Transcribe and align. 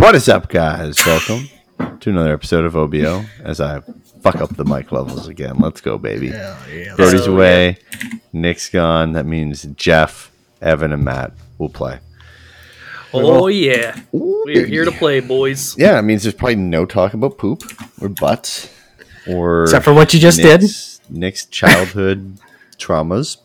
What 0.00 0.14
is 0.14 0.30
up, 0.30 0.48
guys? 0.48 0.96
Welcome 1.04 1.50
to 2.00 2.08
another 2.08 2.32
episode 2.32 2.64
of 2.64 2.74
OBO. 2.74 3.22
As 3.44 3.60
I 3.60 3.82
fuck 4.22 4.36
up 4.36 4.56
the 4.56 4.64
mic 4.64 4.92
levels 4.92 5.28
again. 5.28 5.58
Let's 5.58 5.82
go, 5.82 5.98
baby. 5.98 6.30
Brody's 6.30 7.26
Hell 7.26 7.34
away. 7.34 7.76
Nick's 8.32 8.70
gone. 8.70 9.12
That 9.12 9.26
means 9.26 9.64
Jeff, 9.76 10.32
Evan, 10.62 10.94
and 10.94 11.04
Matt 11.04 11.34
will 11.58 11.68
play. 11.68 11.98
Oh 13.12 13.48
yeah, 13.48 14.00
we 14.10 14.56
are 14.56 14.64
here 14.64 14.86
to 14.86 14.90
play, 14.90 15.20
boys. 15.20 15.76
Yeah, 15.76 15.98
it 15.98 16.02
means 16.02 16.22
there's 16.22 16.34
probably 16.34 16.56
no 16.56 16.86
talk 16.86 17.12
about 17.12 17.36
poop 17.36 17.62
or 18.00 18.08
butts 18.08 18.74
or 19.28 19.64
Except 19.64 19.84
for 19.84 19.92
what 19.92 20.14
you 20.14 20.18
just 20.18 20.38
did. 20.38 20.62
Nick's, 20.62 21.00
Nick's 21.10 21.44
childhood 21.44 22.38
traumas. 22.78 23.36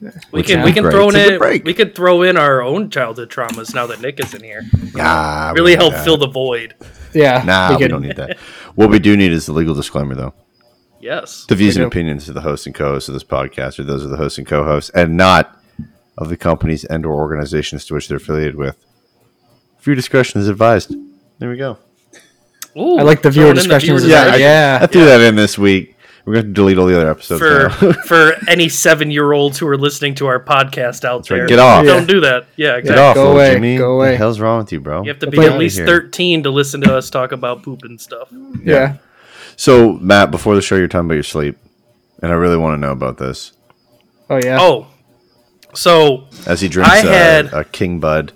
We 0.00 0.10
Which 0.30 0.48
can 0.48 0.62
we 0.64 0.72
can 0.72 0.82
great. 0.82 0.92
throw 0.92 1.08
It's 1.08 1.16
in 1.16 1.38
break. 1.38 1.64
we 1.64 1.72
could 1.72 1.94
throw 1.94 2.22
in 2.22 2.36
our 2.36 2.60
own 2.62 2.90
childhood 2.90 3.30
traumas 3.30 3.74
now 3.74 3.86
that 3.86 4.00
Nick 4.00 4.20
is 4.20 4.34
in 4.34 4.42
here. 4.42 4.62
Nah, 4.94 5.52
Really 5.54 5.76
help 5.76 5.94
need 5.94 6.04
fill 6.04 6.16
the 6.18 6.26
void. 6.28 6.74
Yeah. 7.14 7.42
Nah, 7.46 7.70
we, 7.70 7.78
could- 7.78 7.90
don't 7.90 8.02
need 8.02 8.16
that. 8.16 8.36
What 8.74 8.90
we 8.90 8.98
do 8.98 9.16
need 9.16 9.32
is 9.32 9.46
the 9.46 9.52
legal 9.52 9.74
disclaimer, 9.74 10.14
though. 10.14 10.34
Yes. 11.00 11.46
The 11.48 11.54
views 11.54 11.76
and 11.76 11.84
opinions 11.86 12.28
of 12.28 12.34
the 12.34 12.40
host 12.40 12.66
and 12.66 12.74
co-host 12.74 13.08
of 13.08 13.14
this 13.14 13.24
podcast 13.24 13.78
are 13.78 13.84
those 13.84 14.04
of 14.04 14.10
the 14.10 14.16
host 14.16 14.36
and 14.38 14.46
co-host, 14.46 14.90
and 14.94 15.16
not 15.16 15.58
of 16.18 16.28
the 16.28 16.36
companies 16.36 16.84
and/or 16.84 17.12
organizations 17.14 17.84
to 17.86 17.94
which 17.94 18.08
they're 18.08 18.16
affiliated 18.16 18.56
with. 18.56 18.76
Viewer 19.80 19.94
discretion 19.94 20.40
is 20.40 20.48
advised. 20.48 20.94
There 21.38 21.50
we 21.50 21.56
go. 21.56 21.78
Ooh, 22.76 22.96
I 22.98 23.02
like 23.02 23.22
the 23.22 23.30
viewer 23.30 23.44
throwing 23.54 23.58
in 23.64 23.68
the 23.68 23.78
discretion. 23.78 24.08
Yeah. 24.10 24.32
I- 24.32 24.36
yeah. 24.36 24.78
I 24.82 24.86
threw 24.86 25.04
that 25.04 25.20
in 25.20 25.36
this 25.36 25.56
week. 25.58 25.93
We're 26.24 26.34
going 26.34 26.46
to 26.46 26.52
delete 26.52 26.78
all 26.78 26.86
the 26.86 26.96
other 26.96 27.10
episodes 27.10 27.40
for 27.40 27.92
for 28.06 28.32
any 28.48 28.70
seven 28.70 29.10
year 29.10 29.32
olds 29.32 29.58
who 29.58 29.66
are 29.68 29.76
listening 29.76 30.14
to 30.16 30.26
our 30.26 30.42
podcast 30.42 31.04
out 31.04 31.28
there. 31.28 31.40
right. 31.40 31.48
Get 31.48 31.58
off. 31.58 31.84
Don't 31.84 32.06
do 32.08 32.20
that. 32.20 32.46
Yeah, 32.56 32.68
Get 32.76 32.78
exactly. 32.78 33.02
off, 33.02 33.14
go 33.14 33.32
away, 33.32 33.52
Jimmy. 33.54 33.76
go 33.76 33.96
What 33.96 34.04
away. 34.04 34.10
the 34.12 34.16
hell's 34.16 34.40
wrong 34.40 34.58
with 34.58 34.72
you, 34.72 34.80
bro? 34.80 35.02
You 35.02 35.08
have 35.10 35.18
to 35.18 35.26
be 35.30 35.38
outta 35.38 35.52
at 35.52 35.58
least 35.58 35.78
thirteen 35.78 36.42
to 36.44 36.50
listen 36.50 36.80
to 36.80 36.96
us 36.96 37.10
talk 37.10 37.32
about 37.32 37.62
poop 37.62 37.82
and 37.82 38.00
stuff. 38.00 38.28
yeah. 38.62 38.96
So, 39.56 39.92
Matt, 39.94 40.30
before 40.30 40.54
the 40.56 40.62
show, 40.62 40.76
you're 40.76 40.88
talking 40.88 41.06
about 41.06 41.14
your 41.14 41.22
sleep, 41.22 41.58
and 42.22 42.32
I 42.32 42.34
really 42.34 42.56
want 42.56 42.74
to 42.74 42.78
know 42.78 42.90
about 42.92 43.18
this. 43.18 43.52
Oh 44.30 44.40
yeah. 44.42 44.56
Oh, 44.58 44.86
so 45.74 46.24
As 46.46 46.60
he 46.62 46.68
drinks 46.68 46.90
I 46.90 47.00
uh, 47.00 47.02
had- 47.12 47.52
a 47.52 47.64
King 47.64 48.00
Bud. 48.00 48.32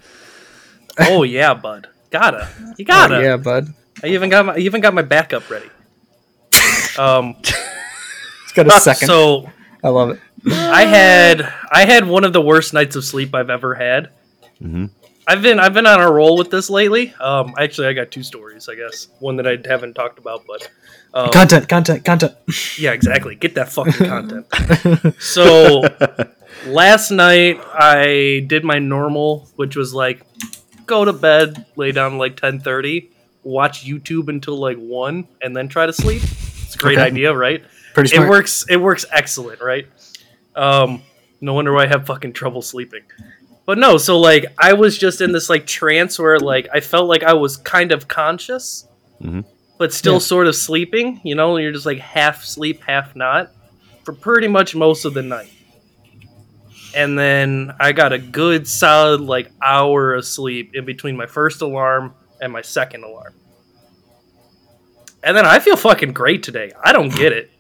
oh 1.00 1.22
yeah, 1.22 1.54
bud, 1.54 1.88
gotta 2.10 2.48
you 2.76 2.84
Oh, 2.84 2.84
gotta. 2.84 3.22
yeah, 3.22 3.36
bud. 3.38 3.72
I 4.02 4.08
even 4.08 4.28
got 4.28 4.44
my 4.46 4.54
I 4.54 4.58
even 4.58 4.80
got 4.82 4.92
my 4.92 5.02
backup 5.02 5.48
ready. 5.48 5.70
Um, 6.98 7.36
It's 7.38 7.52
got 8.64 8.76
a 8.76 8.80
second. 8.80 9.06
so 9.08 9.50
I 9.82 9.88
love 9.88 10.10
it. 10.10 10.20
I 10.50 10.84
had 10.84 11.42
I 11.72 11.84
had 11.84 12.06
one 12.06 12.24
of 12.24 12.32
the 12.32 12.40
worst 12.40 12.72
nights 12.74 12.96
of 12.96 13.04
sleep 13.04 13.34
I've 13.34 13.50
ever 13.50 13.74
had. 13.74 14.10
Mhm. 14.62 14.90
I've 15.26 15.42
been 15.42 15.60
I've 15.60 15.74
been 15.74 15.86
on 15.86 16.00
a 16.00 16.10
roll 16.10 16.38
with 16.38 16.50
this 16.50 16.70
lately. 16.70 17.12
Um, 17.20 17.54
actually, 17.58 17.88
I 17.88 17.92
got 17.92 18.10
two 18.10 18.22
stories. 18.22 18.68
I 18.68 18.74
guess 18.76 19.08
one 19.20 19.36
that 19.36 19.46
I 19.46 19.58
haven't 19.68 19.94
talked 19.94 20.18
about, 20.18 20.44
but 20.46 20.68
um, 21.12 21.30
Content, 21.30 21.68
content, 21.68 22.04
content. 22.04 22.32
yeah, 22.78 22.92
exactly. 22.92 23.34
Get 23.34 23.54
that 23.56 23.68
fucking 23.70 24.06
content. 24.06 24.46
so 25.22 25.82
last 26.66 27.10
night 27.10 27.60
I 27.74 28.44
did 28.46 28.64
my 28.64 28.78
normal, 28.78 29.48
which 29.56 29.76
was 29.76 29.92
like 29.94 30.22
go 30.86 31.04
to 31.04 31.12
bed, 31.12 31.66
lay 31.76 31.92
down 31.92 32.16
like 32.18 32.36
ten 32.36 32.60
thirty, 32.60 33.10
watch 33.42 33.84
YouTube 33.86 34.28
until 34.28 34.56
like 34.56 34.76
one, 34.78 35.28
and 35.42 35.54
then 35.56 35.68
try 35.68 35.84
to 35.86 35.92
sleep. 35.92 36.22
It's 36.22 36.74
a 36.74 36.78
great 36.78 36.98
Okay. 36.98 37.06
idea, 37.06 37.34
right? 37.34 37.62
Pretty 38.00 38.16
it 38.16 38.28
works 38.28 38.64
it 38.68 38.76
works 38.76 39.04
excellent 39.12 39.60
right? 39.60 39.86
Um 40.56 41.02
no 41.40 41.54
wonder 41.54 41.72
why 41.72 41.84
i 41.84 41.86
have 41.86 42.06
fucking 42.06 42.32
trouble 42.32 42.62
sleeping. 42.62 43.02
But 43.66 43.78
no 43.78 43.96
so 43.98 44.18
like 44.18 44.46
i 44.58 44.72
was 44.72 44.96
just 44.98 45.20
in 45.20 45.32
this 45.32 45.48
like 45.50 45.66
trance 45.66 46.18
where 46.18 46.38
like 46.38 46.68
i 46.72 46.80
felt 46.80 47.06
like 47.08 47.22
i 47.22 47.32
was 47.34 47.56
kind 47.56 47.92
of 47.92 48.08
conscious 48.08 48.86
Mhm. 49.22 49.44
but 49.78 49.92
still 49.92 50.14
Yeah. 50.14 50.18
sort 50.20 50.46
of 50.46 50.54
sleeping 50.56 51.20
you 51.24 51.34
know 51.34 51.56
you're 51.58 51.72
just 51.72 51.86
like 51.86 51.98
half 51.98 52.44
sleep 52.44 52.82
half 52.84 53.14
not 53.16 53.50
for 54.04 54.12
pretty 54.14 54.48
much 54.48 54.74
most 54.74 55.04
of 55.04 55.12
the 55.12 55.22
night. 55.22 55.50
And 56.94 57.18
then 57.18 57.74
i 57.78 57.92
got 57.92 58.12
a 58.14 58.18
good 58.18 58.66
solid 58.66 59.20
like 59.20 59.50
hour 59.62 60.14
of 60.14 60.24
sleep 60.24 60.74
in 60.74 60.84
between 60.86 61.16
my 61.16 61.26
first 61.26 61.60
alarm 61.60 62.14
and 62.40 62.50
my 62.52 62.62
second 62.62 63.04
alarm. 63.04 63.34
And 65.22 65.36
then 65.36 65.44
i 65.44 65.58
feel 65.58 65.76
fucking 65.76 66.12
great 66.14 66.42
today. 66.42 66.72
I 66.82 66.92
don't 66.92 67.14
get 67.14 67.32
it 67.32 67.50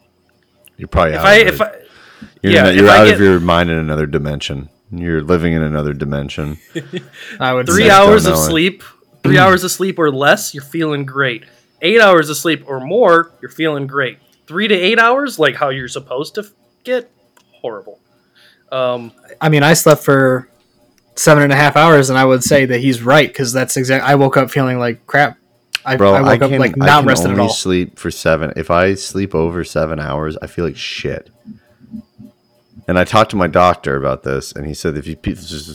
You're 0.78 0.88
probably 0.88 1.14
if 1.14 1.20
out 1.20 1.26
I 1.26 1.34
of 1.34 1.46
if 1.48 1.60
it. 1.60 1.62
I 1.62 2.26
You're, 2.42 2.52
yeah, 2.54 2.68
in 2.70 2.76
you're 2.76 2.84
if 2.86 2.90
I 2.90 2.98
out 3.00 3.04
get- 3.04 3.14
of 3.16 3.20
your 3.20 3.40
mind 3.40 3.68
in 3.70 3.76
another 3.78 4.06
dimension. 4.06 4.70
You're 4.90 5.20
living 5.20 5.52
in 5.52 5.62
another 5.62 5.92
dimension. 5.92 6.56
I 7.40 7.52
would 7.52 7.66
three 7.66 7.84
say. 7.84 7.90
Hours 7.90 8.24
of 8.24 8.34
know 8.34 8.40
it. 8.40 8.46
sleep, 8.46 8.82
three 9.22 9.36
hours 9.36 9.62
of 9.62 9.70
sleep 9.70 9.98
or 9.98 10.10
less, 10.10 10.54
you're 10.54 10.62
feeling 10.62 11.04
great. 11.04 11.44
Eight 11.82 12.00
hours 12.00 12.30
of 12.30 12.38
sleep 12.38 12.64
or 12.66 12.80
more, 12.80 13.30
you're 13.42 13.50
feeling 13.50 13.86
great. 13.86 14.18
Three 14.46 14.66
to 14.66 14.74
eight 14.74 14.98
hours, 14.98 15.38
like 15.38 15.56
how 15.56 15.68
you're 15.68 15.88
supposed 15.88 16.36
to 16.36 16.46
get, 16.84 17.10
horrible. 17.52 18.00
Um, 18.72 19.12
I 19.42 19.50
mean, 19.50 19.62
I 19.62 19.74
slept 19.74 20.02
for 20.02 20.48
seven 21.16 21.42
and 21.42 21.52
a 21.52 21.56
half 21.56 21.76
hours, 21.76 22.08
and 22.08 22.18
I 22.18 22.24
would 22.24 22.42
say 22.42 22.64
that 22.64 22.80
he's 22.80 23.02
right 23.02 23.28
because 23.28 23.52
that's 23.52 23.76
exact. 23.76 24.04
I 24.06 24.14
woke 24.14 24.38
up 24.38 24.50
feeling 24.50 24.78
like 24.78 25.06
crap. 25.06 25.36
I, 25.88 25.96
Bro, 25.96 26.14
I 26.14 26.18
I, 26.18 26.22
woke 26.22 26.42
up 26.42 26.50
can, 26.50 26.60
like 26.60 26.80
I 26.80 26.86
can 27.00 27.06
rested 27.06 27.28
only 27.30 27.40
at 27.40 27.44
all. 27.44 27.48
sleep 27.50 27.98
for 27.98 28.10
seven. 28.10 28.52
If 28.56 28.70
I 28.70 28.94
sleep 28.94 29.34
over 29.34 29.64
seven 29.64 29.98
hours, 30.00 30.36
I 30.42 30.46
feel 30.46 30.64
like 30.64 30.76
shit. 30.76 31.30
And 32.86 32.98
I 32.98 33.04
talked 33.04 33.30
to 33.32 33.36
my 33.36 33.46
doctor 33.48 33.96
about 33.96 34.22
this, 34.22 34.52
and 34.52 34.66
he 34.66 34.72
said 34.74 34.96
if 34.96 35.06
you 35.06 35.16
pe- 35.16 35.34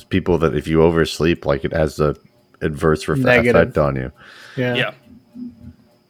people 0.09 0.37
that 0.39 0.55
if 0.55 0.67
you 0.67 0.81
oversleep, 0.81 1.45
like 1.45 1.63
it 1.63 1.71
has 1.73 1.99
a 1.99 2.15
adverse 2.61 3.07
ref- 3.07 3.19
effect 3.45 3.77
on 3.77 3.95
you. 3.95 4.11
Yeah, 4.55 4.73
yeah, 4.75 4.91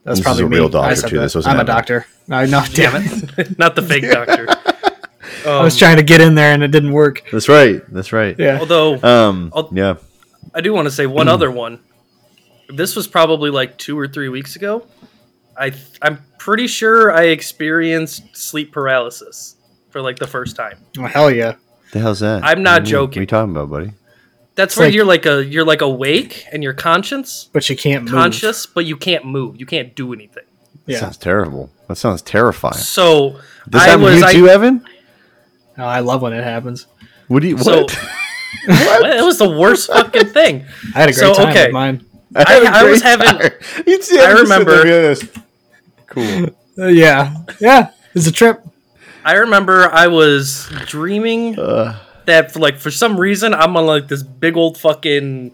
that's 0.03 0.19
This 0.19 0.21
probably 0.25 0.43
a 0.43 0.49
me. 0.49 0.55
real 0.57 0.69
doctor, 0.69 0.91
I 0.91 0.93
said 0.93 1.09
too. 1.09 1.15
that. 1.17 1.23
This 1.23 1.35
wasn't 1.35 1.55
I'm 1.55 1.61
a 1.61 1.65
doctor. 1.65 2.05
I 2.29 2.45
know. 2.45 2.63
Damn 2.73 2.95
it! 3.03 3.57
not 3.59 3.75
the 3.75 3.81
fake 3.81 4.09
doctor. 4.09 4.47
I 5.45 5.61
was 5.61 5.73
Um, 5.73 5.79
trying 5.79 5.97
to 5.97 6.03
get 6.03 6.21
in 6.21 6.35
there 6.35 6.53
and 6.53 6.63
it 6.63 6.69
didn't 6.71 6.93
work. 6.93 7.23
That's 7.31 7.49
right. 7.49 7.81
That's 7.91 8.13
right. 8.13 8.37
Yeah. 8.39 8.59
Although 8.59 9.01
Um. 9.03 9.51
I'll- 9.53 9.69
yeah. 9.73 9.95
I 10.53 10.61
do 10.61 10.71
want 10.73 10.85
to 10.85 10.91
say 10.91 11.05
one 11.07 11.27
other 11.27 11.49
one. 11.51 11.79
This 12.69 12.95
was 12.95 13.07
probably 13.07 13.49
like 13.49 13.77
two 13.77 13.97
or 13.97 14.07
three 14.07 14.29
weeks 14.29 14.55
ago. 14.55 14.85
I 15.57 15.69
th- 15.71 15.83
I'm 16.01 16.19
pretty 16.39 16.67
sure 16.67 17.11
I 17.11 17.23
experienced 17.25 18.35
sleep 18.35 18.71
paralysis 18.71 19.55
for 19.89 20.01
like 20.01 20.17
the 20.17 20.27
first 20.27 20.55
time. 20.55 20.77
Oh, 20.97 21.03
hell 21.05 21.29
yeah. 21.29 21.55
The 21.91 21.99
hell's 21.99 22.21
that? 22.21 22.43
I'm 22.43 22.63
not 22.63 22.81
What 22.81 22.87
joking. 22.89 23.09
What 23.09 23.17
are 23.17 23.21
you 23.21 23.27
talking 23.27 23.51
about, 23.51 23.69
buddy? 23.69 23.91
That's 24.55 24.73
It's 24.73 24.79
where 24.79 24.87
like- 24.87 24.95
you're 24.95 25.05
like 25.05 25.25
a 25.25 25.43
you're 25.45 25.65
like 25.65 25.81
awake 25.81 26.45
and 26.51 26.63
you're 26.63 26.73
conscious, 26.73 27.49
But 27.53 27.69
you 27.69 27.75
can't 27.77 28.05
move. 28.05 28.13
conscious, 28.13 28.65
but 28.65 28.85
you 28.85 28.97
can't 28.97 29.25
move. 29.25 29.59
You 29.59 29.65
can't 29.65 29.95
do 29.95 30.13
anything. 30.13 30.43
That 30.85 30.99
sounds 30.99 31.17
terrible. 31.17 31.69
That 31.87 31.95
sounds 31.95 32.21
terrifying. 32.21 32.73
So 32.75 33.39
Does 33.69 33.81
I 33.81 33.85
that 33.85 33.89
happen 33.99 34.05
to 34.19 34.25
was 34.25 34.33
you 34.33 34.49
I, 34.49 34.53
Evan? 34.53 34.85
Oh, 35.77 35.83
I 35.85 35.99
love 36.01 36.21
when 36.21 36.33
it 36.33 36.43
happens. 36.43 36.87
What 37.27 37.41
do 37.41 37.47
you? 37.47 37.57
So- 37.57 37.81
What? 37.83 37.97
it 38.67 39.23
was 39.25 39.37
the 39.39 39.49
worst 39.49 39.87
fucking 39.93 40.27
thing. 40.27 40.65
I 40.95 40.99
had 40.99 41.09
a 41.09 41.13
great 41.13 41.15
So, 41.15 41.33
time 41.33 41.49
okay. 41.49 41.65
with 41.65 41.73
mine. 41.73 42.05
Had 42.35 42.47
I- 42.47 42.55
a 42.65 42.71
I 42.71 42.83
was 42.89 43.01
great 43.01 43.19
having- 43.19 43.51
You'd 43.87 44.03
see 44.03 44.19
I 44.19 44.23
Evan 44.31 44.47
sitting 44.47 44.65
there 44.65 44.77
remember- 44.77 44.83
this. 44.85 45.29
Cool. 46.07 46.49
Uh, 46.77 46.87
yeah. 46.87 47.35
Yeah. 47.59 47.91
It's 48.13 48.27
a 48.27 48.31
trip. 48.31 48.61
I 49.25 49.33
remember 49.35 49.89
I 49.91 50.07
was 50.07 50.69
dreaming 50.87 51.57
Uh, 51.59 51.97
that 52.25 52.51
for 52.51 52.59
like 52.59 52.77
for 52.77 52.91
some 52.91 53.19
reason 53.19 53.53
I'm 53.53 53.75
on 53.77 53.85
like 53.85 54.07
this 54.07 54.21
big 54.23 54.57
old 54.57 54.77
fucking 54.77 55.51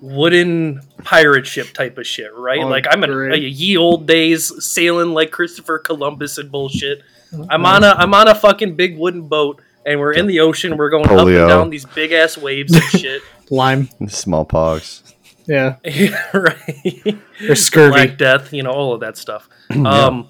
wooden 0.00 0.80
pirate 1.02 1.46
ship 1.46 1.68
type 1.72 1.98
of 1.98 2.06
shit, 2.06 2.32
right? 2.34 2.60
Oh, 2.62 2.66
like 2.68 2.86
I'm 2.90 3.02
in 3.04 3.10
great. 3.10 3.32
like, 3.32 3.58
ye 3.58 3.76
old 3.76 4.06
days 4.06 4.52
sailing 4.64 5.12
like 5.14 5.30
Christopher 5.30 5.78
Columbus 5.78 6.38
and 6.38 6.50
bullshit. 6.52 7.02
I'm 7.50 7.66
on 7.66 7.82
a 7.84 7.88
I'm 7.98 8.14
on 8.14 8.28
a 8.28 8.34
fucking 8.34 8.76
big 8.76 8.96
wooden 8.96 9.22
boat 9.28 9.60
and 9.84 9.98
we're 10.00 10.12
in 10.12 10.26
the 10.26 10.40
ocean. 10.40 10.76
We're 10.76 10.90
going 10.90 11.06
up 11.08 11.26
and 11.26 11.48
down 11.48 11.70
these 11.70 11.84
big 11.86 12.12
ass 12.12 12.36
waves 12.38 12.72
and 12.74 12.82
shit. 12.84 13.22
Lime. 13.50 13.88
smallpox. 14.08 15.03
Yeah. 15.46 15.76
right. 16.34 17.18
Or 17.48 17.54
scurvy. 17.54 17.92
Black 17.92 18.18
Death, 18.18 18.52
you 18.52 18.62
know, 18.62 18.70
all 18.70 18.94
of 18.94 19.00
that 19.00 19.16
stuff. 19.16 19.48
Um, 19.74 20.28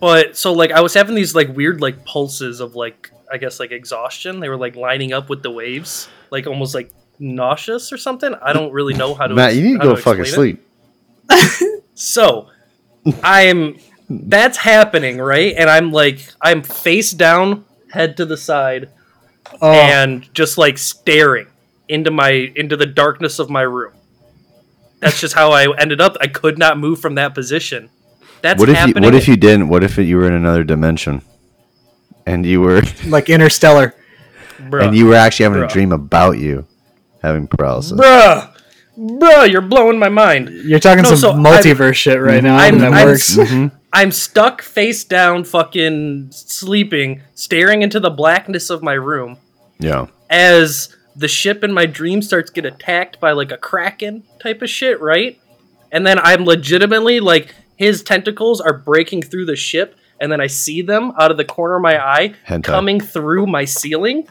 but 0.00 0.36
so 0.36 0.52
like 0.52 0.72
I 0.72 0.80
was 0.80 0.94
having 0.94 1.14
these 1.14 1.34
like 1.34 1.54
weird 1.54 1.80
like 1.80 2.04
pulses 2.04 2.58
of 2.60 2.74
like 2.74 3.12
I 3.30 3.38
guess 3.38 3.60
like 3.60 3.70
exhaustion. 3.70 4.40
They 4.40 4.48
were 4.48 4.56
like 4.56 4.74
lining 4.74 5.12
up 5.12 5.28
with 5.28 5.42
the 5.42 5.50
waves, 5.50 6.08
like 6.30 6.46
almost 6.46 6.74
like 6.74 6.90
nauseous 7.20 7.92
or 7.92 7.96
something. 7.96 8.34
I 8.42 8.52
don't 8.52 8.72
really 8.72 8.94
know 8.94 9.14
how 9.14 9.28
to. 9.28 9.34
Matt, 9.34 9.54
you 9.54 9.62
need 9.62 9.80
to 9.80 9.88
how 9.88 9.94
go 9.94 9.96
fucking 9.96 10.24
sleep. 10.24 10.66
So 11.94 12.48
I'm 13.22 13.78
that's 14.08 14.58
happening 14.58 15.18
right, 15.18 15.54
and 15.56 15.70
I'm 15.70 15.92
like 15.92 16.26
I'm 16.40 16.62
face 16.62 17.12
down, 17.12 17.64
head 17.90 18.16
to 18.16 18.26
the 18.26 18.36
side, 18.36 18.90
Oh, 19.60 19.70
and 19.70 20.32
just 20.34 20.58
like 20.58 20.78
staring 20.78 21.46
into 21.92 22.10
my 22.10 22.30
into 22.56 22.76
the 22.76 22.86
darkness 22.86 23.38
of 23.38 23.50
my 23.50 23.62
room. 23.62 23.92
That's 25.00 25.20
just 25.20 25.34
how 25.34 25.52
I 25.52 25.66
ended 25.78 26.00
up. 26.00 26.16
I 26.20 26.26
could 26.28 26.58
not 26.58 26.78
move 26.78 27.00
from 27.00 27.16
that 27.16 27.34
position. 27.34 27.90
That's 28.40 28.58
What 28.58 28.68
if 28.68 28.86
you? 28.88 28.94
What 29.00 29.14
if 29.14 29.28
you 29.28 29.36
didn't? 29.36 29.68
What 29.68 29.84
if 29.84 29.98
you 29.98 30.16
were 30.16 30.26
in 30.26 30.32
another 30.34 30.64
dimension, 30.64 31.22
and 32.26 32.44
you 32.46 32.60
were 32.60 32.82
like 33.06 33.28
Interstellar. 33.30 33.94
bruh, 34.58 34.86
and 34.86 34.96
you 34.96 35.06
were 35.06 35.14
actually 35.14 35.44
having 35.44 35.62
Bruh. 35.62 35.70
a 35.70 35.72
dream 35.72 35.92
about 35.92 36.38
you 36.38 36.66
having 37.22 37.46
paralysis? 37.46 37.92
bruh, 37.98 38.48
bro, 38.96 39.44
you're 39.44 39.60
blowing 39.60 39.98
my 39.98 40.08
mind. 40.08 40.48
You're 40.50 40.78
talking 40.80 41.02
No, 41.02 41.10
some 41.10 41.18
so 41.18 41.30
I'm- 41.32 41.42
multiverse 41.42 41.94
shit 41.94 42.20
right 42.20 42.42
now. 42.42 42.56
I'm- 42.56 42.78
that 42.78 42.92
I'm 42.92 43.06
works. 43.06 43.36
Mhm. 43.36 43.72
I'm 43.92 44.10
stuck 44.10 44.62
face 44.62 45.04
down, 45.04 45.44
fucking 45.44 46.28
sleeping, 46.30 47.20
staring 47.34 47.82
into 47.82 48.00
the 48.00 48.08
blackness 48.10 48.70
of 48.70 48.82
my 48.82 48.94
room 48.94 49.36
Yeah. 49.78 50.06
as 50.30 50.88
the 51.14 51.28
ship 51.28 51.62
in 51.62 51.72
my 51.72 51.86
dream 51.86 52.22
starts 52.22 52.50
get 52.50 52.64
attacked 52.64 53.20
by 53.20 53.32
like 53.32 53.52
a 53.52 53.56
kraken 53.56 54.24
type 54.40 54.62
of 54.62 54.70
shit, 54.70 55.00
right? 55.00 55.38
And 55.90 56.06
then 56.06 56.18
I'm 56.18 56.44
legitimately 56.44 57.20
like 57.20 57.54
his 57.76 58.02
tentacles 58.02 58.60
are 58.60 58.72
breaking 58.72 59.22
through 59.22 59.46
the 59.46 59.56
ship, 59.56 59.96
and 60.20 60.30
then 60.30 60.40
I 60.40 60.46
see 60.46 60.82
them 60.82 61.12
out 61.18 61.30
of 61.30 61.36
the 61.36 61.44
corner 61.44 61.76
of 61.76 61.82
my 61.82 62.02
eye 62.02 62.34
Hentai. 62.46 62.64
coming 62.64 63.00
through 63.00 63.46
my 63.46 63.64
ceiling, 63.64 64.28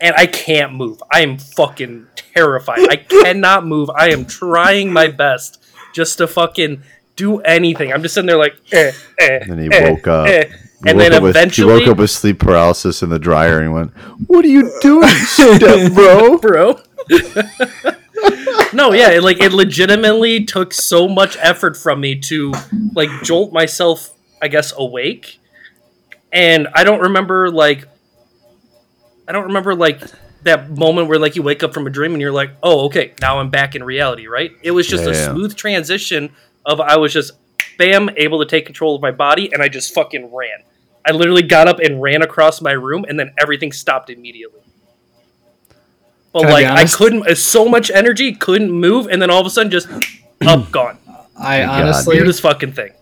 and 0.00 0.14
I 0.16 0.26
can't 0.26 0.74
move. 0.74 1.02
I 1.12 1.22
am 1.22 1.38
fucking 1.38 2.06
terrified. 2.14 2.88
I 2.90 2.96
cannot 2.96 3.66
move. 3.66 3.90
I 3.90 4.10
am 4.10 4.24
trying 4.24 4.92
my 4.92 5.08
best 5.08 5.62
just 5.92 6.18
to 6.18 6.26
fucking 6.26 6.82
do 7.16 7.40
anything. 7.40 7.92
I'm 7.92 8.02
just 8.02 8.14
sitting 8.14 8.26
there 8.26 8.38
like, 8.38 8.56
eh, 8.72 8.92
eh, 9.18 9.44
Then 9.46 9.58
he 9.58 9.68
eh, 9.72 9.90
woke 9.90 10.06
up. 10.06 10.28
And 10.86 10.98
then 10.98 11.22
with- 11.22 11.36
eventually, 11.36 11.72
he 11.74 11.80
woke 11.80 11.88
up 11.92 11.98
with 11.98 12.10
sleep 12.10 12.38
paralysis 12.38 13.02
in 13.02 13.10
the 13.10 13.18
dryer 13.18 13.58
and 13.58 13.68
he 13.68 13.72
went, 13.72 13.90
"What 14.26 14.44
are 14.44 14.48
you 14.48 14.72
doing, 14.80 15.08
step 15.26 15.92
bro?" 15.92 16.38
bro. 16.42 16.80
no, 18.72 18.92
yeah, 18.92 19.10
it, 19.10 19.22
like 19.22 19.40
it 19.40 19.52
legitimately 19.52 20.44
took 20.44 20.72
so 20.72 21.08
much 21.08 21.36
effort 21.40 21.76
from 21.76 22.00
me 22.00 22.18
to 22.20 22.52
like 22.94 23.10
jolt 23.22 23.52
myself, 23.52 24.10
I 24.40 24.48
guess, 24.48 24.72
awake. 24.76 25.38
And 26.32 26.68
I 26.74 26.84
don't 26.84 27.00
remember 27.00 27.50
like 27.50 27.86
I 29.28 29.32
don't 29.32 29.44
remember 29.46 29.74
like 29.74 30.00
that 30.42 30.70
moment 30.70 31.08
where 31.08 31.18
like 31.18 31.36
you 31.36 31.42
wake 31.42 31.62
up 31.62 31.74
from 31.74 31.86
a 31.86 31.90
dream 31.90 32.12
and 32.12 32.20
you're 32.20 32.32
like, 32.32 32.50
"Oh, 32.62 32.86
okay, 32.86 33.12
now 33.20 33.38
I'm 33.38 33.50
back 33.50 33.74
in 33.74 33.84
reality," 33.84 34.26
right? 34.26 34.50
It 34.62 34.70
was 34.70 34.86
just 34.86 35.04
Yeah, 35.04 35.10
a 35.10 35.12
yeah. 35.14 35.30
smooth 35.32 35.56
transition 35.56 36.30
of 36.64 36.80
I 36.80 36.96
was 36.96 37.12
just 37.12 37.32
bam 37.78 38.10
able 38.16 38.38
to 38.40 38.46
take 38.46 38.66
control 38.66 38.94
of 38.96 39.02
my 39.02 39.10
body 39.10 39.52
and 39.52 39.62
I 39.62 39.68
just 39.68 39.92
fucking 39.94 40.32
ran. 40.34 40.62
I 41.06 41.12
literally 41.12 41.42
got 41.42 41.66
up 41.68 41.78
and 41.80 42.00
ran 42.02 42.22
across 42.22 42.60
my 42.60 42.72
room 42.72 43.04
and 43.08 43.18
then 43.18 43.32
everything 43.38 43.72
stopped 43.72 44.10
immediately. 44.10 44.60
But 46.32 46.42
Can 46.42 46.50
like 46.52 46.66
I 46.66 46.70
honest? 46.80 46.96
couldn't 46.96 47.26
uh, 47.26 47.34
so 47.34 47.68
much 47.68 47.90
energy, 47.90 48.32
couldn't 48.34 48.70
move, 48.70 49.06
and 49.08 49.20
then 49.20 49.30
all 49.30 49.40
of 49.40 49.46
a 49.46 49.50
sudden 49.50 49.70
just 49.72 49.88
up 50.46 50.70
gone. 50.70 50.98
I 51.36 51.60
God, 51.62 51.82
honestly, 51.82 52.16
Weirdest 52.16 52.42
fucking 52.42 52.72
thing. 52.72 52.92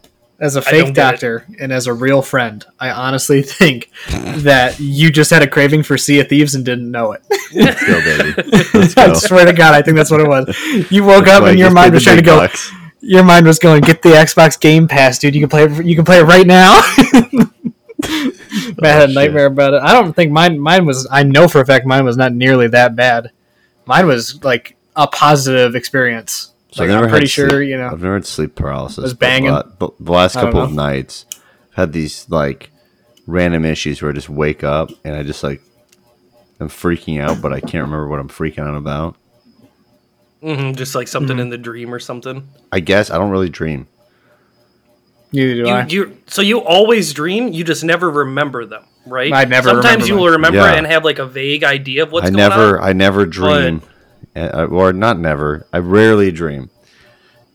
as 0.40 0.56
a 0.56 0.62
fake 0.62 0.94
doctor 0.94 1.44
and 1.60 1.72
as 1.72 1.86
a 1.88 1.92
real 1.92 2.22
friend, 2.22 2.64
I 2.80 2.90
honestly 2.90 3.42
think 3.60 3.90
that 4.08 4.78
you 4.80 5.10
just 5.10 5.30
had 5.30 5.42
a 5.42 5.46
craving 5.46 5.82
for 5.82 5.98
Sea 5.98 6.20
of 6.20 6.28
Thieves 6.28 6.54
and 6.54 6.64
didn't 6.64 6.90
know 6.90 7.12
it. 7.12 7.22
Let's 7.54 7.84
go, 7.84 8.00
baby. 8.00 8.42
Let's 8.78 8.96
I 8.96 9.12
swear 9.14 9.44
to 9.44 9.52
God, 9.52 9.74
I 9.74 9.82
think 9.82 9.96
that's 9.96 10.10
what 10.10 10.20
it 10.20 10.28
was. 10.28 10.56
You 10.90 11.04
woke 11.04 11.26
up 11.26 11.42
and 11.44 11.58
your 11.58 11.70
mind 11.72 11.92
was 11.94 12.04
trying 12.04 12.16
to 12.18 12.22
go. 12.22 12.36
bucks. 12.38 12.70
Your 13.00 13.22
mind 13.24 13.46
was 13.46 13.58
going, 13.58 13.82
get 13.82 14.02
the 14.02 14.10
Xbox 14.10 14.58
Game 14.58 14.88
Pass, 14.88 15.18
dude. 15.18 15.34
You 15.34 15.40
can 15.42 15.48
play. 15.48 15.64
it- 15.64 15.84
You 15.86 15.94
can 15.96 16.04
play 16.04 16.18
it 16.20 16.24
right 16.24 16.46
now. 16.46 16.80
Matt 18.80 18.84
had 18.84 19.00
a 19.00 19.04
Oh, 19.04 19.06
shit. 19.06 19.14
nightmare 19.14 19.46
about 19.46 19.74
it. 19.74 19.82
I 19.82 19.92
don't 19.92 20.12
think 20.14 20.30
mine. 20.32 20.58
Mine 20.58 20.86
was. 20.86 21.06
I 21.10 21.22
know 21.24 21.48
for 21.48 21.60
a 21.60 21.66
fact 21.66 21.84
mine 21.86 22.04
was 22.04 22.16
not 22.16 22.32
nearly 22.32 22.68
that 22.68 22.94
bad. 22.96 23.30
Mine 23.86 24.06
was 24.06 24.42
like 24.44 24.76
a 24.96 25.06
positive 25.06 25.74
experience. 25.74 26.52
So 26.72 26.82
like 26.82 26.90
I've 26.90 26.94
never 26.96 27.04
I'm 27.06 27.10
pretty 27.10 27.24
had 27.26 27.30
sure 27.30 27.50
sleep- 27.50 27.68
you 27.70 27.76
know. 27.78 27.86
I've 27.88 28.00
never 28.02 28.14
had 28.14 28.26
sleep 28.26 28.54
paralysis. 28.54 28.98
Was 29.02 29.14
but 29.14 29.20
banging? 29.20 29.50
The, 29.52 29.64
the, 29.78 29.88
the 30.00 30.12
last 30.12 30.34
couple 30.34 30.60
of 30.60 30.72
nights, 30.72 31.24
I've 31.70 31.74
had 31.74 31.92
these 31.92 32.28
like 32.28 32.70
random 33.26 33.64
issues 33.64 34.00
where 34.02 34.10
I 34.10 34.14
just 34.14 34.28
wake 34.28 34.62
up 34.62 34.90
and 35.04 35.16
I 35.16 35.22
just 35.22 35.42
like 35.42 35.60
I'm 36.60 36.68
freaking 36.68 37.20
out, 37.20 37.40
but 37.42 37.52
I 37.52 37.60
can't 37.60 37.84
remember 37.84 38.08
what 38.08 38.20
I'm 38.20 38.28
freaking 38.28 38.60
out 38.66 38.76
about. 38.76 39.16
hmm 40.42 40.72
just 40.72 40.94
like 40.94 41.08
something 41.08 41.36
Mhm. 41.38 41.40
in 41.42 41.48
the 41.50 41.58
dream 41.58 41.92
or 41.92 41.98
something. 41.98 42.48
I 42.70 42.80
guess 42.80 43.10
I 43.10 43.18
don't 43.18 43.30
really 43.30 43.48
dream. 43.48 43.88
Neither 45.32 45.54
do 45.54 45.58
You, 45.60 45.66
I. 45.68 45.86
you, 45.86 46.18
so 46.26 46.40
you 46.42 46.58
always 46.60 47.12
dream, 47.12 47.48
you 47.52 47.62
just 47.64 47.84
never 47.84 48.10
remember 48.10 48.64
them, 48.64 48.84
right? 49.06 49.32
I 49.32 49.44
never 49.44 49.68
Sometimes 49.70 50.08
you 50.08 50.16
will 50.16 50.28
remember 50.30 50.58
Yeah. 50.60 50.72
and 50.74 50.86
have 50.86 51.04
like 51.04 51.18
a 51.18 51.26
vague 51.26 51.64
idea 51.64 52.02
of 52.04 52.12
what's 52.12 52.26
I 52.26 52.30
going 52.30 52.36
never, 52.48 52.78
on. 52.80 52.88
I 52.88 52.92
never 52.94 53.26
dream, 53.26 53.82
uh, 54.34 54.66
or 54.70 54.92
not 54.92 55.18
never. 55.18 55.66
I 55.72 55.78
rarely 55.78 56.30
dream, 56.32 56.70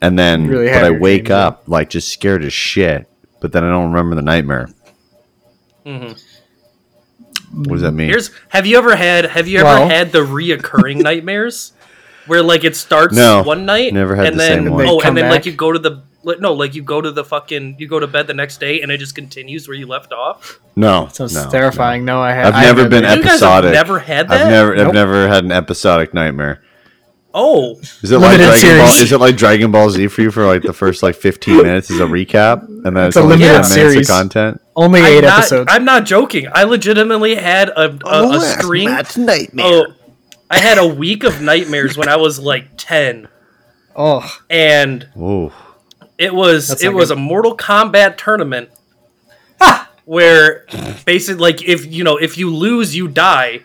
and 0.02 0.20
then 0.20 0.48
Really 0.48 0.68
but 0.68 0.84
I 0.84 0.92
wake 0.92 1.24
dreams, 1.26 1.30
yeah. 1.30 1.48
up 1.48 1.64
like 1.68 1.90
just 1.90 2.10
scared 2.10 2.44
as 2.44 2.54
shit. 2.54 3.10
But 3.42 3.52
then 3.52 3.64
I 3.64 3.70
don't 3.70 3.92
remember 3.92 4.16
the 4.16 4.22
nightmare. 4.22 4.70
Mm-hmm. 5.86 6.14
What 7.64 7.70
does 7.74 7.82
that 7.82 7.92
mean? 7.92 8.10
Here's 8.10 8.32
have 8.50 8.66
you 8.66 8.78
ever 8.78 8.96
had 8.96 9.26
have 9.26 9.48
you 9.48 9.60
ever 9.60 9.66
Well- 9.66 9.90
had 9.90 10.12
the 10.12 10.20
reoccurring 10.20 11.02
nightmares 11.04 11.74
where 12.26 12.42
like 12.42 12.64
it 12.64 12.76
starts 12.76 13.16
No, 13.16 13.44
one 13.44 13.66
night 13.66 13.94
never 13.94 14.16
had 14.16 14.28
and 14.28 14.36
the 14.36 14.44
then 14.44 14.64
same 14.66 14.72
one. 14.74 14.86
oh 14.88 15.02
and 15.02 15.18
then 15.18 15.30
like 15.30 15.46
you 15.46 15.52
go 15.52 15.72
to 15.72 15.80
the 15.80 16.02
like, 16.24 16.40
no 16.40 16.54
like 16.54 16.74
you 16.76 16.82
go 16.84 17.02
to 17.02 17.12
the 17.12 17.24
fucking 17.24 17.76
you 17.80 17.88
go 17.88 18.00
to 18.00 18.08
bed 18.08 18.28
the 18.28 18.34
next 18.34 18.60
day 18.60 18.82
and 18.82 18.92
it 18.92 18.98
just 18.98 19.14
continues 19.16 19.68
where 19.68 19.76
you 19.78 19.86
left 19.88 20.12
off. 20.14 20.60
no, 20.76 21.08
Sounds 21.12 21.36
no, 21.36 21.50
terrifying. 21.50 22.06
No, 22.06 22.22
I 22.22 22.32
have. 22.32 22.54
I've 22.54 22.64
never 22.64 22.66
haven't 22.84 22.90
been 22.90 23.04
had 23.04 23.18
You 23.18 23.24
guys 23.24 23.40
have 23.42 23.64
Episodic. 23.66 23.74
never 23.74 24.00
had 24.00 24.28
that. 24.30 24.42
I've 24.42 24.48
never, 24.52 24.76
Nope. 24.76 24.88
I've 24.88 24.94
never 24.94 25.28
had 25.28 25.44
an 25.44 25.52
episodic 25.52 26.14
nightmare. 26.14 26.62
Oh, 27.36 27.80
Is 28.04 28.12
it 28.12 28.20
like 28.20 28.38
Dragon 28.38 28.58
series. 28.60 28.78
Ball? 28.82 29.02
Is 29.04 29.12
it 29.12 29.18
like 29.20 29.36
Dragon 29.38 29.72
Ball 29.72 29.90
Z 29.90 30.08
for 30.10 30.22
you 30.22 30.30
for 30.30 30.46
like 30.46 30.62
the 30.62 30.72
first 30.72 31.02
like 31.02 31.16
fifteen 31.16 31.58
minutes 31.64 31.90
is 31.90 32.00
a 32.00 32.04
recap, 32.06 32.64
and 32.68 32.96
then 32.96 33.08
It's 33.08 33.18
it's, 33.18 33.26
a 33.26 33.28
limited 33.28 33.54
10 33.54 33.64
series. 33.64 34.08
of 34.08 34.16
content? 34.16 34.62
only 34.76 35.00
I'm 35.02 35.06
eight 35.08 35.22
not, 35.22 35.40
episodes. 35.40 35.68
I'm 35.74 35.84
not 35.84 36.06
joking. 36.06 36.48
I 36.54 36.64
legitimately 36.66 37.34
had 37.36 37.70
a, 37.70 37.86
a, 37.90 37.96
a 37.96 38.00
oh, 38.04 38.40
string. 38.40 38.86
nightmare. 38.86 39.66
Oh, 39.66 39.86
I 40.52 40.60
had 40.60 40.78
a 40.78 40.86
week 40.88 41.24
of 41.24 41.42
nightmares 41.42 41.98
when 41.98 42.08
I 42.08 42.18
was 42.18 42.38
like 42.40 42.68
ten. 42.78 43.28
Oh, 43.96 44.32
and 44.52 45.10
Whoa. 45.16 45.52
It 46.18 46.34
was 46.34 46.68
That's 46.70 46.84
it 46.84 46.94
was 46.94 47.10
good. 47.10 47.18
a 47.18 47.22
Mortal 47.22 47.56
Kombat 47.58 48.18
tournament 48.18 48.70
where 50.06 50.66
basically 51.06 51.40
like 51.42 51.64
if 51.64 51.86
you 51.86 52.04
know 52.04 52.18
if 52.18 52.38
you 52.38 52.54
lose 52.54 52.94
you 52.96 53.08
die 53.08 53.62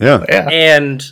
Yeah. 0.00 0.24
yeah. 0.28 0.48
and 0.50 1.02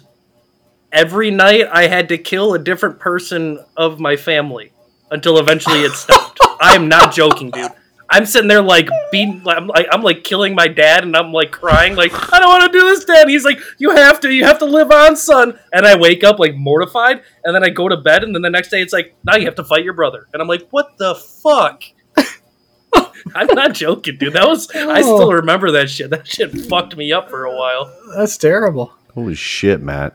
every 0.93 1.31
night 1.31 1.67
I 1.70 1.87
had 1.87 2.08
to 2.08 2.19
kill 2.19 2.52
a 2.55 2.58
different 2.58 2.99
person 2.99 3.64
of 3.76 4.00
my 4.00 4.17
family 4.17 4.73
until 5.11 5.38
eventually 5.38 5.81
it 5.82 5.93
stopped. 5.93 6.40
I 6.61 6.75
am 6.75 6.88
not 6.88 7.14
joking, 7.14 7.50
dude. 7.50 7.70
I'm 8.08 8.25
sitting 8.25 8.47
there 8.49 8.62
like 8.62 8.88
beating 9.11 9.43
I'm 9.47 9.67
like 9.67 9.87
I'm 9.91 10.03
like 10.03 10.23
killing 10.23 10.55
my 10.55 10.69
dad 10.69 11.03
and 11.03 11.17
I'm 11.17 11.32
like 11.32 11.50
crying 11.50 11.97
like 11.97 12.12
I 12.32 12.38
don't 12.38 12.49
want 12.49 12.73
to 12.73 12.79
do 12.79 12.85
this 12.87 13.05
dad. 13.05 13.29
He's 13.29 13.44
like 13.44 13.58
you 13.79 13.91
have 13.91 14.20
to 14.20 14.31
you 14.32 14.44
have 14.44 14.58
to 14.61 14.64
live 14.64 14.91
on 14.93 15.17
son. 15.17 15.58
And 15.73 15.85
I 15.87 15.97
wake 15.97 16.23
up 16.23 16.38
like 16.38 16.55
mortified 16.55 17.23
and 17.44 17.55
then 17.55 17.64
I 17.64 17.69
go 17.70 17.88
to 17.88 17.97
bed 17.97 18.23
and 18.23 18.35
then 18.35 18.43
the 18.43 18.50
next 18.50 18.69
day 18.70 18.81
it's 18.81 18.93
like 18.93 19.15
now 19.25 19.36
you 19.36 19.46
have 19.46 19.56
to 19.56 19.65
fight 19.65 19.82
your 19.84 19.94
brother. 19.94 20.29
And 20.32 20.41
I'm 20.41 20.48
like 20.48 20.69
what 20.70 20.96
the 20.98 21.15
fuck? 21.17 21.82
I'm 23.34 23.48
not 23.48 23.75
joking, 23.75 24.17
dude. 24.19 24.34
That 24.34 24.46
was 24.46 24.70
I 24.75 25.01
Oh. 25.01 25.17
still 25.17 25.32
remember 25.32 25.72
that 25.72 25.91
shit. 25.91 26.10
That 26.10 26.27
shit 26.27 26.53
fucked 26.53 26.96
me 26.96 27.13
up 27.13 27.29
for 27.29 27.44
a 27.44 27.55
while. 27.55 27.93
That's 28.17 28.36
terrible. 28.36 28.93
Holy 29.15 29.34
shit, 29.34 29.82
Matt. 29.82 30.15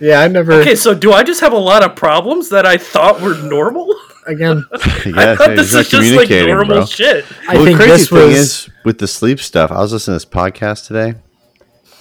Yeah, 0.00 0.20
I 0.20 0.28
never. 0.28 0.52
Okay, 0.54 0.74
so 0.76 0.94
do 0.94 1.12
I 1.12 1.22
just 1.22 1.40
have 1.40 1.52
a 1.52 1.58
lot 1.58 1.82
of 1.84 1.96
problems 1.96 2.48
that 2.50 2.66
I 2.66 2.76
thought 2.76 3.20
were 3.20 3.36
normal? 3.42 3.94
Again, 4.26 4.64
I 4.72 5.32
I 5.32 5.36
thought 5.36 5.56
this 5.56 5.74
is 5.74 5.88
just 5.88 6.14
like 6.14 6.30
normal 6.30 6.64
bro. 6.76 6.84
shit. 6.86 7.24
I 7.48 7.54
well, 7.56 7.64
think 7.64 7.78
the 7.78 7.84
crazy 7.84 7.96
this 8.02 8.08
thing 8.08 8.18
was. 8.28 8.36
is 8.36 8.70
with 8.84 8.98
the 8.98 9.08
sleep 9.08 9.40
stuff. 9.40 9.70
I 9.72 9.80
was 9.80 9.92
listening 9.92 10.18
to 10.18 10.24
this 10.26 10.32
podcast 10.32 10.86
today, 10.86 11.14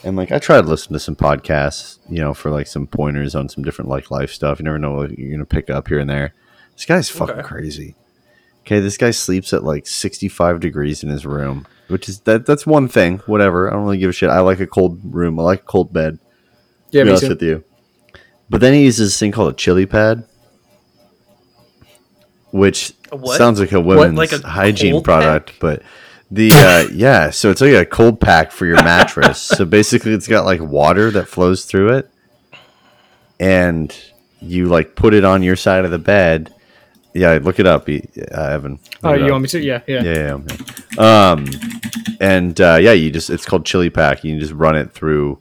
and 0.04 0.16
like 0.16 0.32
I 0.32 0.38
tried 0.40 0.62
to 0.62 0.68
listen 0.68 0.94
to 0.94 1.00
some 1.00 1.16
podcasts, 1.16 1.98
you 2.10 2.20
know, 2.20 2.34
for 2.34 2.52
like 2.52 2.68
some 2.68 2.86
pointers 2.88 3.34
on 3.36 3.50
some 3.50 3.64
different 3.64 3.90
like 3.90 4.12
life 4.12 4.32
stuff. 4.32 4.60
You 4.60 4.66
never 4.66 4.78
know 4.80 4.92
what 4.94 5.18
you're 5.18 5.32
gonna 5.32 5.46
pick 5.46 5.70
up 5.70 5.88
here 5.88 6.00
and 6.00 6.10
there. 6.10 6.34
This 6.76 6.86
guy's 6.86 7.10
fucking 7.10 7.36
Okay. 7.36 7.48
crazy. 7.48 7.96
Okay, 8.66 8.80
this 8.80 8.98
guy 8.98 9.10
sleeps 9.10 9.54
at 9.54 9.64
like 9.64 9.88
65 9.88 10.60
degrees 10.60 11.02
in 11.04 11.10
his 11.10 11.26
room, 11.26 11.66
which 11.88 12.08
is 12.08 12.20
that 12.22 12.46
that's 12.46 12.68
one 12.68 12.88
thing. 12.88 13.18
Whatever, 13.26 13.68
I 13.68 13.74
don't 13.74 13.84
really 13.86 13.98
give 13.98 14.12
a 14.12 14.14
shit. 14.14 14.30
I 14.30 14.42
like 14.42 14.60
a 14.60 14.68
cold 14.68 15.00
room. 15.04 15.40
I 15.40 15.44
like 15.44 15.62
a 15.62 15.66
cold 15.66 15.92
bed. 15.92 16.20
yeah, 16.92 17.02
to 17.02 17.06
be 17.06 17.06
me 17.06 17.10
honest 17.12 17.24
too. 17.24 17.30
with 17.30 17.42
you. 17.42 17.64
But 18.52 18.62
then 18.62 18.74
he 18.74 18.84
uses 18.84 19.10
this 19.10 19.20
thing 19.20 19.32
called 19.32 19.54
a 19.54 19.56
chili 19.56 19.86
pad, 19.88 20.28
which 22.52 22.94
what? 23.12 23.38
sounds 23.38 23.60
like 23.60 23.72
a 23.72 23.80
women's 23.82 24.18
like 24.18 24.32
a 24.32 24.46
hygiene 24.48 25.02
product. 25.02 25.48
pack? 25.48 25.60
But 25.60 25.84
the 26.30 26.52
uh, 26.54 26.88
yeah, 26.94 27.30
so 27.30 27.50
it's 27.50 27.62
like 27.62 27.74
a 27.74 27.86
cold 27.86 28.20
pack 28.20 28.52
for 28.52 28.66
your 28.66 28.78
mattress. 28.84 29.40
so 29.42 29.66
basically, 29.66 30.14
it's 30.14 30.28
got 30.28 30.46
like 30.46 30.62
water 30.62 31.12
that 31.12 31.28
flows 31.28 31.66
through 31.66 31.94
it, 31.98 32.10
and 33.40 33.96
you 34.42 34.68
like 34.68 34.96
put 34.96 35.14
it 35.14 35.24
on 35.26 35.44
your 35.44 35.56
side 35.56 35.86
of 35.86 35.92
the 35.92 36.00
bed. 36.00 36.54
Yeah, 37.14 37.38
look 37.42 37.60
it 37.60 37.68
up, 37.68 37.90
uh, 37.90 37.94
Evan. 38.32 38.80
Oh, 39.04 39.10
Look 39.10 39.18
it 39.18 39.20
you 39.20 39.26
up. 39.26 39.32
want 39.32 39.42
me 39.44 39.48
to? 39.50 39.60
Yeah, 39.60 39.82
yeah. 39.86 40.02
Yeah, 40.02 40.14
yeah, 40.14 40.56
yeah. 40.98 41.32
Um, 41.32 41.46
and 42.22 42.60
uh, 42.62 42.78
yeah, 42.80 42.94
you 42.94 43.12
just 43.12 43.30
it's 43.30 43.46
called 43.46 43.66
chili 43.66 43.90
pack. 43.90 44.24
You 44.24 44.32
can 44.32 44.40
just 44.40 44.54
run 44.54 44.78
it 44.78 44.94
through 44.94 45.38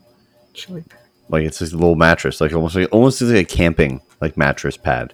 Chili- 0.53 0.83
like 1.29 1.45
it's 1.45 1.59
just 1.59 1.71
a 1.71 1.77
little 1.77 1.95
mattress, 1.95 2.41
like 2.41 2.51
almost 2.53 2.75
like 2.75 2.89
almost 2.91 3.21
like 3.21 3.35
a 3.37 3.45
camping 3.45 4.01
like 4.19 4.35
mattress 4.35 4.75
pad. 4.75 5.13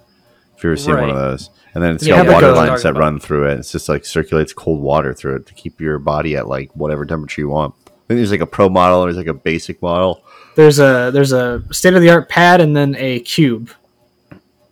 If 0.57 0.63
you 0.63 0.71
ever 0.71 0.77
seen 0.77 0.95
one 0.95 1.09
of 1.09 1.15
those, 1.15 1.49
and 1.75 1.83
then 1.83 1.95
it's 1.95 2.05
Yeah, 2.05 2.17
got 2.17 2.25
like 2.27 2.33
water 2.33 2.51
lines 2.53 2.81
that 2.83 2.89
Talking 2.89 2.99
run 2.99 3.19
through 3.19 3.49
it. 3.49 3.59
It's 3.59 3.71
just 3.71 3.87
like 3.87 4.05
circulates 4.05 4.53
cold 4.53 4.81
water 4.81 5.13
through 5.13 5.35
it 5.37 5.45
to 5.45 5.53
keep 5.53 5.79
your 5.79 5.99
body 5.99 6.35
at 6.35 6.47
like 6.47 6.71
whatever 6.75 7.05
temperature 7.05 7.41
you 7.41 7.49
want. 7.49 7.75
I 7.85 7.89
think 8.07 8.17
there's 8.19 8.31
like 8.31 8.39
a 8.41 8.47
pro 8.47 8.67
model, 8.69 8.99
or 9.01 9.05
there's 9.05 9.17
like 9.17 9.27
a 9.27 9.33
basic 9.33 9.81
model. 9.81 10.23
There's 10.55 10.79
a 10.79 11.11
there's 11.13 11.31
a 11.33 11.63
state 11.71 11.93
of 11.93 12.01
the 12.01 12.09
art 12.09 12.29
pad 12.29 12.61
and 12.61 12.75
then 12.75 12.95
a 12.97 13.19
cube. 13.19 13.69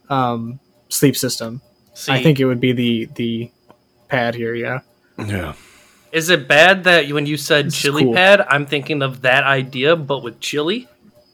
um, 0.09 0.59
sleep 0.89 1.15
system. 1.15 1.61
See, 1.93 2.11
I 2.11 2.21
think 2.23 2.39
it 2.39 2.45
would 2.45 2.59
be 2.59 2.71
the 2.71 3.05
the 3.15 3.51
pad 4.09 4.35
here. 4.35 4.55
Yeah. 4.55 4.79
Yeah. 5.17 5.53
is 6.11 6.29
it 6.29 6.47
bad 6.47 6.83
that 6.85 7.09
when 7.11 7.25
you 7.25 7.37
said 7.37 7.67
This 7.67 7.77
chili 7.77 8.03
cool. 8.03 8.13
pad, 8.13 8.41
I'm 8.49 8.65
thinking 8.65 9.01
of 9.01 9.21
that 9.21 9.43
idea, 9.43 9.95
but 9.95 10.23
with 10.23 10.39
chili? 10.39 10.87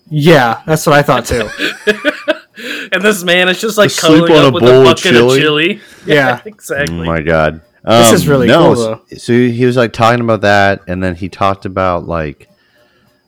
Yeah, 0.10 0.62
that's 0.66 0.86
what 0.86 0.96
I 0.96 1.02
thought 1.02 1.26
too. 1.26 1.48
and 2.92 3.02
this 3.02 3.24
man 3.24 3.50
is 3.50 3.60
just 3.60 3.78
like 3.78 3.90
To 3.90 3.96
sleep 3.96 4.26
cuddling 4.28 4.40
on 4.40 4.46
up 4.46 4.52
a 4.52 4.54
with 4.56 4.64
bowl 4.64 4.72
a 4.74 4.80
of 4.80 4.86
bucket 4.86 5.04
chili? 5.04 5.38
of 5.38 5.42
chili. 5.44 5.82
Yeah. 6.06 6.42
exactly. 6.46 7.00
Oh 7.00 7.04
my 7.06 7.22
god. 7.22 7.62
This 7.84 8.12
is 8.14 8.28
really 8.28 8.48
no, 8.48 8.74
cool, 8.74 8.84
though. 8.84 9.02
So 9.18 9.34
he 9.34 9.66
was 9.66 9.76
like 9.76 9.92
talking 9.92 10.22
about 10.22 10.42
that, 10.42 10.82
and 10.88 11.02
then 11.04 11.16
he 11.16 11.30
talked 11.30 11.66
about 11.66 12.08
like, 12.08 12.48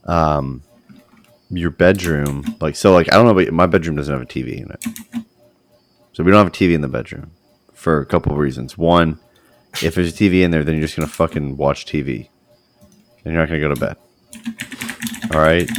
um, 0.05 0.61
your 1.49 1.71
bedroom. 1.71 2.55
Like 2.61 2.75
so, 2.75 2.93
like 2.93 3.11
I 3.11 3.15
don't 3.15 3.25
know, 3.25 3.33
but 3.33 3.51
my 3.51 3.65
bedroom 3.65 3.95
doesn't 3.95 4.13
have 4.13 4.21
a 4.21 4.25
TV 4.25 4.61
in 4.61 4.69
it. 4.71 5.25
So 6.13 6.23
we 6.23 6.31
don't 6.31 6.37
have 6.37 6.47
a 6.47 6.51
TV 6.55 6.73
in 6.75 6.81
the 6.81 6.87
bedroom 6.87 7.31
for 7.73 7.99
a 7.99 8.05
couple 8.05 8.31
of 8.31 8.37
reasons. 8.37 8.77
One, 8.77 9.19
if 9.81 9.95
there's 9.95 10.13
a 10.13 10.15
TV 10.15 10.43
in 10.43 10.51
there, 10.51 10.63
then 10.63 10.75
you're 10.75 10.83
just 10.83 10.95
gonna 10.95 11.07
fucking 11.07 11.57
watch 11.57 11.85
TV, 11.85 12.29
and 13.25 13.33
you're 13.33 13.41
not 13.41 13.47
gonna 13.47 13.59
go 13.59 13.73
to 13.73 13.79
bed. 13.79 14.92
All 15.33 15.39
right. 15.41 15.69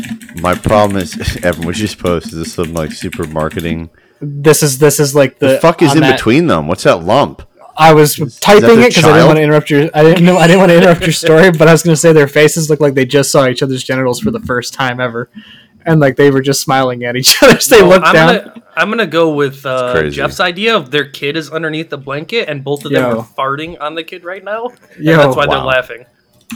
My 0.41 0.55
problem 0.55 1.01
is, 1.01 1.37
Evan, 1.45 1.65
what 1.67 1.77
you 1.77 1.83
just 1.83 1.97
supposed 1.97 2.27
is 2.27 2.33
this 2.35 2.55
some 2.55 2.75
like 2.75 2.93
super 2.93 3.27
marketing? 3.27 3.91
This 4.21 4.63
is 4.63 4.79
this 4.79 4.99
is 5.01 5.15
like 5.15 5.39
the, 5.39 5.49
The 5.49 5.59
fuck 5.61 5.83
is 5.83 5.95
in 5.95 6.01
that- 6.01 6.17
between 6.17 6.47
them? 6.47 6.67
What's 6.69 6.85
that 6.85 7.03
lump? 7.05 7.43
I 7.77 7.93
was 7.93 8.15
that 8.17 8.31
typing 8.41 8.63
their 8.63 8.81
it 8.83 8.91
because 8.91 9.05
I 9.05 9.15
didn't 9.15 9.27
want 9.27 9.37
to 9.39 9.43
interrupt 9.43 9.69
your. 9.69 9.91
I 9.95 10.05
didn't 10.05 10.25
know. 10.25 10.37
I 10.37 10.47
didn't 10.47 10.61
want 10.61 10.71
to 10.71 10.77
interrupt 10.79 11.01
your 11.01 11.13
story, 11.13 11.51
but 11.51 11.67
I 11.67 11.73
was 11.73 11.83
going 11.83 11.93
to 11.95 12.01
say 12.01 12.13
their 12.13 12.29
faces 12.29 12.71
look 12.71 12.79
like 12.79 12.95
they 12.95 13.05
just 13.05 13.33
saw 13.33 13.49
each 13.49 13.65
other's 13.65 13.83
genitals 13.83 14.21
for 14.21 14.31
the 14.31 14.39
first 14.39 14.75
time 14.75 15.01
ever, 15.01 15.29
and 15.85 15.99
like 15.99 16.15
they 16.15 16.31
were 16.31 16.41
just 16.41 16.61
smiling 16.61 17.03
at 17.03 17.17
each 17.17 17.37
other 17.43 17.57
as 17.57 17.67
they 17.67 17.83
looked 17.83 18.07
I'm 18.07 18.15
down. 18.15 18.37
Gonna, 18.39 18.63
I'm 18.77 18.91
gonna 18.91 19.09
go 19.09 19.35
with 19.35 19.67
uh. 19.67 20.09
Jeff's 20.09 20.39
idea 20.39 20.77
of 20.77 20.93
their 20.93 21.09
kid 21.09 21.37
is 21.37 21.51
underneath 21.51 21.91
the 21.91 21.99
blanket 21.99 22.49
and 22.49 22.63
both 22.63 22.85
of 22.85 22.93
them 22.93 23.03
Yo. 23.11 23.19
are 23.19 23.25
farting 23.27 23.77
on 23.81 23.97
the 23.97 24.05
kid 24.05 24.23
right 24.23 24.45
now. 24.45 24.71
Yeah, 25.01 25.17
that's 25.17 25.35
why 25.35 25.47
they're 25.47 25.59
laughing. 25.59 26.07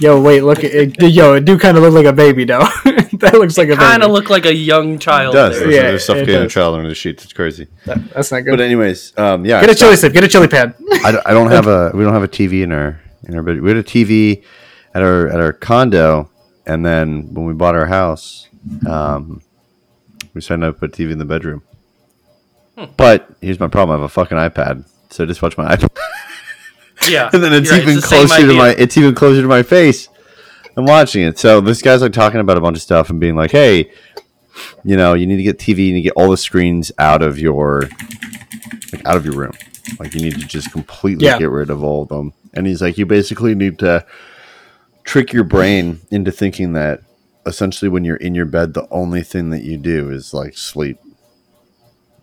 Yo, 0.00 0.21
wait, 0.21 0.42
look, 0.42 0.59
at 0.64 0.73
it, 0.73 1.02
yo, 1.02 1.35
it 1.35 1.45
do 1.45 1.59
kind 1.59 1.76
of 1.76 1.83
look 1.83 1.92
like 1.95 2.07
a 2.07 2.12
baby 2.12 2.45
though. 2.45 2.59
that 2.85 3.35
looks 3.35 3.59
like 3.59 3.68
a 3.68 3.76
Kind 3.76 4.02
of 4.02 4.11
look 4.11 4.30
like 4.30 4.47
a 4.47 4.54
young 4.54 4.99
child. 4.99 5.35
It 5.35 5.38
does. 5.38 5.59
there. 5.59 5.71
Yeah, 5.71 5.76
Yeah, 5.76 5.83
They're 5.90 5.99
suffocating 5.99 6.42
a 6.42 6.49
child 6.49 6.76
under 6.76 6.88
the 6.88 6.95
sheets. 6.95 7.25
It's 7.25 7.33
crazy. 7.33 7.66
That- 7.87 8.09
that's 8.11 8.30
not 8.33 8.40
good. 8.40 8.50
But 8.52 8.61
anyways, 8.61 9.12
um, 9.18 9.45
yeah. 9.45 9.61
Get 9.61 9.71
a 9.71 9.75
chili 9.75 9.97
sip. 9.97 10.12
Get 10.12 10.25
a 10.25 10.28
chili 10.28 10.49
pad. 10.49 10.75
I, 11.04 11.12
don't- 11.12 11.26
I 11.26 11.33
don't 11.33 11.50
have 11.50 11.66
a 11.66 11.90
we 11.95 12.04
don't 12.04 12.12
have 12.14 12.23
a 12.23 12.28
TV 12.28 12.62
in 12.62 12.73
our 12.73 13.00
in 13.25 13.35
our 13.35 13.42
bedroom. 13.42 13.64
We 13.64 13.71
had 13.71 13.78
a 13.78 13.83
TV 13.83 14.42
at 14.95 15.02
our 15.02 15.28
at 15.28 15.40
our 15.40 15.52
condo, 15.52 16.30
and 16.66 16.85
then 16.85 17.33
when 17.35 17.45
we 17.47 17.52
bought 17.54 17.75
our 17.75 17.87
house, 17.87 18.49
um, 18.88 19.42
we 20.35 20.40
decided 20.40 20.66
to 20.66 20.73
put 20.73 20.90
a 20.99 21.02
TV 21.02 21.11
in 21.12 21.18
the 21.18 21.25
bedroom. 21.25 21.62
But 22.97 23.28
here's 23.40 23.59
my 23.59 23.66
problem: 23.68 23.99
I 23.99 24.00
have 24.00 24.04
a 24.04 24.09
fucking 24.09 24.38
iPad, 24.38 24.85
so 25.11 25.26
just 25.26 25.42
watch 25.42 25.59
my 25.59 25.75
iPad, 25.75 25.88
Yeah, 27.08 27.30
and 27.32 27.42
then 27.42 27.52
it's 27.52 27.68
you're 27.70 27.78
right, 27.80 27.88
even 27.88 28.02
closer 28.02 28.46
to 28.46 28.54
my 28.54 28.70
it's 28.70 28.96
even 28.96 29.14
closer 29.14 29.42
to 29.42 29.48
my 29.48 29.62
face. 29.62 30.08
I'm 30.76 30.84
watching 30.86 31.22
it. 31.24 31.38
So 31.38 31.60
this 31.60 31.82
guy's 31.82 32.02
like 32.02 32.12
talking 32.12 32.40
about 32.40 32.56
a 32.56 32.60
bunch 32.60 32.76
of 32.76 32.82
stuff 32.82 33.10
and 33.10 33.18
being 33.18 33.34
like, 33.36 33.50
"Hey, 33.50 33.90
you 34.84 34.96
know, 34.96 35.14
you 35.14 35.26
need 35.26 35.38
to 35.38 35.42
get 35.42 35.58
TV, 35.58 35.86
you 35.86 35.92
need 35.92 36.00
to 36.00 36.02
get 36.02 36.12
all 36.14 36.30
the 36.30 36.36
screens 36.36 36.92
out 36.98 37.22
of 37.22 37.38
your 37.38 37.88
like 38.92 39.04
out 39.06 39.16
of 39.16 39.24
your 39.24 39.34
room. 39.34 39.52
Like 39.98 40.14
you 40.14 40.20
need 40.22 40.34
to 40.40 40.46
just 40.46 40.70
completely 40.72 41.26
Yeah. 41.26 41.38
get 41.38 41.50
rid 41.50 41.70
of 41.70 41.82
all 41.82 42.02
of 42.02 42.08
them." 42.08 42.32
And 42.54 42.66
he's 42.66 42.80
like, 42.80 42.96
"You 42.98 43.06
basically 43.06 43.54
need 43.54 43.78
to 43.80 44.04
trick 45.04 45.32
your 45.32 45.44
brain 45.44 46.00
into 46.10 46.30
thinking 46.30 46.74
that 46.74 47.00
essentially 47.46 47.88
when 47.88 48.04
you're 48.04 48.16
in 48.16 48.34
your 48.34 48.44
bed, 48.44 48.74
the 48.74 48.86
only 48.90 49.22
thing 49.22 49.50
that 49.50 49.62
you 49.64 49.76
do 49.78 50.10
is 50.10 50.32
like 50.32 50.56
sleep 50.56 50.98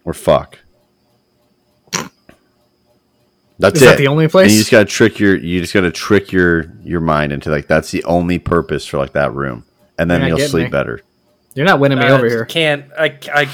or 0.06 0.14
fuck." 0.14 0.60
That's 3.58 3.78
Is 3.78 3.84
it. 3.84 3.86
that 3.86 3.98
the 3.98 4.08
only 4.08 4.26
And 4.26 4.32
place? 4.32 4.52
you 4.52 4.58
just 4.60 4.72
gotta 4.72 4.86
trick 4.86 5.20
your 5.20 5.36
you 5.38 5.62
just 5.62 5.74
gotta 5.74 5.92
trick 5.92 6.32
your 6.32 6.72
your 6.84 7.00
mind 7.00 7.32
into 7.32 7.50
like 7.50 7.68
that's 7.68 7.90
the 7.92 8.04
only 8.04 8.38
purpose 8.40 8.86
for 8.86 8.98
like 8.98 9.14
that 9.14 9.34
room, 9.34 9.64
and 9.98 10.12
then 10.12 10.22
You're 10.22 10.30
not 10.32 10.40
you'll 10.40 10.48
sleep 10.50 10.66
me. 10.66 10.70
better. 10.72 11.02
You're 11.54 11.66
not 11.66 11.80
winning 11.80 12.00
me 12.00 12.06
Uh, 12.06 12.16
over 12.18 12.28
here. 12.28 12.46
I 12.48 12.52
can't 12.52 12.86
I? 13.00 13.18
I 13.34 13.50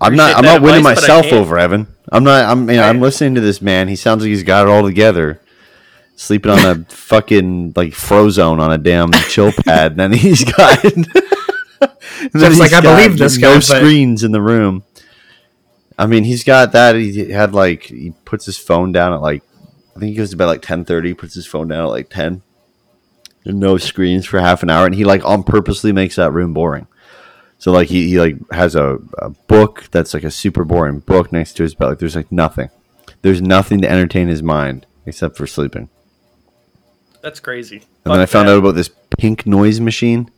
I'm 0.00 0.16
not 0.16 0.36
I'm 0.36 0.44
not 0.44 0.62
winning 0.62 0.78
advice, 0.78 1.00
but 1.02 1.10
I 1.10 1.16
myself 1.20 1.32
over 1.34 1.58
Evan. 1.58 1.86
I'm 2.10 2.24
not 2.24 2.44
I'm 2.46 2.68
you 2.70 2.76
know, 2.76 2.84
I'm 2.84 3.00
listening 3.00 3.34
to 3.34 3.40
this 3.42 3.60
man. 3.60 3.88
He 3.88 3.96
sounds 3.96 4.22
like 4.22 4.28
he's 4.28 4.42
got 4.42 4.66
it 4.66 4.70
all 4.70 4.82
together. 4.84 5.40
Sleeping 6.16 6.52
on 6.52 6.58
a 6.64 6.84
fucking 6.88 7.74
like 7.76 7.92
frozone 7.92 8.60
on 8.60 8.72
a 8.72 8.78
damn 8.78 9.12
chill 9.12 9.52
pad, 9.52 9.92
and 9.92 10.00
then 10.00 10.12
he's 10.12 10.44
got. 10.44 10.82
and 10.84 11.04
then 12.32 12.40
Jeff's 12.40 12.58
like, 12.58 12.72
"I 12.72 12.80
believe 12.80 13.18
this 13.18 13.36
no 13.38 13.48
guy, 13.48 13.54
but- 13.56 13.60
screens 13.64 14.22
in 14.24 14.32
the 14.32 14.40
room. 14.42 14.82
I 16.00 16.06
mean, 16.06 16.24
he's 16.24 16.44
got 16.44 16.72
that. 16.72 16.94
He 16.96 17.30
had 17.30 17.52
like 17.52 17.82
he 17.82 18.14
puts 18.24 18.46
his 18.46 18.56
phone 18.56 18.90
down 18.90 19.12
at 19.12 19.20
like 19.20 19.42
I 19.94 20.00
think 20.00 20.10
he 20.12 20.16
goes 20.16 20.30
to 20.30 20.36
bed 20.36 20.46
like 20.46 20.62
ten 20.62 20.82
thirty. 20.82 21.12
Puts 21.12 21.34
his 21.34 21.46
phone 21.46 21.68
down 21.68 21.84
at 21.84 21.90
like 21.90 22.08
ten. 22.08 22.42
And 23.44 23.60
no 23.60 23.76
screens 23.76 24.24
for 24.24 24.40
half 24.40 24.62
an 24.62 24.70
hour, 24.70 24.86
and 24.86 24.94
he 24.94 25.04
like 25.04 25.22
on 25.26 25.42
purposely 25.42 25.92
makes 25.92 26.16
that 26.16 26.32
room 26.32 26.54
boring. 26.54 26.86
So 27.58 27.70
like 27.70 27.88
he, 27.88 28.08
he 28.08 28.18
like 28.18 28.36
has 28.50 28.74
a, 28.74 28.98
a 29.18 29.28
book 29.28 29.88
that's 29.90 30.14
like 30.14 30.24
a 30.24 30.30
super 30.30 30.64
boring 30.64 31.00
book 31.00 31.32
next 31.32 31.52
to 31.58 31.64
his 31.64 31.74
bed. 31.74 31.88
Like 31.88 31.98
there's 31.98 32.16
like 32.16 32.32
nothing. 32.32 32.70
There's 33.20 33.42
nothing 33.42 33.82
to 33.82 33.90
entertain 33.90 34.28
his 34.28 34.42
mind 34.42 34.86
except 35.04 35.36
for 35.36 35.46
sleeping. 35.46 35.90
That's 37.20 37.40
crazy. 37.40 37.82
And 38.06 38.14
then 38.14 38.20
I 38.20 38.26
found 38.26 38.48
out 38.48 38.56
about 38.56 38.74
this 38.74 38.88
pink 39.18 39.44
noise 39.44 39.80
machine. 39.80 40.30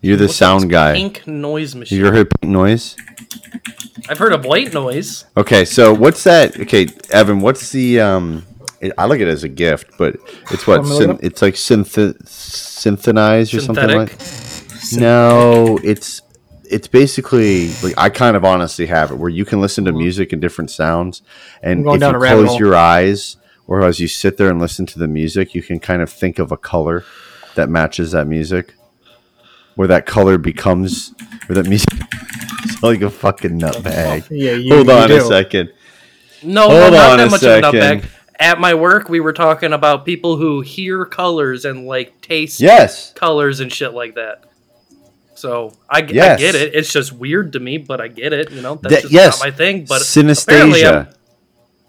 You're 0.00 0.16
the 0.16 0.28
sound 0.28 0.68
guy. 0.68 0.94
Pink 0.94 1.24
noise 1.28 1.76
machine. 1.76 1.98
you 1.98 2.06
ever 2.06 2.16
heard 2.16 2.30
pink 2.40 2.52
noise? 2.52 2.96
I've 4.08 4.18
heard 4.18 4.32
a 4.32 4.46
white 4.46 4.74
noise. 4.74 5.24
Okay, 5.36 5.64
so 5.64 5.94
what's 5.94 6.24
that? 6.24 6.58
Okay, 6.60 6.88
Evan, 7.10 7.40
what's 7.40 7.72
the 7.72 8.00
um? 8.00 8.46
It, 8.80 8.92
I 8.98 9.06
look 9.06 9.16
at 9.20 9.28
it 9.28 9.30
as 9.30 9.44
a 9.44 9.48
gift, 9.48 9.96
but 9.96 10.16
it's 10.50 10.66
what? 10.66 10.80
Want 10.80 10.90
me 10.90 10.98
to 10.98 11.06
look 11.06 11.22
it 11.22 11.22
Syn- 11.22 11.26
it's 11.26 11.42
like 11.42 11.54
synth 11.54 12.28
synthesized 12.28 13.54
or 13.54 13.60
something 13.60 13.88
Synthetic. 13.88 14.20
like. 14.20 15.00
No, 15.00 15.78
it's 15.82 16.20
it's 16.64 16.88
basically 16.88 17.68
like 17.82 17.94
I 17.96 18.10
kind 18.10 18.36
of 18.36 18.44
honestly 18.44 18.86
have 18.86 19.10
it 19.10 19.16
where 19.16 19.30
you 19.30 19.44
can 19.44 19.60
listen 19.60 19.84
to 19.86 19.92
music 19.92 20.32
and 20.32 20.42
different 20.42 20.70
sounds, 20.70 21.22
and 21.62 21.86
if 21.86 22.00
you 22.02 22.12
close 22.18 22.58
your 22.58 22.74
eyes 22.74 23.36
or 23.66 23.82
as 23.82 24.00
you 24.00 24.08
sit 24.08 24.36
there 24.36 24.50
and 24.50 24.60
listen 24.60 24.84
to 24.86 24.98
the 24.98 25.08
music, 25.08 25.54
you 25.54 25.62
can 25.62 25.80
kind 25.80 26.02
of 26.02 26.10
think 26.10 26.38
of 26.38 26.52
a 26.52 26.56
color 26.56 27.04
that 27.54 27.68
matches 27.68 28.12
that 28.12 28.26
music, 28.26 28.74
where 29.74 29.88
that 29.88 30.04
color 30.04 30.36
becomes, 30.36 31.14
or 31.48 31.54
that 31.54 31.66
music. 31.66 31.88
It's 32.64 32.82
like 32.82 33.02
a 33.02 33.10
fucking 33.10 33.60
nutbag. 33.60 34.26
Yeah, 34.30 34.52
you, 34.52 34.74
Hold 34.74 34.86
you 34.88 34.92
on 34.92 35.10
a 35.12 35.20
second. 35.20 35.72
No, 36.42 36.62
Hold 36.68 36.72
no, 36.72 36.90
not 36.90 37.10
on 37.12 37.18
that 37.18 37.28
a 37.28 37.30
much 37.30 37.40
second. 37.40 37.64
of 37.64 37.74
a 37.74 37.76
nutbag. 37.78 38.04
At 38.38 38.58
my 38.58 38.74
work, 38.74 39.08
we 39.08 39.20
were 39.20 39.32
talking 39.32 39.72
about 39.72 40.04
people 40.04 40.36
who 40.36 40.60
hear 40.60 41.04
colors 41.04 41.64
and 41.64 41.86
like 41.86 42.20
taste 42.20 42.60
Yes. 42.60 43.12
colors 43.12 43.60
and 43.60 43.72
shit 43.72 43.94
like 43.94 44.16
that. 44.16 44.44
So 45.36 45.72
I, 45.88 46.02
g- 46.02 46.14
Yes. 46.14 46.38
I 46.38 46.42
get 46.42 46.54
it. 46.56 46.74
It's 46.74 46.92
just 46.92 47.12
weird 47.12 47.52
to 47.52 47.60
me, 47.60 47.78
but 47.78 48.00
I 48.00 48.08
get 48.08 48.32
it. 48.32 48.50
You 48.50 48.60
know, 48.60 48.74
that's 48.74 48.94
That- 48.94 49.00
just 49.02 49.12
yes. 49.12 49.38
not 49.40 49.46
my 49.46 49.50
thing. 49.56 49.84
But 49.88 50.02
synesthesia. 50.02 51.14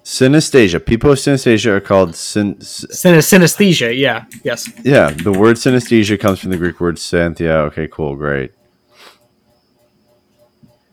Synesthesia. 0.03 0.85
People 0.85 1.09
with 1.09 1.19
synesthesia 1.19 1.67
are 1.67 1.79
called 1.79 2.15
syn- 2.15 2.57
s- 2.59 2.85
synesthesia. 2.91 3.97
Yeah. 3.97 4.25
Yes. 4.43 4.69
yeah. 4.83 5.09
The 5.09 5.31
word 5.31 5.55
synesthesia 5.57 6.19
comes 6.19 6.39
from 6.39 6.51
the 6.51 6.57
Greek 6.57 6.79
word 6.79 6.97
synthia. 6.97 7.65
Okay, 7.67 7.87
cool, 7.91 8.15
great. 8.15 8.51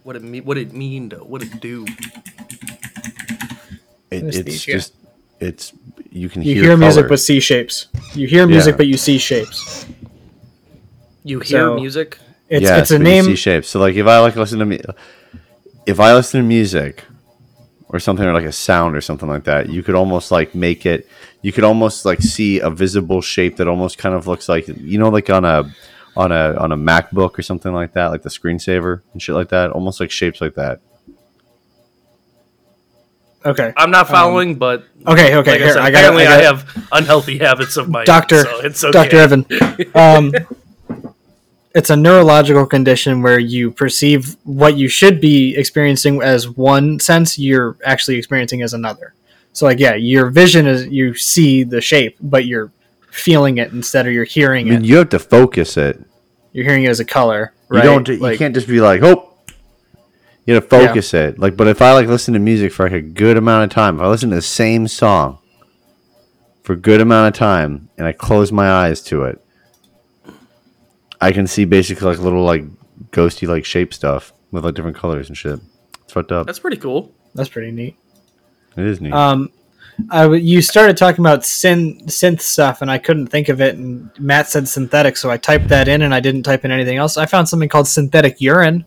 What 0.02 0.16
it 0.16 0.22
mean? 0.22 0.44
What 0.44 0.58
it 0.58 0.72
mean 0.72 1.08
though? 1.10 1.24
What 1.24 1.42
it 1.42 1.60
do? 1.60 1.84
It, 4.10 4.24
it's 4.24 4.36
Synesthesia. 4.38 4.72
just 4.72 4.94
it's 5.40 5.72
you 6.10 6.28
can 6.28 6.42
You 6.42 6.54
hear, 6.54 6.64
hear, 6.64 6.76
music 6.76 7.02
color. 7.04 7.08
but 7.08 7.20
see 7.20 7.40
shapes. 7.40 7.86
You 8.14 8.26
hear 8.26 8.46
music 8.46 8.72
Yeah. 8.72 8.76
but 8.76 8.86
you 8.86 8.96
see 8.96 9.18
shapes. 9.18 9.86
You 11.24 11.40
hear 11.40 11.60
So- 11.68 11.74
music? 11.76 12.18
It's 12.48 12.64
Yes, 12.64 12.80
it's 12.82 12.90
a 12.90 12.94
but 12.98 12.98
you 13.00 13.04
name. 13.04 13.24
see 13.24 13.36
shapes. 13.36 13.68
So 13.68 13.80
like 13.80 13.94
if 13.94 14.06
I 14.06 14.18
like 14.20 14.36
listen 14.36 14.58
to 14.58 14.66
me, 14.66 14.80
if 15.86 15.98
I 16.00 16.12
listen 16.14 16.42
to 16.42 16.46
music 16.46 17.02
or 17.88 17.98
something 17.98 18.26
or 18.26 18.34
like 18.34 18.44
a 18.44 18.52
sound 18.52 18.94
or 18.94 19.00
something 19.00 19.28
like 19.28 19.44
that, 19.44 19.70
you 19.70 19.82
could 19.82 19.94
almost 19.94 20.30
like 20.30 20.54
make 20.54 20.84
it. 20.84 21.08
You 21.40 21.52
could 21.52 21.64
almost 21.64 22.04
like 22.04 22.20
see 22.20 22.60
a 22.60 22.68
visible 22.68 23.22
shape 23.22 23.56
that 23.56 23.68
almost 23.68 23.96
kind 23.96 24.14
of 24.14 24.26
looks 24.26 24.48
like 24.50 24.68
you 24.68 24.98
know 24.98 25.08
like 25.08 25.30
on 25.30 25.46
a 25.46 25.72
on 26.16 26.32
a 26.32 26.54
on 26.56 26.72
a 26.72 26.76
MacBook 26.76 27.38
or 27.38 27.42
something 27.42 27.72
like 27.72 27.92
that, 27.94 28.08
like 28.08 28.22
the 28.22 28.28
screensaver 28.28 29.02
and 29.12 29.22
shit 29.22 29.34
like 29.34 29.48
that. 29.48 29.70
Almost 29.70 30.00
like 30.00 30.10
shapes 30.10 30.40
like 30.40 30.54
that. 30.54 30.80
Okay. 33.44 33.72
I'm 33.76 33.90
not 33.90 34.08
following, 34.08 34.56
but 34.56 34.84
Okay. 35.06 35.34
Okay. 35.36 35.52
like 35.52 35.60
I 35.60 35.64
here, 35.64 35.72
said, 35.72 35.82
I 35.82 35.90
got. 35.90 35.98
apparently 35.98 36.26
I 36.26 36.38
I, 36.38 36.42
have 36.42 36.88
unhealthy 36.92 37.38
habits 37.38 37.76
of 37.76 37.88
my 37.88 38.04
Doctor. 38.04 38.42
So 38.42 38.60
it's 38.60 38.84
okay. 38.84 38.92
Doctor 38.92 39.16
Evan. 39.16 39.46
Um, 39.94 40.32
it's 41.74 41.90
a 41.90 41.96
neurological 41.96 42.66
condition 42.66 43.22
where 43.22 43.38
you 43.38 43.70
perceive 43.70 44.36
what 44.44 44.76
you 44.76 44.88
should 44.88 45.20
be 45.20 45.56
experiencing 45.56 46.22
as 46.22 46.48
one 46.48 47.00
sense, 47.00 47.38
you're 47.38 47.76
actually 47.84 48.16
experiencing 48.18 48.62
as 48.62 48.74
another. 48.74 49.14
So, 49.54 49.66
like, 49.66 49.78
yeah, 49.78 49.94
your 49.94 50.30
vision 50.30 50.66
is 50.66 50.86
you 50.86 51.14
see 51.14 51.64
the 51.64 51.80
shape, 51.80 52.16
but 52.20 52.44
you're 52.44 52.70
feeling 53.12 53.58
it 53.58 53.72
instead 53.72 54.06
of 54.06 54.12
you're 54.12 54.24
I 54.24 54.28
hearing 54.28 54.68
mean, 54.68 54.80
it. 54.82 54.84
you 54.84 54.96
have 54.96 55.10
to 55.10 55.18
focus 55.18 55.76
it. 55.76 56.02
You're 56.52 56.64
hearing 56.64 56.84
it 56.84 56.88
as 56.90 56.98
a 57.00 57.04
color, 57.04 57.52
You 57.70 57.76
right? 57.76 57.84
don't. 57.84 58.08
You 58.08 58.16
Like, 58.16 58.38
can't 58.38 58.54
just 58.54 58.66
be 58.66 58.80
like, 58.80 59.02
oh. 59.02 59.28
You 60.44 60.54
gotta 60.54 60.66
focus 60.66 61.14
it. 61.14 61.38
Like, 61.38 61.56
but 61.56 61.68
if 61.68 61.80
I 61.80 61.92
like 61.92 62.08
listen 62.08 62.34
to 62.34 62.40
music 62.40 62.72
for 62.72 62.82
like 62.84 62.92
a 62.92 63.00
good 63.00 63.36
amount 63.36 63.62
of 63.64 63.70
time, 63.70 63.96
if 63.96 64.02
I 64.02 64.08
listen 64.08 64.30
to 64.30 64.34
the 64.36 64.42
same 64.42 64.88
song 64.88 65.38
for 66.64 66.72
a 66.72 66.76
good 66.76 67.00
amount 67.00 67.28
of 67.32 67.38
time 67.38 67.90
and 67.96 68.08
I 68.08 68.12
close 68.12 68.50
my 68.50 68.68
eyes 68.68 69.00
to 69.04 69.22
it, 69.22 69.40
I 71.20 71.30
can 71.30 71.46
see 71.46 71.64
basically 71.64 72.08
like 72.08 72.18
little 72.18 72.42
like 72.42 72.64
ghosty 73.12 73.46
like 73.46 73.64
shape 73.64 73.94
stuff 73.94 74.32
with 74.50 74.64
like 74.64 74.74
different 74.74 74.96
colors 74.96 75.28
and 75.28 75.36
shit. 75.38 75.60
It's 76.02 76.12
fucked 76.12 76.32
up. 76.32 76.46
That's 76.46 76.58
pretty 76.58 76.76
cool. 76.78 77.14
That's 77.36 77.48
pretty 77.48 77.70
neat. 77.70 77.96
It 78.76 78.84
is 78.84 79.00
neat. 79.00 79.12
Um, 79.12 79.50
I 80.10 80.22
w- 80.22 80.42
you 80.42 80.62
started 80.62 80.96
talking 80.96 81.20
about 81.24 81.40
synth 81.40 82.04
synth 82.06 82.40
stuff, 82.40 82.82
and 82.82 82.90
I 82.90 82.98
couldn't 82.98 83.26
think 83.28 83.48
of 83.48 83.60
it. 83.60 83.76
And 83.76 84.10
Matt 84.18 84.48
said 84.48 84.66
synthetic, 84.68 85.16
so 85.16 85.30
I 85.30 85.36
typed 85.36 85.68
that 85.68 85.86
in, 85.88 86.02
and 86.02 86.14
I 86.14 86.20
didn't 86.20 86.42
type 86.44 86.64
in 86.64 86.70
anything 86.70 86.96
else. 86.98 87.16
I 87.16 87.26
found 87.26 87.48
something 87.48 87.68
called 87.68 87.86
synthetic 87.88 88.40
urine. 88.40 88.86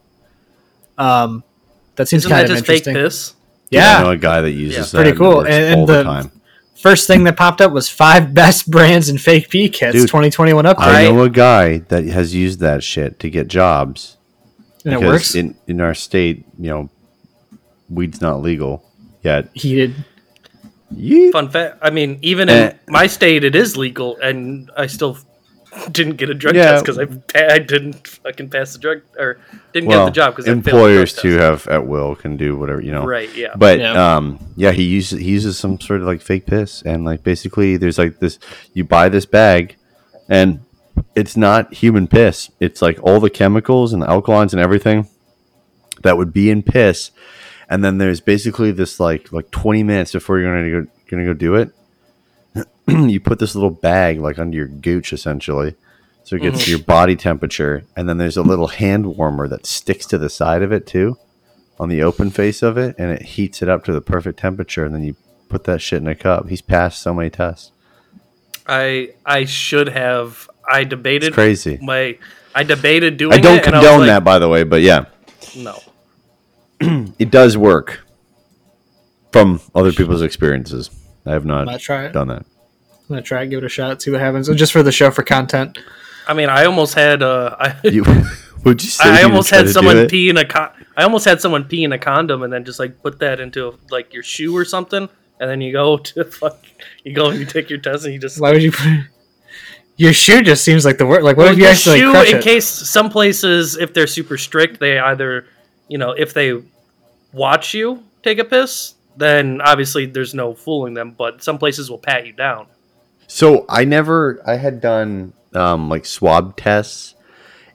Um, 0.97 1.43
that 1.95 2.07
seems 2.07 2.21
Isn't 2.24 2.31
kind 2.31 2.47
that 2.47 2.51
of 2.51 2.57
just 2.57 2.67
fake 2.67 2.88
interesting. 2.88 2.93
piss? 2.95 3.33
Yeah, 3.69 3.97
I 4.00 4.03
know 4.03 4.09
a 4.12 4.17
guy 4.17 4.41
that 4.41 4.51
uses 4.51 4.77
Yeah. 4.77 4.83
that. 5.00 5.03
Pretty 5.03 5.17
cool. 5.17 5.41
And- 5.41 5.50
and 5.53 5.79
all 5.81 5.85
the 5.85 5.93
the- 5.97 6.03
time. 6.03 6.31
first 6.75 7.07
thing 7.07 7.24
that 7.25 7.35
popped 7.38 7.62
up 7.62 7.71
was 7.71 7.89
five 7.89 8.33
best 8.41 8.69
brands 8.69 9.09
in 9.09 9.17
fake 9.17 9.50
pee 9.50 9.69
kits, 9.69 9.93
Dude, 9.93 10.07
2021 10.07 10.65
update, 10.65 10.77
I 10.79 11.05
I- 11.05 11.12
know 11.12 11.21
a 11.24 11.29
guy 11.29 11.79
that 11.89 12.05
has 12.05 12.33
used 12.35 12.59
that 12.59 12.83
shit 12.83 13.19
to 13.19 13.29
get 13.29 13.47
jobs. 13.47 14.17
and 14.83 14.93
it 14.93 15.00
because 15.00 15.12
works. 15.13 15.35
in 15.35 15.55
in 15.67 15.81
our 15.81 15.93
state, 15.95 16.45
you 16.59 16.69
know, 16.69 16.89
weed's 17.89 18.21
not 18.21 18.41
legal 18.41 18.83
yet. 19.24 19.50
Heated. 19.53 19.95
Yeet. 20.95 21.31
Fun 21.31 21.49
fact. 21.49 21.77
I 21.81 21.89
mean, 21.89 22.19
even 22.21 22.49
in 22.49 22.77
my 22.87 23.07
state, 23.07 23.43
it 23.43 23.55
is 23.55 23.75
legal, 23.77 24.17
and 24.17 24.71
I 24.77 24.87
still 24.87 25.17
didn't 25.91 26.15
get 26.15 26.29
a 26.29 26.33
drug 26.33 26.55
Yeah. 26.55 26.71
test 26.71 26.85
because 26.85 26.99
I, 26.99 27.53
I 27.53 27.59
didn't 27.59 28.07
fucking 28.07 28.49
pass 28.49 28.73
the 28.73 28.79
drug 28.79 29.01
or 29.19 29.37
didn't 29.73 29.89
Well, 29.89 30.05
get 30.05 30.05
the 30.05 30.11
job 30.15 30.33
because 30.35 30.47
employers 30.47 31.13
too 31.13 31.35
have 31.37 31.67
at 31.67 31.85
will 31.85 32.15
can 32.15 32.37
do 32.37 32.55
whatever 32.55 32.79
you 32.81 32.91
know. 32.91 33.05
Right. 33.05 33.33
Yeah. 33.35 33.55
But 33.57 33.79
Yeah. 33.79 34.15
um, 34.15 34.39
yeah, 34.55 34.71
he 34.71 34.83
uses 34.83 35.19
he 35.19 35.29
uses 35.31 35.57
some 35.57 35.79
sort 35.79 36.01
of 36.01 36.07
like 36.07 36.21
fake 36.21 36.45
piss, 36.45 36.81
and 36.83 37.03
like 37.05 37.23
basically, 37.23 37.77
there's 37.77 37.97
like 37.97 38.19
this. 38.19 38.39
You 38.73 38.83
buy 38.85 39.09
this 39.09 39.25
bag, 39.25 39.75
and 40.29 40.61
it's 41.13 41.35
not 41.35 41.73
human 41.73 42.07
piss. 42.07 42.49
It's 42.61 42.81
like 42.81 42.97
all 43.03 43.19
the 43.19 43.29
chemicals 43.29 43.91
and 43.91 44.01
the 44.01 44.07
alkalines 44.07 44.53
and 44.53 44.61
everything 44.61 45.09
that 46.03 46.15
would 46.17 46.31
be 46.31 46.49
in 46.49 46.63
piss, 46.63 47.11
and 47.69 47.84
then 47.84 47.98
there's 47.98 48.22
basically 48.22 48.72
this 48.72 49.00
like 49.00 49.31
like 49.31 49.51
20 49.51 49.84
minutes 49.84 50.12
before 50.12 50.39
you're 50.39 50.53
gonna 50.53 50.86
go 50.86 50.91
gonna 51.10 51.25
go 51.25 51.34
do 51.34 51.55
it. 51.55 51.72
you 52.88 53.19
put 53.19 53.39
this 53.39 53.55
little 53.55 53.72
bag 53.72 54.19
like 54.19 54.39
under 54.39 54.55
your 54.55 54.67
gooch 54.67 55.13
essentially. 55.13 55.75
So 56.24 56.36
it 56.38 56.41
gets 56.41 56.65
to 56.65 56.72
your 56.72 56.79
body 56.79 57.15
temperature, 57.15 57.84
and 57.95 58.10
then 58.10 58.17
there's 58.17 58.36
a 58.38 58.41
little 58.41 58.65
hand 58.69 59.15
warmer 59.15 59.48
that 59.48 59.67
sticks 59.67 60.07
to 60.07 60.17
the 60.17 60.29
side 60.29 60.63
of 60.63 60.72
it 60.72 60.88
too 60.88 61.17
on 61.79 61.89
the 61.89 62.01
open 62.01 62.31
face 62.31 62.63
of 62.63 62.77
it 62.77 62.95
and 62.98 63.12
it 63.12 63.22
heats 63.22 63.62
it 63.62 63.67
up 63.67 63.84
to 63.84 63.91
the 63.91 64.00
perfect 64.00 64.39
temperature 64.39 64.86
and 64.86 64.95
then 64.95 65.03
you 65.03 65.13
put 65.50 65.65
that 65.65 65.81
shit 65.81 66.01
in 66.01 66.07
a 66.07 66.15
cup. 66.15 66.48
He's 66.50 66.62
passed 66.62 67.01
so 67.01 67.13
many 67.13 67.29
tests. 67.29 67.72
I 68.67 69.13
I 69.25 69.45
should 69.45 69.89
have. 69.89 70.50
I 70.69 70.84
debated 70.84 71.27
It's 71.27 71.36
crazy. 71.36 71.77
my. 71.81 72.17
I 72.53 72.63
debated 72.63 73.17
doing. 73.17 73.34
It. 73.34 73.39
I 73.39 73.41
don't 73.41 73.57
it, 73.57 73.67
and 73.67 73.75
I 73.75 73.79
was 73.79 73.86
condone 73.88 74.00
like, 74.00 74.07
that 74.07 74.24
by 74.24 74.39
the 74.39 74.50
way, 74.50 74.63
but 74.63 74.81
yeah, 74.81 75.05
No. 75.55 75.79
it 77.20 77.32
does 77.32 77.58
work 77.58 78.05
from 79.32 79.60
other 79.74 79.91
people's 79.91 80.22
experiences. 80.22 80.89
I 81.25 81.32
have 81.32 81.46
not 81.46 81.65
gonna 81.65 81.79
try 81.79 82.05
it. 82.05 82.15
I'm 82.15 82.44
gonna 83.10 83.22
try 83.22 83.44
it, 83.44 83.48
give 83.50 83.60
it 83.60 83.65
a 83.65 83.70
shot, 83.70 84.01
see 84.01 84.12
what 84.12 84.20
happens. 84.20 84.48
Just 84.55 84.72
for 84.72 84.84
the 84.84 84.91
show, 84.91 85.12
for 85.12 85.24
content. 85.24 85.77
I 86.27 86.34
mean, 86.34 86.50
I 86.50 86.65
almost 86.65 86.94
had. 86.96 87.22
Uh, 87.22 87.55
I, 87.60 87.75
You 87.89 88.03
would 88.63 88.82
you 88.84 88.89
say 88.89 89.10
I 89.10 89.20
you 89.20 89.25
almost 89.27 89.51
would 89.51 89.58
had 89.58 89.62
to 89.63 89.67
do 89.67 89.74
someone 89.74 89.98
it? 89.98 90.10
pee 90.10 90.29
in 90.29 90.38
a 90.38 90.46
con- 90.46 90.72
I 90.98 91.03
almost 91.03 91.25
had 91.25 91.39
someone 91.39 91.65
pee 91.65 91.84
in 91.84 91.91
a 91.94 92.00
condom 92.00 92.41
and 92.41 92.51
then 92.51 92.65
just 92.65 92.79
like 92.79 93.01
put 93.03 93.20
that 93.20 93.39
into 93.39 93.77
like 93.91 94.12
your 94.13 94.24
shoe 94.24 94.55
or 94.58 94.65
something, 94.65 95.08
and 95.39 95.50
then 95.50 95.62
you 95.62 95.72
go 95.72 95.98
to 96.15 96.24
fuck, 96.25 96.65
you 97.04 97.13
go 97.13 97.30
and 97.30 97.39
you 97.39 97.45
take 97.45 97.69
your 97.69 97.78
test 97.80 98.06
and 98.06 98.13
you 98.13 98.19
just 98.19 98.39
Why 98.41 98.52
would 98.52 98.63
you 98.63 98.71
put 98.71 98.88
your 99.97 100.13
shoe? 100.13 100.41
Just 100.41 100.63
seems 100.63 100.84
like 100.84 100.97
the 100.97 101.06
word. 101.06 101.21
Like, 101.23 101.38
what 101.38 101.43
Well, 101.43 101.52
if 101.54 101.58
you 101.60 101.65
the 101.65 101.69
actually 101.69 101.99
shoe 101.99 102.12
crush 102.12 102.32
in 102.32 102.38
it? 102.38 102.43
case 102.43 102.65
some 102.65 103.10
places 103.12 103.78
if 103.78 103.93
they're 103.93 104.08
super 104.08 104.38
strict 104.38 104.80
they 104.80 104.97
either 104.99 105.45
you 105.88 105.99
know 105.99 106.12
if 106.12 106.34
they 106.34 106.60
watch 107.36 107.74
you 107.74 108.04
take 108.24 108.39
a 108.39 108.45
piss 108.45 108.95
then 109.17 109.62
obviously 109.62 110.06
there's 110.06 110.34
no 110.34 110.54
fooling 110.54 110.93
them 110.93 111.12
but 111.12 111.43
some 111.43 111.58
places 111.58 111.89
will 111.89 112.00
pat 112.00 112.26
you 112.26 112.34
down 112.34 112.67
So 113.28 113.65
I 113.69 113.86
never 113.86 114.41
I 114.45 114.56
had 114.56 114.82
done 114.82 115.34
um, 115.54 115.89
like 115.89 116.06
swab 116.06 116.56
tests 116.58 117.15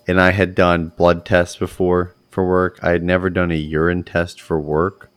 and 0.07 0.21
I 0.21 0.31
had 0.33 0.55
done 0.55 0.93
blood 0.97 1.25
tests 1.25 1.57
before 1.57 2.15
for 2.31 2.47
work. 2.47 2.79
I 2.83 2.91
had 2.91 3.03
never 3.03 3.31
done 3.31 3.51
a 3.51 3.57
urine 3.57 4.05
test 4.05 4.41
for 4.41 4.61
work. 4.61 5.11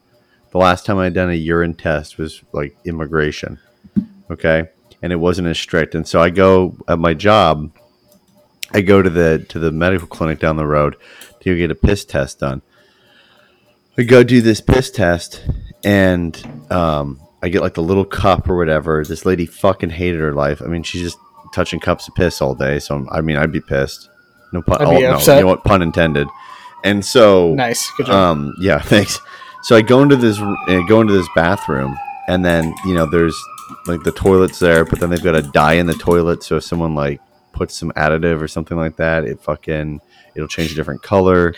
The 0.52 0.58
last 0.58 0.86
time 0.86 0.98
I 0.98 1.06
had 1.06 1.14
done 1.14 1.30
a 1.30 1.36
urine 1.36 1.74
test 1.76 2.18
was 2.18 2.42
like 2.52 2.76
immigration. 2.86 3.60
Okay. 4.30 4.70
And 5.02 5.12
it 5.12 5.18
wasn't 5.18 5.48
as 5.48 5.60
strict. 5.60 5.96
And 5.96 6.08
so 6.08 6.22
I 6.22 6.30
go 6.30 6.78
at 6.88 7.00
my 7.00 7.14
job, 7.14 7.72
I 8.72 8.82
go 8.82 9.02
to 9.02 9.10
the 9.10 9.46
to 9.50 9.60
the 9.60 9.72
medical 9.72 10.08
clinic 10.08 10.40
down 10.40 10.58
the 10.58 10.66
road 10.66 10.96
to 11.42 11.58
get 11.58 11.72
a 11.72 11.76
piss 11.76 12.06
test 12.06 12.40
done. 12.40 12.62
I 13.98 14.04
go 14.04 14.24
do 14.24 14.42
this 14.42 14.60
piss 14.62 14.90
test 14.90 15.44
and 15.84 16.36
um, 16.72 17.20
I 17.44 17.50
get 17.50 17.62
like 17.62 17.76
the 17.76 17.84
little 17.84 18.06
cup 18.06 18.50
or 18.50 18.58
whatever. 18.58 19.04
This 19.06 19.26
lady 19.26 19.46
fucking 19.46 19.92
hated 19.92 20.20
her 20.20 20.34
life. 20.34 20.62
I 20.62 20.66
mean, 20.66 20.84
she's 20.84 21.02
just 21.04 21.18
touching 21.54 21.80
cups 21.80 22.08
of 22.08 22.16
piss 22.16 22.42
all 22.42 22.56
day. 22.56 22.80
So 22.80 23.06
I 23.12 23.22
mean, 23.22 23.38
I'd 23.38 23.52
be 23.52 23.62
pissed. 23.62 24.10
No 24.52 24.62
pun. 24.62 24.82
I'd 24.82 24.88
Oh, 24.88 24.96
be 24.98 25.02
no, 25.04 25.14
upset. 25.16 25.38
you 25.38 25.44
know 25.44 25.48
what? 25.50 25.64
Pun 25.64 25.82
intended. 25.82 26.28
And 26.84 27.04
so, 27.06 27.54
Nice, 27.54 27.90
good 27.98 28.08
job. 28.08 28.16
um, 28.16 28.54
yeah, 28.60 28.80
thanks. 28.84 29.20
So 29.64 29.76
I 29.76 29.82
go 29.82 30.02
into 30.02 30.16
this, 30.18 30.38
uh, 30.40 30.82
go 30.90 31.00
into 31.02 31.14
this 31.14 31.28
bathroom, 31.36 31.96
and 32.28 32.44
then 32.44 32.74
you 32.86 32.94
know, 32.94 33.06
there's 33.06 33.36
like 33.88 34.04
the 34.04 34.12
toilet's 34.12 34.60
there, 34.60 34.84
but 34.86 35.00
then 35.00 35.10
they've 35.10 35.24
got 35.24 35.36
a 35.36 35.42
dye 35.42 35.74
in 35.74 35.86
the 35.86 35.94
toilet. 35.94 36.44
So 36.44 36.58
if 36.58 36.64
someone 36.64 36.94
like 36.96 37.22
puts 37.54 37.76
some 37.78 37.92
additive 37.92 38.42
or 38.42 38.48
something 38.48 38.78
like 38.78 38.98
that, 38.98 39.24
it 39.24 39.40
fucking 39.42 40.02
it'll 40.36 40.48
change 40.50 40.72
a 40.72 40.76
different 40.76 41.02
color. 41.04 41.54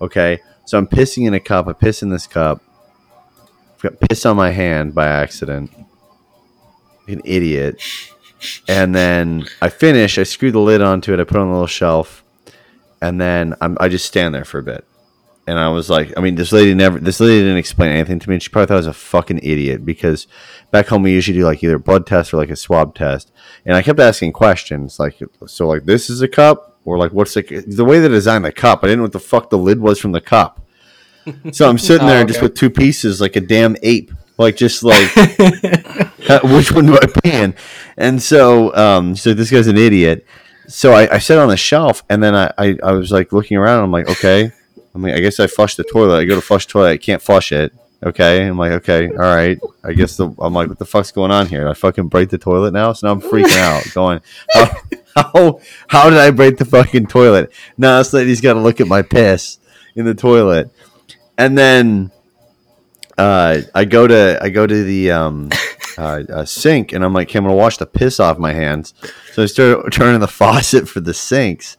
Okay, 0.00 0.40
so 0.64 0.78
I'm 0.78 0.86
pissing 0.86 1.26
in 1.26 1.34
a 1.34 1.40
cup. 1.40 1.68
I 1.68 1.72
piss 1.72 2.02
in 2.02 2.10
this 2.10 2.26
cup. 2.26 2.62
I've 3.74 3.82
got 3.82 4.00
piss 4.00 4.24
on 4.24 4.36
my 4.36 4.50
hand 4.50 4.94
by 4.94 5.06
accident. 5.06 5.70
Like 7.06 7.16
an 7.16 7.22
idiot. 7.24 7.82
And 8.68 8.94
then 8.94 9.46
I 9.60 9.68
finish. 9.68 10.18
I 10.18 10.22
screw 10.22 10.50
the 10.52 10.60
lid 10.60 10.82
onto 10.82 11.12
it. 11.12 11.20
I 11.20 11.24
put 11.24 11.36
it 11.36 11.40
on 11.40 11.48
a 11.48 11.52
little 11.52 11.66
shelf, 11.66 12.24
and 13.00 13.20
then 13.20 13.54
I'm, 13.60 13.76
I 13.80 13.88
just 13.88 14.06
stand 14.06 14.34
there 14.34 14.44
for 14.44 14.58
a 14.58 14.62
bit. 14.62 14.84
And 15.46 15.58
I 15.58 15.68
was 15.70 15.90
like, 15.90 16.12
I 16.16 16.20
mean, 16.20 16.36
this 16.36 16.52
lady 16.52 16.72
never, 16.72 17.00
this 17.00 17.18
lady 17.18 17.40
didn't 17.40 17.56
explain 17.56 17.90
anything 17.90 18.20
to 18.20 18.30
me. 18.30 18.38
She 18.38 18.48
probably 18.48 18.66
thought 18.66 18.74
I 18.74 18.76
was 18.76 18.86
a 18.86 18.92
fucking 18.92 19.40
idiot 19.42 19.84
because 19.84 20.28
back 20.70 20.86
home 20.86 21.02
we 21.02 21.12
usually 21.12 21.36
do 21.36 21.44
like 21.44 21.64
either 21.64 21.80
blood 21.80 22.06
test 22.06 22.32
or 22.32 22.36
like 22.36 22.50
a 22.50 22.56
swab 22.56 22.94
test. 22.94 23.32
And 23.66 23.76
I 23.76 23.82
kept 23.82 23.98
asking 23.98 24.32
questions 24.32 25.00
like, 25.00 25.20
so 25.46 25.66
like 25.66 25.84
this 25.84 26.08
is 26.08 26.22
a 26.22 26.28
cup 26.28 26.71
or 26.84 26.98
like 26.98 27.12
what's 27.12 27.34
the 27.34 27.64
the 27.66 27.84
way 27.84 28.00
they 28.00 28.08
designed 28.08 28.44
the 28.44 28.52
cup? 28.52 28.80
I 28.82 28.86
didn't 28.88 28.98
know 28.98 29.04
what 29.04 29.12
the 29.12 29.20
fuck 29.20 29.50
the 29.50 29.58
lid 29.58 29.80
was 29.80 29.98
from 29.98 30.12
the 30.12 30.20
cup. 30.20 30.60
So 31.52 31.68
I'm 31.68 31.78
sitting 31.78 32.06
Oh, 32.08 32.10
there 32.10 32.24
just 32.24 32.42
with 32.42 32.54
two 32.54 32.70
pieces 32.70 33.20
like 33.20 33.36
a 33.36 33.40
damn 33.40 33.76
ape, 33.82 34.10
like 34.38 34.56
just 34.56 34.82
like 34.82 35.14
which 36.44 36.72
one 36.72 36.86
do 36.86 36.98
I 37.00 37.06
in? 37.24 37.54
And 37.96 38.22
so, 38.22 38.74
um, 38.74 39.14
so 39.16 39.34
this 39.34 39.50
guy's 39.50 39.66
an 39.66 39.76
idiot. 39.76 40.26
So 40.68 40.92
I, 40.92 41.02
I 41.14 41.16
it 41.16 41.30
on 41.32 41.48
the 41.48 41.56
shelf, 41.56 42.02
and 42.08 42.22
then 42.22 42.34
I, 42.34 42.52
I, 42.56 42.78
I 42.82 42.92
was 42.92 43.12
like 43.12 43.32
looking 43.32 43.56
around. 43.56 43.84
I'm 43.84 43.90
like, 43.90 44.08
okay. 44.08 44.52
I 44.94 44.98
mean, 44.98 45.14
I 45.14 45.20
guess 45.20 45.40
I 45.40 45.46
flushed 45.46 45.76
the 45.76 45.84
toilet. 45.84 46.18
I 46.18 46.24
go 46.24 46.34
to 46.34 46.40
flush 46.40 46.66
the 46.66 46.72
toilet. 46.72 46.90
I 46.90 46.96
can't 46.98 47.22
flush 47.22 47.52
it. 47.52 47.72
Okay. 48.04 48.46
I'm 48.46 48.58
like, 48.58 48.72
okay, 48.72 49.08
all 49.08 49.16
right. 49.16 49.58
I 49.84 49.92
guess 49.92 50.16
the, 50.16 50.34
I'm 50.38 50.52
like, 50.52 50.68
what 50.68 50.78
the 50.78 50.84
fuck's 50.84 51.12
going 51.12 51.30
on 51.30 51.46
here? 51.46 51.68
I 51.68 51.74
fucking 51.74 52.08
break 52.08 52.30
the 52.30 52.38
toilet 52.38 52.72
now. 52.72 52.92
So 52.92 53.06
now 53.06 53.12
I'm 53.12 53.20
freaking 53.20 53.56
out, 53.58 53.84
going, 53.94 54.20
how, 55.14 55.60
how 55.88 56.10
did 56.10 56.18
I 56.18 56.30
break 56.30 56.56
the 56.58 56.64
fucking 56.64 57.06
toilet? 57.06 57.52
Now 57.78 57.98
this 57.98 58.12
lady's 58.12 58.40
got 58.40 58.54
to 58.54 58.60
look 58.60 58.80
at 58.80 58.86
my 58.86 59.02
piss 59.02 59.58
in 59.94 60.04
the 60.04 60.14
toilet, 60.14 60.70
and 61.38 61.56
then 61.56 62.10
uh, 63.18 63.60
I 63.74 63.84
go 63.84 64.06
to 64.06 64.38
I 64.42 64.48
go 64.50 64.66
to 64.66 64.84
the 64.84 65.10
um, 65.10 65.50
uh, 65.98 66.22
uh, 66.32 66.44
sink 66.44 66.92
and 66.92 67.04
I'm 67.04 67.12
like, 67.12 67.28
okay, 67.28 67.38
I'm 67.38 67.44
gonna 67.44 67.54
wash 67.56 67.76
the 67.76 67.86
piss 67.86 68.18
off 68.20 68.38
my 68.38 68.52
hands. 68.52 68.94
So 69.34 69.42
I 69.42 69.46
start 69.46 69.92
turning 69.92 70.20
the 70.20 70.28
faucet 70.40 70.88
for 70.88 71.00
the 71.00 71.12
sinks, 71.14 71.76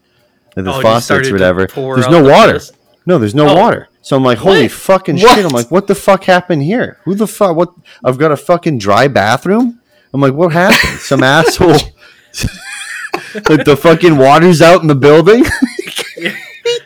the 0.55 0.71
Oh, 0.71 0.81
faucets 0.81 1.29
or 1.29 1.31
whatever. 1.33 1.65
There's 1.67 2.07
no 2.07 2.21
the 2.23 2.29
water. 2.31 2.53
piss. 2.53 2.71
No, 3.05 3.17
there's 3.17 3.35
no 3.35 3.49
Oh. 3.49 3.55
water. 3.55 3.89
So 4.01 4.15
I'm 4.15 4.23
like, 4.23 4.37
holy 4.37 4.63
What? 4.63 4.71
fucking 4.71 5.15
What? 5.17 5.35
shit! 5.35 5.45
I'm 5.45 5.51
like, 5.51 5.71
what 5.71 5.87
the 5.87 5.95
fuck 5.95 6.25
happened 6.25 6.61
here? 6.63 6.99
Who 7.05 7.15
the 7.15 7.25
fuck? 7.27 7.55
What? 7.55 7.73
I've 8.03 8.17
got 8.17 8.31
a 8.31 8.37
fucking 8.37 8.77
dry 8.77 9.07
bathroom. 9.07 9.79
I'm 10.13 10.21
like, 10.21 10.33
what 10.33 10.51
happened? 10.51 10.99
Some 10.99 11.23
asshole. 11.23 11.77
Like 13.49 13.65
the 13.65 13.77
fucking 13.79 14.17
water's 14.17 14.61
out 14.61 14.81
in 14.81 14.87
the 14.87 14.95
building. 14.95 15.45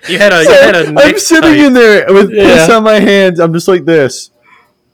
you 0.09 0.17
had 0.17 0.33
a 0.33 0.39
you 0.39 0.45
So 0.45 0.51
had 0.53 0.75
a 0.75 0.93
I'm 0.97 1.17
sitting 1.19 1.51
type. 1.55 1.59
in 1.67 1.73
there 1.73 2.05
with 2.13 2.31
piss 2.31 2.69
on 2.69 2.83
my 2.83 2.99
hands. 2.99 3.39
I'm 3.39 3.53
just 3.53 3.67
like 3.67 3.85
this 3.85 4.31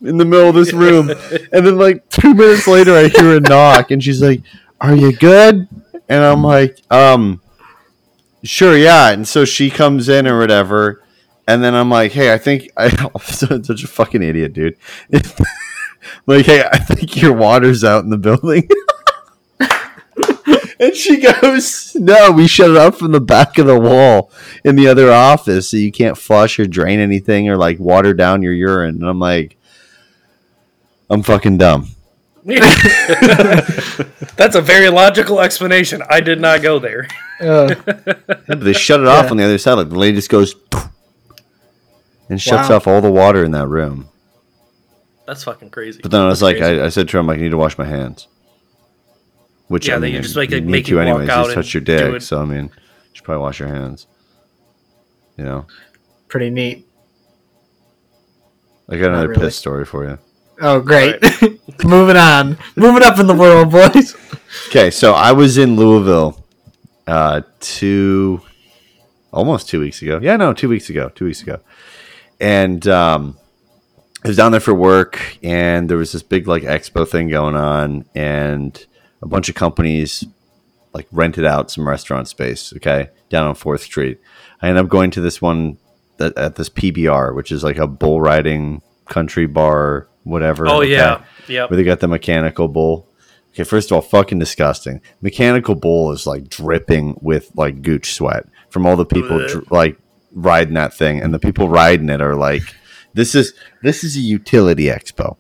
in 0.02 0.17
the 0.17 0.26
middle 0.26 0.50
of 0.50 0.56
this 0.56 0.74
room. 0.74 1.10
and 1.54 1.65
then, 1.65 1.78
like, 1.78 2.10
two 2.10 2.34
minutes 2.34 2.67
later, 2.67 2.93
I 2.93 3.08
hear 3.08 3.38
a 3.38 3.39
knock, 3.39 3.89
and 3.91 4.04
she's 4.04 4.22
like, 4.22 4.41
Are 4.82 4.93
you 4.96 5.13
good? 5.15 5.67
And 6.10 6.24
I'm 6.24 6.43
like, 6.43 6.78
Um, 6.91 7.41
sure, 8.43 8.78
yeah. 8.78 9.12
And 9.12 9.26
so 9.28 9.46
she 9.46 9.69
comes 9.69 10.10
in 10.10 10.28
or 10.28 10.38
whatever. 10.39 11.02
and 11.48 11.63
then 11.63 11.74
I'm 11.74 11.89
like, 11.89 12.12
hey, 12.13 12.34
I 12.34 12.38
think 12.38 12.69
I, 12.78 12.86
I'm 13.15 13.63
such 13.63 13.84
a 13.84 13.88
fucking 13.88 14.22
idiot, 14.24 14.54
dude. 14.54 14.78
like, 16.26 16.46
hey, 16.46 16.63
I 16.69 16.78
think 16.80 17.22
your 17.22 17.34
water's 17.34 17.84
out 17.84 18.04
in 18.04 18.10
the 18.10 18.17
building. 18.17 18.67
And 20.84 20.96
she 20.96 21.22
goes, 21.22 21.96
no, 21.96 22.32
we 22.32 22.48
shut 22.48 22.72
it 22.72 22.78
off 22.78 22.98
from 23.00 23.12
the 23.12 23.22
back 23.22 23.58
of 23.58 23.67
the 23.67 23.80
wall 23.80 24.32
in 24.63 24.76
the 24.76 24.88
other 24.88 25.12
office, 25.12 25.69
so 25.69 25.78
you 25.78 25.91
can't 25.91 26.17
flush 26.17 26.60
or 26.60 26.65
drain 26.65 27.00
anything 27.00 27.50
or 27.50 27.58
like 27.58 27.80
water 27.80 28.13
down 28.13 28.41
your 28.41 28.54
urine. 28.54 28.96
And 29.02 29.10
I'm 29.10 29.19
like, 29.19 29.58
I'm 31.10 31.24
fucking 31.24 31.58
dumb. 31.58 31.89
That's 32.46 32.65
a 34.56 34.62
very 34.62 34.89
logical 34.89 35.39
explanation. 35.39 36.02
I 36.10 36.19
did 36.19 36.41
not 36.41 36.62
go 36.62 36.80
there. 36.80 37.08
Uh, 37.39 37.76
Yeah, 37.88 37.93
but 38.48 38.60
they 38.63 38.74
shut 38.74 39.00
it 39.00 39.08
off 39.08 39.26
Yeah. 39.26 39.32
on 39.32 39.38
the 39.38 39.43
other 39.46 39.58
side. 39.58 39.74
Like 39.76 39.89
the 39.89 39.98
lady 39.98 40.15
just 40.17 40.30
goes 40.30 40.56
and 42.30 42.41
shuts 42.41 42.69
Wow. 42.69 42.76
off 42.78 42.88
all 42.88 43.02
the 43.02 43.12
water 43.12 43.43
in 43.43 43.52
that 43.52 43.67
room. 43.67 44.10
That's 45.26 45.43
fucking 45.46 45.69
crazy. 45.69 46.02
But 46.02 46.12
then 46.12 46.22
I 46.22 46.28
was 46.28 46.41
That's 46.41 46.60
like. 46.60 46.80
I, 46.80 46.86
I 46.86 46.89
said 46.89 47.08
to 47.10 47.13
her, 47.13 47.19
I'm 47.19 47.28
like, 47.28 47.39
I 47.39 47.43
need 47.43 47.52
to 47.52 47.58
wash 47.58 47.78
my 47.78 47.86
hands. 47.86 48.28
Which 49.74 49.88
Yeah, 49.88 49.96
I 49.96 49.98
then 49.98 50.02
mean, 50.10 50.16
you 50.18 50.22
just, 50.22 50.36
like, 50.36 50.52
you 50.52 50.58
like, 50.58 50.66
make 50.66 50.86
to 50.86 50.92
you 50.92 50.98
walk 50.98 51.08
anyways. 51.08 51.30
out 51.30 51.46
You 51.46 51.52
and 51.54 51.56
touch 51.56 51.74
your 51.74 51.82
dick, 51.82 52.22
so 52.22 52.40
I 52.40 52.46
mean, 52.46 52.66
you 52.66 52.70
should 53.14 53.24
probably 53.26 53.42
wash 53.42 53.60
your 53.60 53.70
hands. 53.70 54.06
You 55.36 55.46
know, 55.46 55.66
pretty 56.28 56.52
neat. 56.52 56.88
I 58.88 58.98
got 58.98 59.10
another 59.10 59.30
really. 59.30 59.42
piss 59.42 59.56
story 59.56 59.84
for 59.86 60.08
you. 60.08 60.20
Oh, 60.62 60.80
great. 60.80 61.20
Moving 61.84 62.18
on. 62.18 62.56
Moving 62.76 63.02
up 63.02 63.18
in 63.18 63.26
the 63.26 63.34
world, 63.34 63.72
boys. 63.72 64.16
Okay, 64.68 64.92
so 64.92 65.14
I 65.14 65.32
was 65.32 65.58
in 65.58 65.76
Louisville, 65.76 66.46
uh, 67.08 67.42
two, 67.60 68.42
almost 69.32 69.70
two 69.70 69.80
weeks 69.80 70.04
ago. 70.04 70.20
Yeah, 70.22 70.36
no, 70.36 70.54
two 70.54 70.70
weeks 70.70 70.92
ago. 70.92 71.10
Two 71.16 71.26
weeks 71.26 71.42
ago, 71.42 71.60
and 72.40 72.88
um, 72.88 73.40
I 74.24 74.28
was 74.28 74.38
down 74.38 74.52
there 74.52 74.62
for 74.62 74.76
work, 74.76 75.40
and 75.42 75.90
there 75.90 75.98
was 75.98 76.12
this 76.12 76.22
big 76.22 76.48
like 76.48 76.62
expo 76.62 77.08
thing 77.08 77.30
going 77.30 77.56
on, 77.56 78.06
and 78.14 78.86
a 79.24 79.28
bunch 79.28 79.50
of 79.50 79.56
companies 79.56 80.26
like 80.94 81.08
rented 81.12 81.46
out 81.46 81.72
some 81.72 81.88
restaurant 81.88 82.28
space. 82.28 82.74
Okay, 82.76 83.10
down 83.30 83.48
on 83.48 83.56
Fourth 83.56 83.82
Street. 83.82 84.20
I 84.62 84.68
ended 84.70 84.84
up 84.84 84.90
going 84.90 85.12
to 85.12 85.22
this 85.22 85.42
one 85.42 85.78
that, 86.18 86.38
at 86.38 86.56
this 86.56 86.70
PBR, 86.70 87.34
which 87.34 87.52
is 87.52 87.64
like 87.64 87.78
a 87.78 87.88
bull 87.88 88.22
riding 88.22 88.82
country 89.08 89.48
bar, 89.48 90.08
whatever. 90.24 90.68
oh 90.68 90.82
okay? 90.82 90.92
yeah, 90.92 91.24
yep. 91.48 91.70
where 91.70 91.78
they 91.78 91.84
got 91.84 92.00
the 92.00 92.08
mechanical 92.08 92.68
bull. 92.68 93.10
Okay, 93.54 93.64
first 93.64 93.92
of 93.92 93.96
all, 93.96 94.02
fucking 94.02 94.40
disgusting. 94.40 95.02
Mechanical 95.22 95.76
bull 95.76 96.12
is 96.12 96.28
like 96.28 96.50
dripping 96.50 97.18
with 97.22 97.52
like 97.56 97.82
gooch 97.82 98.14
sweat 98.14 98.46
from 98.70 98.86
all 98.86 98.96
the 98.96 99.06
people 99.06 99.46
like 99.70 99.98
riding 100.32 100.74
that 100.74 100.94
thing, 100.94 101.22
and 101.22 101.34
the 101.34 101.40
people 101.40 101.70
riding 101.70 102.10
it 102.10 102.22
are 102.22 102.36
like, 102.36 102.64
this 103.13 103.36
is 103.36 103.54
this 103.82 104.04
is 104.04 104.15
a 104.17 104.19
utility 104.19 104.86
expo. 104.86 105.38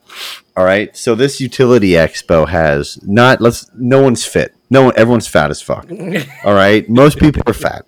All 0.55 0.65
right, 0.65 0.95
so 0.95 1.15
this 1.15 1.41
utility 1.41 1.91
expo 1.91 2.47
has 2.47 2.99
not 3.03 3.41
let's 3.41 3.69
no 3.73 4.01
one's 4.01 4.25
fit. 4.25 4.55
No 4.69 4.85
one, 4.85 4.93
everyone's 4.95 5.27
fat 5.27 5.49
as 5.51 5.61
fuck. 5.61 5.89
All 6.45 6.53
right, 6.53 6.87
most 6.89 7.19
people 7.19 7.41
are 7.47 7.53
fat, 7.53 7.85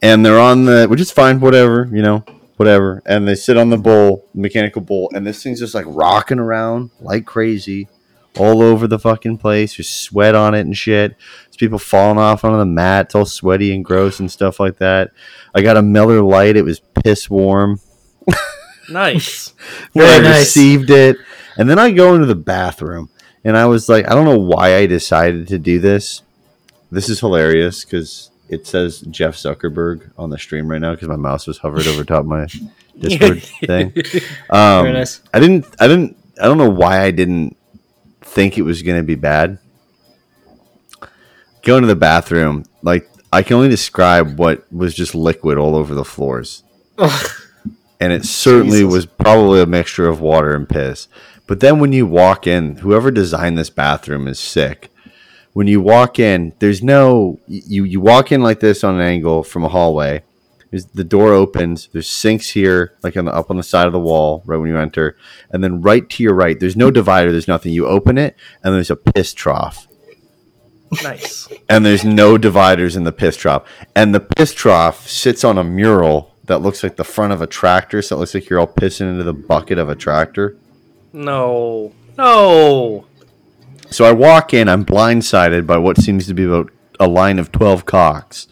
and 0.00 0.24
they're 0.24 0.40
on 0.40 0.64
the 0.64 0.86
which 0.86 1.00
is 1.00 1.10
fine, 1.10 1.40
whatever 1.40 1.88
you 1.92 2.02
know, 2.02 2.24
whatever. 2.56 3.02
And 3.04 3.28
they 3.28 3.34
sit 3.34 3.56
on 3.56 3.70
the 3.70 3.76
bowl, 3.76 4.28
mechanical 4.34 4.82
bowl, 4.82 5.10
and 5.14 5.26
this 5.26 5.42
thing's 5.42 5.60
just 5.60 5.74
like 5.74 5.86
rocking 5.86 6.38
around 6.38 6.90
like 7.00 7.26
crazy, 7.26 7.88
all 8.38 8.62
over 8.62 8.86
the 8.86 8.98
fucking 8.98 9.38
place. 9.38 9.76
There's 9.76 9.90
sweat 9.90 10.34
on 10.34 10.54
it 10.54 10.60
and 10.60 10.76
shit. 10.76 11.16
There's 11.44 11.56
people 11.56 11.78
falling 11.78 12.18
off 12.18 12.44
onto 12.44 12.58
the 12.58 12.64
mat. 12.64 13.06
It's 13.06 13.14
all 13.14 13.26
sweaty 13.26 13.74
and 13.74 13.84
gross 13.84 14.20
and 14.20 14.30
stuff 14.30 14.58
like 14.58 14.78
that. 14.78 15.10
I 15.54 15.60
got 15.60 15.76
a 15.76 15.82
Miller 15.82 16.22
Lite. 16.22 16.56
It 16.56 16.64
was 16.64 16.80
piss 17.04 17.28
warm 17.28 17.78
nice. 18.90 19.54
when 19.92 20.06
Very 20.06 20.18
I 20.26 20.30
nice. 20.30 20.38
received 20.40 20.90
it. 20.90 21.16
And 21.56 21.68
then 21.68 21.78
I 21.78 21.90
go 21.90 22.14
into 22.14 22.26
the 22.26 22.34
bathroom 22.34 23.10
and 23.44 23.56
I 23.56 23.66
was 23.66 23.88
like, 23.88 24.06
I 24.10 24.14
don't 24.14 24.24
know 24.24 24.38
why 24.38 24.76
I 24.76 24.86
decided 24.86 25.48
to 25.48 25.58
do 25.58 25.78
this. 25.78 26.22
This 26.90 27.08
is 27.08 27.20
hilarious 27.20 27.84
because 27.84 28.30
it 28.48 28.66
says 28.66 29.00
Jeff 29.02 29.34
Zuckerberg 29.34 30.10
on 30.18 30.30
the 30.30 30.38
stream 30.38 30.68
right 30.68 30.80
now 30.80 30.92
because 30.92 31.08
my 31.08 31.16
mouse 31.16 31.46
was 31.46 31.58
hovered 31.58 31.86
over 31.86 32.04
top 32.04 32.20
of 32.20 32.26
my 32.26 32.46
Discord 32.98 33.42
thing. 33.42 33.92
Um, 34.50 34.84
Very 34.84 34.92
nice. 34.92 35.22
I 35.32 35.40
didn't, 35.40 35.66
I 35.80 35.88
didn't, 35.88 36.16
I 36.40 36.44
don't 36.44 36.58
know 36.58 36.70
why 36.70 37.00
I 37.00 37.10
didn't 37.10 37.56
think 38.20 38.58
it 38.58 38.62
was 38.62 38.82
going 38.82 38.98
to 38.98 39.04
be 39.04 39.14
bad. 39.14 39.58
Going 41.62 41.82
to 41.82 41.86
the 41.86 41.96
bathroom, 41.96 42.64
like 42.82 43.08
I 43.32 43.42
can 43.42 43.56
only 43.56 43.68
describe 43.68 44.38
what 44.38 44.70
was 44.72 44.94
just 44.94 45.14
liquid 45.14 45.56
all 45.58 45.74
over 45.76 45.94
the 45.94 46.04
floors 46.04 46.64
Ugh. 46.98 47.30
And 48.02 48.12
it 48.12 48.24
certainly 48.24 48.78
Jesus. 48.78 48.92
was 48.92 49.06
probably 49.06 49.60
a 49.60 49.66
mixture 49.66 50.08
of 50.08 50.20
water 50.20 50.56
and 50.56 50.68
piss. 50.68 51.06
But 51.46 51.60
then 51.60 51.78
when 51.78 51.92
you 51.92 52.04
walk 52.04 52.48
in, 52.48 52.78
whoever 52.78 53.12
designed 53.12 53.56
this 53.56 53.70
bathroom 53.70 54.26
is 54.26 54.40
sick. 54.40 54.90
When 55.52 55.68
you 55.68 55.80
walk 55.80 56.18
in, 56.18 56.52
there's 56.58 56.82
no 56.82 57.38
you 57.46 57.84
you 57.84 58.00
walk 58.00 58.32
in 58.32 58.42
like 58.42 58.58
this 58.58 58.82
on 58.82 58.96
an 58.96 59.00
angle 59.00 59.44
from 59.44 59.64
a 59.64 59.68
hallway. 59.68 60.24
There's, 60.70 60.86
the 60.86 61.04
door 61.04 61.32
opens. 61.32 61.88
There's 61.92 62.08
sinks 62.08 62.50
here, 62.50 62.96
like 63.04 63.16
on 63.16 63.26
the, 63.26 63.32
up 63.32 63.50
on 63.50 63.56
the 63.58 63.62
side 63.62 63.86
of 63.86 63.92
the 63.92 64.00
wall, 64.00 64.42
right 64.46 64.56
when 64.56 64.70
you 64.70 64.78
enter, 64.78 65.16
and 65.50 65.62
then 65.62 65.82
right 65.82 66.08
to 66.08 66.22
your 66.22 66.34
right, 66.34 66.58
there's 66.58 66.76
no 66.76 66.90
divider. 66.90 67.30
There's 67.30 67.46
nothing. 67.46 67.72
You 67.72 67.86
open 67.86 68.18
it, 68.18 68.34
and 68.64 68.74
there's 68.74 68.90
a 68.90 68.96
piss 68.96 69.32
trough 69.32 69.86
nice. 71.02 71.48
and 71.68 71.86
there's 71.86 72.04
no 72.04 72.36
dividers 72.38 72.96
in 72.96 73.04
the 73.04 73.12
piss 73.12 73.36
trough. 73.36 73.68
And 73.94 74.14
the 74.14 74.20
piss 74.20 74.52
trough 74.52 75.08
sits 75.08 75.44
on 75.44 75.58
a 75.58 75.64
mural 75.64 76.31
that 76.52 76.58
looks 76.58 76.82
like 76.82 76.96
the 76.96 77.04
front 77.04 77.32
of 77.32 77.40
a 77.40 77.46
tractor, 77.46 78.02
so 78.02 78.14
it 78.14 78.18
looks 78.18 78.34
like 78.34 78.50
you're 78.50 78.60
all 78.60 78.66
pissing 78.66 79.10
into 79.10 79.24
the 79.24 79.32
bucket 79.32 79.78
of 79.78 79.88
a 79.88 79.94
tractor. 79.94 80.58
No, 81.10 81.94
no. 82.18 83.06
So 83.90 84.04
I 84.04 84.12
walk 84.12 84.52
in, 84.52 84.68
I'm 84.68 84.84
blindsided 84.84 85.66
by 85.66 85.78
what 85.78 85.96
seems 85.96 86.26
to 86.26 86.34
be 86.34 86.44
about 86.44 86.70
a 87.00 87.08
line 87.08 87.38
of 87.38 87.52
12 87.52 87.86
cocks. 87.86 88.48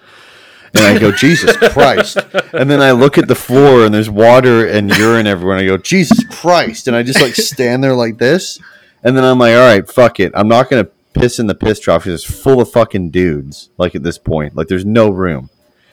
And 0.72 0.82
I 0.82 0.98
go, 0.98 1.12
Jesus 1.16 1.54
Christ. 1.58 2.16
And 2.54 2.70
then 2.70 2.80
I 2.80 2.92
look 2.92 3.18
at 3.18 3.28
the 3.28 3.34
floor 3.34 3.84
and 3.84 3.92
there's 3.92 4.08
water 4.08 4.66
and 4.66 4.90
urine 4.96 5.26
everywhere. 5.26 5.58
And 5.58 5.64
I 5.64 5.68
go, 5.68 5.76
Jesus 5.76 6.24
Christ. 6.24 6.88
And 6.88 6.96
I 6.96 7.02
just 7.02 7.20
like 7.20 7.34
stand 7.34 7.84
there 7.84 7.94
like 7.94 8.16
this. 8.16 8.58
And 9.02 9.14
then 9.14 9.24
I'm 9.24 9.38
like, 9.38 9.54
all 9.54 9.60
right, 9.60 9.86
fuck 9.86 10.20
it. 10.20 10.32
I'm 10.34 10.48
not 10.48 10.70
going 10.70 10.84
to 10.84 10.90
piss 11.12 11.38
in 11.38 11.48
the 11.48 11.54
piss 11.54 11.80
trough 11.80 12.04
because 12.04 12.22
it's 12.24 12.42
full 12.42 12.62
of 12.62 12.70
fucking 12.70 13.10
dudes. 13.10 13.68
Like 13.76 13.94
at 13.94 14.04
this 14.04 14.16
point, 14.16 14.56
like 14.56 14.68
there's 14.68 14.86
no 14.86 15.10
room. 15.10 15.50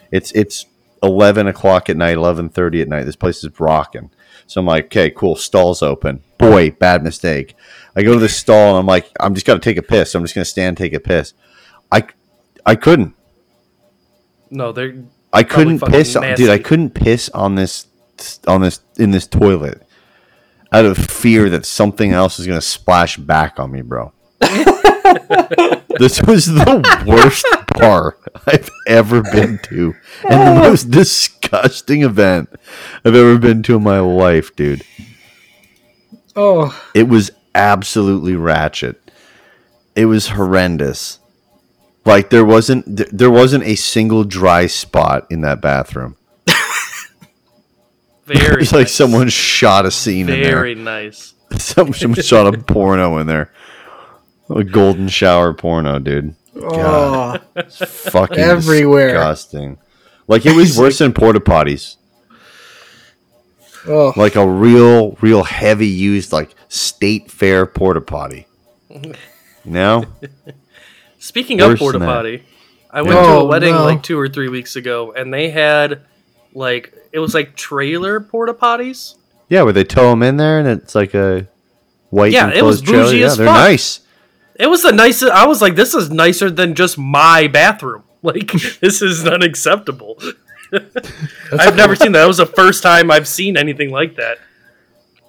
It's, 0.09 0.31
it's 0.31 0.65
11 1.03 1.47
o'clock 1.47 1.89
at 1.89 1.97
night, 1.97 2.17
11.30 2.17 2.81
at 2.81 2.87
night. 2.87 3.03
This 3.03 3.15
place 3.15 3.43
is 3.43 3.59
rocking. 3.59 4.09
So 4.45 4.61
I'm 4.61 4.65
like, 4.65 4.85
okay, 4.85 5.09
cool. 5.09 5.35
Stall's 5.35 5.81
open. 5.81 6.23
Boy, 6.37 6.71
bad 6.71 7.03
mistake. 7.03 7.55
I 7.95 8.03
go 8.03 8.13
to 8.13 8.19
the 8.19 8.29
stall 8.29 8.69
and 8.69 8.79
I'm 8.79 8.85
like, 8.85 9.11
I'm 9.19 9.33
just 9.33 9.45
going 9.45 9.59
to 9.59 9.63
take 9.63 9.77
a 9.77 9.81
piss. 9.81 10.15
I'm 10.15 10.23
just 10.23 10.35
going 10.35 10.45
to 10.45 10.49
stand 10.49 10.69
and 10.69 10.77
take 10.77 10.93
a 10.93 10.99
piss. 10.99 11.33
I, 11.91 12.07
I 12.65 12.75
couldn't. 12.75 13.15
No, 14.49 14.71
they're 14.71 14.95
I 15.33 15.43
couldn't 15.43 15.81
piss, 15.81 16.15
on, 16.15 16.35
dude. 16.35 16.49
I 16.49 16.57
couldn't 16.57 16.91
piss 16.91 17.29
on 17.29 17.55
this, 17.55 17.87
on 18.47 18.61
this 18.61 18.79
in 18.97 19.11
this 19.11 19.27
toilet, 19.27 19.85
out 20.71 20.85
of 20.85 20.97
fear 20.97 21.49
that 21.49 21.65
something 21.65 22.11
else 22.11 22.39
is 22.39 22.47
going 22.47 22.59
to 22.59 22.65
splash 22.65 23.17
back 23.17 23.59
on 23.59 23.71
me, 23.71 23.81
bro. 23.81 24.13
this 25.99 26.21
was 26.23 26.45
the 26.45 27.03
worst 27.05 27.45
bar 27.75 28.17
I've 28.45 28.69
ever 28.87 29.21
been 29.21 29.59
to, 29.63 29.95
and 30.29 30.57
the 30.57 30.61
most 30.61 30.91
disgusting 30.91 32.03
event 32.03 32.49
I've 33.03 33.15
ever 33.15 33.37
been 33.37 33.63
to 33.63 33.75
in 33.75 33.83
my 33.83 33.99
life, 33.99 34.55
dude. 34.55 34.83
Oh, 36.35 36.79
It 36.93 37.07
was 37.07 37.31
absolutely 37.55 38.35
ratchet. 38.35 39.01
It 39.95 40.05
was 40.05 40.29
horrendous. 40.29 41.19
Like 42.05 42.29
there 42.29 42.45
wasn't 42.45 42.85
there 43.11 43.31
wasn't 43.31 43.65
a 43.65 43.75
single 43.75 44.23
dry 44.23 44.67
spot 44.67 45.27
in 45.29 45.41
that 45.41 45.61
bathroom. 45.61 46.15
very. 48.25 48.61
It's 48.61 48.71
like 48.71 48.87
someone 48.87 49.27
shot 49.29 49.85
a 49.85 49.91
scene 49.91 50.29
in 50.29 50.41
there. 50.41 50.57
Very 50.57 50.75
nice. 50.75 51.33
in. 51.51 51.59
Someone, 51.59 51.93
someone 51.93 52.21
shot 52.21 52.53
a 52.53 52.57
porno 52.59 53.17
in 53.17 53.27
there. 53.27 53.51
A 54.49 54.63
golden 54.63 55.07
shower 55.09 55.53
porno, 55.53 55.99
dude. 55.99 56.35
oh. 56.55 57.37
Fucking 57.69 58.37
Everywhere. 58.39 59.07
disgusting. 59.09 59.77
Like 60.27 60.45
it 60.45 60.55
was 60.55 60.77
worse 60.77 60.99
than 60.99 61.13
porta 61.13 61.39
potties. 61.39 61.95
oh. 63.87 64.13
Like 64.15 64.35
a 64.35 64.47
real, 64.47 65.17
real 65.21 65.43
heavy 65.43 65.87
used 65.87 66.31
like 66.33 66.55
state 66.69 67.31
fair 67.31 67.65
porta 67.65 68.01
potty. 68.01 68.47
No, 69.65 70.05
Speaking 71.19 71.57
Worse 71.57 71.73
of 71.73 71.79
porta 71.79 71.99
potty, 71.99 72.43
I 72.89 73.01
went 73.01 73.13
to 73.15 73.19
Oh, 73.19 73.39
a 73.41 73.45
wedding 73.45 73.73
no. 73.75 73.83
like 73.83 74.01
two 74.01 74.17
or 74.17 74.29
three 74.29 74.47
weeks 74.49 74.75
ago, 74.77 75.11
and 75.11 75.33
they 75.33 75.49
had 75.49 76.01
like 76.53 76.93
it 77.11 77.19
was 77.19 77.33
like 77.33 77.55
trailer 77.55 78.19
porta 78.21 78.53
potties. 78.53 79.15
yeah, 79.49 79.63
where 79.63 79.73
they 79.73 79.83
tow 79.83 80.09
them 80.11 80.23
in 80.23 80.37
there 80.37 80.57
and 80.59 80.67
it's 80.67 80.95
like 80.95 81.13
a 81.13 81.47
white 82.11 82.31
Yeah, 82.31 82.49
it 82.49 82.63
was 82.63 82.79
enclosed 82.79 82.85
trailer. 82.85 83.03
bougie 83.05 83.19
Yeah, 83.19 83.25
as 83.27 83.37
they're 83.37 83.47
fuck. 83.47 83.55
nice. 83.55 83.99
It 84.59 84.67
was 84.67 84.81
the 84.81 84.91
nicest. 84.91 85.31
I 85.31 85.45
was 85.45 85.61
like, 85.61 85.75
this 85.75 85.93
is 85.93 86.09
nicer 86.09 86.49
than 86.49 86.75
just 86.75 86.97
my 86.97 87.47
bathroom. 87.47 88.03
Like 88.23 88.51
this 88.81 89.03
is 89.03 89.25
unacceptable. 89.25 90.17
I've 90.73 91.77
never 91.77 91.95
seen 91.95 92.11
that. 92.11 92.21
That 92.21 92.27
was 92.27 92.37
the 92.37 92.47
first 92.47 92.83
time 92.83 93.09
I've 93.09 93.27
seen 93.27 93.55
anything 93.55 93.91
like 93.91 94.15
that. 94.15 94.39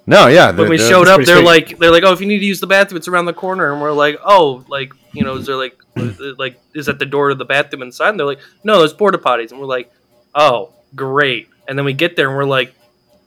No, 0.09 0.25
yeah. 0.25 0.51
When 0.51 0.69
we 0.69 0.79
showed 0.79 1.07
up, 1.07 1.21
they're 1.23 1.35
sweet. 1.35 1.45
like, 1.45 1.77
they're 1.77 1.91
like, 1.91 2.03
oh, 2.03 2.11
if 2.11 2.19
you 2.19 2.25
need 2.25 2.39
to 2.39 2.45
use 2.45 2.59
the 2.59 2.65
bathroom, 2.67 2.97
it's 2.97 3.07
around 3.07 3.25
the 3.25 3.33
corner, 3.33 3.71
and 3.71 3.79
we're 3.79 3.91
like, 3.91 4.17
oh, 4.25 4.65
like, 4.67 4.91
you 5.13 5.23
know, 5.23 5.35
is 5.35 5.45
there 5.45 5.55
like, 5.55 5.77
like, 6.39 6.59
is 6.73 6.87
that 6.87 6.97
the 6.97 7.05
door 7.05 7.29
to 7.29 7.35
the 7.35 7.45
bathroom 7.45 7.83
inside? 7.83 8.09
And 8.09 8.19
they're 8.19 8.25
like, 8.25 8.39
no, 8.63 8.79
there's 8.79 8.91
porta 8.91 9.19
potties, 9.19 9.51
and 9.51 9.59
we're 9.59 9.67
like, 9.67 9.91
oh, 10.33 10.73
great. 10.95 11.47
And 11.67 11.77
then 11.77 11.85
we 11.85 11.93
get 11.93 12.15
there, 12.15 12.27
and 12.27 12.35
we're 12.35 12.45
like, 12.45 12.73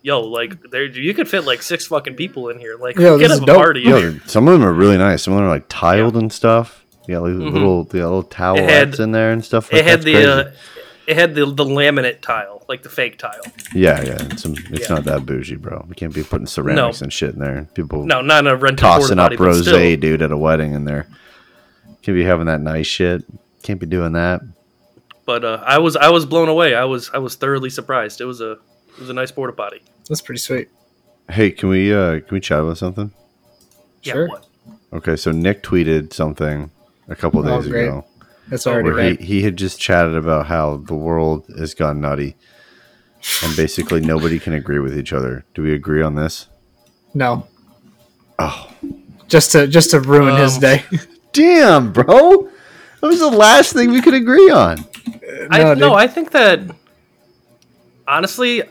yo, 0.02 0.20
like, 0.20 0.70
there, 0.70 0.84
you 0.84 1.14
could 1.14 1.28
fit 1.28 1.44
like 1.44 1.62
six 1.62 1.86
fucking 1.86 2.14
people 2.16 2.48
in 2.48 2.58
here, 2.58 2.76
like, 2.76 2.96
Yo, 2.98 3.18
get 3.18 3.28
this 3.28 3.38
a 3.38 3.46
dope. 3.46 3.56
party. 3.56 3.80
Yo, 3.82 4.18
some 4.26 4.46
of 4.48 4.52
them 4.54 4.64
are 4.68 4.72
really 4.72 4.98
nice. 4.98 5.22
Some 5.22 5.32
of 5.34 5.38
them 5.38 5.46
are 5.46 5.50
like 5.50 5.66
tiled 5.68 6.16
and 6.16 6.32
stuff. 6.32 6.84
Yeah, 7.08 7.16
got 7.16 7.22
like 7.24 7.32
Mhm. 7.32 7.52
little, 7.52 7.84
the 7.84 7.98
little 7.98 8.22
towelettes 8.22 8.68
had- 8.68 9.00
in 9.00 9.12
there 9.12 9.32
and 9.32 9.44
stuff. 9.44 9.72
Like 9.72 9.80
it 9.82 9.84
had 9.86 10.02
the, 10.02 10.16
uh, 10.32 10.50
it 11.08 11.16
had 11.16 11.34
the 11.34 11.46
the 11.46 11.64
laminate 11.64 12.20
tile, 12.20 12.64
like 12.68 12.84
the 12.84 12.88
fake 12.88 13.18
tile. 13.18 13.40
yeah, 13.74 14.00
yeah. 14.02 14.18
It's, 14.30 14.42
some, 14.42 14.54
it's 14.70 14.88
yeah. 14.88 14.94
not 14.94 15.04
that 15.04 15.26
bougie, 15.26 15.56
bro. 15.56 15.84
We 15.88 15.96
can't 15.96 16.14
be 16.14 16.22
putting 16.22 16.46
ceramics 16.46 17.02
and 17.02 17.12
shit 17.12 17.34
in 17.34 17.40
there. 17.40 17.66
People 17.74 18.04
No, 18.06 18.20
not 18.20 18.46
a 18.46 18.54
rented 18.54 18.78
tossing 18.78 19.16
porta 19.16 19.22
up 19.22 19.24
potty, 19.24 19.36
but 19.36 19.44
rose, 19.44 19.64
dude, 19.96 20.22
at 20.22 20.30
a 20.30 20.36
wedding 20.36 20.74
in 20.74 20.84
there. 20.84 21.06
Can't 22.02 22.14
be 22.16 22.22
having 22.24 22.46
that 22.46 22.60
nice 22.60 22.86
shit. 22.86 23.24
Can't 23.64 23.80
be 23.80 23.86
doing 23.86 24.12
that. 24.12 24.42
But 25.26 25.44
uh, 25.44 25.62
I 25.64 25.78
was 25.78 25.96
I 25.96 26.10
was 26.10 26.24
blown 26.26 26.48
away. 26.48 26.74
I 26.76 26.84
was 26.84 27.10
I 27.14 27.18
was 27.18 27.34
thoroughly 27.34 27.70
surprised. 27.70 28.20
It 28.20 28.24
was 28.26 28.40
a 28.40 28.52
it 28.52 28.98
was 29.00 29.08
a 29.10 29.12
nice 29.14 29.30
porta 29.32 29.52
potty. 29.52 29.82
That's 30.08 30.20
pretty 30.20 30.40
sweet. 30.40 30.68
Hey, 31.30 31.50
can 31.50 31.68
we 31.68 31.92
uh 31.94 32.20
can 32.20 32.28
we 32.32 32.40
chat 32.40 32.60
about 32.60 32.78
something? 32.78 33.12
Yeah, 34.02 34.12
Sure. 34.14 34.28
what? 34.28 34.46
Okay, 34.92 35.16
so 35.16 35.30
Nick 35.30 35.62
tweeted 35.62 36.12
something 36.12 36.70
a 37.08 37.16
couple 37.16 37.46
Oh, 37.46 37.60
days 37.60 37.70
great. 37.70 37.86
ago 37.86 38.04
That's 38.48 38.66
already 38.66 38.84
where 38.90 38.94
right. 38.96 39.20
he, 39.20 39.26
he 39.38 39.42
had 39.42 39.56
just 39.56 39.80
chatted 39.80 40.14
about 40.16 40.46
how 40.46 40.76
the 40.78 40.94
world 40.94 41.46
has 41.56 41.72
gone 41.74 42.00
nutty 42.00 42.36
and 43.42 43.56
basically 43.56 44.00
nobody 44.14 44.38
can 44.38 44.52
agree 44.52 44.80
with 44.80 44.98
each 44.98 45.12
other. 45.12 45.44
Do 45.54 45.62
we 45.62 45.72
agree 45.72 46.02
on 46.02 46.14
this? 46.16 46.48
No, 47.14 47.46
Oh, 48.38 48.68
just 49.28 49.52
to 49.52 49.66
just 49.68 49.90
to 49.92 50.00
ruin 50.00 50.36
his 50.36 50.56
Um, 50.56 50.60
day. 50.60 50.84
damn, 51.32 51.92
bro. 51.92 52.48
That 53.00 53.06
was 53.06 53.20
the 53.20 53.30
last 53.30 53.72
thing 53.72 53.90
we 53.90 54.00
could 54.02 54.14
agree 54.14 54.50
on. 54.50 54.84
I, 55.50 55.58
no, 55.62 55.74
no. 55.74 55.94
I 55.94 56.06
think 56.06 56.30
that 56.32 56.60
honestly, 58.06 58.62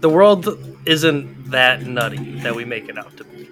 the 0.00 0.08
world 0.08 0.48
isn't 0.86 1.50
that 1.50 1.82
nutty 1.82 2.40
that 2.40 2.54
we 2.54 2.64
make 2.64 2.88
it 2.88 2.98
out 2.98 3.16
to 3.18 3.24
be. 3.24 3.48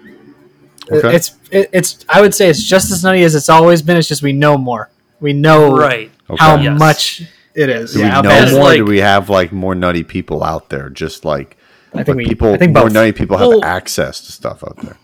Okay. 0.91 1.15
It's 1.15 1.35
it, 1.51 1.69
it's. 1.71 2.05
I 2.09 2.21
would 2.21 2.33
say 2.33 2.49
it's 2.49 2.63
just 2.63 2.91
as 2.91 3.03
nutty 3.03 3.23
as 3.23 3.35
it's 3.35 3.49
always 3.49 3.81
been. 3.81 3.97
It's 3.97 4.07
just 4.07 4.23
we 4.23 4.33
know 4.33 4.57
more. 4.57 4.89
We 5.19 5.33
know 5.33 5.75
Right. 5.77 6.09
how 6.39 6.55
Okay. 6.55 6.63
Yes. 6.63 6.79
much 6.79 7.21
it 7.53 7.69
is. 7.69 7.93
Do 7.93 7.99
yeah, 7.99 8.09
how 8.09 8.21
we 8.21 8.27
know 8.29 8.35
it 8.35 8.43
is. 8.45 8.51
more? 8.53 8.61
or 8.61 8.63
like- 8.65 8.77
do 8.77 8.85
we 8.85 8.99
have 8.99 9.29
like 9.29 9.51
more 9.51 9.75
nutty 9.75 10.03
people 10.03 10.43
out 10.43 10.69
there? 10.69 10.89
Just 10.89 11.25
like, 11.25 11.57
I 11.93 12.03
think 12.03 12.17
we. 12.17 12.25
people, 12.25 12.53
I 12.53 12.57
think 12.57 12.73
more 12.73 12.85
both. 12.85 12.93
nutty 12.93 13.11
people 13.11 13.37
have 13.37 13.47
Well- 13.47 13.63
access 13.65 14.21
to 14.21 14.31
stuff 14.31 14.63
out 14.63 14.77
there. 14.81 14.97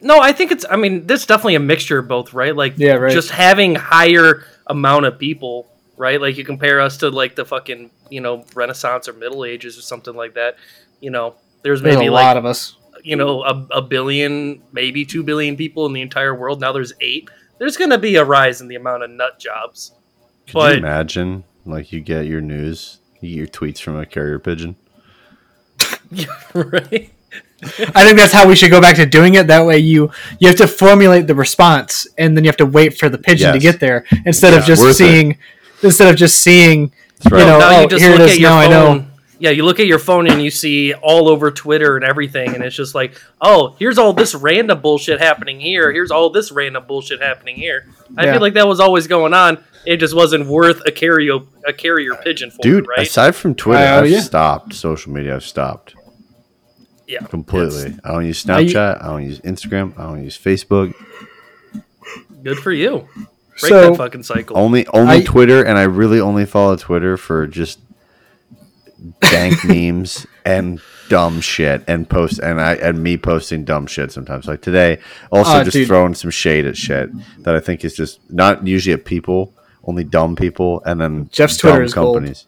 No, 0.00 0.18
I 0.20 0.32
think 0.32 0.50
it's. 0.52 0.66
I 0.68 0.76
mean, 0.76 1.06
there's 1.06 1.24
definitely 1.26 1.54
a 1.54 1.60
mixture 1.60 1.98
of 1.98 2.08
both, 2.08 2.34
right? 2.34 2.54
Like, 2.54 2.74
Yeah, 2.76 2.94
right. 2.94 3.12
Just 3.12 3.30
having 3.30 3.74
higher 3.76 4.44
amount 4.66 5.06
of 5.06 5.18
people, 5.18 5.66
right? 5.96 6.20
Like 6.20 6.36
you 6.36 6.44
compare 6.44 6.80
us 6.80 6.96
to 6.98 7.10
like 7.10 7.34
the 7.36 7.44
fucking 7.44 7.90
you 8.10 8.20
know 8.20 8.44
Renaissance 8.54 9.08
or 9.08 9.12
Middle 9.12 9.44
Ages 9.44 9.78
or 9.78 9.82
something 9.82 10.14
like 10.14 10.34
that. 10.34 10.56
You 11.00 11.10
know, 11.10 11.34
there's 11.62 11.82
There's 11.82 11.96
maybe 11.96 12.06
a 12.06 12.12
like 12.12 12.24
lot 12.24 12.36
of 12.36 12.44
us. 12.44 12.76
you 13.02 13.16
know 13.16 13.42
a, 13.42 13.66
a 13.72 13.82
billion 13.82 14.62
maybe 14.72 15.04
two 15.04 15.22
billion 15.22 15.56
people 15.56 15.84
in 15.86 15.92
the 15.92 16.00
entire 16.00 16.34
world 16.34 16.60
now 16.60 16.72
there's 16.72 16.92
eight 17.00 17.28
there's 17.58 17.76
going 17.76 17.90
to 17.90 17.98
be 17.98 18.16
a 18.16 18.24
rise 18.24 18.60
in 18.60 18.68
the 18.68 18.74
amount 18.76 19.02
of 19.02 19.10
nut 19.10 19.38
jobs 19.38 19.92
Could 20.46 20.52
but 20.54 20.72
you 20.72 20.78
imagine, 20.78 21.44
like, 21.66 21.92
you 21.92 22.00
get 22.00 22.26
your 22.26 22.40
news, 22.40 22.98
you 23.20 23.28
get 23.30 23.36
your 23.36 23.46
tweets 23.46 23.78
from 23.80 23.96
a 23.96 24.06
carrier 24.06 24.38
pigeon? 24.38 24.76
yeah, 26.10 26.26
right 26.54 27.10
I 27.94 28.04
think 28.04 28.18
that's 28.18 28.32
how 28.32 28.46
we 28.46 28.54
should 28.56 28.70
go 28.70 28.80
back 28.80 28.96
to 28.96 29.06
doing 29.06 29.34
it. 29.36 29.46
That 29.46 29.64
way, 29.64 29.78
you 29.78 30.10
you 30.38 30.48
have 30.48 30.56
to 30.58 30.66
formulate 30.68 31.26
the 31.26 31.34
response, 31.34 32.06
and 32.18 32.36
then 32.36 32.44
you 32.44 32.48
have 32.48 32.58
to 32.58 32.66
wait 32.66 32.98
for 32.98 33.08
the 33.08 33.16
pigeon 33.18 33.52
to 33.54 33.58
get 33.58 33.80
there 33.80 34.04
instead 34.26 34.52
of 34.52 34.64
just 34.64 34.82
seeing 34.98 35.32
it. 35.32 35.36
Seeing 35.84 36.08
instead 36.08 36.10
of 36.12 36.16
just 36.16 36.40
seeing. 36.40 36.92
Right. 37.30 37.40
You 37.40 37.46
know, 37.46 37.58
now 37.58 37.78
oh, 37.78 37.80
you 37.82 37.88
just 37.88 38.02
here 38.02 38.12
look 38.12 38.20
is. 38.22 38.32
at 38.32 38.38
your 38.40 38.50
Now 38.50 38.58
I 38.58 38.68
phone 38.68 38.98
know. 38.98 39.06
yeah 39.38 39.50
you 39.50 39.64
look 39.64 39.80
at 39.80 39.86
your 39.86 39.98
phone 39.98 40.28
and 40.28 40.42
you 40.42 40.50
see 40.50 40.92
all 40.94 41.28
over 41.28 41.50
twitter 41.50 41.96
and 41.96 42.04
everything 42.04 42.54
and 42.54 42.62
it's 42.62 42.76
just 42.76 42.94
like 42.94 43.18
oh 43.40 43.74
here's 43.78 43.96
all 43.98 44.12
this 44.12 44.34
random 44.34 44.80
bullshit 44.80 45.20
happening 45.20 45.58
here 45.60 45.90
here's 45.92 46.10
all 46.10 46.28
this 46.30 46.52
random 46.52 46.84
bullshit 46.86 47.20
happening 47.22 47.56
here 47.56 47.86
i 48.18 48.24
Yeah. 48.24 48.32
feel 48.32 48.40
like 48.42 48.54
that 48.54 48.66
was 48.68 48.78
always 48.80 49.06
going 49.06 49.32
on 49.32 49.62
it 49.86 49.98
just 49.98 50.14
wasn't 50.14 50.46
worth 50.46 50.82
a 50.86 50.90
carrier 50.92 51.38
a 51.66 51.72
carrier 51.72 52.14
pigeon 52.16 52.50
for 52.50 52.58
Dude, 52.62 52.84
it, 52.84 52.88
right 52.88 53.06
aside 53.06 53.34
from 53.34 53.54
Twitter, 53.54 53.82
Uh, 53.84 54.00
I've 54.02 54.10
yeah. 54.10 54.20
stopped 54.20 54.74
social 54.74 55.12
media. 55.12 55.34
I've 55.36 55.44
stopped 55.44 55.94
yeah 57.06 57.20
completely. 57.20 57.96
I 58.04 58.12
don't 58.12 58.26
use 58.26 58.48
I- 58.48 58.64
Snapchat. 58.64 59.02
I 59.02 59.06
don't 59.06 59.24
use 59.24 59.40
Instagram. 59.40 59.98
I 59.98 60.02
don't 60.04 60.22
use 60.24 60.36
Facebook. 60.38 60.92
good 62.42 62.58
for 62.58 62.72
you 62.72 63.08
break 63.60 63.70
So- 63.70 63.90
that 63.90 63.96
fucking 63.96 64.22
cycle 64.22 64.56
Only 64.58 64.86
only 64.88 65.16
I- 65.18 65.22
Twitter, 65.24 65.62
and 65.62 65.78
I 65.78 65.82
really 65.84 66.20
only 66.20 66.44
follow 66.46 66.76
Twitter 66.76 67.16
for 67.16 67.46
just 67.46 67.78
dank 69.20 69.64
memes 69.68 70.26
and 70.44 70.80
dumb 71.08 71.40
shit 71.40 71.82
and 71.86 72.08
post 72.08 72.38
and 72.38 72.60
I 72.60 72.74
and 72.74 73.02
me 73.02 73.16
posting 73.16 73.64
dumb 73.64 73.86
shit 73.86 74.10
sometimes. 74.12 74.46
Like 74.46 74.62
today, 74.62 74.98
also 75.30 75.60
Oh, 75.60 75.64
just 75.64 75.74
dude. 75.74 75.88
throwing 75.88 76.14
some 76.14 76.30
shade 76.30 76.66
at 76.66 76.76
shit 76.76 77.10
that 77.42 77.54
I 77.54 77.60
think 77.60 77.84
is 77.84 77.94
just 77.94 78.20
not 78.30 78.66
usually 78.66 78.94
at 78.94 79.04
people, 79.04 79.52
only 79.84 80.04
dumb 80.04 80.36
people, 80.36 80.82
and 80.86 81.00
then 81.00 81.28
Jeff's 81.32 81.56
dumb 81.58 81.72
Twitter 81.72 81.84
is 81.84 81.94
gold. 81.94 82.16
companies. 82.16 82.46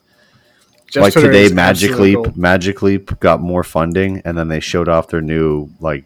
Jeff's 0.90 1.02
like 1.02 1.12
Twitter 1.14 1.32
today, 1.32 1.52
Magic 1.54 1.98
Leap. 1.98 2.36
Magic 2.36 2.80
Leap 2.80 3.18
got 3.20 3.40
more 3.40 3.64
funding, 3.64 4.22
and 4.24 4.38
then 4.38 4.48
they 4.48 4.60
showed 4.60 4.88
off 4.88 5.08
their 5.08 5.20
new 5.20 5.68
like 5.80 6.04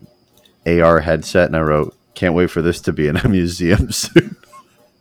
AR 0.67 1.01
headset, 1.01 1.47
and 1.47 1.57
I 1.57 1.61
wrote, 1.61 1.95
"Can't 2.15 2.35
wait 2.35 2.51
for 2.51 2.63
this 2.63 2.81
to 2.83 2.93
be 2.93 3.07
in 3.07 3.17
a 3.17 3.29
museum 3.29 3.93
soon." 3.93 4.37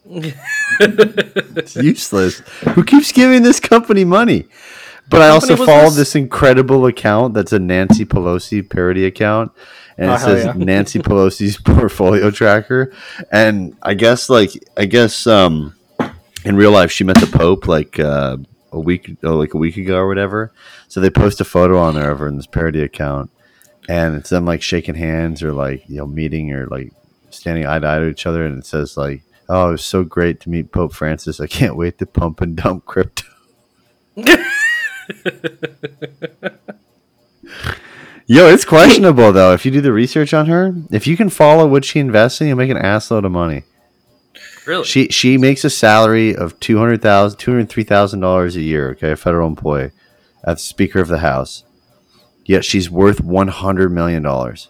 It's 0.10 1.76
useless. 1.76 2.40
Who 2.74 2.84
keeps 2.84 3.12
giving 3.12 3.44
this 3.44 3.60
company 3.60 4.06
money? 4.06 4.48
But 5.10 5.22
I 5.22 5.30
also 5.30 5.56
follow 5.56 5.86
this? 5.86 5.96
this 5.96 6.16
incredible 6.16 6.86
account 6.86 7.34
that's 7.34 7.52
a 7.52 7.60
Nancy 7.60 8.06
Pelosi 8.06 8.68
parody 8.68 9.06
account, 9.06 9.52
and 9.98 10.12
Oh, 10.12 10.16
it 10.16 10.20
says 10.20 10.46
yeah. 10.46 10.54
Nancy 10.56 11.00
Pelosi's 11.00 11.58
portfolio 11.64 12.30
tracker. 12.32 12.94
And 13.32 13.76
I 13.82 13.94
guess 13.96 14.30
like 14.30 14.52
I 14.78 14.86
guess 14.86 15.26
um 15.28 15.76
in 16.46 16.56
real 16.56 16.72
life 16.72 16.92
she 16.92 17.04
met 17.04 17.18
the 17.20 17.28
Pope 17.28 17.68
like 17.68 18.00
uh, 18.00 18.38
a 18.72 18.80
week 18.80 19.16
oh, 19.24 19.36
like 19.36 19.54
a 19.54 19.58
week 19.58 19.78
ago 19.78 19.98
or 19.98 20.08
whatever. 20.08 20.52
So 20.88 21.00
they 21.00 21.10
post 21.10 21.42
a 21.42 21.46
photo 21.46 21.78
on 21.80 21.96
there 21.96 22.12
of 22.12 22.20
her 22.20 22.28
in 22.28 22.38
this 22.38 22.48
parody 22.48 22.82
account, 22.82 23.32
and 23.88 24.16
it's 24.16 24.30
them 24.30 24.46
like 24.46 24.62
shaking 24.62 24.96
hands 24.96 25.44
or 25.44 25.54
like 25.54 25.88
you 25.88 25.98
know 25.98 26.08
meeting 26.08 26.54
or 26.54 26.68
like 26.68 26.94
standing 27.30 27.66
eye 27.66 27.80
to 27.80 27.88
eye 27.88 28.00
to 28.00 28.08
each 28.08 28.26
other, 28.26 28.46
and 28.46 28.58
it 28.58 28.66
says 28.66 28.98
like, 28.98 29.24
"Oh, 29.50 29.70
it 29.70 29.72
was 29.72 29.84
so 29.84 30.04
great 30.04 30.40
to 30.42 30.50
meet 30.50 30.72
Pope 30.72 30.94
Francis. 30.94 31.42
I 31.42 31.48
can't 31.48 31.76
wait 31.76 31.98
to 31.98 32.06
pump 32.06 32.40
and 32.40 32.56
dump 32.56 32.86
crypto." 32.86 33.26
Yo, 38.32 38.46
it's 38.48 38.64
questionable 38.64 39.32
though. 39.32 39.54
If 39.54 39.66
you 39.66 39.72
do 39.72 39.82
the 39.82 39.92
research 39.92 40.36
on 40.36 40.46
her, 40.46 40.74
if 40.92 41.08
you 41.08 41.18
can 41.18 41.30
follow 41.30 41.66
what 41.68 41.84
she 41.84 42.00
invests 42.00 42.40
in, 42.42 42.48
you'll 42.48 42.58
make 42.58 42.70
an 42.70 42.78
assload 42.78 43.26
of 43.26 43.32
money. 43.32 43.64
really 44.68 44.84
She 44.84 45.08
she 45.08 45.36
makes 45.40 45.64
a 45.64 45.70
salary 45.70 46.36
of 46.36 46.60
two 46.60 46.78
hundred 46.78 47.02
thousand, 47.02 47.40
two 47.40 47.52
hundred 47.52 47.70
three 47.70 47.84
thousand 47.84 48.20
dollars 48.20 48.56
a 48.56 48.62
year. 48.62 48.92
Okay, 48.92 49.12
a 49.14 49.16
federal 49.16 49.48
employee, 49.48 49.92
as 50.44 50.64
Speaker 50.64 51.00
of 51.00 51.08
the 51.08 51.20
House. 51.20 51.64
Yet 52.46 52.64
she's 52.66 52.88
worth 52.90 53.20
one 53.20 53.48
hundred 53.48 53.90
million 53.92 54.22
dollars. 54.22 54.70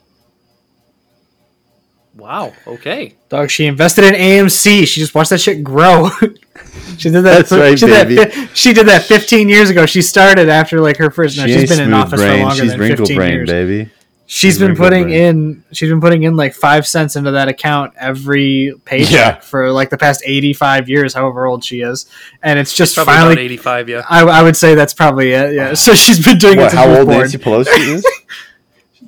Wow 2.20 2.54
okay 2.68 3.16
Dog, 3.30 3.52
she 3.52 3.68
invested 3.68 4.06
in 4.06 4.16
AMC. 4.16 4.88
She 4.88 5.00
just 5.00 5.14
watched 5.14 5.30
that 5.30 5.40
shit 5.40 5.64
grow. 5.64 6.10
she 6.98 7.12
did 7.12 7.22
that. 7.22 7.22
That's 7.22 7.52
right, 7.52 7.78
she 7.78 7.86
did 7.86 8.08
baby. 8.08 8.16
That, 8.16 8.58
she 8.58 8.74
did 8.74 8.88
that 8.88 9.04
15 9.04 9.48
years 9.48 9.70
ago. 9.70 9.86
She 9.86 10.02
started 10.02 10.50
after 10.50 10.82
like 10.82 10.98
her 10.98 11.12
first. 11.12 11.38
No, 11.38 11.46
she 11.46 11.52
has 11.54 11.70
been 11.70 11.80
in 11.80 11.90
smooth 11.90 11.94
office 11.94 12.20
for 12.20 12.26
brain. 12.26 12.42
longer 12.42 12.56
She's 12.64 12.72
than 12.72 12.80
15 12.98 13.16
brain, 13.16 13.34
years. 13.34 13.50
baby. 13.50 13.92
She's 14.26 14.58
been 14.58 14.76
putting 14.76 15.04
brain. 15.04 15.16
in. 15.26 15.64
She's 15.74 15.90
been 15.90 16.02
putting 16.02 16.24
in 16.24 16.36
like 16.36 16.56
five 16.56 16.88
cents 16.88 17.16
into 17.16 17.30
that 17.32 17.50
account 17.50 17.94
every 18.00 18.74
paycheck 18.86 19.12
Yeah. 19.12 19.40
for 19.42 19.72
like 19.72 19.92
the 19.92 19.98
past 20.00 20.24
85 20.26 20.90
years, 20.90 21.14
however 21.14 21.46
old 21.46 21.64
she 21.64 21.82
is, 21.82 22.08
and 22.42 22.58
it's 22.58 22.74
just 22.74 22.96
probably 22.96 23.14
finally. 23.14 23.42
85 23.44 23.90
yeah 23.90 24.02
I, 24.10 24.22
I 24.24 24.42
would 24.42 24.58
say 24.58 24.74
that's 24.74 24.96
probably 24.96 25.34
it. 25.34 25.54
Yeah. 25.54 25.74
So 25.76 25.94
she's 25.94 26.24
been 26.26 26.40
doing 26.40 26.58
it 26.58 26.62
What? 26.64 26.72
since 26.72 26.84
How 26.84 26.90
old 26.96 27.08
born. 27.08 27.20
Nancy 27.20 27.38
Pelosi 27.38 27.78
is? 27.78 28.06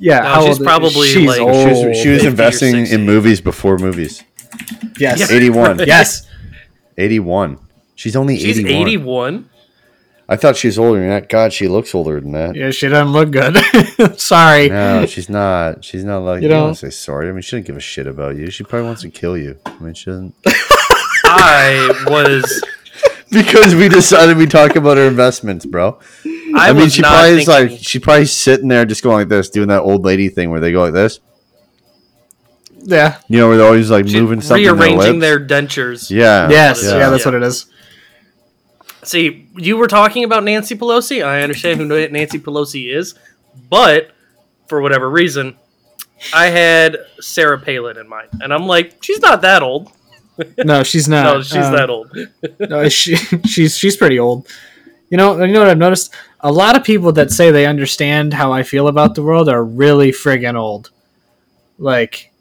Yeah, 0.04 0.20
No, 0.22 0.26
how 0.30 0.42
she's 0.48 0.58
old- 0.60 0.66
probably, 0.68 1.08
she's 1.08 1.28
like- 1.28 1.40
old. 1.40 1.54
She 1.78 1.88
was, 1.88 1.98
she 1.98 2.10
was 2.10 2.26
investing 2.26 2.88
in 2.88 3.06
movies 3.06 3.40
before 3.40 3.78
movies. 3.78 4.24
yes, 4.98 5.20
Yeah. 5.20 5.28
81. 5.38 5.80
yes. 5.86 6.28
81. 6.98 7.60
She's 7.96 8.16
only 8.16 8.38
she's 8.40 8.58
81. 8.60 8.82
81 8.82 9.50
I 10.28 10.38
thought 10.38 10.56
she 10.56 10.68
was 10.70 10.80
older 10.80 11.00
than 11.02 11.10
that. 11.10 11.30
God, 11.30 11.52
she 11.54 11.68
looks 11.68 11.94
older 11.94 12.20
than 12.22 12.32
that. 12.32 12.56
Yeah, 12.56 12.72
she 12.72 12.88
doesn't 12.88 13.12
look 13.14 13.32
good. 13.32 13.58
Sorry. 14.20 14.70
No, 14.70 15.06
she's 15.06 15.30
not. 15.30 15.84
She's 15.84 16.04
not 16.06 16.20
like 16.20 16.38
You 16.42 16.48
you. 16.48 16.50
Don't 16.50 16.58
know- 16.60 16.66
want 16.68 16.78
to 16.78 16.90
say 16.90 16.96
sorry. 16.96 17.28
I 17.30 17.32
mean, 17.34 17.42
she 17.42 17.52
doesn't 17.58 17.68
give 17.68 17.76
a 17.78 17.82
shit 17.82 18.08
about 18.08 18.38
you. 18.38 18.50
She 18.50 18.64
probably 18.64 18.88
wants 18.88 19.02
to 19.04 19.10
kill 19.10 19.38
you. 19.38 19.60
I 19.66 19.78
mean, 19.80 19.94
she 19.94 20.06
doesn't. 20.06 20.34
I 21.26 22.06
was 22.08 22.64
because 23.34 23.74
we 23.76 23.88
decided 23.88 24.36
we 24.36 24.46
talk 24.46 24.76
about 24.76 24.98
her 24.98 25.08
investments, 25.08 25.66
bro. 25.66 26.00
I, 26.54 26.70
I, 26.70 26.74
mean, 26.74 26.90
she 26.90 27.02
not 27.02 27.12
probably 27.12 27.42
is 27.42 27.48
like 27.48 27.72
she's 27.72 28.02
probably 28.02 28.26
sitting 28.26 28.68
there 28.68 28.86
just 28.86 29.04
going 29.04 29.16
like 29.16 29.30
this, 29.30 29.50
doing 29.50 29.70
that 29.70 29.82
old 29.82 30.04
lady 30.04 30.28
thing 30.28 30.52
where 30.52 30.60
they 30.60 30.74
go 30.74 30.82
like 30.82 30.94
this. 30.94 31.22
Yeah. 32.84 33.20
You 33.30 33.40
know, 33.40 33.48
where 33.48 33.58
they're 33.58 33.68
always 33.68 33.90
like 33.90 34.08
she- 34.08 34.20
moving 34.20 34.42
something. 34.42 34.66
in 34.66 34.76
rearranging 34.76 35.20
their, 35.20 35.40
their 35.40 35.48
dentures. 35.48 36.10
Yeah. 36.10 36.50
Yes. 36.50 36.84
Yeah. 36.84 36.98
Yeah, 36.98 37.10
that's 37.10 37.24
Yeah. 37.24 37.32
what 37.32 37.42
it 37.42 37.44
is. 37.44 37.68
See, 39.04 39.48
you 39.56 39.78
were 39.78 39.88
talking 39.88 40.24
about 40.24 40.44
Nancy 40.44 40.76
Pelosi. 40.76 41.26
I 41.26 41.42
understand 41.42 41.80
who 41.80 41.88
Nancy 42.10 42.38
Pelosi 42.38 42.94
is, 42.94 43.16
but 43.70 44.12
for 44.68 44.82
whatever 44.82 45.10
reason, 45.10 45.56
I 46.34 46.48
had 46.48 46.98
Sarah 47.20 47.60
Palin 47.60 47.98
in 47.98 48.08
mind, 48.08 48.30
and 48.42 48.54
I'm 48.54 48.68
like, 48.68 49.02
she's 49.02 49.20
not 49.20 49.42
that 49.42 49.64
old. 49.64 49.92
No, 50.66 50.84
she's 50.84 51.08
not. 51.08 51.24
No, 51.24 51.42
she's 51.42 51.56
Um, 51.66 51.74
that 51.74 51.90
old. 51.90 52.16
No, 52.60 52.90
she, 52.90 53.16
she's 53.46 53.78
she's 53.78 53.96
pretty 53.98 54.18
old. 54.20 54.48
You 55.10 55.18
know, 55.18 55.44
you 55.44 55.52
know 55.52 55.60
what 55.60 55.68
I've 55.70 55.78
noticed? 55.78 56.14
A 56.40 56.52
lot 56.52 56.76
of 56.78 56.84
people 56.84 57.12
that 57.14 57.32
say 57.32 57.52
they 57.52 57.66
understand 57.66 58.34
how 58.34 58.52
I 58.52 58.64
feel 58.64 58.88
about 58.88 59.14
the 59.16 59.22
world 59.24 59.50
are 59.50 59.64
really 59.64 60.12
friggin' 60.12 60.56
old. 60.56 60.90
Like, 61.78 62.32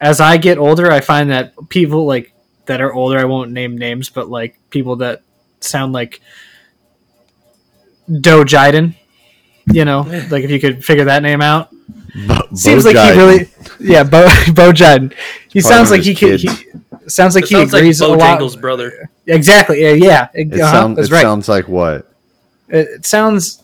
as 0.00 0.20
I 0.20 0.36
get 0.36 0.56
older, 0.58 0.90
I 0.90 1.00
find 1.00 1.30
that 1.30 1.52
people 1.68 2.06
like 2.06 2.32
that 2.66 2.80
are 2.80 2.92
older. 2.94 3.18
I 3.18 3.24
won't 3.24 3.50
name 3.50 3.76
names, 3.76 4.08
but 4.08 4.28
like 4.30 4.56
people 4.70 4.96
that 4.96 5.22
sound 5.60 5.92
like 5.92 6.20
Doe 8.08 8.44
Jiden. 8.44 8.94
You 9.72 9.84
know, 9.84 10.00
like 10.30 10.44
if 10.44 10.50
you 10.50 10.60
could 10.60 10.84
figure 10.84 11.04
that 11.04 11.22
name 11.22 11.40
out. 11.40 11.70
Bo- 12.26 12.48
Seems 12.54 12.84
Bo 12.84 12.90
like 12.90 12.96
Jiden. 12.96 13.12
he 13.14 13.18
really, 13.20 13.50
yeah, 13.80 14.02
Bo 14.04 14.26
Bo 14.54 14.72
Jiden. 14.72 15.12
He 15.48 15.60
Probably 15.60 15.62
sounds 15.62 15.90
like 15.90 16.02
he 16.02 16.10
his 16.14 16.18
could. 16.18 16.40
He, 16.40 16.48
kids. 16.48 16.64
Sounds 17.10 17.34
like 17.34 17.44
It 17.44 17.48
he 17.50 17.54
sounds 17.56 17.72
like 17.72 17.80
agrees 17.80 18.00
a 18.00 18.08
lot. 18.08 18.40
Bojangles' 18.40 18.60
brother. 18.60 19.10
Exactly. 19.26 19.80
Yeah. 19.82 19.92
Yeah. 19.92 20.28
It, 20.34 20.52
uh-huh, 20.52 20.72
sound, 20.72 20.96
that's 20.96 21.08
it 21.08 21.12
right. 21.14 21.22
sounds 21.22 21.48
like 21.48 21.68
what? 21.68 22.10
it, 22.68 22.88
it 22.88 23.06
sounds. 23.06 23.62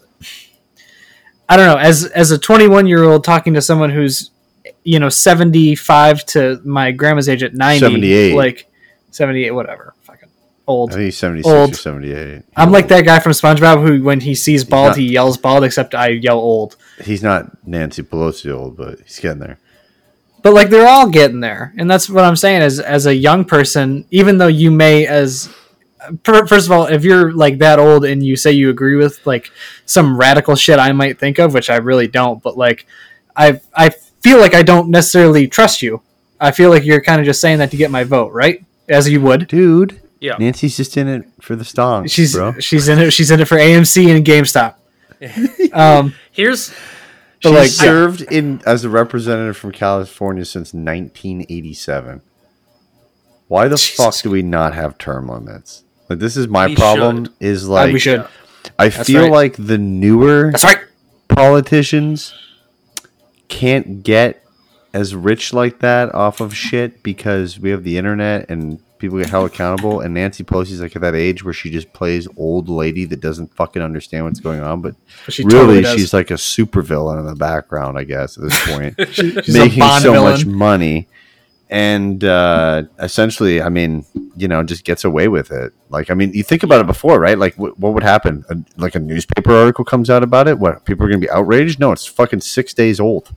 I 1.48 1.57
don't 1.57 1.66
know. 1.66 1.77
As 1.79 2.05
as 2.05 2.31
a 2.31 2.38
21 2.38 2.87
year 2.87 3.05
old 3.05 3.24
talking 3.24 3.55
to 3.55 3.62
someone 3.62 3.90
who's, 3.90 4.31
you 4.85 4.98
know, 4.98 5.09
75 5.09 6.27
to 6.27 6.61
my 6.64 6.92
grandma's 6.92 7.29
age 7.29 7.42
at 7.42 7.55
90, 7.55 7.81
78. 7.81 8.35
like 8.37 8.70
78, 9.11 9.51
whatever, 9.53 9.94
fucking 10.03 10.29
old. 10.66 10.90
I 10.90 10.94
think 10.94 11.05
he's 11.07 11.16
76 11.18 11.51
Old. 11.53 11.70
or 11.70 11.74
78. 11.74 12.42
I'm 12.55 12.70
like 12.70 12.88
that 12.88 13.05
guy 13.07 13.18
from 13.20 13.33
SpongeBob 13.33 13.87
who, 13.87 14.03
when 14.03 14.20
he 14.20 14.35
sees 14.35 14.62
bald, 14.64 14.88
not- 14.88 14.96
he 14.98 15.07
yells 15.11 15.38
bald. 15.38 15.64
Except 15.64 15.94
I 15.94 16.09
yell 16.09 16.38
old. 16.38 16.77
He's 17.03 17.22
not 17.22 17.66
Nancy 17.66 18.03
Pelosi 18.03 18.53
old, 18.55 18.77
but 18.77 19.01
he's 19.01 19.18
getting 19.18 19.38
there. 19.38 19.59
But 20.42 20.53
like 20.55 20.70
they're 20.70 20.88
all 20.88 21.09
getting 21.09 21.40
there. 21.40 21.72
And 21.77 21.90
that's 21.90 22.09
what 22.09 22.24
i'm 22.24 22.37
saying 22.37 22.62
as 22.62 22.81
as 22.81 23.07
a 23.07 23.14
young 23.14 23.44
person 23.44 24.05
even 24.11 24.38
though 24.38 24.46
you 24.48 24.70
may 24.70 25.07
as 25.07 25.48
first 26.24 26.66
of 26.66 26.72
all 26.72 26.87
if 26.87 27.05
you're 27.05 27.33
like 27.33 27.59
that 27.59 27.79
old 27.79 28.05
and 28.05 28.24
you 28.24 28.37
say 28.37 28.53
you 28.53 28.70
agree 28.70 28.94
with 28.96 29.27
like 29.27 29.51
some 29.85 30.16
radical 30.16 30.55
shit 30.57 30.79
i 30.79 30.92
might 30.92 31.18
think 31.18 31.38
of 31.38 31.53
which 31.53 31.68
i 31.68 31.77
really 31.77 32.07
don't 32.07 32.40
but 32.42 32.57
like 32.57 32.87
i 33.37 33.61
i 33.74 33.90
feel 34.22 34.38
like 34.38 34.55
i 34.55 34.62
don't 34.62 34.88
necessarily 34.90 35.46
trust 35.48 35.83
you. 35.83 36.01
I 36.40 36.53
feel 36.53 36.70
like 36.70 36.85
you're 36.85 37.01
kind 37.03 37.20
of 37.20 37.24
just 37.27 37.40
saying 37.40 37.59
that 37.59 37.70
to 37.72 37.77
get 37.77 37.90
my 37.90 38.05
vote 38.05 38.33
right? 38.33 38.64
As 38.88 39.09
you 39.09 39.20
would. 39.22 39.48
Dude, 39.48 40.01
Yeah. 40.20 40.37
Nancy's 40.38 40.77
just 40.77 40.96
in 40.96 41.09
it 41.09 41.24
for 41.40 41.57
the 41.57 41.64
stonks, 41.64 42.11
she's 42.12 42.35
bro. 42.35 42.53
she's 42.61 42.88
in 42.88 42.98
it 43.01 43.11
she's 43.12 43.31
in 43.33 43.40
it 43.40 43.46
for 43.48 43.57
amc 43.57 44.16
and 44.16 44.24
gamestop. 44.24 44.74
Um 45.74 46.14
Here's 46.31 46.72
but 47.42 47.48
She's 47.51 47.53
like 47.59 47.68
yeah. 47.68 47.92
served 47.92 48.22
in 48.22 48.61
as 48.66 48.85
a 48.85 48.88
representative 48.88 49.57
from 49.57 49.72
California 49.72 50.44
since 50.44 50.74
1987. 50.74 52.22
Why 53.48 53.68
the 53.68 53.77
Jesus 53.77 53.96
fuck 53.96 54.14
do 54.22 54.31
we 54.31 54.42
not 54.42 54.74
have 54.74 54.98
term 54.98 55.29
limits? 55.29 55.85
Like 56.09 56.18
this 56.18 56.37
is 56.37 56.48
my 56.48 56.66
We 56.66 56.77
problem. 56.77 57.24
should. 57.27 57.35
Is 57.40 57.68
like 57.68 57.92
we 57.92 57.98
should 58.01 58.27
I 58.79 58.88
That's 58.88 59.07
feel 59.07 59.22
right. 59.22 59.31
like 59.31 59.57
the 59.59 59.79
newer 59.79 60.51
that's 60.51 60.64
right 60.64 60.79
politicians 61.29 62.35
can't 63.48 64.03
get 64.03 64.44
as 64.92 65.14
rich 65.14 65.53
like 65.53 65.79
that 65.81 66.14
off 66.14 66.40
of 66.40 66.55
shit 66.57 67.03
because 67.03 67.59
we 67.61 67.70
have 67.70 67.85
the 67.85 67.96
internet 67.98 68.48
and 68.51 68.81
people 68.98 69.18
get 69.18 69.30
held 69.30 69.46
accountable. 69.50 70.00
And 70.00 70.14
Nancy 70.14 70.44
Pelosi's 70.44 70.80
like 70.80 70.94
at 70.96 71.02
that 71.02 71.14
age 71.14 71.44
where 71.44 71.54
she 71.54 71.70
just 71.70 71.92
plays 71.92 72.26
old 72.37 72.68
lady 72.68 73.04
that 73.06 73.20
doesn't 73.20 73.54
fucking 73.54 73.80
understand 73.82 74.24
what's 74.24 74.40
going 74.40 74.61
on, 74.61 74.80
but 74.82 74.94
But 75.24 75.34
she 75.34 75.44
really 75.44 75.82
totally 75.82 75.96
she's 75.98 76.12
like 76.12 76.30
a 76.30 76.34
supervillain 76.34 77.20
in 77.20 77.26
the 77.26 77.34
background, 77.37 77.98
I 77.98 78.04
guess, 78.04 78.37
at 78.37 78.44
this 78.44 78.66
point, 78.72 78.94
She- 79.12 79.30
she's 79.42 79.54
making 79.54 79.82
so 80.00 80.12
villain. 80.12 80.32
much 80.32 80.46
money. 80.46 81.08
And 81.70 82.24
uh, 82.24 82.84
essentially, 82.98 83.61
I 83.61 83.68
mean, 83.68 84.06
you 84.37 84.48
know, 84.48 84.62
just 84.62 84.84
gets 84.84 85.04
away 85.04 85.28
with 85.28 85.50
it. 85.50 85.74
Like, 85.90 86.11
I 86.11 86.14
mean, 86.14 86.32
you 86.32 86.42
think 86.42 86.62
about 86.62 86.80
it 86.80 86.87
before, 86.87 87.20
right? 87.20 87.38
Like, 87.38 87.56
wh- 87.56 87.78
what 87.78 87.92
would 87.92 88.02
happen? 88.02 88.42
A, 88.48 88.56
like 88.80 88.94
a 88.94 88.98
newspaper 88.98 89.52
article 89.52 89.84
comes 89.84 90.08
out 90.08 90.22
about 90.22 90.48
it. 90.48 90.58
What 90.58 90.87
people 90.87 91.04
are 91.04 91.11
going 91.11 91.20
to 91.20 91.26
be 91.26 91.30
outraged? 91.30 91.78
No, 91.78 91.92
it's 91.92 92.06
fucking 92.06 92.40
six 92.40 92.72
days 92.72 92.98
old, 93.00 93.34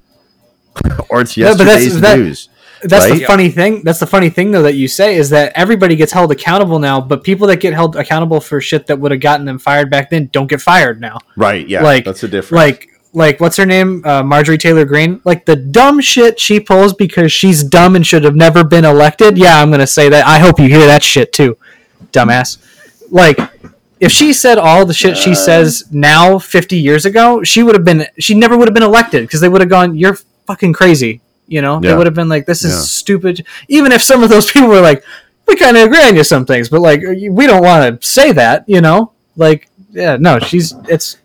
or 1.09 1.19
it's 1.19 1.35
Yeah, 1.35 1.49
but 1.49 1.57
that's- 1.65 1.83
yesterday's 1.83 2.47
that- 2.47 2.50
That's 2.83 3.05
the 3.19 3.25
funny 3.25 3.49
thing. 3.49 3.81
That's 3.83 3.99
the 3.99 4.07
funny 4.07 4.29
thing, 4.29 4.51
though, 4.51 4.63
that 4.63 4.75
you 4.75 4.87
say 4.87 5.15
is 5.15 5.29
that 5.29 5.51
everybody 5.55 5.95
gets 5.95 6.11
held 6.11 6.31
accountable 6.31 6.79
now, 6.79 6.99
but 7.01 7.23
people 7.23 7.47
that 7.47 7.57
get 7.59 7.73
held 7.73 7.95
accountable 7.95 8.39
for 8.39 8.59
shit 8.61 8.87
that 8.87 8.99
would 8.99 9.11
have 9.11 9.21
gotten 9.21 9.45
them 9.45 9.59
fired 9.59 9.89
back 9.89 10.09
then 10.09 10.29
don't 10.31 10.47
get 10.47 10.61
fired 10.61 10.99
now. 11.01 11.19
Right? 11.35 11.67
Yeah, 11.67 11.83
like- 11.83 12.05
that's 12.05 12.21
the 12.21 12.27
difference. 12.27 12.57
Like, 12.57 12.87
like 13.13 13.39
what's 13.41 13.57
her 13.57 13.65
name? 13.65 14.01
Uh, 14.05 14.23
Marjorie 14.23 14.57
Taylor 14.57 14.85
Greene. 14.85 15.21
Like 15.25 15.45
the 15.45 15.55
dumb 15.55 15.99
shit 15.99 16.39
she 16.39 16.59
pulls 16.59 16.93
because 16.93 17.31
she's 17.31 17.63
dumb 17.63 17.95
and 17.95 18.07
should 18.07 18.23
have 18.23 18.35
never 18.35 18.63
been 18.63 18.85
elected. 18.85 19.37
Yeah, 19.37 19.61
I'm 19.61 19.69
gonna 19.69 19.85
say 19.85 20.07
that. 20.09 20.25
I 20.25 20.39
hope 20.39 20.59
you 20.59 20.67
hear 20.69 20.85
that 20.87 21.03
shit 21.03 21.33
too, 21.33 21.57
dumbass. 22.11 22.57
Like. 23.09 23.37
If 23.99 24.11
she 24.11 24.33
said 24.33 24.57
all 24.57 24.83
the 24.83 24.95
shit 24.95 25.15
she 25.15 25.35
says 25.35 25.83
now, 25.91 26.39
50 26.39 26.75
years 26.75 27.05
ago, 27.05 27.43
she 27.43 27.61
would 27.61 27.75
have 27.75 27.85
been. 27.85 28.07
She 28.17 28.33
never 28.33 28.57
would 28.57 28.67
have 28.67 28.73
been 28.73 28.81
elected 28.81 29.21
because 29.27 29.41
they 29.41 29.47
would 29.47 29.61
have 29.61 29.69
gone, 29.69 29.95
"You're 29.95 30.17
fucking 30.47 30.73
crazy." 30.73 31.21
You 31.51 31.61
know, 31.61 31.79
they 31.81 31.93
would 31.93 32.07
have 32.07 32.15
been 32.15 32.29
like, 32.29 32.45
"This 32.45 32.63
is 32.63 32.71
Yeah. 32.73 32.79
stupid." 33.01 33.45
Even 33.67 33.91
if 33.91 34.01
some 34.01 34.23
of 34.23 34.29
those 34.29 34.49
people 34.53 34.69
were 34.69 34.79
like, 34.81 35.03
"We 35.47 35.55
kind 35.57 35.75
of 35.75 35.83
agree 35.87 36.01
on 36.07 36.15
you 36.15 36.23
some 36.23 36.45
things," 36.45 36.69
but 36.69 36.79
like, 36.81 37.01
we 37.03 37.45
don't 37.45 37.61
want 37.63 38.01
to 38.01 38.07
say 38.07 38.31
that. 38.31 38.63
You 38.67 38.79
know, 38.81 39.11
like, 39.35 39.69
yeah, 39.91 40.15
no, 40.17 40.39
she's 40.39 40.73
it's 40.87 41.17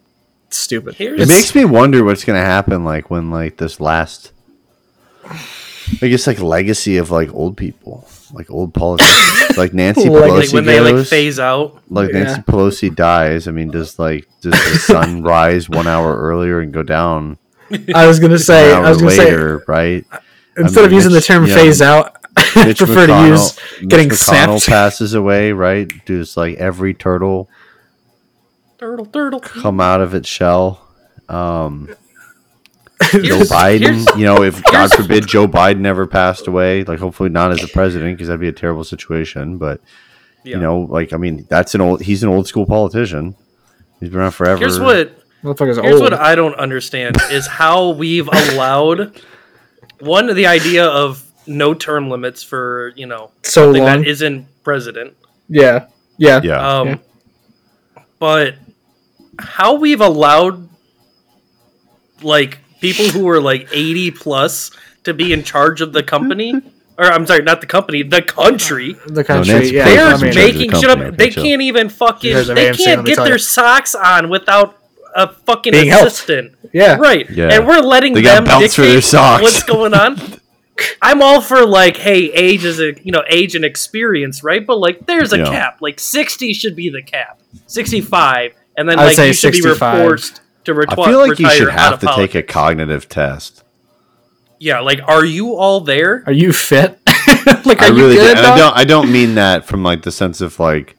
stupid. 0.51 0.95
Here's- 0.97 1.21
It 1.21 1.29
makes 1.29 1.55
me 1.55 1.65
wonder 1.65 2.03
what's 2.05 2.25
gonna 2.25 2.41
happen, 2.57 2.85
like 2.85 3.09
when 3.11 3.31
like 3.31 3.57
this 3.59 3.79
last, 3.81 4.33
I 6.03 6.09
guess 6.09 6.27
like 6.27 6.41
legacy 6.41 6.97
of 6.97 7.11
like 7.12 7.33
old 7.33 7.57
people, 7.57 8.09
like 8.33 8.51
old 8.51 8.75
politicians, 8.75 9.57
like 9.57 9.73
Nancy 9.75 10.09
Like- 10.09 10.25
Pelosi 10.25 10.39
like 10.41 10.53
when 10.53 10.65
they 10.65 10.81
like 10.81 11.07
phase 11.07 11.39
out. 11.39 11.81
like 11.89 12.11
Yeah. 12.12 12.25
Nancy 12.25 12.43
Pelosi 12.43 12.95
dies. 12.95 13.47
I 13.47 13.53
mean, 13.53 13.71
does 13.71 13.99
like 13.99 14.27
does 14.41 14.53
the 14.55 14.79
sun 14.81 15.23
rise 15.35 15.69
one 15.69 15.87
hour 15.87 16.17
earlier 16.17 16.59
and 16.61 16.73
go 16.73 16.83
down 16.83 17.39
I 17.94 18.07
was 18.07 18.20
gonna 18.20 18.38
say, 18.38 18.72
I 18.72 18.88
was 18.88 18.98
gonna 18.98 19.11
say, 19.11 19.35
right? 19.66 20.05
instead 20.57 20.81
mean, 20.81 20.87
of 20.87 20.92
using 20.92 21.12
the 21.12 21.20
term 21.20 21.46
yeah, 21.46 21.55
phase 21.55 21.83
out, 21.83 22.16
I 22.37 22.66
Mitch 22.66 22.79
prefer 22.79 23.07
to 23.07 23.26
use 23.29 23.57
Mitch 23.81 23.88
getting 23.88 24.09
McConnell 24.11 24.61
snapped. 24.61 24.66
passes 24.68 25.14
away, 25.14 25.52
right? 25.52 25.90
Does 26.07 26.37
like 26.37 26.57
every 26.57 26.94
turtle 26.94 27.48
Turtle, 28.79 29.07
turtle. 29.07 29.40
come 29.40 29.81
out 29.81 30.00
of 30.00 30.14
its 30.14 30.29
shell? 30.29 30.87
Um, 31.29 31.88
Joe 33.12 33.40
Biden, 33.40 34.07
you 34.18 34.24
know, 34.24 34.42
if 34.42 34.62
God 34.64 34.92
forbid 34.92 35.26
Joe 35.26 35.46
Biden 35.48 35.79
never 35.81 36.07
passed 36.07 36.46
away, 36.46 36.85
like 36.85 36.98
hopefully 36.98 37.29
not 37.31 37.50
as 37.52 37.62
a 37.62 37.68
president 37.68 38.16
because 38.16 38.29
that'd 38.29 38.40
be 38.40 38.48
a 38.48 38.52
terrible 38.52 38.85
situation. 38.85 39.59
But 39.59 39.81
Yeah. 40.44 40.57
you 40.57 40.62
know, 40.62 40.81
like 40.81 41.12
I 41.12 41.16
mean, 41.16 41.46
that's 41.48 41.74
an 41.74 41.81
old. 41.81 42.02
He's 42.02 42.22
an 42.22 42.29
old 42.29 42.46
school 42.46 42.66
politician. 42.66 43.35
He's 44.00 44.11
been 44.11 44.20
around 44.20 44.33
forever. 44.33 44.59
Here's 44.59 44.79
what 44.79 45.18
Motherfuckers 45.47 45.81
Here's 45.83 46.01
old. 46.01 46.03
what 46.03 46.15
I 46.15 46.35
don't 46.35 46.55
understand 46.57 47.17
is 47.31 47.47
how 47.47 47.91
we've 47.91 48.27
allowed 48.29 49.21
one 50.01 50.35
the 50.35 50.47
idea 50.47 50.85
of 50.85 51.23
no 51.47 51.73
term 51.73 52.11
limits 52.11 52.43
for 52.43 52.93
you 52.97 53.07
know 53.07 53.31
so 53.43 53.67
something 53.67 53.85
long. 53.85 54.01
that 54.03 54.09
isn't 54.09 54.47
president. 54.65 55.15
yeah, 55.49 55.87
yeah, 56.19 56.41
Yeah, 56.43 56.79
Um, 56.81 56.89
Yeah. 56.89 56.97
but 58.19 58.55
how 59.38 59.75
we've 59.75 60.01
allowed 60.01 60.69
like 62.23 62.59
people 62.81 63.07
who 63.09 63.29
are 63.29 63.40
like 63.40 63.69
80 63.73 64.11
plus 64.13 64.71
to 65.05 65.15
be 65.15 65.33
in 65.33 65.44
charge 65.44 65.81
of 65.81 65.92
the 65.92 66.03
company 66.03 66.55
or 66.99 67.05
I'm 67.05 67.27
sorry, 67.27 67.42
not 67.42 67.61
the 67.61 67.67
company, 67.67 68.03
the 68.03 68.23
country. 68.23 68.97
The 69.07 69.23
country. 69.23 69.53
Nancy 69.55 69.75
yeah, 69.75 69.85
They're 69.85 70.05
I 70.07 70.11
mean, 70.13 70.19
charge 70.21 70.29
of 70.29 70.35
the 70.35 70.40
making 70.40 70.71
company, 70.71 70.81
shit 71.05 71.09
up. 71.13 71.17
They 71.19 71.31
can't 71.31 71.63
even 71.63 71.88
fucking. 71.90 72.55
They 72.55 72.73
can't 72.73 73.05
get 73.07 73.19
their 73.19 73.38
socks 73.38 73.94
on 73.94 74.31
without 74.31 74.79
a 75.17 75.29
fucking 75.29 75.73
Being 75.73 75.88
helped. 75.88 76.08
assistant. 76.08 76.54
yeah, 76.73 76.96
Right. 76.96 77.29
Yeah. 77.31 77.48
And 77.52 77.67
we're 77.67 77.81
letting 77.81 78.14
They 78.14 78.23
them 78.23 78.44
belts 78.44 78.75
for 78.75 78.83
their 78.83 78.90
dictate 78.96 79.04
socks. 79.10 79.42
what's 79.42 79.62
going 79.62 79.94
on. 79.94 80.19
I'm 81.00 81.23
all 81.23 81.40
for 81.40 81.64
like, 81.64 81.96
hey, 81.96 82.31
age 82.33 82.64
is 82.64 82.79
a 82.81 82.92
you 83.02 83.10
know 83.10 83.23
age 83.29 83.54
and 83.54 83.64
experience, 83.64 84.42
right? 84.44 84.64
But 84.67 84.77
like, 84.79 85.06
there's 85.06 85.33
a 85.33 85.38
Yeah. 85.38 85.46
cap. 85.46 85.79
Like, 85.81 85.98
60 85.98 86.52
should 86.52 86.77
be 86.77 86.90
the 86.90 87.00
cap. 87.02 87.40
65, 87.67 88.52
and 88.77 88.87
then 88.88 88.98
I'd 88.98 89.06
like 89.06 89.17
say 89.17 89.29
you 89.29 89.33
should 89.33 89.52
be 89.52 89.62
forced 89.62 90.42
to 90.64 90.75
retire. 90.75 91.00
I 91.00 91.08
feel 91.08 91.19
like 91.27 91.38
you 91.38 91.48
should 91.50 91.71
have 91.71 91.94
of 91.94 92.00
to 92.00 92.06
take 92.14 92.35
a 92.35 92.42
cognitive 92.42 93.08
test. 93.08 93.62
Yeah, 94.58 94.81
like, 94.81 95.00
are 95.06 95.25
you 95.25 95.54
all 95.56 95.81
there? 95.81 96.23
Are 96.27 96.33
you 96.33 96.52
fit? 96.52 96.98
like, 97.64 97.81
are 97.81 97.87
I 97.87 97.88
really 97.88 98.14
do. 98.17 98.21
good? 98.21 98.37
And 98.37 98.46
I 98.46 98.58
don't. 98.58 98.77
I 98.77 98.85
don't 98.85 99.10
mean 99.10 99.37
that 99.37 99.64
from 99.64 99.83
like 99.83 100.02
the 100.02 100.12
sense 100.12 100.42
of 100.42 100.60
like, 100.60 100.94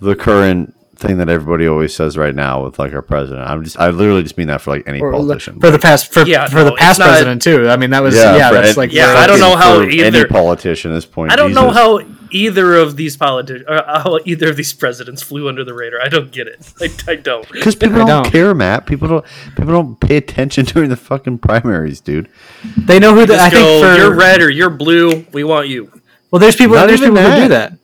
the 0.00 0.14
current 0.14 0.74
thing 0.96 1.18
that 1.18 1.28
everybody 1.28 1.66
always 1.68 1.94
says 1.94 2.16
right 2.16 2.34
now 2.34 2.64
with 2.64 2.78
like 2.78 2.92
our 2.94 3.02
president. 3.02 3.48
I'm 3.48 3.62
just 3.64 3.78
I 3.78 3.90
literally 3.90 4.22
just 4.22 4.36
mean 4.38 4.46
that 4.48 4.60
for 4.62 4.70
like 4.70 4.88
any 4.88 5.00
Or, 5.00 5.12
politician. 5.12 5.60
for 5.60 5.70
the 5.70 5.78
past 5.78 6.12
for, 6.12 6.22
Yeah, 6.26 6.48
for 6.48 6.56
no, 6.56 6.64
the 6.64 6.72
past 6.72 6.98
not- 6.98 7.08
president 7.08 7.42
too. 7.42 7.68
I 7.68 7.76
mean, 7.76 7.90
that 7.90 8.02
was 8.02 8.14
yeah, 8.14 8.48
for 8.48 8.54
that's 8.54 8.68
any- 8.68 8.76
like 8.76 8.92
Yeah, 8.92 9.08
I 9.14 9.26
don't 9.26 9.38
know 9.40 9.56
how 9.56 9.76
for 9.76 9.82
any 9.84 10.02
either- 10.02 10.26
politician 10.26 10.90
at 10.90 10.94
this 10.94 11.06
point. 11.06 11.32
I 11.32 11.36
don't 11.36 11.52
know 11.52 11.70
how 11.70 12.00
either 12.30 12.74
of 12.74 12.96
these 12.96 13.16
politicians, 13.16 13.64
or 13.68 13.74
uh, 13.74 14.02
how 14.02 14.18
either 14.24 14.50
of 14.50 14.56
these 14.56 14.72
presidents 14.72 15.22
flew 15.22 15.48
under 15.48 15.64
the 15.64 15.72
radar. 15.74 16.00
I 16.02 16.08
don't 16.08 16.32
get 16.32 16.48
it. 16.48 16.72
I, 16.80 17.12
I 17.12 17.14
don't. 17.16 17.46
Because 17.52 17.74
people 17.76 17.98
don't, 17.98 18.08
don't. 18.24 18.30
care, 18.32 18.54
Matt. 18.54 18.86
People 18.86 19.08
don't. 19.08 19.24
People 19.56 19.66
don't 19.72 20.00
pay 20.00 20.16
attention 20.16 20.64
during 20.72 20.88
the 20.90 20.96
fucking 20.96 21.38
primaries, 21.38 22.00
dude. 22.00 22.28
they 22.76 22.98
know 22.98 23.14
who 23.14 23.20
the, 23.26 23.34
Just 23.34 23.40
I 23.44 23.50
think 23.50 23.84
for 23.84 23.94
you're 23.96 24.14
red 24.14 24.40
or 24.42 24.50
you're 24.50 24.70
blue. 24.70 25.24
We 25.32 25.44
want 25.44 25.68
you. 25.68 25.92
well, 26.30 26.40
there's 26.40 26.56
people 26.56 26.76
Not 26.76 26.86
there's 26.88 27.02
even 27.02 27.14
people 27.14 27.30
who 27.30 27.42
do 27.42 27.48
that. 27.48 27.74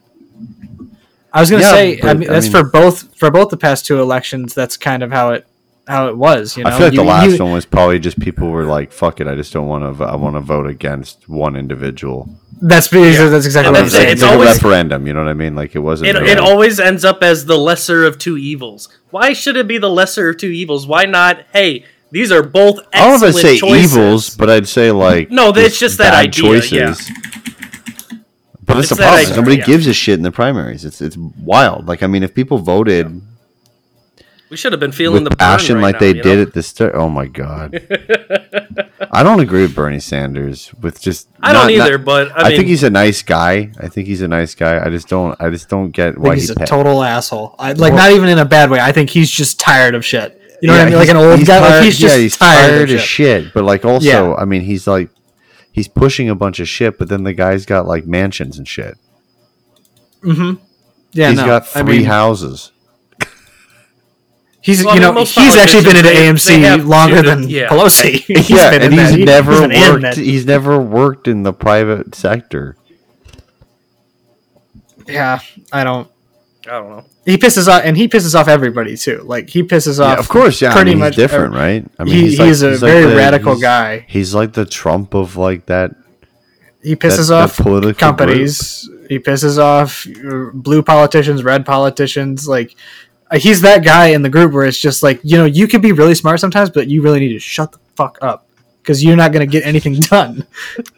That. 1.32 1.36
I 1.36 1.40
was 1.40 1.50
gonna 1.50 1.62
Yeah, 1.62 1.70
say, 1.72 1.98
I 1.98 2.00
but, 2.02 2.18
mean, 2.18 2.28
I 2.30 2.32
that's 2.34 2.46
mean- 2.46 2.52
for 2.52 2.64
both 2.64 3.16
for 3.16 3.30
both 3.30 3.48
the 3.50 3.56
past 3.56 3.86
two 3.86 4.00
elections. 4.00 4.54
That's 4.54 4.76
kind 4.76 5.02
of 5.02 5.10
how 5.12 5.30
it 5.30 5.46
how 5.88 6.08
it 6.08 6.16
was. 6.16 6.56
You 6.56 6.62
know, 6.64 6.70
I 6.70 6.72
feel 6.76 6.86
like 6.86 6.92
You- 6.92 6.98
the 7.00 7.04
last 7.04 7.30
you- 7.38 7.44
one 7.44 7.52
was 7.52 7.64
probably 7.66 7.98
just 7.98 8.18
people 8.20 8.48
were 8.50 8.64
like, 8.64 8.92
"Fuck 8.92 9.20
it, 9.20 9.26
I 9.26 9.34
just 9.34 9.52
don't 9.52 9.66
want 9.66 9.98
to. 9.98 10.04
I 10.04 10.14
want 10.16 10.36
to 10.36 10.40
vote 10.40 10.66
against 10.66 11.28
one 11.28 11.56
individual." 11.56 12.28
That's 12.64 12.86
because 12.86 13.18
Yeah. 13.18 13.28
that's 13.28 13.44
exactly 13.44 13.72
what 13.72 13.80
I'm 13.80 13.88
saying. 13.90 14.04
It's, 14.04 14.12
It's 14.12 14.22
like 14.22 14.32
always- 14.32 14.50
a 14.50 14.52
referendum. 14.52 15.06
You 15.08 15.14
know 15.14 15.24
what 15.24 15.30
I 15.30 15.34
mean? 15.34 15.56
Like 15.56 15.74
it 15.74 15.80
wasn't. 15.80 16.10
It, 16.10 16.16
it 16.22 16.38
always 16.38 16.78
ends 16.78 17.04
up 17.04 17.22
as 17.24 17.46
the 17.46 17.58
lesser 17.58 18.04
of 18.04 18.18
two 18.18 18.38
evils. 18.38 18.88
Why 19.10 19.32
should 19.32 19.56
it 19.56 19.66
be 19.66 19.78
the 19.78 19.90
lesser 19.90 20.28
of 20.28 20.36
two 20.36 20.46
evils? 20.48 20.86
Why 20.86 21.04
not? 21.04 21.38
Hey, 21.52 21.84
these 22.12 22.30
are 22.30 22.42
both 22.44 22.78
I 22.94 22.98
don't 23.00 23.20
know 23.20 23.26
if 23.26 23.34
I'd 23.34 23.40
say 23.42 23.56
choices. 23.58 23.96
evils, 23.96 24.30
but 24.36 24.48
I'd 24.48 24.68
say 24.68 24.92
like 24.92 25.30
No, 25.32 25.48
It's 25.48 25.58
just 25.70 25.80
just 25.80 25.98
that 25.98 26.12
bad 26.12 26.26
idea, 26.26 26.94
But 28.74 28.78
it's, 28.80 28.90
It's 28.90 28.98
the 28.98 29.04
that 29.04 29.24
problem. 29.24 29.36
Nobody 29.36 29.56
yeah. 29.58 29.66
gives 29.66 29.86
a 29.86 29.92
shit 29.94 30.14
in 30.14 30.22
the 30.22 30.32
primaries. 30.32 30.84
It's 30.84 31.00
it's 31.00 31.16
wild. 31.16 31.86
Like 31.86 32.02
I 32.02 32.06
mean, 32.06 32.22
if 32.22 32.34
people 32.34 32.58
voted 32.58 33.20
We 34.50 34.56
should 34.56 34.72
have 34.72 34.80
been 34.80 34.92
feeling 34.92 35.24
with 35.24 35.32
the 35.32 35.36
passion 35.36 35.76
right 35.76 35.82
like 35.82 35.94
now, 35.94 36.00
they 36.00 36.12
did 36.14 36.24
know? 36.36 36.42
at 36.42 36.52
the 36.54 36.62
start, 36.62 36.94
oh 36.94 37.08
my 37.08 37.26
god. 37.26 37.74
I 39.14 39.22
don't 39.22 39.40
agree 39.40 39.62
with 39.62 39.74
Bernie 39.74 40.00
Sanders. 40.00 40.72
With 40.80 41.00
just 41.00 41.28
I 41.42 41.52
not- 41.52 41.68
don't 41.68 41.78
not- 41.78 41.86
either, 41.86 41.98
but 41.98 42.32
I, 42.32 42.48
I, 42.48 42.56
think 42.56 42.66
he's 42.68 42.82
a 42.82 42.90
nice 42.90 43.22
guy. 43.22 43.70
I 43.78 43.88
think 43.88 44.06
he's 44.06 44.22
a 44.22 44.28
nice 44.28 44.54
guy. 44.54 44.82
I 44.84 44.88
just 44.90 45.08
don't. 45.08 45.38
I 45.40 45.50
just 45.50 45.68
don't 45.68 45.90
get 45.90 46.16
why 46.18 46.34
he's 46.34 46.48
he 46.48 46.52
a 46.54 46.56
pa- 46.56 46.64
total 46.64 47.02
asshole. 47.02 47.54
I, 47.58 47.72
like 47.72 47.92
Well- 47.92 48.02
not 48.02 48.12
even 48.12 48.28
in 48.28 48.38
a 48.38 48.44
bad 48.44 48.70
way. 48.70 48.80
I 48.80 48.92
think 48.92 49.10
he's 49.10 49.30
just 49.30 49.60
tired 49.60 49.94
of 49.94 50.04
shit. 50.04 50.38
You 50.62 50.68
know 50.68 50.74
Yeah, 50.74 50.80
what 50.80 50.86
I 50.86 50.90
mean? 50.90 50.98
Like 51.00 51.08
an 51.08 51.16
old 51.16 51.38
he's 51.40 51.48
guy. 51.48 51.58
Tired, 51.58 51.70
like 51.74 51.84
he's 51.84 51.98
just 51.98 52.14
yeah, 52.16 52.22
he's 52.22 52.36
tired, 52.36 52.88
of 52.90 52.94
of 52.94 53.00
shit. 53.00 53.44
shit. 53.44 53.52
But 53.54 53.64
like 53.64 53.84
also, 53.84 54.06
Yeah. 54.06 54.34
I 54.34 54.44
mean, 54.44 54.62
he's 54.62 54.86
like 54.86 55.10
he's 55.72 55.88
pushing 55.88 56.28
a 56.28 56.34
bunch 56.34 56.60
of 56.60 56.68
shit. 56.68 56.98
But 56.98 57.08
then 57.08 57.24
the 57.24 57.32
guy's 57.32 57.66
got 57.66 57.86
like 57.86 58.06
mansions 58.06 58.58
and 58.58 58.68
shit. 58.68 58.96
Mm-hmm. 60.22 60.62
Yeah, 61.12 61.30
he's 61.30 61.38
no, 61.38 61.46
got 61.46 61.66
three 61.66 61.80
I 61.80 61.84
mean, 61.98 62.04
houses. 62.04 62.70
he's 64.62 64.84
Well, 64.84 64.94
you 64.94 65.00
mean, 65.00 65.08
know 65.08 65.12
most 65.12 65.34
he's 65.34 65.56
actually 65.56 65.84
been 65.84 65.96
at 65.96 66.04
AMC 66.04 66.60
have 66.60 66.86
longer 66.86 67.22
two- 67.22 67.28
than 67.28 67.48
yeah. 67.48 67.68
Pelosi. 67.68 68.12
He's 68.26 68.48
yeah, 68.50 68.70
been 68.70 68.82
and 68.82 68.94
in 68.94 68.98
he's 69.00 69.10
that. 69.10 69.18
Never 69.18 69.60
been 69.68 69.72
in 69.72 70.02
worked. 70.02 70.18
it. 70.18 70.24
He's 70.24 70.46
never 70.46 70.80
worked 70.80 71.26
in 71.28 71.42
the 71.42 71.52
private 71.52 72.14
sector. 72.14 72.76
Yeah, 75.06 75.40
I 75.72 75.84
don't. 75.84 76.08
I 76.66 76.70
don't 76.70 76.90
know. 76.90 77.04
He 77.24 77.36
pisses 77.38 77.68
off, 77.68 77.82
and 77.84 77.96
he 77.96 78.08
pisses 78.08 78.34
off 78.34 78.48
everybody 78.48 78.96
too. 78.96 79.22
Like 79.24 79.48
he 79.48 79.62
pisses 79.62 80.00
off. 80.00 80.14
Yeah, 80.16 80.18
of 80.18 80.28
course, 80.28 80.60
yeah. 80.60 80.72
pretty 80.74 80.90
I 80.90 80.94
mean, 80.94 81.00
much 81.00 81.14
he's 81.14 81.22
different, 81.24 81.54
right? 81.54 81.86
I 81.98 82.04
mean, 82.04 82.14
he- 82.14 82.36
like- 82.36 82.48
he's 82.48 82.62
a 82.62 82.70
like 82.70 82.80
very 82.80 83.06
the- 83.06 83.16
radical 83.16 83.52
he's- 83.52 83.62
guy. 83.62 84.04
He's 84.08 84.34
like 84.34 84.52
the 84.54 84.64
Trump 84.64 85.14
of 85.14 85.36
like 85.36 85.66
that. 85.66 85.94
He 86.82 86.96
pisses 86.96 87.28
that 87.28 87.34
off 87.44 87.56
political 87.58 87.94
companies. 87.98 88.88
He 89.08 89.20
pisses 89.20 89.56
off 89.58 90.04
blue 90.52 90.82
politicians, 90.82 91.44
red 91.44 91.64
politicians. 91.64 92.48
Like 92.48 92.74
uh, 93.30 93.38
he's 93.38 93.60
that 93.60 93.84
guy 93.84 94.06
in 94.08 94.22
the 94.22 94.28
group 94.30 94.52
where 94.52 94.64
it's 94.66 94.78
just 94.80 95.00
like 95.04 95.20
you 95.22 95.36
know 95.38 95.44
you 95.44 95.68
can 95.68 95.80
be 95.80 95.92
really 95.92 96.16
smart 96.16 96.40
sometimes, 96.40 96.70
but 96.70 96.88
you 96.88 97.02
really 97.02 97.20
need 97.20 97.34
to 97.34 97.38
shut 97.38 97.70
the 97.70 97.78
fuck 97.94 98.18
up 98.20 98.48
because 98.82 99.04
you're 99.04 99.14
not 99.14 99.30
going 99.30 99.46
to 99.46 99.50
get 99.50 99.64
anything 99.64 99.94
done. 100.00 100.44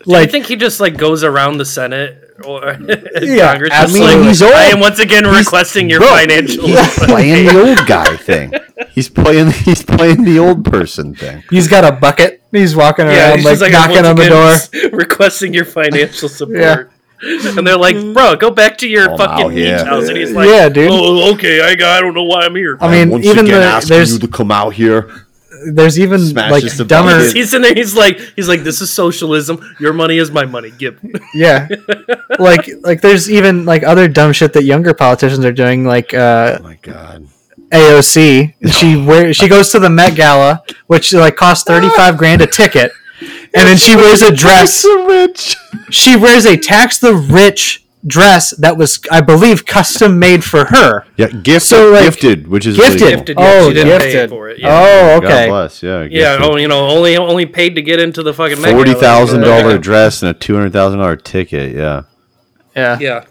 like 0.06 0.26
I 0.28 0.30
think 0.32 0.46
he 0.46 0.56
just 0.56 0.80
like 0.80 0.96
goes 0.96 1.22
around 1.22 1.58
the 1.58 1.66
Senate 1.66 2.23
or 2.44 2.76
Yeah, 3.22 3.52
Congress. 3.52 3.70
I 3.72 3.86
mean, 3.92 4.02
like, 4.02 4.18
he's 4.26 4.42
old. 4.42 4.52
I 4.52 4.64
am 4.64 4.80
once 4.80 4.98
again 4.98 5.24
He's- 5.24 5.44
requesting 5.46 5.88
your 5.88 6.00
Bro, 6.00 6.08
financial. 6.08 6.66
He's 6.66 6.98
playing 6.98 7.46
the 7.46 7.68
old 7.68 7.86
guy 7.86 8.16
thing. 8.16 8.52
He's 8.90 9.08
playing. 9.08 9.50
He's 9.64 9.82
playing 9.82 10.24
the 10.24 10.38
old 10.38 10.64
person 10.64 11.14
thing. 11.14 11.42
he's 11.50 11.68
got 11.68 11.84
a 11.84 11.92
bucket. 11.92 12.42
He's 12.50 12.74
walking 12.76 13.06
yeah, 13.06 13.30
around 13.30 13.38
he's 13.38 13.60
like, 13.60 13.60
like 13.60 13.72
knocking 13.72 14.04
on 14.06 14.16
the 14.16 14.28
door. 14.28 14.90
requesting 14.98 15.54
your 15.54 15.64
financial 15.64 16.28
support. 16.28 16.58
Yeah. 16.58 16.84
And 17.56 17.66
they're 17.66 17.78
like, 17.78 17.96
bro, 18.12 18.36
go 18.36 18.50
back 18.50 18.76
to 18.78 18.88
your 18.88 19.10
Oh, 19.10 19.16
fucking 19.16 19.44
wow, 19.46 19.50
yeah. 19.50 19.78
beach 19.78 19.86
house. 19.86 20.08
And 20.08 20.16
he's 20.18 20.32
like, 20.32 20.48
Yeah, 20.48 20.68
dude. 20.68 20.90
Oh, 20.92 21.32
okay, 21.34 21.60
I, 21.62 21.74
got, 21.74 21.96
I 21.96 22.00
don't 22.00 22.12
know 22.14 22.24
why 22.24 22.42
I'm 22.42 22.54
here. 22.54 22.76
I 22.80 22.90
mean, 22.90 23.10
once 23.10 23.24
even 23.24 23.46
again 23.46 23.60
the, 23.60 23.66
asking 23.66 23.96
there's 23.96 24.12
you 24.14 24.18
to 24.18 24.28
come 24.28 24.50
out 24.50 24.74
here. 24.74 25.23
There's 25.72 25.98
even 25.98 26.18
Smashes 26.20 26.76
the 26.76 26.84
like 26.84 26.88
dumber. 26.88 27.18
bucket. 27.18 27.34
he's 27.36 27.54
in 27.54 27.62
there. 27.62 27.74
He's 27.74 27.94
like, 27.96 28.18
he's 28.36 28.48
like, 28.48 28.60
this 28.62 28.80
is 28.80 28.90
socialism. 28.92 29.58
Your 29.80 29.92
money 29.92 30.18
is 30.18 30.30
my 30.30 30.44
money. 30.44 30.70
Give. 30.70 30.98
Yeah, 31.34 31.66
like 32.38 32.68
like 32.82 33.00
there's 33.00 33.30
even 33.30 33.64
like 33.64 33.82
other 33.82 34.06
dumb 34.08 34.32
shit 34.32 34.52
that 34.52 34.64
younger 34.64 34.94
politicians 34.94 35.44
are 35.44 35.52
doing, 35.52 35.84
like 35.84 36.14
uh, 36.14 36.58
Oh 36.60 36.62
my 36.62 36.78
god. 36.82 37.26
AOC. 37.70 38.54
She 38.72 38.96
wear 38.96 39.32
she 39.34 39.48
goes 39.48 39.70
to 39.72 39.78
the 39.78 39.90
Met 39.90 40.14
Gala, 40.14 40.62
which 40.86 41.12
like 41.12 41.36
costs 41.36 41.64
thirty 41.64 41.88
five 41.90 42.16
grand 42.16 42.40
a 42.42 42.46
ticket, 42.46 42.92
and 43.20 43.66
then 43.68 43.76
she 43.76 43.96
wears 43.96 44.22
a 44.22 44.32
dress. 44.34 44.74
so 44.82 45.06
rich. 45.06 45.56
She 45.90 46.16
wears 46.16 46.46
a 46.46 46.56
tax 46.56 46.98
the 46.98 47.14
rich 47.14 47.83
dress 48.06 48.50
that 48.58 48.76
was, 48.76 49.00
I 49.10 49.20
believe, 49.20 49.64
custom 49.66 50.18
made 50.18 50.44
for 50.44 50.66
her. 50.66 51.04
Yeah, 51.16 51.28
gifted, 51.28 51.62
So, 51.62 51.90
like, 51.90 52.04
gifted, 52.04 52.48
which 52.48 52.66
is 52.66 52.76
Gifted. 52.76 53.00
illegal. 53.02 53.16
Gifted, 53.18 53.38
yeah, 53.38 53.44
oh, 53.62 53.68
she 53.68 53.74
didn't 53.74 54.00
pay 54.00 54.12
gifted. 54.12 54.30
for 54.30 54.48
it, 54.50 54.58
yeah. 54.58 54.68
Oh, 55.16 55.20
God 55.20 55.24
okay. 55.32 55.48
bless. 55.48 55.82
Yeah. 55.82 56.02
Yeah, 56.10 56.38
oh, 56.40 56.56
you 56.56 56.68
know, 56.68 56.86
only 56.88 57.16
only 57.16 57.46
paid 57.46 57.74
to 57.76 57.82
get 57.82 58.00
into 58.00 58.22
the 58.22 58.34
fucking 58.34 58.60
Met 58.60 58.72
Forty 58.74 58.94
thousand 58.94 59.40
dollar 59.42 59.78
dress 59.78 60.22
and 60.22 60.30
a 60.30 60.34
two 60.34 60.54
hundred 60.54 60.72
thousand 60.72 60.98
dollar 61.00 61.16
ticket. 61.16 61.74
Yeah. 61.74 62.02
Yeah, 62.76 62.98
Yeah, 63.00 63.24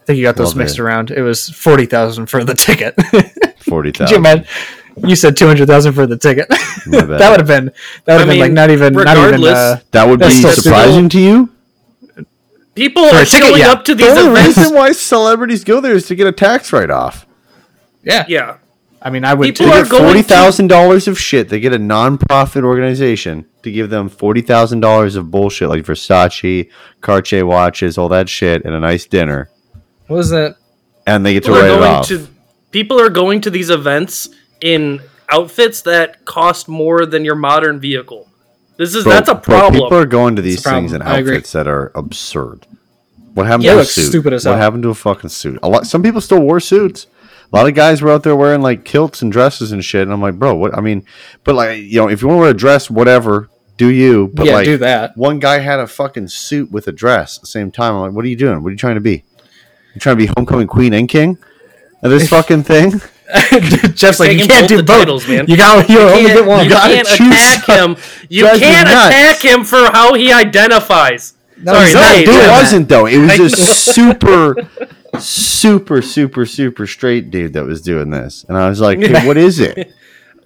I 0.00 0.04
think 0.06 0.16
you 0.18 0.22
got 0.24 0.36
those 0.36 0.48
Love 0.48 0.56
mixed 0.56 0.78
it. 0.78 0.82
around. 0.82 1.10
It 1.10 1.22
was 1.22 1.48
forty 1.50 1.86
thousand 1.86 2.26
for 2.26 2.42
the 2.42 2.54
ticket. 2.54 2.94
Forty 3.60 3.92
Could 3.92 4.10
you 4.10 4.16
imagine? 4.16 4.46
You 5.04 5.14
said 5.14 5.36
two 5.36 5.46
hundred 5.46 5.66
thousand 5.68 5.92
for 5.92 6.06
the 6.06 6.16
ticket. 6.16 6.46
That 6.88 7.30
would 7.30 7.40
have 7.40 7.46
been 7.46 7.70
that 8.06 8.14
would 8.16 8.20
have 8.20 8.28
been 8.28 8.38
like 8.40 8.52
not 8.52 8.70
even 8.70 8.94
not 8.94 9.16
even. 9.18 9.26
regardless, 9.36 9.52
Uh, 9.58 9.80
That 9.90 10.08
would 10.08 10.20
That's 10.20 10.34
be 10.36 10.40
still 10.40 10.52
surprising 10.52 11.08
to 11.10 11.20
you. 11.20 11.50
People 12.78 13.08
For 13.08 13.16
a 13.16 13.22
are 13.22 13.24
ticket, 13.24 13.58
yeah. 13.58 13.72
up 13.72 13.84
to 13.84 13.94
these 13.94 14.06
The 14.06 14.20
only 14.20 14.40
events. 14.40 14.56
reason 14.58 14.74
why 14.74 14.92
celebrities 14.92 15.64
go 15.64 15.80
there 15.80 15.94
is 15.94 16.06
to 16.06 16.14
get 16.14 16.26
a 16.26 16.32
tax 16.32 16.72
write 16.72 16.90
off. 16.90 17.26
yeah, 18.02 18.24
Yeah, 18.28 18.56
I 19.02 19.10
mean, 19.10 19.24
I 19.24 19.34
would. 19.34 19.44
People 19.46 19.66
too. 19.66 19.72
are 19.72 19.82
get 19.82 19.90
going 19.90 20.04
forty 20.04 20.22
to- 20.22 20.68
dollars 20.68 21.06
of 21.08 21.18
shit. 21.18 21.48
They 21.48 21.60
get 21.60 21.72
a 21.72 21.78
non-profit 21.78 22.64
organization 22.64 23.46
to 23.62 23.70
give 23.70 23.90
them 23.90 24.08
forty 24.08 24.40
thousand 24.40 24.80
dollars 24.80 25.16
of 25.16 25.30
bullshit 25.30 25.68
like 25.68 25.84
Versace, 25.84 26.68
Cartier 27.00 27.44
watches, 27.44 27.98
all 27.98 28.08
that 28.08 28.28
shit, 28.28 28.64
and 28.64 28.74
a 28.74 28.80
nice 28.80 29.06
dinner, 29.06 29.50
What 30.06 30.16
was 30.16 30.30
that? 30.30 30.56
and 31.06 31.24
they 31.26 31.34
get 31.34 31.44
to 31.44 31.50
people 31.50 31.58
are 31.58 31.62
write 31.62 31.72
it 31.76 31.78
going 31.80 31.90
off. 31.92 32.08
to 32.08 32.28
people 32.70 33.00
are 33.00 33.10
going 33.10 33.40
to 33.42 33.50
these 33.50 33.70
events 33.70 34.28
in 34.60 35.00
outfits 35.28 35.82
that 35.82 36.24
cost 36.24 36.68
more 36.68 37.04
than 37.06 37.24
your 37.24 37.34
modern 37.34 37.78
vehicle. 37.80 38.27
This 38.78 38.94
is 38.94 39.04
Bro, 39.04 39.12
that's 39.12 39.28
a 39.28 39.34
bro, 39.34 39.58
problem. 39.58 39.82
people 39.82 39.98
are 39.98 40.06
going 40.06 40.36
to 40.36 40.42
these 40.42 40.62
things 40.62 40.92
in 40.92 41.02
outfits 41.02 41.52
that 41.52 41.66
are 41.66 41.90
absurd. 41.94 42.64
What 43.34 43.46
happened 43.46 43.64
Yeah, 43.64 43.74
to 43.74 43.80
a 43.80 43.84
suit? 43.84 44.06
stupid 44.08 44.32
as 44.32 44.44
what 44.46 44.52
hell. 44.52 44.60
happened 44.62 44.84
to 44.84 44.90
a 44.90 44.94
fucking 44.94 45.30
suit? 45.30 45.58
A 45.62 45.68
lot. 45.68 45.86
Some 45.86 46.02
people 46.02 46.20
still 46.20 46.40
wore 46.40 46.60
suits. 46.60 47.06
A 47.52 47.56
lot 47.56 47.66
of 47.66 47.74
guys 47.74 48.02
were 48.02 48.10
out 48.10 48.22
there 48.22 48.36
wearing 48.36 48.62
like 48.62 48.84
kilts 48.84 49.20
and 49.22 49.32
dresses 49.32 49.72
and 49.72 49.84
shit. 49.84 50.02
And 50.02 50.12
I'm 50.12 50.20
like, 50.22 50.38
bro, 50.38 50.54
what? 50.54 50.76
I 50.76 50.80
mean, 50.80 51.04
but 51.44 51.54
like, 51.54 51.78
you 51.80 52.00
know, 52.00 52.08
if 52.08 52.22
you 52.22 52.28
want 52.28 52.38
to 52.38 52.40
wear 52.42 52.50
a 52.50 52.54
dress, 52.54 52.88
whatever, 52.90 53.48
do 53.76 53.88
you? 53.88 54.30
But 54.34 54.46
yeah, 54.46 54.52
like, 54.54 54.64
do 54.64 54.76
that. 54.78 55.16
one 55.16 55.38
guy 55.40 55.58
had 55.58 55.80
a 55.80 55.86
fucking 55.86 56.28
suit 56.28 56.70
with 56.70 56.86
a 56.88 56.92
dress 56.92 57.36
at 57.38 57.40
the 57.42 57.46
same 57.48 57.70
time. 57.70 57.94
I'm 57.94 58.00
like, 58.00 58.12
what 58.12 58.24
are 58.24 58.28
you 58.28 58.36
doing? 58.36 58.62
What 58.62 58.68
are 58.68 58.72
you 58.72 58.76
trying 58.78 58.94
to 58.96 59.00
be? 59.00 59.24
You 59.94 60.00
trying 60.00 60.16
to 60.18 60.26
be 60.26 60.32
homecoming 60.36 60.66
queen 60.68 60.92
and 60.92 61.08
king? 61.08 61.38
Of 62.02 62.10
this 62.12 62.28
fucking 62.28 62.62
thing? 62.62 63.00
Jeff's 63.94 64.20
like, 64.20 64.32
you 64.38 64.46
can't 64.46 64.62
both 64.62 64.68
do 64.68 64.76
both. 64.82 64.86
titles, 64.98 65.28
man. 65.28 65.46
You 65.48 65.56
got 65.56 65.88
you 65.88 65.98
only 66.00 66.22
get 66.22 66.46
one. 66.46 66.64
you 66.64 66.70
gotta 66.70 66.94
can't 66.94 67.06
choose 67.08 67.28
attack 67.56 67.66
him. 67.66 67.96
You 68.30 68.42
Drives 68.42 68.60
can't 68.60 68.88
attack 68.88 69.42
him 69.42 69.64
for 69.64 69.78
how 69.92 70.14
he 70.14 70.32
identifies. 70.32 71.34
No, 71.58 71.72
Sorry, 71.74 71.92
No, 71.92 72.00
not 72.00 72.16
it 72.18 72.26
that. 72.26 72.60
wasn't 72.62 72.88
though. 72.88 73.06
It 73.06 73.18
was 73.18 73.30
I 73.30 73.36
just 73.36 73.84
super, 73.94 74.54
super, 75.18 76.02
super, 76.02 76.46
super 76.46 76.86
straight 76.86 77.30
dude 77.30 77.52
that 77.54 77.64
was 77.64 77.82
doing 77.82 78.10
this, 78.10 78.44
and 78.48 78.56
I 78.56 78.68
was 78.68 78.80
like, 78.80 78.98
hey, 78.98 79.26
"What 79.26 79.36
is 79.36 79.58
it?" 79.60 79.92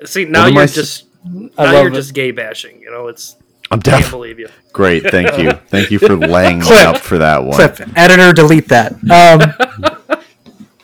See, 0.05 0.25
now 0.25 0.43
What 0.45 0.49
am 0.49 0.57
I 0.57 0.61
you're 0.61 0.63
s- 0.65 0.75
just 0.75 1.05
I 1.25 1.65
now 1.67 1.73
love 1.73 1.83
you're 1.85 1.93
it. 1.93 1.95
just 1.95 2.15
gay 2.15 2.31
bashing. 2.31 2.81
You 2.81 2.91
know, 2.91 3.09
it's 3.09 3.37
I'm 3.71 3.81
can't 3.81 4.09
believe 4.11 4.39
you. 4.39 4.49
Great, 4.73 5.03
thank 5.11 5.39
you, 5.39 5.53
thank 5.69 5.91
you 5.91 5.99
for 5.99 6.17
laying 6.17 6.59
me 6.61 6.65
Clip. 6.65 6.87
up 6.89 6.99
for 6.99 7.19
that 7.19 7.45
one. 7.45 7.55
Clip 7.55 7.81
editor, 7.97 8.33
delete 8.33 8.69
that. 8.69 8.93
Um, 9.11 10.19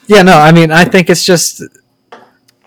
yeah, 0.07 0.23
no, 0.23 0.37
I 0.39 0.53
mean, 0.53 0.71
I 0.71 0.85
think 0.85 1.11
it's 1.11 1.25
just, 1.25 1.63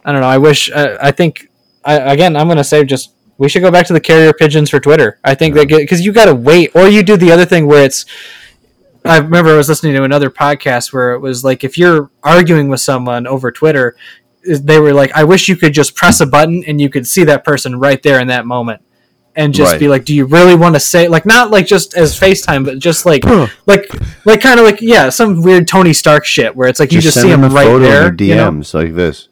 I 0.05 0.11
don't 0.11 0.21
know. 0.21 0.27
I 0.27 0.37
wish, 0.37 0.71
uh, 0.71 0.97
I 1.01 1.11
think, 1.11 1.49
I, 1.85 1.95
again, 2.13 2.35
I'm 2.35 2.47
gonna 2.47 2.63
say 2.63 2.83
just 2.83 3.13
we 3.37 3.49
should 3.49 3.61
go 3.61 3.71
back 3.71 3.87
to 3.87 3.93
the 3.93 3.99
carrier 3.99 4.33
pigeons 4.33 4.69
for 4.69 4.79
Twitter. 4.79 5.19
I 5.23 5.33
think 5.35 5.55
that 5.55 5.67
because 5.67 6.05
you 6.05 6.11
got 6.13 6.25
to 6.25 6.35
wait, 6.35 6.75
or 6.75 6.87
you 6.87 7.01
do 7.03 7.17
the 7.17 7.31
other 7.31 7.45
thing 7.45 7.65
where 7.65 7.83
it's 7.83 8.05
I 9.03 9.17
remember 9.17 9.51
I 9.51 9.57
was 9.57 9.67
listening 9.67 9.95
to 9.95 10.03
another 10.03 10.29
podcast 10.29 10.93
where 10.93 11.13
it 11.13 11.19
was 11.19 11.43
like 11.43 11.63
if 11.63 11.75
you're 11.77 12.11
arguing 12.23 12.69
with 12.69 12.81
someone 12.81 13.25
over 13.25 13.51
Twitter, 13.51 13.95
they 14.47 14.79
were 14.79 14.93
like, 14.93 15.11
"I 15.15 15.23
wish 15.23 15.49
you 15.49 15.55
could 15.55 15.73
just 15.73 15.95
press 15.95 16.19
a 16.21 16.27
button 16.27 16.63
and 16.67 16.79
you 16.79 16.89
could 16.89 17.07
see 17.07 17.23
that 17.23 17.43
person 17.43 17.79
right 17.79 18.01
there 18.03 18.19
in 18.19 18.27
that 18.27 18.45
moment." 18.45 18.81
And 19.33 19.53
just 19.53 19.71
Right. 19.71 19.79
be 19.79 19.87
like, 19.87 20.03
do 20.03 20.13
you 20.13 20.25
really 20.25 20.55
want 20.55 20.75
to 20.75 20.79
say 20.81 21.07
like 21.07 21.25
not 21.25 21.51
like 21.51 21.65
just 21.65 21.95
as 21.95 22.19
FaceTime, 22.19 22.65
but 22.65 22.79
just 22.79 23.05
like 23.05 23.23
like 23.65 23.89
like 24.25 24.41
kind 24.41 24.59
of 24.59 24.65
like 24.65 24.81
yeah, 24.81 25.07
some 25.09 25.41
weird 25.41 25.67
Tony 25.69 25.93
Stark 25.93 26.25
shit 26.25 26.53
where 26.55 26.67
it's 26.67 26.81
like 26.81 26.91
you 26.91 26.99
just 26.99 27.19
see 27.19 27.29
him 27.29 27.41
right 27.41 27.65
there. 27.79 28.13
your 28.13 28.13
you 28.27 28.35
know? 28.35 28.51
DMs 28.51 28.73
like 28.73 28.93
this. 28.93 29.29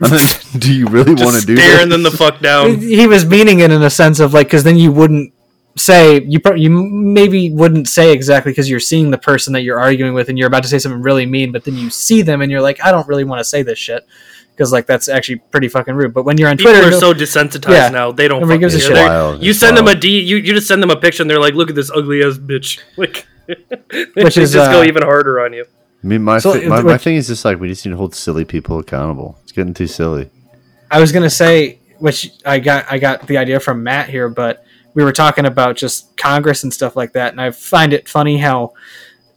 And 0.00 0.12
then, 0.12 0.60
do 0.60 0.72
you 0.72 0.86
really 0.86 1.14
want 1.14 1.38
to 1.40 1.46
do 1.46 1.56
staring 1.56 1.88
this? 1.88 1.94
them 1.94 2.02
the 2.02 2.10
fuck 2.10 2.40
down. 2.40 2.78
he 2.80 3.06
was 3.06 3.24
meaning 3.26 3.60
it 3.60 3.70
in 3.70 3.82
a 3.82 3.90
sense 3.90 4.18
of 4.20 4.32
like 4.34 4.46
because 4.46 4.64
then 4.64 4.76
you 4.76 4.90
wouldn't 4.92 5.32
say 5.76 6.20
you 6.22 6.40
pro- 6.40 6.54
you 6.56 6.68
maybe 6.70 7.50
wouldn't 7.50 7.88
say 7.88 8.12
exactly 8.12 8.50
because 8.52 8.68
you're 8.68 8.80
seeing 8.80 9.10
the 9.10 9.18
person 9.18 9.52
that 9.52 9.62
you're 9.62 9.78
arguing 9.78 10.14
with 10.14 10.28
and 10.28 10.36
you're 10.38 10.48
about 10.48 10.62
to 10.62 10.68
say 10.68 10.78
something 10.78 11.00
really 11.00 11.26
mean 11.26 11.52
but 11.52 11.64
then 11.64 11.76
you 11.76 11.88
see 11.90 12.22
them 12.22 12.40
and 12.42 12.50
you're 12.50 12.60
like 12.60 12.82
I 12.84 12.90
don't 12.90 13.06
really 13.08 13.24
want 13.24 13.38
to 13.40 13.44
say 13.44 13.62
this 13.62 13.78
shit 13.78 14.04
because 14.50 14.72
like 14.72 14.86
that's 14.86 15.08
actually 15.08 15.36
pretty 15.36 15.68
fucking 15.68 15.94
rude 15.94 16.12
but 16.12 16.24
when 16.24 16.36
you're 16.38 16.48
on 16.48 16.56
People 16.56 16.72
Twitter 16.72 16.88
are 16.88 16.98
so 16.98 17.14
desensitized 17.14 17.70
Yeah. 17.70 17.88
now. 17.90 18.10
They 18.10 18.26
don't 18.26 18.40
fucking 18.42 18.60
gives 18.60 18.74
a 18.74 18.80
shit. 18.80 18.92
Wild. 18.94 19.42
You 19.42 19.50
It's 19.50 19.60
send 19.60 19.76
them 19.76 19.86
a 19.86 19.94
d. 19.94 20.20
You, 20.20 20.36
you 20.38 20.52
just 20.54 20.66
send 20.66 20.82
them 20.82 20.90
a 20.90 20.96
picture, 20.96 21.22
and 21.22 21.30
they're 21.30 21.40
like, 21.40 21.54
"Look 21.54 21.70
at 21.70 21.76
this 21.76 21.90
ugly 21.90 22.22
ass 22.22 22.36
bitch." 22.36 22.80
Like, 22.96 23.26
Which 23.46 24.08
which 24.14 24.36
is, 24.36 24.50
is 24.50 24.52
just 24.52 24.70
go 24.70 24.80
uh, 24.80 24.84
even 24.84 25.02
harder 25.02 25.40
on 25.40 25.52
you. 25.52 25.64
I 26.02 26.06
mean, 26.06 26.22
my, 26.22 26.38
So, 26.38 26.60
my, 26.68 26.80
my 26.82 26.98
thing 26.98 27.16
is 27.16 27.26
just 27.26 27.44
like 27.44 27.60
we 27.60 27.68
just 27.68 27.84
need 27.84 27.90
to 27.90 27.96
hold 27.96 28.14
silly 28.14 28.44
people 28.44 28.78
accountable. 28.78 29.38
It's 29.42 29.52
getting 29.52 29.74
too 29.74 29.86
silly. 29.86 30.30
I 30.90 31.00
was 31.00 31.12
gonna 31.12 31.30
say, 31.30 31.80
which 31.98 32.30
I 32.44 32.58
got 32.58 32.90
I 32.90 32.98
got 32.98 33.26
the 33.26 33.36
idea 33.36 33.60
from 33.60 33.82
Matt 33.82 34.08
here, 34.08 34.28
but 34.28 34.64
we 34.94 35.04
were 35.04 35.12
talking 35.12 35.46
about 35.46 35.76
just 35.76 36.16
Congress 36.16 36.64
and 36.64 36.72
stuff 36.72 36.96
like 36.96 37.12
that, 37.12 37.32
and 37.32 37.40
I 37.40 37.50
find 37.50 37.92
it 37.92 38.08
funny 38.08 38.38
how 38.38 38.72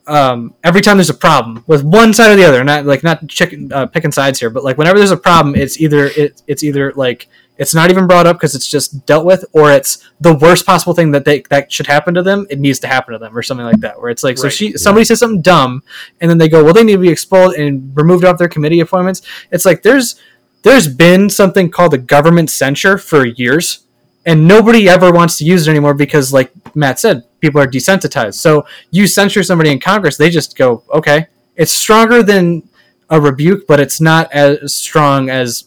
um, 0.07 0.53
every 0.63 0.81
time 0.81 0.97
there's 0.97 1.09
a 1.09 1.13
problem 1.13 1.63
with 1.67 1.83
one 1.83 2.13
side 2.13 2.31
or 2.31 2.35
the 2.35 2.43
other, 2.43 2.63
not 2.63 2.85
like 2.85 3.03
not 3.03 3.27
chicken 3.27 3.71
uh, 3.71 3.85
picking 3.85 4.11
sides 4.11 4.39
here, 4.39 4.49
but 4.49 4.63
like 4.63 4.77
whenever 4.77 4.97
there's 4.97 5.11
a 5.11 5.17
problem, 5.17 5.55
it's 5.55 5.79
either 5.79 6.05
it, 6.05 6.41
it's 6.47 6.63
either 6.63 6.91
like 6.93 7.27
it's 7.57 7.75
not 7.75 7.91
even 7.91 8.07
brought 8.07 8.25
up 8.25 8.37
because 8.37 8.55
it's 8.55 8.67
just 8.67 9.05
dealt 9.05 9.25
with, 9.25 9.45
or 9.53 9.71
it's 9.71 10.09
the 10.19 10.33
worst 10.33 10.65
possible 10.65 10.93
thing 10.93 11.11
that 11.11 11.23
they 11.25 11.41
that 11.49 11.71
should 11.71 11.87
happen 11.87 12.13
to 12.15 12.23
them. 12.23 12.47
It 12.49 12.59
needs 12.59 12.79
to 12.79 12.87
happen 12.87 13.13
to 13.13 13.19
them, 13.19 13.37
or 13.37 13.43
something 13.43 13.65
like 13.65 13.79
that. 13.81 13.99
Where 13.99 14.09
it's 14.09 14.23
like, 14.23 14.37
so 14.37 14.49
she 14.49 14.77
somebody 14.77 15.05
says 15.05 15.19
something 15.19 15.41
dumb, 15.41 15.83
and 16.19 16.29
then 16.29 16.37
they 16.37 16.49
go, 16.49 16.63
well, 16.63 16.73
they 16.73 16.83
need 16.83 16.93
to 16.93 16.99
be 16.99 17.09
expelled 17.09 17.53
and 17.53 17.95
removed 17.95 18.25
off 18.25 18.37
their 18.37 18.47
committee 18.47 18.79
appointments. 18.79 19.21
It's 19.51 19.65
like 19.65 19.83
there's 19.83 20.15
there's 20.63 20.87
been 20.87 21.29
something 21.29 21.69
called 21.69 21.91
the 21.91 21.97
government 21.99 22.49
censure 22.49 22.97
for 22.97 23.25
years, 23.25 23.85
and 24.25 24.47
nobody 24.47 24.89
ever 24.89 25.11
wants 25.11 25.37
to 25.37 25.45
use 25.45 25.67
it 25.67 25.71
anymore 25.71 25.93
because, 25.93 26.33
like 26.33 26.51
Matt 26.75 26.99
said, 26.99 27.23
people 27.39 27.61
are 27.61 27.67
desensitized. 27.67 28.35
So 28.35 28.65
you 28.89 29.05
censure 29.05 29.43
somebody 29.43 29.71
in 29.71 29.79
Congress, 29.79 30.17
they 30.17 30.29
just 30.29 30.57
go, 30.57 30.83
okay, 30.91 31.27
it's 31.55 31.71
stronger 31.71 32.23
than 32.23 32.67
a 33.09 33.21
rebuke, 33.21 33.67
but 33.67 33.79
it's 33.79 34.01
not 34.01 34.31
as 34.31 34.73
strong 34.73 35.29
as 35.29 35.65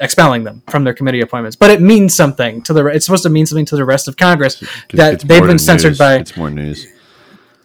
expelling 0.00 0.44
them 0.44 0.62
from 0.68 0.84
their 0.84 0.94
committee 0.94 1.20
appointments. 1.20 1.56
But 1.56 1.70
it 1.70 1.80
means 1.80 2.14
something 2.14 2.62
to 2.62 2.72
the. 2.72 2.84
It's 2.86 3.06
supposed 3.06 3.22
to 3.24 3.30
mean 3.30 3.46
something 3.46 3.66
to 3.66 3.76
the 3.76 3.84
rest 3.84 4.08
of 4.08 4.16
Congress 4.16 4.62
That 4.92 5.14
it's 5.14 5.24
they've 5.24 5.42
been 5.46 5.58
censored 5.58 5.92
news. 5.92 5.98
by- 5.98 6.16
It's 6.16 6.36
more 6.36 6.50
news. 6.50 6.86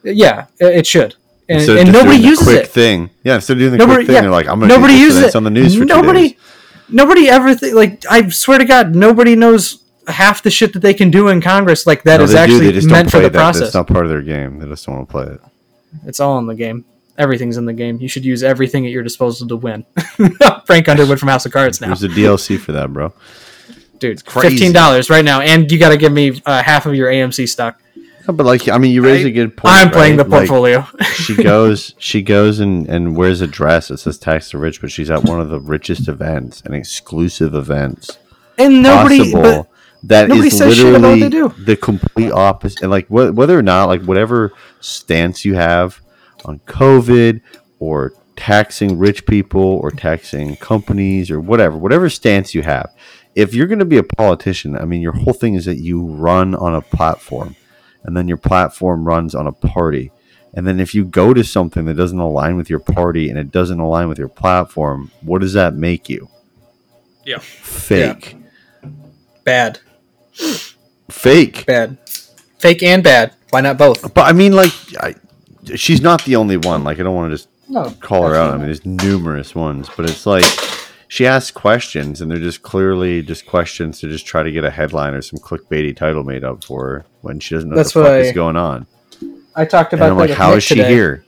Yeah, 0.03 0.45
it 0.59 0.87
should. 0.87 1.15
And, 1.49 1.67
and 1.67 1.91
nobody 1.91 2.17
uses 2.17 2.45
quick 2.47 2.63
it. 2.65 2.67
thing. 2.69 3.09
Yeah, 3.23 3.35
instead 3.35 3.53
of 3.53 3.59
doing 3.59 3.71
the 3.71 3.77
Nobody- 3.79 3.95
quick 3.97 4.07
thing, 4.07 4.15
yeah. 4.15 4.21
they're 4.21 4.29
like, 4.29 4.47
I'm 4.47 4.59
going 4.59 4.69
to 4.69 4.75
nobody 4.75 4.93
uses 4.93 5.23
it 5.23 5.35
on 5.35 5.43
the 5.43 5.49
news 5.49 5.75
for 5.75 5.83
nobody 5.85 6.37
nobody 6.91 7.27
ever 7.29 7.53
th- 7.53 7.73
like 7.73 8.03
i 8.09 8.27
swear 8.29 8.57
to 8.57 8.65
god 8.65 8.95
nobody 8.95 9.35
knows 9.35 9.83
half 10.07 10.41
the 10.41 10.49
shit 10.49 10.73
that 10.73 10.79
they 10.79 10.93
can 10.93 11.11
do 11.11 11.27
in 11.27 11.39
congress 11.39 11.85
like 11.85 12.01
that 12.01 12.17
No, 12.17 12.23
is 12.23 12.33
actually 12.33 12.71
meant 12.87 13.11
for 13.11 13.17
the 13.19 13.29
that. 13.29 13.33
process 13.33 13.61
That's 13.61 13.75
not 13.75 13.87
part 13.87 14.05
of 14.05 14.09
their 14.09 14.23
game. 14.23 14.57
They 14.57 14.67
just 14.67 14.87
don't 14.87 14.95
want 14.95 15.07
to 15.07 15.11
play 15.11 15.25
it. 15.27 15.41
it's 16.07 16.19
all 16.19 16.39
in 16.39 16.47
the 16.47 16.55
game 16.55 16.85
everything's 17.19 17.57
in 17.57 17.65
the 17.65 17.73
game 17.73 17.99
you 18.01 18.07
should 18.07 18.25
use 18.25 18.41
everything 18.41 18.85
at 18.85 18.91
your 18.91 19.03
disposal 19.03 19.47
to 19.47 19.55
win 19.55 19.85
frank 20.65 20.87
underwood 20.89 21.19
from 21.19 21.29
house 21.29 21.45
of 21.45 21.51
cards 21.51 21.79
now 21.81 21.87
There's 21.87 22.03
a 22.03 22.07
DLC 22.07 22.57
for 22.59 22.71
that, 22.71 22.91
bro. 22.91 23.13
dude 23.99 24.25
crazy. 24.25 24.57
$15 24.71 25.09
right 25.09 25.23
now 25.25 25.41
and 25.41 25.71
you 25.71 25.77
got 25.77 25.89
to 25.89 25.97
give 25.97 26.11
me 26.11 26.41
uh, 26.45 26.63
half 26.63 26.85
of 26.85 26.95
your 26.95 27.09
amc 27.11 27.47
stock 27.47 27.79
No, 28.27 28.33
but 28.33 28.45
like, 28.45 28.67
I 28.69 28.77
mean, 28.77 28.91
you 28.91 29.03
raise 29.03 29.25
I- 29.25 29.29
a 29.29 29.31
good 29.31 29.55
point. 29.57 29.73
i'm 29.75 29.91
playing 29.91 30.17
the 30.17 30.23
right? 30.23 30.31
Like, 30.41 30.47
portfolio 30.49 30.87
she 31.15 31.35
goes, 31.35 31.93
she 31.99 32.21
goes 32.21 32.59
and 32.59 32.87
and 32.87 33.15
wears 33.17 33.41
a 33.41 33.47
dress 33.47 33.89
that 33.89 33.97
says 33.99 34.17
"tax 34.17 34.51
the 34.51 34.57
rich," 34.57 34.79
but 34.81 34.89
she's 34.91 35.09
at 35.11 35.23
one 35.23 35.39
of 35.39 35.49
the 35.49 35.59
richest 35.59 36.07
events 36.07 36.61
and 36.65 36.73
exclusive 36.73 37.53
events 37.53 38.17
and 38.57 38.81
nobody 38.81 39.19
possible. 39.19 39.41
but 39.41 39.67
that 40.03 40.23
is 40.25 40.29
nobody 40.29 40.49
says 40.49 40.75
shit 40.77 40.85
about 40.95 41.01
what 41.01 41.17
literally 41.19 41.19
they 41.21 41.29
do. 41.29 41.63
the 41.65 41.75
complete 41.75 42.31
opposite. 42.31 42.81
And 42.83 42.89
like 42.91 43.07
wh- 43.07 43.35
whether 43.35 43.57
or 43.59 43.61
not, 43.61 43.85
like 43.89 44.01
whatever 44.03 44.53
stance 44.79 45.43
you 45.43 45.55
have 45.55 45.99
on 46.45 46.59
COVID 46.59 47.41
or 47.79 48.13
taxing 48.35 48.97
rich 48.97 49.25
people 49.25 49.61
or 49.61 49.91
taxing 49.91 50.55
companies 50.55 51.29
or 51.29 51.39
whatever, 51.39 51.77
whatever 51.77 52.09
stance 52.09 52.55
you 52.55 52.61
have, 52.61 52.93
if 53.35 53.53
you're 53.53 53.67
going 53.67 53.79
to 53.79 53.85
be 53.85 53.97
a 53.97 54.03
politician, 54.03 54.77
I 54.77 54.85
mean, 54.85 55.01
your 55.01 55.13
whole 55.13 55.33
thing 55.33 55.55
is 55.55 55.65
that 55.65 55.77
you 55.77 56.03
run 56.03 56.55
on 56.55 56.75
a 56.75 56.81
platform, 56.81 57.55
and 58.03 58.15
then 58.15 58.27
your 58.27 58.37
platform 58.37 59.05
runs 59.05 59.35
on 59.35 59.47
a 59.47 59.51
party. 59.51 60.11
And 60.53 60.65
then 60.65 60.79
if 60.79 60.95
you 60.95 61.05
go 61.05 61.33
to 61.33 61.43
something 61.43 61.85
that 61.85 61.93
doesn't 61.93 62.17
align 62.17 62.57
with 62.57 62.69
your 62.69 62.79
party 62.79 63.29
and 63.29 63.37
it 63.37 63.51
doesn't 63.51 63.79
align 63.79 64.09
with 64.09 64.17
your 64.17 64.29
platform, 64.29 65.11
what 65.21 65.41
does 65.41 65.53
that 65.53 65.75
make 65.75 66.09
you? 66.09 66.27
Yeah. 67.25 67.37
Fake. 67.39 68.35
bad 69.43 69.79
Fake. 71.09 71.65
bad 71.65 71.97
fake 72.57 72.81
and 72.83 73.03
bad 73.03 73.33
why 73.51 73.61
not 73.61 73.77
both 73.77 74.13
But 74.13 74.27
I 74.27 74.33
mean, 74.33 74.53
like, 74.53 74.71
I, 74.99 75.15
she's 75.75 76.01
not 76.01 76.23
the 76.25 76.35
only 76.35 76.57
one. 76.57 76.83
Like, 76.83 76.99
I 76.99 77.03
don't 77.03 77.15
want 77.15 77.31
to 77.31 77.37
just 77.37 77.49
no 77.67 77.89
call 77.99 78.27
her 78.27 78.35
out. 78.35 78.53
I 78.53 78.57
mean, 78.57 78.65
there's 78.65 78.85
numerous 78.85 79.53
ones, 79.55 79.89
but 79.95 80.09
it's 80.09 80.25
like 80.25 80.45
she 81.07 81.25
asks 81.25 81.51
questions, 81.51 82.21
and 82.21 82.29
they're 82.31 82.37
just 82.39 82.61
clearly 82.61 83.21
just 83.21 83.45
questions 83.45 83.99
to 83.99 84.07
just 84.09 84.25
try 84.25 84.43
to 84.43 84.51
get 84.51 84.63
a 84.63 84.69
headline 84.71 85.13
or 85.13 85.21
some 85.21 85.39
clickbaity 85.39 85.95
title 85.95 86.23
made 86.23 86.43
up 86.43 86.63
for 86.63 86.85
her 86.87 87.05
when 87.21 87.39
she 87.39 87.55
doesn't 87.55 87.69
know 87.69 87.75
That's 87.75 87.93
what 87.95 88.01
the 88.03 88.07
fuck 88.09 88.15
I- 88.15 88.19
is 88.19 88.31
going 88.33 88.55
on. 88.57 88.87
i 89.55 89.65
talked 89.65 89.93
And 89.93 90.01
about 90.01 90.11
I'm 90.11 90.17
that 90.17 90.29
like, 90.29 90.37
how 90.37 90.53
is 90.53 90.63
she 90.63 90.75
today. 90.75 90.89
here? 90.93 91.25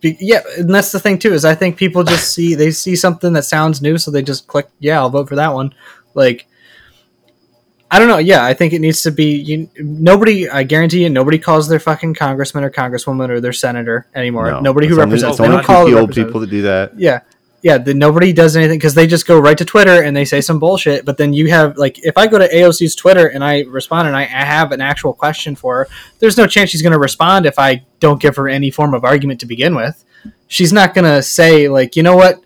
Be- 0.00 0.16
yeah, 0.20 0.40
and 0.58 0.72
that's 0.72 0.92
the 0.92 1.00
thing 1.00 1.18
too 1.18 1.32
is 1.32 1.44
I 1.44 1.54
think 1.56 1.76
people 1.76 2.04
just 2.04 2.32
see 2.34 2.54
they 2.54 2.70
see 2.70 2.94
something 2.94 3.32
that 3.32 3.44
sounds 3.44 3.82
new, 3.82 3.98
so 3.98 4.10
they 4.12 4.22
just 4.22 4.46
click, 4.46 4.68
yeah, 4.78 5.00
I'll 5.00 5.10
vote 5.10 5.28
for 5.28 5.34
that 5.36 5.52
one. 5.54 5.74
Like, 6.14 6.46
I 7.92 7.98
don't 7.98 8.08
know. 8.08 8.16
Yeah, 8.16 8.42
I 8.42 8.54
think 8.54 8.72
it 8.72 8.78
needs 8.78 9.02
to 9.02 9.10
be. 9.10 9.34
You, 9.34 9.68
nobody, 9.76 10.48
I 10.48 10.62
guarantee 10.62 11.02
you, 11.02 11.10
nobody 11.10 11.38
calls 11.38 11.68
their 11.68 11.78
fucking 11.78 12.14
congressman 12.14 12.64
or 12.64 12.70
congresswoman 12.70 13.28
or 13.28 13.38
their 13.38 13.52
senator 13.52 14.06
anymore. 14.14 14.50
No. 14.50 14.60
Nobody 14.60 14.86
who 14.86 14.94
only- 14.94 15.04
represents. 15.04 15.38
It's 15.38 15.46
They 15.46 15.54
don't 15.54 15.62
call 15.62 15.86
it 15.86 15.92
old 15.92 16.14
people 16.14 16.40
that 16.40 16.48
do 16.48 16.62
that. 16.62 16.98
Yeah, 16.98 17.20
yeah. 17.60 17.76
The, 17.76 17.92
nobody 17.92 18.32
does 18.32 18.56
anything 18.56 18.78
because 18.78 18.94
they 18.94 19.06
just 19.06 19.26
go 19.26 19.38
right 19.38 19.58
to 19.58 19.66
Twitter 19.66 20.02
and 20.02 20.16
they 20.16 20.24
say 20.24 20.40
some 20.40 20.58
bullshit. 20.58 21.04
But 21.04 21.18
then 21.18 21.34
you 21.34 21.50
have 21.50 21.76
like, 21.76 21.98
if 21.98 22.16
I 22.16 22.26
go 22.28 22.38
to 22.38 22.48
AOC's 22.48 22.94
Twitter 22.94 23.26
and 23.26 23.44
I 23.44 23.64
respond 23.64 24.08
and 24.08 24.16
I, 24.16 24.22
I 24.22 24.24
have 24.24 24.72
an 24.72 24.80
actual 24.80 25.12
question 25.12 25.54
for 25.54 25.84
her, 25.84 25.88
there's 26.18 26.38
no 26.38 26.46
chance 26.46 26.70
she's 26.70 26.80
going 26.80 26.94
to 26.94 26.98
respond 26.98 27.44
if 27.44 27.58
I 27.58 27.84
don't 28.00 28.22
give 28.22 28.36
her 28.36 28.48
any 28.48 28.70
form 28.70 28.94
of 28.94 29.04
argument 29.04 29.40
to 29.40 29.46
begin 29.46 29.74
with. 29.74 30.02
She's 30.46 30.72
not 30.72 30.94
going 30.94 31.04
to 31.04 31.22
say 31.22 31.68
like, 31.68 31.94
you 31.94 32.02
know 32.02 32.16
what, 32.16 32.42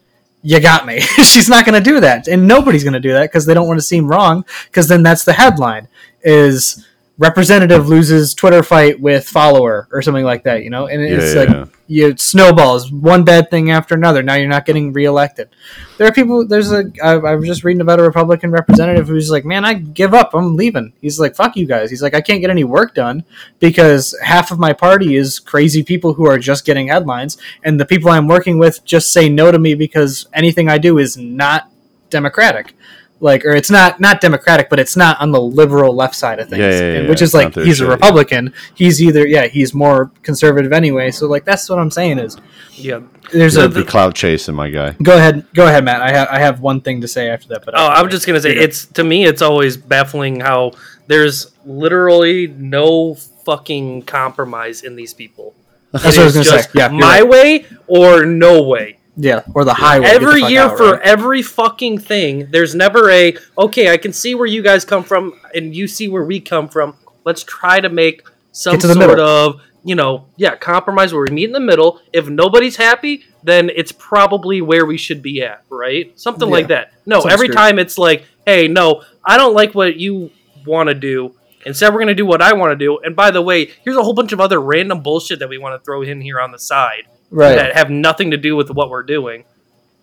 you 0.47 0.61
got 0.61 0.87
me. 0.87 1.01
she's 1.01 1.49
not 1.49 1.67
going 1.67 1.83
to 1.83 1.91
do 1.91 1.99
that, 1.99 2.29
and 2.29 2.47
nobody's 2.47 2.85
going 2.85 2.95
to 2.95 3.01
do 3.01 3.13
that 3.13 3.23
because 3.23 3.47
they 3.47 3.55
don't 3.55 3.67
want 3.67 3.79
to 3.79 3.85
seem 3.85 4.07
wrong. 4.07 4.45
Because 4.67 4.87
then 4.87 5.03
that's 5.03 5.25
the 5.25 5.33
headline: 5.33 5.89
is 6.23 6.87
representative 7.19 7.85
hmm. 7.85 7.91
loses 7.91 8.35
Twitter 8.35 8.63
fight 8.63 9.01
with 9.01 9.27
follower 9.27 9.89
or 9.91 10.03
something 10.03 10.25
like 10.25 10.45
that. 10.45 10.63
You 10.63 10.71
know, 10.71 10.87
and 10.87 11.03
it's 11.03 11.35
Yeah, 11.35 11.41
like 11.41 11.49
yeah. 11.49 11.65
you 11.87 12.17
snowballs 12.17 12.93
one 12.93 13.25
bad 13.25 13.51
thing 13.51 13.71
after 13.71 13.95
another. 13.95 14.23
Now 14.23 14.35
you're 14.35 14.49
not 14.49 14.67
getting 14.67 14.93
reelected. 14.93 15.49
There 15.97 16.07
are 16.07 16.13
people. 16.13 16.47
There's 16.47 16.73
a. 16.73 16.85
I, 17.03 17.13
I 17.13 17.35
was 17.37 17.47
just 17.47 17.65
reading 17.65 17.81
about 17.81 18.01
a 18.01 18.03
Republican 18.03 18.51
representative 18.51 19.09
who's 19.09 19.31
like, 19.31 19.45
"Man, 19.45 19.65
I 19.65 19.75
give 19.75 20.13
up. 20.13 20.35
I'm 20.35 20.57
leaving." 20.57 20.93
He's 21.01 21.19
like, 21.19 21.35
"Fuck 21.35 21.57
you 21.57 21.67
guys." 21.67 21.91
He's 21.91 22.03
like, 22.03 22.15
"I 22.15 22.21
can't 22.21 22.41
get 22.41 22.51
any 22.51 22.65
work 22.65 22.95
done 22.95 23.25
because 23.61 24.17
half 24.23 24.51
of 24.51 24.59
my 24.59 24.73
party 24.73 25.17
is 25.17 25.39
crazy 25.39 25.83
people 25.83 26.15
who 26.15 26.27
are 26.27 26.39
just 26.39 26.67
getting 26.67 26.89
headlines, 26.89 27.39
and 27.65 27.81
the 27.81 27.87
people 27.87 28.11
I'm 28.11 28.29
working 28.29 28.59
with 28.59 28.85
just 28.85 29.13
say 29.13 29.29
no 29.29 29.51
to 29.51 29.59
me 29.59 29.75
because 29.75 30.27
anything 30.35 30.69
I 30.69 30.79
do 30.79 30.99
is 30.99 31.17
not 31.17 31.71
democratic." 32.11 32.76
Like, 33.19 33.47
or 33.47 33.53
it's 33.53 33.71
not 33.71 33.99
not 33.99 34.21
democratic, 34.21 34.69
but 34.69 34.79
it's 34.79 34.95
not 34.95 35.19
on 35.23 35.31
the 35.33 35.41
liberal 35.41 35.95
left 35.95 36.15
side 36.15 36.39
of 36.39 36.51
things, 36.51 36.61
Yeah, 36.61 36.71
yeah, 36.71 36.79
yeah, 36.79 36.99
and, 37.01 37.09
which 37.09 37.21
yeah. 37.23 37.25
is 37.25 37.35
like 37.35 37.55
he's 37.55 37.79
shit, 37.79 37.87
a 37.87 37.89
yeah. 37.89 37.95
Republican. 37.95 38.53
He's 38.75 39.03
either 39.03 39.27
yeah, 39.27 39.47
he's 39.47 39.73
more 39.73 40.11
conservative 40.23 40.71
anyway. 40.73 41.11
So 41.11 41.27
like 41.27 41.47
that's 41.47 41.69
what 41.71 41.79
I'm 41.79 41.91
saying 41.91 42.19
is 42.19 42.37
Yeah. 42.75 43.01
there's 43.33 43.55
You're 43.57 43.65
a 43.65 43.69
the 43.69 43.85
clout 43.85 44.15
chasing, 44.15 44.55
my 44.55 44.69
guy. 44.69 44.93
Go 45.03 45.17
ahead, 45.17 45.47
go 45.55 45.67
ahead, 45.67 45.83
Matt. 45.85 46.03
I 46.03 46.11
have 46.11 46.29
I 46.31 46.39
have 46.41 46.61
one 46.61 46.83
thing 46.83 47.01
to 47.01 47.09
say 47.09 47.31
after 47.31 47.49
that, 47.49 47.65
but 47.65 47.75
Oh, 47.75 47.87
I'm 47.89 48.11
just 48.11 48.27
gonna 48.27 48.41
say 48.41 48.55
it's 48.55 48.85
to 48.87 49.03
me. 49.03 49.25
It's 49.25 49.41
always 49.41 49.79
baffling 49.79 50.41
how 50.41 50.73
there's 51.07 51.53
literally 51.65 52.49
no 52.49 53.15
fucking 53.15 54.03
compromise 54.03 54.83
in 54.83 54.95
these 54.95 55.15
people. 55.15 55.55
That's 55.93 56.05
what 56.05 56.19
I 56.19 56.25
was 56.25 56.33
gonna 56.35 56.45
just 56.45 56.65
say. 56.73 56.79
Yeah, 56.81 56.89
my 56.89 57.21
right. 57.21 57.29
way 57.29 57.67
or 57.87 58.27
no 58.27 58.63
way. 58.63 58.99
Yeah, 59.17 59.43
or 59.55 59.65
the 59.65 59.75
highway. 59.75 60.07
Get 60.07 60.21
the 60.21 60.27
every 60.27 60.43
year 60.43 60.63
out, 60.63 60.77
for 60.77 60.93
right? 60.93 61.03
every 61.03 61.43
fucking 61.43 61.99
thing, 61.99 62.51
there's 62.51 62.75
never 62.75 63.11
a 63.11 63.37
okay. 63.59 63.91
I 63.91 63.97
can 63.97 64.13
see 64.13 64.35
where 64.35 64.47
you 64.47 64.63
guys 64.63 64.85
come 64.85 65.03
from, 65.03 65.41
and 65.55 65.75
you 65.75 65.89
see 65.89 66.09
where 66.09 66.25
we 66.25 66.41
come 66.41 66.69
from. 66.69 66.97
Let's 67.25 67.43
try 67.43 67.81
to 67.81 67.89
make 67.89 68.23
some 68.53 68.79
to 68.79 68.87
sort 68.87 68.99
middle. 68.99 69.21
of 69.21 69.61
you 69.87 69.95
know, 69.95 70.27
yeah, 70.37 70.57
compromise 70.57 71.13
where 71.13 71.23
we 71.23 71.33
meet 71.33 71.45
in 71.45 71.53
the 71.53 71.61
middle. 71.61 72.01
If 72.13 72.29
nobody's 72.29 72.75
happy, 72.75 73.25
then 73.45 73.71
it's 73.75 73.93
probably 73.93 74.61
where 74.61 74.85
we 74.85 74.99
should 74.99 75.23
be 75.23 75.43
at, 75.43 75.63
right? 75.71 76.19
Something 76.19 76.51
like 76.51 76.69
that. 76.69 76.93
No, 77.07 77.21
Sounds 77.21 77.33
every 77.33 77.47
great. 77.47 77.57
time 77.57 77.79
it's 77.79 77.97
like, 77.97 78.25
hey, 78.45 78.67
no, 78.67 79.05
I 79.25 79.37
don't 79.37 79.55
like 79.55 79.77
what 79.77 79.95
you 79.95 80.33
want 80.67 80.89
to 80.89 80.95
do. 80.95 81.37
Instead, 81.65 81.93
we're 81.93 82.01
going 82.01 82.09
to 82.09 82.15
do 82.17 82.27
what 82.27 82.43
I 82.43 82.53
want 82.55 82.73
to 82.73 82.77
do. 82.77 82.99
And 82.99 83.15
by 83.15 83.31
the 83.31 83.43
way, 83.43 83.71
here's 83.85 83.97
a 83.97 84.03
whole 84.03 84.13
bunch 84.13 84.33
of 84.33 84.41
other 84.41 84.61
random 84.61 85.03
bullshit 85.03 85.39
that 85.39 85.49
we 85.49 85.59
want 85.59 85.81
to 85.81 85.85
throw 85.85 86.03
in 86.03 86.21
here 86.21 86.41
on 86.41 86.51
the 86.51 86.59
side 86.59 87.07
Right. 87.31 87.57
that 87.57 87.75
have 87.75 87.91
nothing 87.91 88.31
to 88.31 88.37
do 88.37 88.57
with 88.57 88.71
what 88.71 88.91
we're 88.91 89.03
doing. 89.03 89.45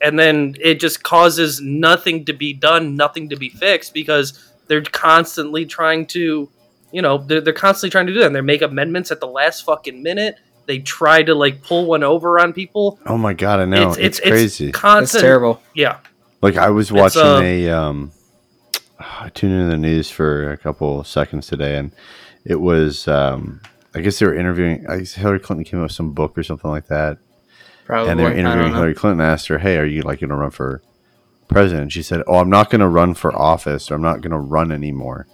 And 0.02 0.20
then 0.20 0.56
it 0.60 0.80
just 0.80 1.04
causes 1.04 1.62
nothing 1.62 2.26
to 2.26 2.34
be 2.34 2.54
done, 2.54 2.96
nothing 2.96 3.30
to 3.30 3.38
be 3.38 3.50
fixed 3.50 3.94
because 3.94 4.38
they're 4.68 4.82
constantly 4.82 5.66
trying 5.66 6.06
to, 6.08 6.50
you 6.92 7.02
know, 7.02 7.20
they're, 7.20 7.40
they're 7.40 7.54
constantly 7.54 7.90
trying 7.90 8.08
to 8.08 8.14
do 8.14 8.20
that. 8.20 8.28
And 8.28 8.36
they 8.36 8.42
make 8.42 8.62
amendments 8.62 9.12
at 9.12 9.22
the 9.22 9.28
last 9.28 9.64
fucking 9.64 10.04
minute. 10.04 10.38
They 10.66 10.80
try 10.80 11.24
to 11.24 11.34
like 11.36 11.62
pull 11.62 11.86
one 11.86 12.04
over 12.04 12.40
on 12.40 12.54
people. 12.54 13.00
Oh 13.06 13.18
my 13.18 13.34
god, 13.34 13.60
I 13.60 13.66
know. 13.66 13.94
It's, 13.94 14.20
crazy. 14.20 14.68
That's 14.68 14.80
constant. 14.80 15.22
terrible. 15.22 15.62
Yeah. 15.74 16.00
Like 16.42 16.58
I 16.58 16.70
was 16.70 16.92
watching 16.92 17.22
uh, 17.22 17.40
a 17.40 17.70
um 17.70 18.12
I 19.00 19.30
tuned 19.30 19.54
into 19.54 19.68
the 19.68 19.78
news 19.78 20.10
for 20.10 20.52
a 20.52 20.58
couple 20.58 21.04
seconds 21.04 21.48
today 21.48 21.78
and 21.78 21.92
it 22.46 22.60
was 22.60 23.08
um 23.08 23.62
I 23.96 24.02
guess 24.02 24.20
they 24.20 24.26
were 24.26 24.36
interviewing 24.36 24.86
I 24.88 24.98
guess 24.98 25.14
Hillary 25.14 25.40
Clinton 25.40 25.66
came 25.66 25.80
up 25.80 25.86
with 25.86 25.92
some 25.92 26.14
book 26.14 26.38
or 26.38 26.44
something 26.44 26.70
like 26.70 26.88
that. 26.88 27.18
Probably. 27.86 28.12
and 28.12 28.20
they 28.20 28.24
were 28.24 28.32
interviewing. 28.32 28.74
Hillary 28.74 28.94
Clinton 28.94 29.22
and 29.22 29.30
asked 29.30 29.48
her, 29.48 29.60
Hey, 29.60 29.78
are 29.78 29.86
you 29.86 30.02
like 30.02 30.22
gonna 30.22 30.36
run 30.36 30.52
for 30.52 30.82
president? 31.48 31.92
She 31.92 32.02
said, 32.02 32.24
Oh, 32.28 32.38
I'm 32.38 32.50
not 32.50 32.70
gonna 32.70 32.90
run 32.90 33.14
for 33.14 33.36
office 33.36 33.92
or 33.92 33.96
I'm 33.96 34.02
not 34.02 34.22
gonna 34.22 34.40
run 34.40 34.72
anymore 34.72 35.28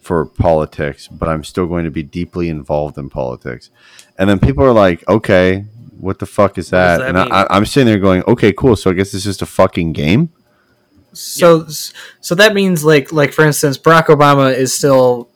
for 0.00 0.26
politics, 0.26 1.06
but 1.08 1.28
I'm 1.28 1.44
still 1.44 1.66
going 1.66 1.84
to 1.84 1.90
be 1.90 2.02
deeply 2.02 2.48
involved 2.48 2.98
in 2.98 3.08
politics. 3.08 3.70
And 4.18 4.28
then 4.28 4.38
people 4.38 4.64
are 4.64 4.72
like, 4.72 5.08
Okay, 5.08 5.60
what 5.98 6.18
the 6.18 6.26
fuck 6.26 6.58
is 6.58 6.70
that? 6.70 6.98
that 6.98 7.08
and 7.08 7.18
I, 7.18 7.24
mean? 7.24 7.32
I, 7.32 7.46
I'm 7.50 7.66
sitting 7.66 7.86
there 7.86 7.98
going, 7.98 8.22
Okay, 8.24 8.52
cool. 8.52 8.76
So 8.76 8.90
I 8.90 8.94
guess 8.94 9.14
it's 9.14 9.24
just 9.24 9.42
a 9.42 9.46
fucking 9.46 9.92
game. 9.92 10.30
So 11.12 11.66
so 12.20 12.34
that 12.34 12.54
means 12.54 12.84
like 12.84 13.12
like 13.12 13.32
for 13.32 13.44
instance, 13.44 13.76
Barack 13.76 14.06
Obama 14.06 14.54
is 14.54 14.74
still 14.74 15.28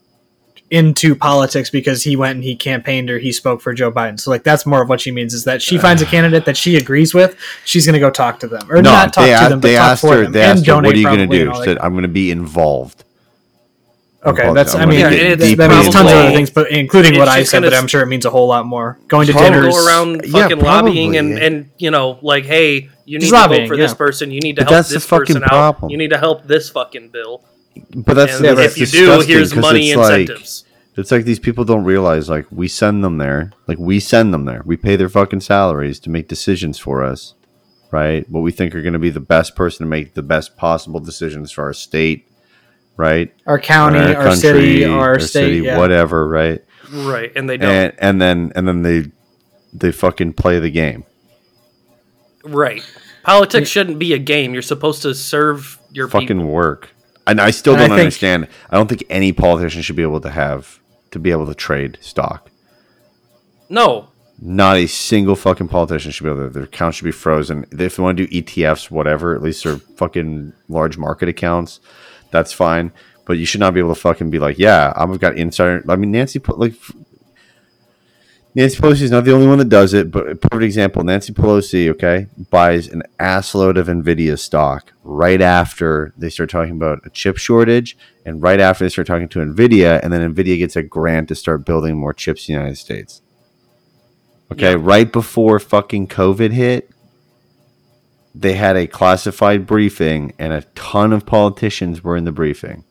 into 0.70 1.14
politics 1.14 1.70
because 1.70 2.02
he 2.02 2.16
went 2.16 2.34
and 2.36 2.44
he 2.44 2.56
campaigned 2.56 3.08
or 3.08 3.18
he 3.20 3.30
spoke 3.32 3.60
for 3.60 3.72
Joe 3.72 3.92
Biden. 3.92 4.18
So 4.18 4.30
like 4.30 4.42
that's 4.42 4.66
more 4.66 4.82
of 4.82 4.88
what 4.88 5.00
she 5.00 5.10
means 5.12 5.32
is 5.32 5.44
that 5.44 5.62
she 5.62 5.78
finds 5.78 6.02
a 6.02 6.06
candidate 6.14 6.44
that 6.46 6.56
she 6.56 6.76
agrees 6.76 7.14
with, 7.14 7.36
she's 7.64 7.86
going 7.86 7.94
to 7.94 8.00
go 8.00 8.10
talk 8.10 8.40
to 8.40 8.48
them 8.48 8.66
or 8.70 8.82
not 8.82 9.12
talk 9.12 9.24
they, 9.26 9.30
to 9.30 9.46
a- 9.46 9.48
them, 9.48 9.60
but 9.60 9.68
they 9.68 9.74
talk 9.76 9.90
asked 9.92 10.00
for 10.00 10.16
her. 10.16 10.22
them 10.24 10.32
They 10.32 10.42
and 10.42 10.58
asked 10.58 10.66
her, 10.66 10.74
"What 10.74 10.86
are 10.86 10.96
you 10.96 11.04
going 11.04 11.18
to 11.18 11.24
probably 11.24 11.38
do?" 11.38 11.42
and 11.44 11.50
all 11.52 11.60
She 11.60 11.64
said, 11.66 11.78
"I'm 11.78 11.92
going 11.92 12.02
to 12.02 12.08
be 12.08 12.30
involved." 12.32 13.04
in 14.24 14.30
Okay, 14.30 14.52
that's. 14.54 14.74
politics. 14.74 14.74
I 14.74 14.82
I'm 14.82 14.88
mean, 14.88 15.00
gonna 15.02 15.14
Yeah, 15.14 15.20
get 15.20 15.32
it's 15.32 15.40
that 15.42 15.46
deeply 15.46 15.68
means 15.68 15.94
tons 15.94 16.10
of 16.10 16.16
other 16.16 16.30
things, 16.32 16.50
but 16.50 16.70
including 16.72 17.12
It's 17.12 17.18
what 17.20 17.28
I 17.28 17.44
said. 17.44 17.58
gonna 17.60 17.70
But 17.70 17.76
I'm 17.78 17.86
sure 17.86 18.02
it 18.02 18.06
means 18.06 18.24
a 18.24 18.30
whole 18.30 18.48
lot 18.48 18.66
more. 18.66 18.98
Going 19.06 19.26
to 19.28 19.32
Probably. 19.32 19.50
dinners. 19.50 19.74
Go 19.76 19.86
around 19.86 20.24
Yeah, 20.24 20.42
fucking 20.42 20.58
lobbying 20.58 21.16
and, 21.16 21.38
and, 21.38 21.70
you 21.78 21.92
know, 21.92 22.18
like, 22.22 22.44
hey, 22.44 22.88
you 23.04 23.18
need 23.18 23.26
Just 23.26 23.32
to 23.34 23.38
lobbying, 23.38 23.60
vote 23.62 23.68
for 23.68 23.76
this 23.76 23.94
person. 23.94 24.32
You 24.32 24.40
need 24.40 24.56
to 24.56 24.62
But 24.62 24.70
help 24.70 24.78
that's 24.78 24.88
this 24.88 25.04
fucking 25.06 25.26
person 25.26 25.42
out. 25.44 25.48
problem. 25.50 25.90
You 25.92 25.96
need 25.96 26.10
to 26.10 26.18
help 26.18 26.44
this 26.48 26.68
fucking 26.70 27.10
bill. 27.10 27.44
But 27.94 28.14
that's, 28.14 28.36
And 28.36 28.44
that's 28.44 28.72
if 28.74 28.78
you 28.78 28.86
do, 28.86 29.06
disgusting, 29.06 29.28
here's 29.36 29.52
'cause 29.52 29.62
money 29.62 29.90
it's 29.90 29.96
like- 29.98 30.20
incentives. 30.22 30.64
It's 30.98 31.10
like 31.12 31.24
these 31.26 31.38
people 31.38 31.64
don't 31.64 31.84
realize, 31.84 32.30
like, 32.30 32.46
we 32.50 32.68
send 32.68 33.04
them 33.04 33.18
there. 33.18 33.52
Like, 33.68 33.78
we 33.78 34.00
send 34.00 34.32
them 34.32 34.46
there. 34.46 34.62
We 34.64 34.78
pay 34.78 34.96
their 34.96 35.10
fucking 35.10 35.40
salaries 35.40 35.98
to 36.00 36.10
make 36.10 36.26
decisions 36.26 36.78
for 36.78 37.04
us, 37.04 37.34
right? 37.90 38.24
What 38.30 38.40
we 38.40 38.50
think 38.50 38.74
are 38.74 38.80
going 38.80 38.94
to 38.94 38.98
be 38.98 39.10
the 39.10 39.20
best 39.20 39.54
person 39.54 39.84
to 39.84 39.90
make 39.90 40.14
the 40.14 40.22
best 40.22 40.56
possible 40.56 40.98
decisions 40.98 41.52
for 41.52 41.64
our 41.64 41.74
state, 41.74 42.26
right? 42.96 43.30
Our 43.46 43.58
county, 43.58 43.98
Or 43.98 44.16
our, 44.16 44.34
city, 44.36 44.86
our, 44.86 45.18
state, 45.20 45.64
yeah. 45.64 45.76
whatever, 45.78 46.26
right? 46.26 46.62
Right, 46.90 47.30
and 47.36 47.46
they 47.50 47.58
don't. 47.58 47.68
And 47.70 47.92
and 47.98 48.22
then 48.22 48.52
and 48.54 48.66
then 48.66 48.80
they 48.82 49.10
they 49.74 49.92
fucking 49.92 50.32
play 50.32 50.60
the 50.60 50.70
game. 50.70 51.04
right. 52.44 52.82
Politics 53.22 53.68
shouldn't 53.68 53.98
be 53.98 54.12
a 54.12 54.18
game. 54.18 54.52
You're 54.52 54.62
supposed 54.62 55.02
to 55.02 55.12
serve 55.14 55.78
your 55.92 56.06
fucking 56.08 56.28
people. 56.28 56.46
work. 56.46 56.90
And 57.26 57.40
I 57.40 57.50
still 57.50 57.74
And 57.74 57.80
don't 57.80 57.88
think- 57.90 58.00
understand. 58.00 58.48
I 58.70 58.76
don't 58.76 58.88
think 58.88 59.04
any 59.10 59.32
politician 59.32 59.82
should 59.82 59.96
be 59.96 60.02
able 60.02 60.20
to 60.20 60.30
have 60.30 60.78
to 61.10 61.18
be 61.18 61.30
able 61.30 61.46
to 61.46 61.54
trade 61.54 61.98
stock. 62.00 62.50
No, 63.68 64.08
Not 64.40 64.76
a 64.76 64.86
single 64.86 65.34
fucking 65.34 65.68
politician 65.68 66.10
should 66.10 66.24
be 66.24 66.30
able 66.30 66.44
to. 66.44 66.50
Their 66.50 66.64
account 66.64 66.94
should 66.94 67.06
be 67.06 67.10
frozen. 67.10 67.64
If 67.72 67.96
they 67.96 68.02
want 68.02 68.18
to 68.18 68.26
do 68.26 68.42
ETFs, 68.42 68.90
whatever, 68.90 69.34
at 69.34 69.42
least 69.42 69.64
they're 69.64 69.78
fucking 69.78 70.52
large 70.68 70.98
market 70.98 71.28
accounts. 71.30 71.80
That's 72.32 72.52
fine. 72.52 72.92
But 73.24 73.38
you 73.38 73.46
should 73.46 73.60
not 73.60 73.72
be 73.72 73.80
able 73.80 73.94
to 73.94 74.00
fucking 74.00 74.30
be 74.30 74.38
like, 74.38 74.58
yeah, 74.58 74.92
I've 74.94 75.18
got 75.20 75.36
insider. 75.38 75.82
I 75.88 75.96
mean, 75.96 76.12
Nancy, 76.12 76.38
Pe- 76.38 76.52
like, 76.54 76.72
f- 76.72 76.92
Nancy 78.56 78.78
Pelosi 78.78 79.02
is 79.02 79.10
not 79.10 79.26
the 79.26 79.34
only 79.34 79.46
one 79.46 79.58
that 79.58 79.68
does 79.68 79.92
it, 79.92 80.10
but 80.10 80.30
a 80.30 80.34
perfect 80.34 80.62
example. 80.62 81.04
Nancy 81.04 81.30
Pelosi, 81.34 81.90
okay, 81.90 82.26
buys 82.48 82.88
an 82.88 83.02
assload 83.20 83.76
of 83.76 83.86
Nvidia 83.86 84.38
stock 84.38 84.94
right 85.04 85.42
after 85.42 86.14
they 86.16 86.30
start 86.30 86.48
talking 86.48 86.72
about 86.72 87.04
a 87.04 87.10
chip 87.10 87.36
shortage, 87.36 87.98
and 88.24 88.40
right 88.40 88.58
after 88.58 88.82
they 88.82 88.88
start 88.88 89.06
talking 89.06 89.28
to 89.28 89.40
Nvidia, 89.40 90.00
and 90.02 90.10
then 90.10 90.34
Nvidia 90.34 90.56
gets 90.56 90.74
a 90.74 90.82
grant 90.82 91.28
to 91.28 91.34
start 91.34 91.66
building 91.66 91.98
more 91.98 92.14
chips 92.14 92.48
in 92.48 92.54
the 92.54 92.58
United 92.58 92.76
States. 92.78 93.20
Okay, 94.50 94.70
Yeah. 94.70 94.78
right 94.80 95.12
before 95.12 95.58
fucking 95.58 96.06
COVID 96.06 96.52
hit, 96.52 96.88
they 98.34 98.54
had 98.54 98.74
a 98.74 98.86
classified 98.86 99.66
briefing, 99.66 100.32
and 100.38 100.54
a 100.54 100.62
ton 100.74 101.12
of 101.12 101.26
politicians 101.26 102.02
were 102.02 102.16
in 102.16 102.24
the 102.24 102.32
briefing. 102.32 102.84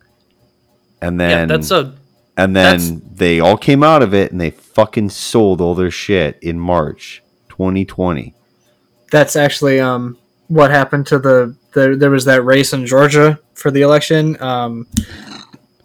And 1.01 1.19
then 1.19 1.49
yeah, 1.49 1.57
that's 1.57 1.71
a 1.71 1.95
and 2.37 2.55
that's- 2.55 2.89
then 2.89 3.01
they 3.15 3.39
all 3.39 3.57
came 3.57 3.83
out 3.83 4.01
of 4.01 4.13
it 4.13 4.31
and 4.31 4.39
they 4.41 4.49
fucking 4.51 5.09
sold 5.09 5.61
all 5.61 5.73
their 5.75 5.91
shit 5.91 6.37
in 6.41 6.59
March 6.59 7.21
2020. 7.49 8.33
That's 9.11 9.35
actually 9.35 9.79
um, 9.79 10.17
what 10.47 10.71
happened 10.71 11.07
to 11.07 11.19
the, 11.19 11.55
the. 11.73 11.95
There 11.95 12.09
was 12.11 12.25
that 12.25 12.43
race 12.43 12.73
in 12.73 12.85
Georgia 12.85 13.39
for 13.53 13.71
the 13.71 13.81
election. 13.81 14.41
Um, 14.41 14.87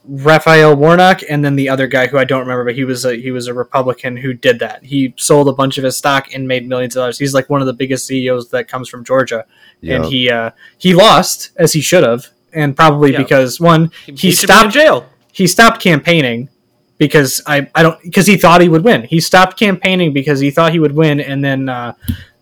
Raphael 0.09 0.75
Warnock 0.75 1.21
and 1.29 1.45
then 1.45 1.55
the 1.55 1.69
other 1.69 1.87
guy 1.87 2.07
who 2.09 2.19
I 2.19 2.25
don't 2.25 2.41
remember, 2.41 2.65
but 2.65 2.75
he 2.75 2.85
was 2.85 3.05
a 3.05 3.15
he 3.15 3.31
was 3.31 3.47
a 3.47 3.55
Republican 3.55 4.17
who 4.17 4.33
did 4.33 4.59
that. 4.59 4.83
He 4.85 5.15
sold 5.17 5.49
a 5.49 5.53
bunch 5.53 5.79
of 5.79 5.85
his 5.85 5.97
stock 5.97 6.33
and 6.35 6.49
made 6.49 6.67
millions 6.67 6.97
of 6.97 7.01
dollars. 7.03 7.19
He's 7.19 7.35
like 7.35 7.49
one 7.49 7.61
of 7.61 7.67
the 7.67 7.73
biggest 7.75 8.07
CEOs 8.07 8.51
that 8.51 8.67
comes 8.67 8.89
from 8.89 9.05
Georgia, 9.05 9.45
and 9.87 10.05
he 10.07 10.29
uh, 10.31 10.51
he 10.79 10.95
lost 10.95 11.51
as 11.57 11.75
he 11.75 11.81
should 11.81 12.03
have, 12.03 12.29
and 12.53 12.75
probably 12.75 13.13
Yeah. 13.13 13.19
because 13.19 13.61
one 13.61 13.93
he, 14.07 14.13
he 14.13 14.31
should 14.33 14.49
be 14.49 14.53
in 14.55 14.59
stopped 14.59 14.75
jail. 14.75 15.07
He 15.33 15.47
stopped 15.47 15.81
campaigning 15.81 16.49
because 17.01 17.41
I, 17.47 17.69
I 17.75 17.83
don't 17.83 18.01
because 18.03 18.27
he 18.27 18.37
thought 18.37 18.61
he 18.61 18.69
would 18.69 18.85
win. 18.85 19.05
He 19.05 19.21
stopped 19.21 19.59
campaigning 19.59 20.13
because 20.13 20.39
he 20.39 20.51
thought 20.51 20.73
he 20.73 20.79
would 20.79 20.93
win, 20.93 21.19
and 21.19 21.43
then 21.43 21.69
uh, 21.69 21.95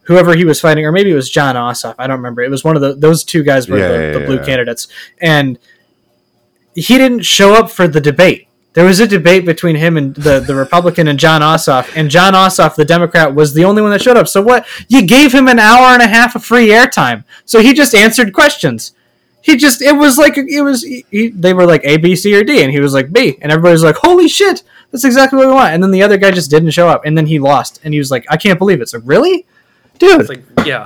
whoever 0.03 0.34
he 0.34 0.45
was 0.45 0.61
fighting, 0.61 0.84
or 0.84 0.93
maybe 0.93 1.11
it 1.11 1.14
was 1.14 1.30
Jon 1.30 1.55
Ossoff, 1.55 1.95
I 1.99 2.07
don't 2.07 2.16
remember. 2.16 2.43
It 2.43 2.51
was 2.51 2.64
one 2.64 2.74
of 2.74 2.82
the 2.82 2.95
those 2.95 3.22
two 3.24 3.45
guys 3.45 3.68
were 3.68 3.78
Yeah, 3.78 3.89
the, 3.89 3.95
yeah, 3.95 4.12
the 4.12 4.26
blue 4.26 4.36
yeah. 4.36 4.45
candidates, 4.45 4.89
and 5.20 5.59
he 6.74 6.99
didn't 6.99 7.20
show 7.20 7.55
up 7.55 7.70
for 7.70 7.86
the 7.86 8.01
debate. 8.01 8.49
There 8.72 8.84
was 8.84 9.01
a 9.01 9.07
debate 9.07 9.45
between 9.45 9.76
him 9.76 9.97
and 9.97 10.14
the, 10.14 10.41
the 10.41 10.55
Republican 10.55 11.09
and 11.09 11.18
Jon 11.18 11.41
Ossoff, 11.41 11.91
and 11.97 12.11
Jon 12.11 12.34
Ossoff, 12.34 12.74
the 12.74 12.84
Democrat, 12.84 13.34
was 13.34 13.55
the 13.55 13.64
only 13.64 13.80
one 13.80 13.91
that 13.93 14.03
showed 14.03 14.16
up. 14.16 14.28
So 14.28 14.43
what? 14.43 14.66
You 14.89 15.07
gave 15.07 15.32
him 15.32 15.49
an 15.49 15.59
hour 15.59 15.86
and 15.86 16.03
a 16.03 16.07
half 16.07 16.34
of 16.34 16.45
free 16.45 16.68
airtime, 16.68 17.24
so 17.45 17.61
he 17.61 17.72
just 17.72 17.95
answered 17.95 18.32
questions 18.32 18.93
he 19.49 19.57
just 19.57 19.82
it 19.82 19.96
was 19.96 20.16
like 20.18 20.36
it 20.38 20.62
was 20.62 20.82
he, 20.84 21.28
they 21.30 21.53
were 21.55 21.66
like 21.66 21.80
a 21.84 21.96
b 21.96 22.14
c 22.14 22.34
or 22.36 22.44
d 22.44 22.62
and 22.62 22.70
he 22.70 22.80
was 22.80 22.94
like 22.94 23.12
b 23.12 23.36
and 23.40 23.51
everybody's 23.51 23.82
like 23.82 23.96
holy 23.96 24.28
shit 24.28 24.62
that's 24.90 25.05
exactly 25.05 25.36
what 25.38 25.49
we 25.49 25.53
want. 25.53 25.74
And 25.74 25.82
then 25.82 25.90
the 25.90 26.03
other 26.03 26.16
guy 26.16 26.30
just 26.30 26.51
didn't 26.51 26.70
show 26.70 26.88
up 26.88 27.05
and 27.05 27.16
then 27.18 27.26
he 27.26 27.38
lost 27.38 27.80
and 27.84 27.92
he 27.92 27.99
was 27.99 28.11
like 28.11 28.24
i 28.30 28.36
can't 28.38 28.59
believe 28.59 28.80
it. 28.80 28.88
So 28.88 29.01
really? 29.01 29.44
Dude 29.99 30.20
It's 30.20 30.28
like, 30.28 30.44
yeah, 30.64 30.84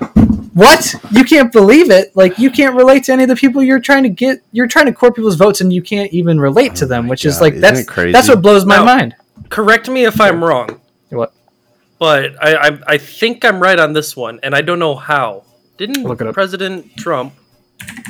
what? 0.55 0.95
You 1.13 1.23
can't 1.23 1.53
believe 1.53 1.91
it? 1.91 2.17
Like 2.17 2.39
you 2.39 2.51
can't 2.51 2.75
relate 2.75 3.05
to 3.05 3.13
any 3.13 3.23
of 3.25 3.29
the 3.29 3.37
people 3.37 3.63
you're 3.63 3.79
trying 3.81 4.03
to 4.05 4.09
get 4.09 4.41
you're 4.53 4.67
trying 4.67 4.87
to 4.87 4.93
court 4.93 5.15
people's 5.15 5.37
votes 5.37 5.61
and 5.61 5.73
you 5.73 5.83
can't 5.83 6.11
even 6.13 6.41
relate 6.41 6.75
to 6.77 6.85
Oh 6.87 6.89
them 6.89 7.05
my 7.05 7.11
which 7.11 7.25
is 7.27 7.35
God, 7.37 7.43
like 7.43 7.53
isn't 7.55 7.61
that's 7.63 7.85
crazy? 7.89 8.13
that's 8.13 8.29
what 8.29 8.41
blows 8.43 8.65
my 8.65 8.77
No. 8.79 8.85
mind. 8.87 9.15
correct 9.51 9.89
me 9.89 10.05
if 10.05 10.21
I'm 10.21 10.43
wrong, 10.43 10.81
what? 11.11 11.33
But 11.99 12.43
I, 12.43 12.55
I 12.69 12.79
I 12.95 12.99
think 12.99 13.45
I'm 13.45 13.61
right 13.61 13.79
on 13.79 13.93
this 13.93 14.17
one, 14.17 14.41
and 14.43 14.55
I 14.57 14.63
don't 14.63 14.79
know 14.81 14.95
how. 14.97 15.45
Didn't 15.77 16.03
Look 16.03 16.21
it 16.21 16.27
up. 16.27 16.35
President 16.35 16.97
Trump 16.97 17.33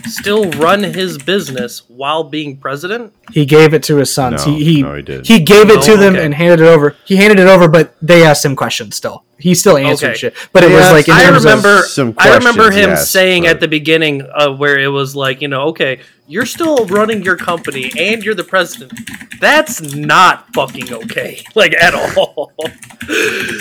still 0.07 0.51
run 0.53 0.83
his 0.83 1.19
business 1.19 1.83
while 1.89 2.25
being 2.25 2.57
president? 2.57 3.13
he 3.33 3.45
gave 3.47 3.73
it 3.75 3.83
to 3.85 3.97
his 3.97 4.13
sons 4.13 4.47
No, 4.47 4.53
he 4.55 4.65
he, 4.65 4.83
no, 4.83 4.95
he 4.95 5.03
didn't. 5.03 5.27
he 5.27 5.41
gave 5.41 5.71
it 5.71 5.83
to 5.83 5.93
Oh, 5.93 5.97
them 5.97 6.15
okay. 6.15 6.25
and 6.25 6.35
handed 6.35 6.61
it 6.61 6.67
over 6.67 6.97
he 7.05 7.17
handed 7.17 7.39
it 7.39 7.47
over 7.49 7.69
but 7.69 7.95
they 8.03 8.25
asked 8.25 8.45
him 8.45 8.55
questions 8.57 8.97
still 8.97 9.25
He 9.43 9.55
still 9.55 9.77
answered 9.77 10.11
Okay. 10.11 10.19
shit, 10.19 10.35
but 10.53 10.63
it 10.65 10.71
was 10.71 10.91
like 10.93 11.09
in 11.09 11.15
I 11.15 11.29
remember. 11.29 11.83
Some 11.83 12.15
I 12.19 12.35
remember 12.37 12.71
him 12.71 12.91
yes, 12.91 13.11
saying 13.11 13.43
but- 13.43 13.51
at 13.51 13.61
the 13.61 13.69
beginning 13.69 14.23
of 14.23 14.59
where 14.59 14.79
it 14.79 14.89
was 14.89 15.15
like, 15.17 15.43
you 15.43 15.49
know, 15.49 15.63
okay, 15.69 16.01
you're 16.29 16.47
still 16.47 16.87
running 16.87 17.23
your 17.23 17.37
company 17.37 17.91
and 17.99 18.23
you're 18.25 18.35
the 18.37 18.45
president. 18.45 18.93
That's 19.41 19.83
not 19.95 20.47
fucking 20.55 20.93
okay, 20.93 21.43
like 21.57 21.75
at 21.75 21.93
all. 21.95 22.53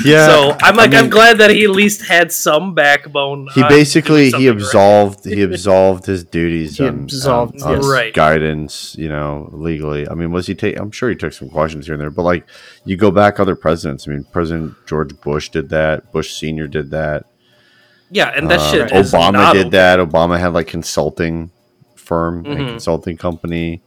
Yeah, 0.05 0.27
So 0.27 0.51
I'm 0.61 0.75
I 0.79 0.83
like, 0.83 0.93
I'm 0.93 1.01
mean- 1.05 1.09
glad 1.09 1.37
that 1.39 1.49
he 1.49 1.63
at 1.63 1.71
least 1.71 2.05
had 2.05 2.31
some 2.31 2.75
backbone. 2.75 3.47
he 3.55 3.63
uh, 3.63 3.67
basically 3.69 4.25
he 4.25 4.29
something 4.31 4.47
right. 4.47 4.55
absolved 4.57 5.25
he 5.25 5.41
absolved 5.49 6.05
his 6.05 6.23
duties 6.23 6.77
He 6.77 6.87
on, 6.87 7.03
absolved, 7.05 7.61
on, 7.63 7.67
on 7.69 7.75
yes. 7.81 7.87
Right. 7.89 8.13
guidance 8.13 8.95
you 8.97 9.09
know 9.09 9.49
legally 9.51 10.07
i 10.07 10.13
mean 10.13 10.31
was 10.31 10.45
he 10.47 10.53
take 10.55 10.77
i'm 10.79 10.91
sure 10.91 11.09
he 11.09 11.15
took 11.15 11.33
some 11.33 11.49
questions 11.49 11.85
here 11.87 11.95
and 11.95 12.01
there 12.01 12.09
but 12.11 12.21
like 12.23 12.45
you 12.85 12.95
go 12.97 13.09
back 13.11 13.39
other 13.39 13.55
presidents 13.55 14.07
i 14.07 14.11
mean 14.11 14.23
president 14.31 14.75
george 14.85 15.19
bush 15.21 15.49
did 15.49 15.69
that 15.71 16.11
bush 16.11 16.33
senior 16.33 16.67
did 16.67 16.91
that 16.91 17.25
Yeah, 18.13 18.29
and 18.35 18.49
that 18.51 18.59
Uh, 18.59 18.71
shit. 18.71 18.89
obama 18.91 19.51
did 19.53 19.71
that 19.71 19.99
obama 19.99 20.39
had 20.39 20.53
like 20.53 20.67
consulting 20.67 21.49
firm 21.95 22.45
and 22.45 22.57
Mhm. 22.59 22.67
consulting 22.71 23.17
company 23.17 23.81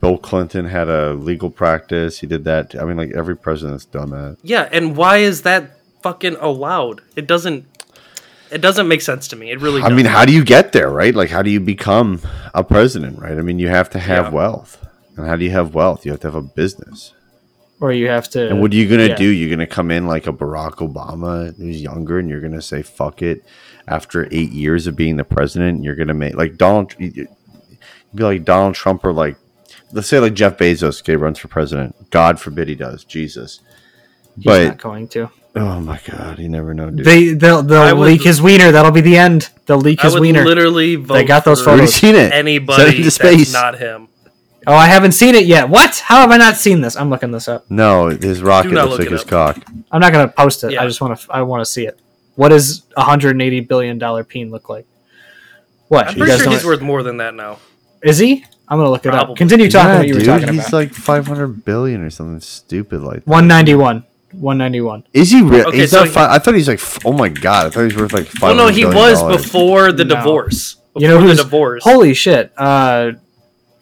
bill 0.00 0.18
clinton 0.18 0.66
had 0.66 0.88
a 0.88 1.14
legal 1.14 1.50
practice 1.50 2.20
he 2.20 2.26
did 2.26 2.44
that 2.44 2.74
i 2.80 2.84
mean 2.84 2.96
like 2.96 3.10
every 3.16 3.36
president's 3.36 3.84
done 3.86 4.10
that 4.10 4.36
Yeah, 4.42 4.68
and 4.70 4.96
why 4.96 5.18
is 5.18 5.42
that 5.42 5.62
fucking 6.02 6.36
allowed? 6.40 7.00
It 7.16 7.26
doesn't. 7.26 7.64
It 8.52 8.60
doesn't 8.62 8.86
make 8.88 9.02
sense 9.02 9.26
to 9.28 9.36
me. 9.36 9.50
It 9.50 9.60
really. 9.60 9.82
I 9.82 9.88
mean, 9.88 10.04
doesn't. 10.06 10.12
how 10.12 10.24
do 10.24 10.32
you 10.32 10.44
get 10.44 10.72
there, 10.72 10.88
right? 10.88 11.12
Like, 11.14 11.28
how 11.28 11.42
do 11.42 11.50
you 11.50 11.58
become 11.60 12.20
a 12.54 12.62
president, 12.64 13.18
right? 13.18 13.36
I 13.36 13.42
mean, 13.42 13.58
you 13.58 13.68
have 13.68 13.90
to 13.90 13.98
have 13.98 14.26
Yeah. 14.26 14.30
wealth. 14.30 14.78
And 15.16 15.26
how 15.26 15.34
do 15.36 15.44
you 15.44 15.50
have 15.50 15.74
wealth? 15.74 16.06
You 16.06 16.12
have 16.12 16.20
to 16.20 16.28
have 16.28 16.36
a 16.36 16.40
business. 16.62 17.12
Or 17.80 17.92
you 17.92 18.08
have 18.08 18.28
to. 18.30 18.48
And 18.48 18.60
what 18.60 18.72
are 18.72 18.76
you 18.76 18.88
going 18.88 19.00
to 19.00 19.08
yeah. 19.08 19.16
do? 19.16 19.24
You're 19.28 19.48
going 19.48 19.66
to 19.66 19.72
come 19.72 19.90
in 19.90 20.06
like 20.06 20.26
a 20.26 20.32
Barack 20.32 20.76
Obama 20.76 21.56
who's 21.56 21.80
younger 21.82 22.18
and 22.18 22.28
you're 22.28 22.40
going 22.40 22.52
to 22.52 22.62
say, 22.62 22.82
fuck 22.82 23.22
it. 23.22 23.44
After 23.86 24.26
eight 24.30 24.50
years 24.50 24.86
of 24.86 24.96
being 24.96 25.16
the 25.16 25.24
president, 25.24 25.82
you're 25.82 25.94
going 25.94 26.08
to 26.08 26.14
make 26.14 26.34
like 26.34 26.56
Donald, 26.58 26.94
you'd 26.98 27.28
be 28.14 28.22
like 28.22 28.44
Donald 28.44 28.74
Trump 28.74 29.04
or 29.04 29.12
like, 29.12 29.36
let's 29.92 30.08
say 30.08 30.18
like 30.18 30.34
Jeff 30.34 30.58
Bezos, 30.58 31.00
okay, 31.00 31.16
runs 31.16 31.38
for 31.38 31.48
president. 31.48 32.10
God 32.10 32.38
forbid 32.38 32.68
he 32.68 32.74
does. 32.74 33.04
Jesus. 33.04 33.60
He's 34.36 34.44
But, 34.44 34.64
not 34.68 34.78
going 34.78 35.08
to. 35.08 35.30
oh 35.56 35.80
my 35.80 35.98
God, 36.06 36.38
you 36.38 36.48
never 36.50 36.74
know, 36.74 36.90
dude. 36.90 37.04
They 37.06 37.32
they'll 37.32 37.62
they'll 37.62 37.96
would- 37.96 38.06
leak 38.06 38.22
his 38.22 38.42
wiener. 38.42 38.70
That'll 38.72 38.92
be 38.92 39.00
the 39.00 39.16
end. 39.16 39.48
They'll 39.66 39.78
leak 39.80 40.00
I 40.00 40.08
his 40.08 40.14
would 40.14 40.20
wiener. 40.20 40.44
literally 40.44 40.96
vote. 40.96 41.26
got 41.26 41.44
those 41.46 41.62
for 41.62 41.70
Already 41.70 41.86
photos. 41.86 41.94
seen 41.94 42.14
it. 42.14 42.18
Send 42.30 42.32
it 42.34 42.36
Anybody 42.36 42.90
into 42.90 43.02
that's 43.04 43.14
space. 43.16 43.52
not 43.54 43.78
him. 43.78 44.08
Oh, 44.68 44.74
I 44.74 44.86
haven't 44.86 45.12
seen 45.12 45.34
it 45.34 45.46
yet. 45.46 45.68
What? 45.68 45.98
How 45.98 46.20
have 46.20 46.30
I 46.30 46.36
not 46.36 46.56
seen 46.56 46.80
this? 46.82 46.94
I'm 46.94 47.08
looking 47.10 47.30
this 47.30 47.48
up. 47.48 47.68
No, 47.70 48.08
his 48.08 48.42
rocket 48.42 48.70
not 48.72 48.88
looks 48.88 48.90
look 48.90 48.98
like 49.00 49.06
it 49.08 49.12
his 49.12 49.22
up. 49.22 49.28
cock. 49.28 49.64
I'm 49.90 50.00
not 50.00 50.12
gonna 50.12 50.28
post 50.28 50.62
it. 50.64 50.72
Yeah. 50.72 50.82
I 50.82 50.86
just 50.86 51.00
want 51.00 51.18
to. 51.18 51.26
I 51.32 51.42
want 51.42 51.62
to 51.62 51.66
see 51.70 51.86
it. 51.86 51.98
What 52.36 52.50
does 52.50 52.82
a 52.96 53.00
180 53.00 53.60
billion 53.60 53.98
dollar 53.98 54.22
peen 54.24 54.50
look 54.50 54.68
like? 54.68 54.86
What? 55.88 56.06
I'm 56.08 56.12
You 56.12 56.18
pretty 56.18 56.30
guys 56.32 56.38
sure 56.38 56.44
don't- 56.46 56.54
he's 56.54 56.64
worth 56.64 56.80
more 56.82 57.02
than 57.02 57.16
that 57.16 57.34
now. 57.34 57.58
Is 58.02 58.18
he? 58.18 58.44
I'm 58.68 58.78
gonna 58.78 58.90
look 58.90 59.06
it 59.06 59.08
Probably. 59.08 59.32
up. 59.32 59.38
Continue 59.38 59.70
talking 59.70 59.88
Yeah, 59.90 59.98
what 59.98 60.06
you 60.08 60.14
were 60.14 60.20
dude, 60.20 60.28
talking 60.28 60.48
he's 60.54 60.68
about. 60.68 60.72
like 60.76 60.92
500 60.92 61.64
billion 61.64 62.02
or 62.02 62.10
something 62.10 62.40
stupid 62.40 63.00
like 63.00 63.24
that. 63.24 63.26
191. 63.26 64.04
191. 64.32 65.04
Is 65.14 65.30
he 65.30 65.40
real? 65.42 65.68
Okay, 65.68 65.78
he's 65.78 65.90
so 65.90 66.00
not 66.00 66.06
he- 66.08 66.12
fi- 66.12 66.34
I 66.34 66.38
thought 66.38 66.54
he's 66.54 66.68
like, 66.68 66.78
f- 66.78 66.98
oh 67.06 67.12
my 67.12 67.30
god, 67.30 67.66
I 67.66 67.70
thought 67.70 67.80
he 67.80 67.84
was 67.86 67.96
worth 67.96 68.12
like 68.12 68.26
Oh 68.26 68.38
five. 68.40 68.56
no, 68.56 68.68
he 68.68 68.84
was 68.84 69.22
before 69.22 69.90
the 69.92 70.04
No. 70.04 70.16
divorce. 70.16 70.74
Before 70.74 71.00
You 71.02 71.08
know 71.08 71.14
the 71.22 71.28
who's 71.28 71.38
divorce? 71.38 71.82
Holy 71.82 72.12
shit! 72.12 72.52
Uh, 72.58 73.12
he 73.12 73.16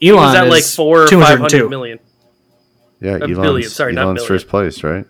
Elon 0.02 0.16
was 0.24 0.34
at 0.34 0.48
like 0.48 0.64
four 0.64 1.02
or 1.02 1.06
five 1.08 1.10
202. 1.10 1.56
hundred 1.56 1.68
million. 1.70 1.98
Yeah, 3.00 3.10
a 3.12 3.14
Elon's, 3.20 3.38
billion, 3.38 3.70
sorry, 3.70 3.92
not 3.92 4.02
Elon's 4.04 4.18
billion. 4.20 4.28
first 4.28 4.48
place, 4.48 4.82
right? 4.82 5.04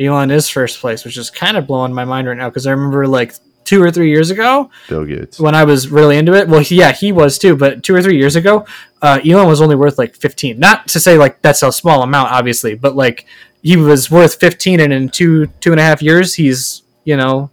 Elon 0.00 0.30
is 0.30 0.48
first 0.48 0.80
place, 0.80 1.04
which 1.04 1.16
is 1.16 1.28
kind 1.30 1.56
of 1.56 1.66
blowing 1.66 1.92
my 1.92 2.04
mind 2.04 2.28
right 2.28 2.36
now 2.36 2.48
because 2.48 2.66
I 2.66 2.70
remember 2.70 3.06
like 3.06 3.34
two 3.64 3.82
or 3.82 3.90
three 3.90 4.08
years 4.10 4.30
ago 4.30 4.70
Bill 4.88 5.04
Gates. 5.04 5.38
when 5.38 5.54
I 5.54 5.64
was 5.64 5.88
really 5.88 6.16
into 6.16 6.32
it. 6.34 6.48
Well, 6.48 6.62
yeah, 6.62 6.92
he 6.92 7.12
was 7.12 7.38
too, 7.38 7.56
but 7.56 7.82
two 7.82 7.94
or 7.94 8.02
three 8.02 8.16
years 8.16 8.34
ago, 8.36 8.64
uh, 9.02 9.20
Elon 9.26 9.46
was 9.46 9.60
only 9.60 9.76
worth 9.76 9.98
like 9.98 10.16
15. 10.16 10.58
Not 10.58 10.88
to 10.88 11.00
say 11.00 11.18
like 11.18 11.42
that's 11.42 11.62
a 11.62 11.70
small 11.72 12.02
amount, 12.02 12.30
obviously, 12.32 12.74
but 12.74 12.96
like 12.96 13.26
he 13.62 13.76
was 13.76 14.10
worth 14.10 14.36
15, 14.36 14.80
and 14.80 14.92
in 14.92 15.08
two 15.08 15.46
two 15.60 15.72
and 15.72 15.80
a 15.80 15.82
half 15.82 16.00
years, 16.00 16.34
he's 16.36 16.82
you 17.04 17.16
know 17.16 17.50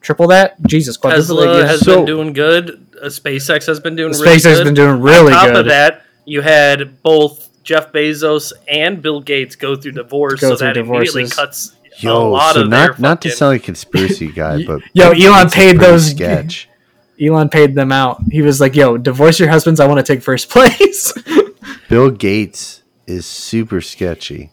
triple 0.00 0.28
that. 0.28 0.62
Jesus, 0.62 0.96
quadruple 0.96 1.22
Tesla 1.36 1.58
that. 1.58 1.68
has 1.68 1.80
So- 1.80 1.96
been 1.96 2.06
doing 2.06 2.32
good. 2.32 2.86
Uh, 3.02 3.06
SpaceX 3.06 3.66
has 3.66 3.80
been 3.80 3.96
doing 3.96 4.12
really 4.12 4.26
SpaceX 4.36 4.44
has 4.44 4.60
been 4.60 4.74
doing 4.74 5.00
really 5.00 5.32
On 5.32 5.38
top 5.38 5.46
good. 5.48 5.56
of 5.56 5.66
that, 5.66 6.02
you 6.24 6.40
had 6.42 7.02
both 7.02 7.48
Jeff 7.62 7.92
Bezos 7.92 8.52
and 8.68 9.00
Bill 9.02 9.20
Gates 9.20 9.56
go 9.56 9.76
through 9.76 9.92
divorce, 9.92 10.40
Go 10.40 10.50
so 10.50 10.56
through 10.56 10.66
that 10.68 10.76
immediately 10.76 11.24
divorces. 11.24 11.32
cuts 11.34 11.76
a 12.02 12.02
Yo, 12.06 12.30
lot 12.30 12.54
so 12.54 12.62
of 12.62 12.68
not 12.68 12.76
their 12.76 12.88
not 12.98 13.22
to 13.22 13.28
fucking- 13.28 13.36
sound 13.36 13.52
like 13.52 13.62
a 13.62 13.64
conspiracy 13.64 14.28
guy, 14.32 14.64
but 14.64 14.80
Yo, 14.92 15.10
Elon 15.10 15.50
paid 15.50 15.76
pretty 15.76 15.92
those- 15.92 16.10
sketch. 16.10 16.68
Elon 17.20 17.50
paid 17.50 17.74
them 17.74 17.92
out. 17.92 18.22
He 18.30 18.40
was 18.40 18.62
like, 18.62 18.74
"Yo, 18.74 18.96
divorce 18.96 19.38
your 19.38 19.50
husbands. 19.50 19.78
I 19.78 19.86
want 19.86 20.04
to 20.04 20.10
take 20.14 20.22
first 20.22 20.48
place." 20.48 21.12
Bill 21.90 22.10
Gates 22.10 22.82
is 23.06 23.26
super 23.26 23.82
sketchy. 23.82 24.50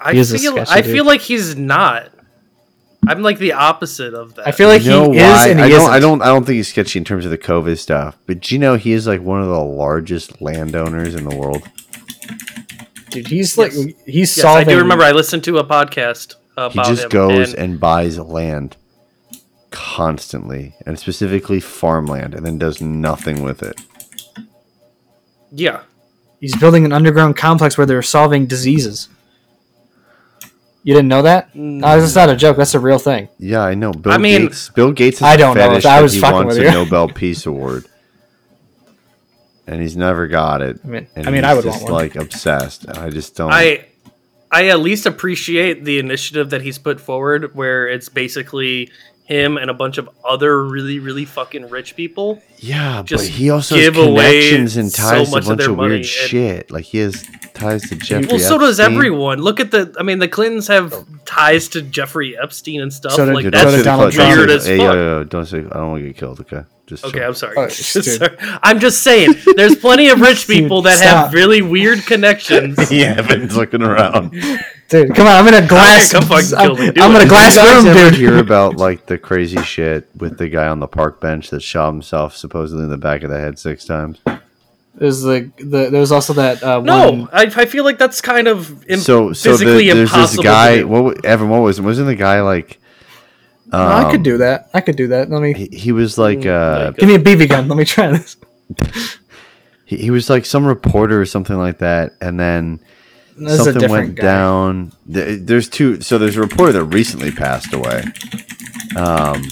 I 0.00 0.12
He 0.12 0.20
is 0.20 0.32
a 0.32 0.38
feel 0.38 0.52
sketchy 0.52 0.70
I 0.70 0.80
dude. 0.82 0.92
feel 0.92 1.04
like 1.04 1.20
he's 1.22 1.56
not. 1.56 2.10
I'm 3.06 3.22
like 3.22 3.38
the 3.38 3.52
opposite 3.52 4.14
of 4.14 4.34
that. 4.36 4.48
I 4.48 4.52
feel 4.52 4.68
like 4.68 4.82
you 4.82 4.90
know 4.90 5.10
he 5.12 5.18
why? 5.18 5.44
is 5.46 5.50
and 5.50 5.58
he 5.60 5.64
I 5.66 5.68
don't. 5.68 5.80
isn't. 5.80 5.92
I 5.92 6.00
don't. 6.00 6.22
I 6.22 6.26
don't 6.26 6.44
think 6.44 6.56
he's 6.56 6.68
sketchy 6.68 6.98
in 6.98 7.04
terms 7.04 7.24
of 7.24 7.30
the 7.30 7.38
COVID 7.38 7.78
stuff. 7.78 8.16
But 8.26 8.50
you 8.50 8.58
know, 8.58 8.76
he 8.76 8.92
is 8.92 9.06
like 9.06 9.20
one 9.20 9.40
of 9.42 9.48
the 9.48 9.60
largest 9.62 10.40
landowners 10.40 11.14
in 11.14 11.24
the 11.28 11.36
world. 11.36 11.62
Dude, 13.10 13.28
he's 13.28 13.56
like 13.58 13.72
Yes. 13.74 13.86
he's 14.06 14.16
yes, 14.16 14.32
solving. 14.34 14.68
I 14.68 14.72
do 14.72 14.78
remember. 14.78 15.04
I 15.04 15.12
listened 15.12 15.44
to 15.44 15.58
a 15.58 15.64
podcast 15.64 16.34
about 16.56 16.72
He 16.86 16.92
just 16.94 17.04
him, 17.04 17.10
goes 17.10 17.52
and 17.54 17.72
and 17.72 17.80
buys 17.80 18.18
land 18.18 18.76
constantly, 19.70 20.74
and 20.86 20.98
specifically 20.98 21.60
farmland, 21.60 22.34
and 22.34 22.44
then 22.46 22.58
does 22.58 22.80
nothing 22.80 23.42
with 23.42 23.62
it. 23.62 23.80
yeah, 25.50 25.82
He's 26.40 26.56
building 26.56 26.84
an 26.84 26.92
underground 26.92 27.36
complex 27.36 27.76
where 27.78 27.86
they're 27.86 28.02
solving 28.02 28.46
diseases. 28.46 29.08
You 30.84 30.92
didn't 30.94 31.08
know 31.08 31.22
that? 31.22 31.48
Mm. 31.54 31.80
No, 31.80 31.98
that's 32.00 32.14
not 32.14 32.28
a 32.30 32.36
joke. 32.36 32.56
That's 32.58 32.74
a 32.74 32.78
real 32.78 32.98
thing. 32.98 33.28
Yeah, 33.38 33.62
I 33.62 33.74
know. 33.74 33.90
Bill 33.90 34.12
I 34.12 34.18
mean- 34.18 34.42
Gates. 34.42 34.68
Bill 34.68 34.92
Gates 34.92 35.16
Is 35.16 35.22
I 35.22 35.34
a 35.34 35.38
don't 35.38 35.56
know 35.56 35.62
if 35.64 35.68
fetish 35.70 35.84
I 35.86 35.96
that 35.96 36.02
was 36.02 36.12
he 36.12 36.20
fucking 36.20 36.34
wants 36.36 36.58
with 36.58 36.66
a. 36.68 36.70
Nobel 36.72 37.08
Peace 37.08 37.46
Award, 37.46 37.86
and 39.66 39.80
he's 39.80 39.96
never 39.96 40.26
got 40.26 40.60
it. 40.62 40.78
I 40.84 40.86
mean, 40.86 41.06
And 41.16 41.26
I 41.26 41.30
mean, 41.30 41.42
he's 41.42 41.50
I 41.50 41.54
would 41.54 41.64
just 41.64 41.82
want 41.82 41.92
one. 41.92 42.02
like 42.02 42.16
obsessed. 42.16 42.88
I 42.88 43.08
just 43.10 43.34
don't. 43.34 43.50
I 43.52 43.86
I 44.50 44.68
at 44.68 44.80
least 44.80 45.06
appreciate 45.06 45.84
the 45.84 45.98
initiative 45.98 46.50
that 46.50 46.62
he's 46.62 46.78
put 46.78 47.00
forward, 47.00 47.54
where 47.54 47.88
it's 47.88 48.08
basically 48.08 48.90
him 49.24 49.56
and 49.56 49.70
a 49.70 49.74
bunch 49.74 49.96
of 49.98 50.08
other 50.24 50.62
really 50.64 50.98
really 50.98 51.24
fucking 51.24 51.70
rich 51.70 51.96
people. 51.96 52.42
yeah, 52.58 52.98
but 52.98 53.06
just 53.06 53.28
he 53.28 53.48
also 53.50 53.74
has 53.74 53.84
give 53.84 53.96
away 53.96 54.40
connections 54.50 54.76
and 54.76 54.92
so 54.92 55.02
ties 55.02 55.28
to 55.28 55.34
much 55.34 55.46
a 55.46 55.50
of 55.52 55.56
bunch 55.56 55.60
their 55.60 55.70
of, 55.70 55.76
money 55.76 55.88
weird 55.88 55.96
and- 56.00 56.06
shit. 56.06 56.70
Like 56.70 56.84
he 56.84 56.98
has 56.98 57.26
ties 57.54 57.88
to 57.88 57.96
Jeffrey. 57.96 58.26
Well, 58.26 58.38
so 58.38 58.58
does 58.58 58.78
everyone. 58.80 59.38
Look 59.40 59.60
at 59.60 59.70
the. 59.70 59.94
I 59.98 60.02
mean, 60.02 60.18
the 60.18 60.28
Clintons 60.28 60.68
have 60.68 60.92
ties 61.24 61.68
to 61.68 61.80
Jeffrey 61.82 62.36
Epstein 62.40 62.80
and 62.82 62.92
stuff. 62.92 63.12
So 63.12 63.24
did- 63.26 63.34
like 63.34 63.44
Dude, 63.44 63.52
don't 63.54 63.64
that's 63.64 63.70
did 63.72 63.78
say 63.78 63.78
the 63.78 63.84
Donald 63.84 64.12
club- 64.12 64.28
don't 64.28 64.36
weird 64.38 64.50
say- 64.50 64.56
as 64.56 64.66
hey, 64.66 64.76
fuck. 64.78 64.84
yo, 64.84 64.92
yo, 64.94 65.18
yo, 65.18 65.24
don't 65.24 65.46
say. 65.46 65.58
I 65.58 65.62
don't 65.62 65.90
want 65.90 66.02
to 66.02 66.06
get 66.08 66.16
killed. 66.18 66.40
Okay, 66.40 66.62
just 66.86 67.04
Okay, 67.06 67.18
chill. 67.20 67.28
I'm 67.28 67.34
sorry. 67.34 67.56
Oh, 67.56 67.68
Sorry. 67.68 68.36
I'm 68.62 68.78
just 68.80 69.02
saying, 69.02 69.34
there's 69.56 69.76
plenty 69.76 70.08
of 70.10 70.20
rich 70.20 70.46
Dude, 70.46 70.64
people 70.64 70.82
that 70.82 70.98
stop. 70.98 71.26
have 71.26 71.32
really 71.32 71.62
weird 71.62 72.00
connections. 72.04 72.76
yeah, 72.92 73.14
Evan's 73.18 73.56
looking 73.56 73.82
around. 73.82 74.34
Dude, 74.88 75.14
come 75.14 75.26
on! 75.26 75.32
I'm 75.32 75.48
in 75.48 75.64
a 75.64 75.66
glass. 75.66 76.12
come 76.12 76.24
fucking 76.24 76.54
I'm, 76.56 76.76
kill 76.76 76.86
me. 76.86 76.92
Do 76.92 77.02
I'm 77.02 77.14
in 77.16 77.22
a 77.22 77.26
glass 77.28 77.54
Did 77.54 77.64
you 77.64 77.76
room, 77.76 77.86
ever 77.98 78.10
dude. 78.10 78.18
hear 78.18 78.38
about 78.38 78.76
like 78.86 79.06
the 79.06 79.16
crazy 79.18 79.62
shit 79.62 80.08
with 80.16 80.36
the 80.38 80.48
guy 80.48 80.68
on 80.68 80.78
the 80.80 80.86
park 80.86 81.20
bench 81.20 81.50
that 81.50 81.60
shot 81.62 81.90
himself 81.92 82.36
supposedly 82.36 82.84
in 82.84 82.90
the 82.90 82.98
back 82.98 83.22
of 83.22 83.30
the 83.30 83.40
head 83.40 83.58
six 83.58 83.84
times? 83.84 84.20
There's 84.96 85.22
the, 85.22 85.50
the 85.58 85.88
there's 85.90 86.12
also 86.12 86.34
that 86.34 86.62
uh, 86.62 86.80
No, 86.80 87.10
one. 87.10 87.28
I, 87.32 87.42
I 87.56 87.64
feel 87.66 87.82
like 87.82 87.98
that's 87.98 88.20
kind 88.20 88.46
of 88.46 88.84
Im- 88.86 89.00
so, 89.00 89.32
so 89.32 89.50
physically 89.52 89.88
the, 89.88 89.94
there's 89.94 90.10
impossible. 90.12 90.42
this 90.44 90.52
guy. 90.52 90.84
What 90.84 91.24
Evan? 91.24 91.48
What 91.48 91.62
was? 91.62 91.80
Wasn't 91.80 92.06
the 92.06 92.14
guy 92.14 92.42
like? 92.42 92.78
Um, 93.72 93.88
No, 93.88 93.88
I 94.06 94.10
could 94.12 94.22
do 94.22 94.38
that. 94.38 94.70
I 94.74 94.80
could 94.82 94.94
do 94.96 95.08
that. 95.08 95.30
Let 95.30 95.42
me 95.42 95.52
He, 95.54 95.66
he 95.76 95.92
was 95.92 96.16
like. 96.18 96.38
Mm, 96.40 96.46
Uh, 96.46 96.90
give 96.92 97.08
me 97.08 97.14
a 97.16 97.18
BB 97.18 97.48
gun. 97.48 97.66
Let 97.66 97.76
me 97.78 97.84
try 97.84 98.08
this. 98.12 98.36
he, 99.84 99.96
he 99.96 100.10
was 100.10 100.30
like 100.30 100.44
some 100.46 100.64
reporter 100.66 101.20
or 101.20 101.26
something 101.26 101.56
like 101.56 101.78
that, 101.78 102.12
and 102.20 102.38
then 102.38 102.78
This 103.36 103.64
something 103.64 103.90
went 103.90 104.14
guy. 104.16 104.22
down. 104.22 104.92
There's 105.06 105.68
two. 105.68 106.00
So 106.00 106.18
there's 106.18 106.36
a 106.36 106.40
reporter 106.40 106.72
that 106.72 106.84
recently 106.84 107.30
passed 107.32 107.72
away. 107.72 108.04
Um, 108.96 109.42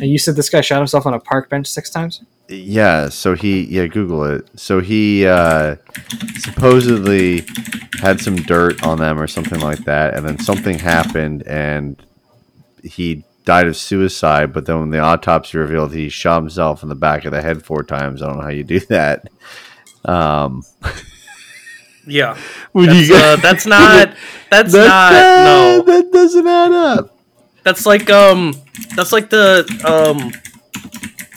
And 0.00 0.10
you 0.10 0.18
said 0.18 0.36
this 0.36 0.48
guy 0.50 0.60
shot 0.60 0.78
himself 0.78 1.06
on 1.06 1.14
a 1.14 1.18
park 1.20 1.48
bench 1.50 1.66
six 1.66 1.90
times. 1.90 2.22
Yeah, 2.48 3.08
so 3.08 3.34
he 3.34 3.62
yeah, 3.64 3.86
Google 3.86 4.24
it. 4.24 4.48
So 4.56 4.80
he 4.80 5.26
uh 5.26 5.76
supposedly 6.38 7.44
had 8.00 8.20
some 8.20 8.36
dirt 8.36 8.82
on 8.84 8.98
them 8.98 9.18
or 9.20 9.26
something 9.26 9.60
like 9.60 9.84
that, 9.84 10.14
and 10.14 10.26
then 10.26 10.38
something 10.38 10.78
happened 10.78 11.42
and 11.46 12.04
he 12.82 13.24
died 13.44 13.66
of 13.66 13.76
suicide, 13.76 14.52
but 14.52 14.66
then 14.66 14.78
when 14.80 14.90
the 14.90 14.98
autopsy 14.98 15.56
revealed 15.58 15.92
he 15.94 16.08
shot 16.08 16.40
himself 16.40 16.82
in 16.82 16.88
the 16.88 16.94
back 16.94 17.24
of 17.24 17.32
the 17.32 17.42
head 17.42 17.64
four 17.64 17.82
times. 17.82 18.22
I 18.22 18.26
don't 18.26 18.36
know 18.36 18.42
how 18.44 18.50
you 18.50 18.64
do 18.64 18.80
that. 18.80 19.28
Um 20.04 20.62
Yeah, 22.06 22.36
when 22.72 22.86
that's, 22.86 23.10
uh, 23.10 23.36
that's 23.36 23.66
not. 23.66 24.14
That's 24.50 24.74
not. 24.74 25.12
No, 25.12 25.82
that 25.86 26.10
doesn't 26.12 26.46
add 26.46 26.72
up. 26.72 27.16
That's 27.62 27.86
like 27.86 28.10
um, 28.10 28.54
that's 28.94 29.12
like 29.12 29.30
the 29.30 29.64
um, 29.88 30.30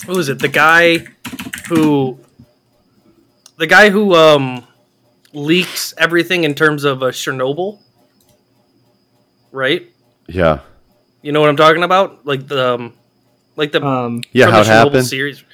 who 0.05 0.20
is 0.20 0.28
it? 0.28 0.39
The 0.39 0.49
guy 0.49 0.97
who, 1.70 2.20
the 3.57 3.68
guy 3.68 3.89
who 3.89 4.13
um, 4.16 4.66
leaks 5.32 5.93
everything 5.97 6.43
in 6.43 6.55
terms 6.55 6.84
of 6.84 7.01
uh, 7.03 7.07
Chernobyl, 7.07 7.80
right? 9.53 9.89
Yeah. 10.28 10.59
You 11.22 11.32
know 11.32 11.39
what 11.39 11.49
I'm 11.49 11.55
talking 11.57 11.84
about? 11.84 12.26
Like 12.26 12.47
the, 12.47 12.74
um, 12.76 12.93
like 13.55 13.72
the 13.72 13.82
Um, 13.82 14.24
Yeah, 14.34 14.47
from 14.47 14.53
how 14.55 14.63
the 14.63 14.70
it 14.70 14.74
Chernobyl 14.74 14.86
happened. 14.86 15.05
Series. 15.07 15.44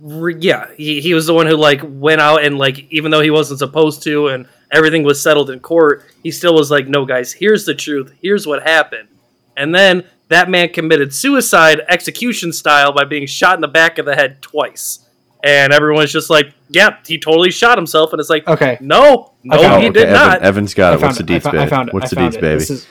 Re- 0.00 0.36
yeah, 0.38 0.68
he, 0.76 1.00
he 1.00 1.12
was 1.12 1.26
the 1.26 1.34
one 1.34 1.46
who 1.46 1.56
like 1.56 1.80
went 1.84 2.20
out 2.20 2.42
and 2.42 2.56
like 2.56 2.90
even 2.90 3.10
though 3.10 3.20
he 3.20 3.30
wasn't 3.30 3.58
supposed 3.58 4.02
to 4.04 4.28
and 4.28 4.46
everything 4.72 5.02
was 5.02 5.22
settled 5.22 5.50
in 5.50 5.60
court, 5.60 6.04
he 6.22 6.30
still 6.30 6.54
was 6.54 6.70
like, 6.70 6.88
"No, 6.88 7.04
guys, 7.04 7.32
here's 7.32 7.66
the 7.66 7.74
truth. 7.74 8.12
Here's 8.22 8.46
what 8.46 8.62
happened." 8.62 9.08
And 9.56 9.74
then 9.74 10.04
that 10.28 10.48
man 10.48 10.70
committed 10.70 11.12
suicide, 11.14 11.82
execution 11.88 12.52
style, 12.52 12.92
by 12.92 13.04
being 13.04 13.26
shot 13.26 13.56
in 13.56 13.60
the 13.60 13.68
back 13.68 13.98
of 13.98 14.06
the 14.06 14.14
head 14.14 14.40
twice. 14.40 15.00
And 15.44 15.72
everyone's 15.72 16.12
just 16.12 16.30
like, 16.30 16.52
"Yeah, 16.70 16.96
he 17.06 17.18
totally 17.18 17.50
shot 17.50 17.76
himself." 17.76 18.12
And 18.12 18.20
it's 18.20 18.30
like, 18.30 18.46
okay. 18.48 18.78
"No, 18.80 19.32
no, 19.44 19.58
found 19.60 19.82
he 19.82 19.88
it. 19.88 19.94
did 19.94 20.02
Evan, 20.08 20.14
not." 20.14 20.42
Evan's 20.42 20.72
got 20.72 20.92
I 20.92 20.96
it. 20.96 21.02
What's 21.02 21.18
the 21.18 21.24
found. 21.26 21.30
I 21.30 21.38
deets, 21.38 21.42
fo- 21.42 21.48
I 21.50 21.52
baby? 21.52 21.70
found 21.70 21.88
it. 21.88 21.94
What's 21.94 22.06
I 22.06 22.08
the 22.08 22.16
found 22.16 22.32
deets, 22.32 22.36
it. 22.36 22.40
baby? 22.40 22.58
This 22.58 22.70
is 22.70 22.86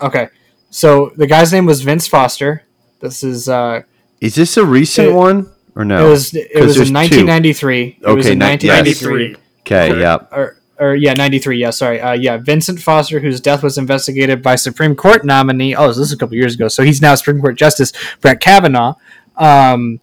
okay. 0.00 0.28
So 0.70 1.12
the 1.16 1.26
guy's 1.26 1.52
name 1.52 1.66
was 1.66 1.82
Vince 1.82 2.06
Foster. 2.06 2.62
This 3.00 3.24
is 3.24 3.48
uh, 3.48 3.82
Is 4.20 4.36
this 4.36 4.56
a 4.56 4.64
recent 4.64 5.08
It- 5.08 5.14
one 5.14 5.51
or 5.74 5.84
no? 5.84 6.06
it 6.06 6.10
was 6.10 6.34
it 6.34 6.52
'Cause 6.52 6.66
was 6.66 6.76
there's 6.76 6.88
in 6.88 6.94
two. 6.94 7.24
1993. 7.26 7.98
It 8.00 8.06
was 8.08 8.26
Okay, 8.26 8.32
in 8.32 8.38
ni- 8.38 8.44
yes. 8.46 8.62
1993. 9.02 9.36
Okay, 9.60 9.90
Okay. 9.92 10.00
yeah. 10.00 10.18
Or, 10.32 10.56
or 10.78 10.94
yeah, 10.96 11.14
93. 11.14 11.58
Yeah, 11.58 11.70
sorry. 11.70 12.00
Uh, 12.00 12.12
yeah, 12.12 12.36
Vincent 12.38 12.80
Foster, 12.80 13.20
whose 13.20 13.40
death 13.40 13.62
was 13.62 13.78
investigated 13.78 14.42
by 14.42 14.56
Supreme 14.56 14.94
Court 14.96 15.24
nominee. 15.24 15.74
Oh, 15.76 15.88
this 15.88 15.98
is 15.98 16.12
a 16.12 16.16
couple 16.16 16.34
years 16.36 16.54
ago. 16.54 16.68
So 16.68 16.82
he's 16.82 17.00
now 17.00 17.14
Supreme 17.14 17.40
Court 17.40 17.56
Justice 17.56 17.92
Brett 18.20 18.40
Kavanaugh. 18.40 18.94
Um, 19.36 20.00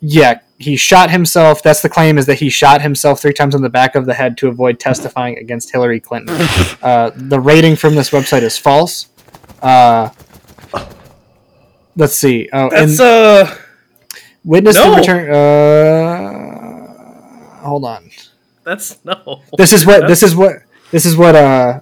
yeah, 0.00 0.40
he 0.58 0.76
shot 0.76 1.10
himself. 1.10 1.62
That's 1.62 1.80
the 1.80 1.88
claim 1.88 2.18
is 2.18 2.26
that 2.26 2.34
he 2.40 2.50
shot 2.50 2.82
himself 2.82 3.20
three 3.22 3.32
times 3.32 3.54
on 3.54 3.62
the 3.62 3.70
back 3.70 3.94
of 3.94 4.04
the 4.06 4.12
head 4.14 4.36
to 4.38 4.48
avoid 4.48 4.78
testifying 4.78 5.38
against 5.38 5.72
Hillary 5.72 6.00
Clinton. 6.00 6.36
uh, 6.82 7.10
the 7.16 7.40
rating 7.40 7.74
from 7.74 7.94
this 7.94 8.10
website 8.10 8.42
is 8.42 8.58
false. 8.58 9.08
Uh, 9.62 10.10
let's 11.96 12.14
see. 12.14 12.48
Oh, 12.52 12.68
That's 12.70 13.00
and 13.00 13.00
uh, 13.00 13.54
witness 14.44 14.76
no. 14.76 14.90
the 14.90 14.96
return. 14.96 15.30
Uh, 15.30 16.84
hold 17.64 17.84
on. 17.84 18.10
that's 18.64 18.98
no. 19.04 19.42
this 19.56 19.72
is 19.72 19.86
what 19.86 20.00
That's- 20.00 20.20
this 20.20 20.22
is 20.30 20.36
what 20.36 20.52
this 20.90 21.06
is 21.06 21.16
what 21.16 21.34
uh 21.34 21.80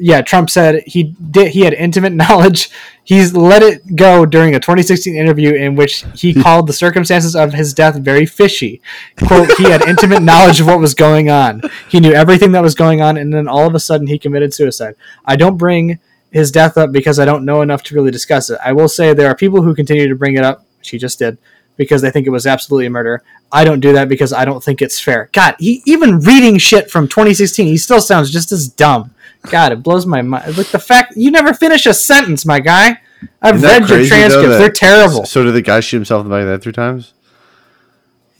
yeah 0.00 0.22
trump 0.22 0.50
said 0.50 0.82
he 0.86 1.04
did 1.30 1.48
he 1.52 1.60
had 1.60 1.72
intimate 1.74 2.12
knowledge 2.22 2.70
he's 3.04 3.34
let 3.34 3.62
it 3.62 3.94
go 3.94 4.26
during 4.26 4.54
a 4.54 4.58
2016 4.60 5.14
interview 5.14 5.52
in 5.54 5.76
which 5.76 6.04
he 6.14 6.34
called 6.42 6.66
the 6.66 6.72
circumstances 6.72 7.36
of 7.36 7.52
his 7.52 7.72
death 7.74 7.96
very 7.96 8.26
fishy 8.26 8.80
quote 9.26 9.50
he 9.56 9.64
had 9.64 9.82
intimate 9.82 10.22
knowledge 10.30 10.60
of 10.60 10.66
what 10.66 10.80
was 10.80 10.94
going 10.94 11.30
on 11.30 11.62
he 11.88 12.00
knew 12.00 12.12
everything 12.12 12.50
that 12.52 12.62
was 12.62 12.74
going 12.74 13.00
on 13.00 13.16
and 13.16 13.32
then 13.32 13.46
all 13.46 13.66
of 13.66 13.74
a 13.74 13.80
sudden 13.80 14.06
he 14.06 14.18
committed 14.18 14.52
suicide 14.52 14.94
i 15.26 15.36
don't 15.36 15.56
bring 15.58 15.98
his 16.32 16.50
death 16.50 16.76
up 16.76 16.90
because 16.90 17.18
i 17.20 17.24
don't 17.24 17.44
know 17.44 17.62
enough 17.62 17.82
to 17.82 17.94
really 17.94 18.10
discuss 18.10 18.50
it 18.50 18.58
i 18.64 18.72
will 18.72 18.88
say 18.88 19.12
there 19.14 19.28
are 19.28 19.36
people 19.36 19.62
who 19.62 19.74
continue 19.74 20.08
to 20.08 20.16
bring 20.16 20.34
it 20.34 20.42
up 20.44 20.64
she 20.82 20.98
just 20.98 21.18
did 21.20 21.38
because 21.76 22.02
they 22.02 22.10
think 22.10 22.26
it 22.26 22.30
was 22.30 22.46
absolutely 22.46 22.86
a 22.86 22.90
murder. 22.90 23.22
I 23.52 23.64
don't 23.64 23.80
do 23.80 23.92
that 23.92 24.08
because 24.08 24.32
I 24.32 24.44
don't 24.44 24.62
think 24.62 24.82
it's 24.82 24.98
fair. 25.00 25.28
God, 25.32 25.54
he 25.58 25.82
even 25.86 26.18
reading 26.20 26.58
shit 26.58 26.90
from 26.90 27.08
2016, 27.08 27.66
he 27.66 27.76
still 27.76 28.00
sounds 28.00 28.30
just 28.30 28.52
as 28.52 28.68
dumb. 28.68 29.14
God, 29.50 29.72
it 29.72 29.82
blows 29.82 30.06
my 30.06 30.22
mind. 30.22 30.56
Like 30.56 30.68
the 30.68 30.78
fact 30.78 31.14
you 31.16 31.30
never 31.30 31.52
finish 31.54 31.86
a 31.86 31.94
sentence, 31.94 32.44
my 32.46 32.60
guy. 32.60 32.98
I've 33.40 33.62
read 33.62 33.80
your 33.80 33.98
crazy, 33.98 34.10
though, 34.10 34.16
transcripts; 34.16 34.48
that- 34.48 34.58
they're 34.58 34.70
terrible. 34.70 35.24
So 35.26 35.44
did 35.44 35.52
the 35.52 35.62
guy 35.62 35.80
shoot 35.80 35.96
himself 35.98 36.24
in 36.24 36.28
the 36.30 36.34
back 36.34 36.40
of 36.42 36.46
the 36.46 36.52
head 36.52 36.62
three 36.62 36.72
times? 36.72 37.12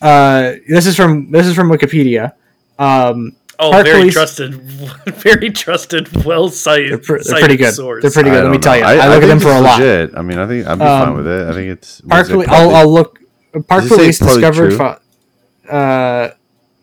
Uh, 0.00 0.54
this 0.68 0.86
is 0.86 0.96
from 0.96 1.30
this 1.30 1.46
is 1.46 1.54
from 1.54 1.70
Wikipedia. 1.70 2.32
Um, 2.78 3.36
Oh, 3.56 3.70
Park 3.70 3.86
very 3.86 3.98
Police- 4.00 4.14
trusted, 4.14 4.54
very 5.06 5.48
trusted, 5.50 6.24
well 6.24 6.48
cited. 6.48 6.90
they're, 6.90 6.98
pr- 6.98 7.22
they're 7.22 7.38
pretty 7.38 7.56
good. 7.56 7.72
Source. 7.72 8.02
They're 8.02 8.10
pretty 8.10 8.30
good. 8.30 8.42
Let 8.42 8.50
me 8.50 8.58
don't 8.58 8.62
tell 8.62 8.76
you, 8.76 8.82
I, 8.82 9.06
look 9.14 9.22
at 9.22 9.26
them 9.28 9.38
for 9.38 9.50
it's 9.52 9.58
a 9.58 9.60
lot. 9.60 10.18
I 10.18 10.22
mean, 10.22 10.38
I 10.38 10.46
think 10.48 10.66
I'd 10.66 10.76
be 10.76 10.84
Um, 10.84 11.06
fine 11.06 11.16
with 11.16 11.28
it. 11.28 11.48
I 11.48 11.52
think 11.52 11.70
it's 11.70 12.00
Park 12.00 12.28
it 12.30 12.48
I'll, 12.48 12.74
I'll 12.74 12.92
look. 12.92 13.20
Park 13.62 13.82
Does 13.82 13.92
it 13.92 13.94
say 13.94 13.96
Police 13.96 14.18
discovered? 14.18 14.74
Fo- 14.74 15.70
uh, 15.70 16.30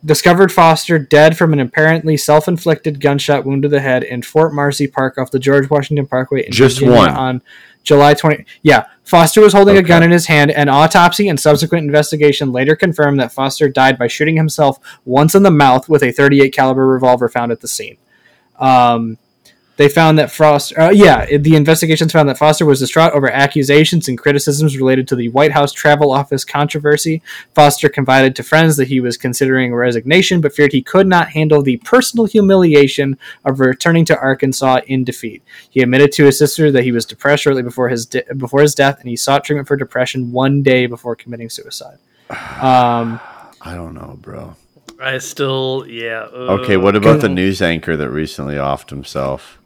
discovered 0.04 0.52
Foster 0.52 0.98
dead 0.98 1.38
from 1.38 1.54
an 1.54 1.60
apparently 1.60 2.18
self-inflicted 2.18 3.00
gunshot 3.00 3.46
wound 3.46 3.64
to 3.64 3.70
the 3.70 3.80
head 3.80 4.04
in 4.04 4.22
Fort 4.22 4.54
Marcy 4.54 4.88
Park 4.88 5.18
off 5.18 5.32
the 5.32 5.40
George 5.40 5.70
Washington 5.70 6.08
Parkway 6.08 6.46
in 6.46 6.52
Just 6.52 6.80
Virginia 6.80 6.98
one. 6.98 7.10
on 7.10 7.42
July 7.84 8.14
20. 8.14 8.46
Yeah, 8.64 8.86
Foster 9.04 9.42
was 9.42 9.54
holding 9.54 9.78
a 9.78 9.82
gun 9.84 10.04
in 10.04 10.12
his 10.12 10.26
hand. 10.28 10.52
An 10.52 10.70
autopsy 10.70 11.30
and 11.30 11.40
subsequent 11.40 11.86
investigation 11.86 12.52
later 12.52 12.76
confirmed 12.76 13.20
that 13.20 13.32
Foster 13.32 13.70
died 13.70 13.98
by 13.98 14.08
shooting 14.08 14.38
himself 14.38 14.80
once 15.06 15.36
in 15.36 15.44
the 15.44 15.52
mouth 15.52 15.90
with 15.90 16.04
a 16.04 16.12
38 16.12 16.54
caliber 16.54 16.88
revolver 16.88 17.28
found 17.30 17.52
at 17.52 17.62
the 17.62 17.68
scene. 17.68 17.98
Um, 18.60 19.18
they 19.82 19.90
found 19.90 20.20
that 20.20 20.30
Foster, 20.30 20.80
uh, 20.80 20.92
yeah, 20.92 21.26
the 21.38 21.56
investigations 21.56 22.12
found 22.12 22.30
that 22.30 22.38
Foster 22.38 22.68
was 22.68 22.80
distraught 22.80 23.14
over 23.14 23.32
accusations 23.32 24.08
and 24.08 24.16
criticisms 24.16 24.78
related 24.78 25.08
to 25.08 25.16
the 25.16 25.30
White 25.30 25.54
House 25.54 25.74
Travel 25.74 26.12
Office 26.12 26.46
controversy. 26.46 27.24
Foster 27.56 27.90
confided 27.90 28.36
to 28.36 28.44
friends 28.44 28.78
that 28.78 28.90
he 28.90 29.00
was 29.00 29.18
considering 29.18 29.74
resignation, 29.74 30.40
but 30.40 30.54
feared 30.54 30.72
he 30.72 30.84
could 30.84 31.08
not 31.08 31.30
handle 31.30 31.64
the 31.64 31.78
personal 31.78 32.28
humiliation 32.28 33.18
of 33.44 33.60
returning 33.60 34.06
to 34.06 34.20
Arkansas 34.20 34.82
in 34.86 35.04
defeat. 35.04 35.42
He 35.68 35.82
admitted 35.82 36.12
to 36.12 36.26
his 36.26 36.38
sister 36.38 36.70
that 36.70 36.84
he 36.84 36.92
was 36.92 37.08
depressed 37.08 37.42
shortly 37.42 37.64
before 37.64 37.90
his 37.90 38.06
de- 38.06 38.36
before 38.36 38.62
his 38.62 38.76
death, 38.76 39.00
and 39.00 39.10
he 39.10 39.16
sought 39.16 39.44
treatment 39.44 39.68
for 39.68 39.78
depression 39.78 40.32
one 40.32 40.62
day 40.62 40.86
before 40.86 41.16
committing 41.16 41.50
suicide. 41.50 41.98
Um, 42.62 43.20
I 43.60 43.74
don't 43.74 43.96
know, 43.96 44.18
bro. 44.22 44.56
I 45.00 45.18
still, 45.18 45.86
yeah. 45.88 46.28
uh, 46.32 46.60
Okay, 46.60 46.78
what 46.78 46.96
about 46.96 47.22
the 47.22 47.30
news 47.30 47.60
anchor 47.60 47.98
that 47.98 48.10
recently 48.12 48.56
offed 48.56 48.92
himself? 48.92 49.58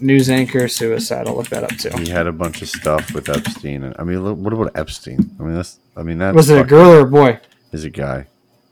News 0.00 0.30
anchor 0.30 0.68
suicide. 0.68 1.26
I'll 1.26 1.36
look 1.36 1.48
that 1.48 1.64
up 1.64 1.76
too. 1.76 1.90
He 1.98 2.08
had 2.10 2.26
a 2.26 2.32
bunch 2.32 2.62
of 2.62 2.68
stuff 2.68 3.12
with 3.14 3.28
Epstein. 3.28 3.84
And, 3.84 3.94
I 3.98 4.04
mean, 4.04 4.22
what 4.42 4.52
about 4.52 4.72
Epstein? 4.74 5.30
I 5.38 5.42
mean, 5.42 5.54
that's. 5.54 5.78
I 5.96 6.02
mean, 6.02 6.18
that 6.18 6.34
Was 6.34 6.48
it 6.50 6.60
a 6.60 6.64
girl 6.64 6.90
or 6.90 7.00
a 7.00 7.06
boy? 7.06 7.40
Is 7.72 7.84
a 7.84 7.90
guy. 7.90 8.26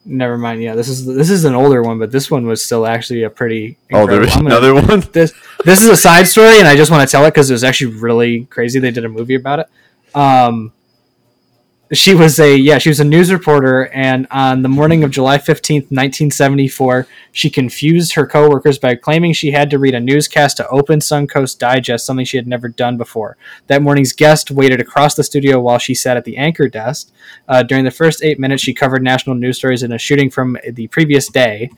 Never 0.04 0.38
mind. 0.38 0.62
Yeah, 0.62 0.76
this 0.76 0.88
is 0.88 1.04
this 1.04 1.30
is 1.30 1.44
an 1.44 1.54
older 1.54 1.82
one, 1.82 1.98
but 1.98 2.12
this 2.12 2.30
one 2.30 2.46
was 2.46 2.64
still 2.64 2.86
actually 2.86 3.24
a 3.24 3.30
pretty. 3.30 3.76
Oh, 3.92 4.06
there 4.06 4.20
was 4.20 4.32
gonna- 4.34 4.46
another 4.46 4.74
one. 4.74 5.02
This 5.12 5.32
this 5.64 5.82
is 5.82 5.88
a 5.88 5.96
side 5.96 6.28
story, 6.28 6.58
and 6.60 6.68
I 6.68 6.76
just 6.76 6.90
want 6.92 7.06
to 7.08 7.10
tell 7.10 7.24
it 7.24 7.32
because 7.32 7.50
it 7.50 7.54
was 7.54 7.64
actually 7.64 7.94
really 7.96 8.44
crazy. 8.44 8.78
They 8.78 8.92
did 8.92 9.04
a 9.04 9.08
movie 9.08 9.34
about 9.34 9.58
it. 9.60 9.68
Um, 10.14 10.72
she 11.93 12.14
was 12.14 12.41
a 12.41 12.57
yeah, 12.57 12.78
she 12.78 12.89
was 12.89 12.99
a 12.99 13.05
news 13.05 13.32
reporter, 13.32 13.87
and 13.89 14.26
on 14.30 14.62
the 14.62 14.68
morning 14.68 15.05
of 15.05 15.12
July 15.12 15.39
fifteenth, 15.39 15.91
nineteen 15.91 16.32
seventy 16.32 16.66
four, 16.66 17.07
she 17.30 17.49
confused 17.49 18.14
her 18.14 18.26
coworkers 18.26 18.78
by 18.78 18.97
claiming 18.97 19.32
she 19.32 19.53
had 19.53 19.70
to 19.70 19.78
read 19.78 19.95
a 19.95 20.01
newscast 20.01 20.57
to 20.57 20.68
open 20.68 20.99
Suncoast 20.99 21.59
Digest, 21.59 22.05
something 22.05 22.26
she 22.26 22.37
had 22.37 22.49
never 22.49 22.68
done 22.68 22.97
before. 22.97 23.37
That 23.68 23.82
morning's 23.82 24.12
guest 24.12 24.51
waited 24.51 24.80
across 24.80 25.14
the 25.14 25.22
studio 25.22 25.61
while 25.61 25.78
she 25.78 25.95
sat 25.95 26.16
at 26.16 26.24
the 26.24 26.37
anchor 26.37 26.68
desk. 26.68 27.12
Uh, 27.49 27.62
during 27.62 27.84
the 27.84 27.91
first 27.93 28.22
eight 28.24 28.41
minutes, 28.41 28.64
she 28.64 28.74
covered 28.74 29.03
national 29.05 29.37
news 29.37 29.59
stories 29.59 29.84
and 29.84 29.93
a 29.93 29.99
shooting 29.99 30.28
from 30.28 30.59
the 30.68 30.89
previous 30.89 31.28
day. 31.28 31.70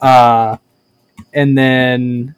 Uh, 0.00 0.58
and 1.32 1.56
then 1.56 2.34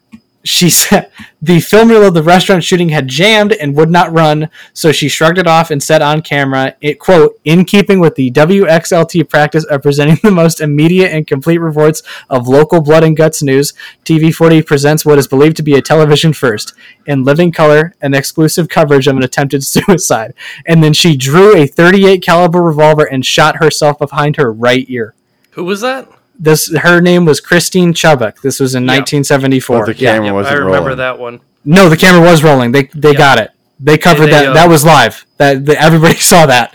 she 0.47 0.69
said 0.69 1.11
the 1.41 1.59
film 1.59 1.89
reel 1.89 2.07
of 2.07 2.13
the 2.13 2.23
restaurant 2.23 2.63
shooting 2.63 2.89
had 2.89 3.07
jammed 3.07 3.53
and 3.53 3.75
would 3.75 3.89
not 3.89 4.11
run, 4.11 4.49
so 4.73 4.91
she 4.91 5.09
shrugged 5.09 5.37
it 5.37 5.47
off 5.47 5.69
and 5.71 5.81
said 5.81 6.01
on 6.01 6.21
camera, 6.21 6.75
it 6.81 6.99
quote, 6.99 7.39
in 7.43 7.65
keeping 7.65 7.99
with 7.99 8.15
the 8.15 8.31
WXLT 8.31 9.29
practice 9.29 9.63
of 9.65 9.81
presenting 9.81 10.17
the 10.23 10.31
most 10.31 10.61
immediate 10.61 11.11
and 11.11 11.27
complete 11.27 11.59
reports 11.59 12.01
of 12.29 12.47
local 12.47 12.81
blood 12.81 13.03
and 13.03 13.17
guts 13.17 13.43
news, 13.43 13.73
TV40 14.05 14.65
presents 14.65 15.05
what 15.05 15.19
is 15.19 15.27
believed 15.27 15.57
to 15.57 15.63
be 15.63 15.75
a 15.75 15.81
television 15.81 16.33
first, 16.33 16.73
in 17.05 17.23
living 17.23 17.51
color, 17.51 17.93
an 18.01 18.13
exclusive 18.13 18.69
coverage 18.69 19.07
of 19.07 19.15
an 19.15 19.23
attempted 19.23 19.63
suicide. 19.65 20.33
And 20.65 20.83
then 20.83 20.93
she 20.93 21.15
drew 21.15 21.55
a 21.55 21.67
38 21.67 22.23
caliber 22.23 22.61
revolver 22.61 23.05
and 23.05 23.25
shot 23.25 23.57
herself 23.57 23.99
behind 23.99 24.37
her 24.37 24.51
right 24.51 24.85
ear. 24.89 25.13
Who 25.51 25.63
was 25.63 25.81
that? 25.81 26.09
This 26.39 26.73
her 26.77 27.01
name 27.01 27.25
was 27.25 27.39
Christine 27.41 27.93
Chubbuck. 27.93 28.41
This 28.41 28.59
was 28.59 28.75
in 28.75 28.83
Yeah. 28.83 28.93
1974. 28.99 29.85
But 29.85 29.97
the 29.97 30.03
Yeah. 30.03 30.11
camera 30.13 30.25
Yep, 30.27 30.31
I 30.31 30.35
wasn't 30.35 30.59
remember 30.59 30.79
rolling. 30.89 30.97
that 30.97 31.19
one. 31.19 31.39
No, 31.65 31.89
the 31.89 31.97
camera 31.97 32.21
was 32.21 32.43
rolling. 32.43 32.71
They 32.71 32.89
they 32.93 33.11
Yeah. 33.11 33.17
got 33.17 33.39
it. 33.39 33.51
They 33.79 33.97
covered 33.97 34.27
they, 34.27 34.31
that. 34.31 34.47
uh, 34.49 34.53
that 34.53 34.69
was 34.69 34.83
live. 34.85 35.25
That 35.37 35.65
the, 35.65 35.79
everybody 35.81 36.15
saw 36.31 36.45
that. 36.47 36.73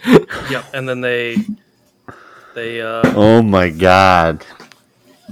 Yep, 0.50 0.64
and 0.74 0.88
then 0.88 1.00
they, 1.00 1.36
they, 2.54 2.80
uh, 2.80 3.02
Oh 3.16 3.42
my 3.42 3.70
god. 3.70 4.44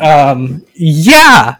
um, 0.01 0.65
yeah, 0.75 1.57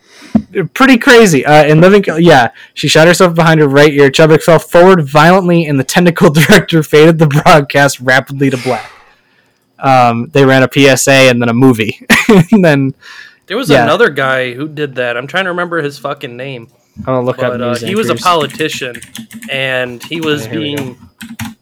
pretty 0.75 0.97
crazy. 0.99 1.45
Uh, 1.45 1.65
in 1.65 1.81
living, 1.81 2.05
yeah, 2.19 2.51
she 2.75 2.89
shot 2.89 3.07
herself 3.07 3.35
behind 3.35 3.61
her 3.61 3.69
right 3.69 3.93
ear. 3.93 4.11
Chubbuck 4.11 4.43
fell 4.43 4.59
forward 4.59 5.07
violently, 5.07 5.65
and 5.67 5.79
the 5.79 5.85
tentacle 5.85 6.31
director 6.41 6.83
faded 6.83 7.19
the 7.19 7.27
broadcast 7.27 8.01
rapidly 8.01 8.51
to 8.51 8.57
black. 8.57 8.91
Um, 9.83 10.29
they 10.33 10.45
ran 10.45 10.63
a 10.63 10.69
PSA 10.73 11.11
and 11.31 11.41
then 11.41 11.49
a 11.49 11.55
movie, 11.55 12.07
and 12.53 12.65
then 12.65 12.95
there 13.47 13.57
was 13.57 13.71
Yeah. 13.71 13.83
another 13.83 14.11
guy 14.11 14.53
who 14.55 14.69
did 14.69 14.95
that. 14.97 15.17
I'm 15.17 15.27
trying 15.27 15.45
to 15.45 15.51
remember 15.51 15.81
his 15.83 15.99
fucking 15.99 16.37
name, 16.37 16.69
I'll 17.07 17.23
look 17.25 17.39
up. 17.39 17.53
but 17.53 17.61
uh, 17.61 17.75
he 17.77 17.95
was 17.95 18.11
a 18.11 18.15
politician, 18.15 18.97
and 19.51 20.03
he 20.03 20.21
was 20.21 20.47
Okay, 20.47 20.57
being 20.57 20.99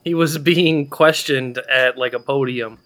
he 0.05 0.14
was 0.14 0.37
being 0.39 0.89
questioned 0.89 1.59
at 1.59 1.97
like 1.99 2.12
a 2.14 2.19
podium, 2.21 2.79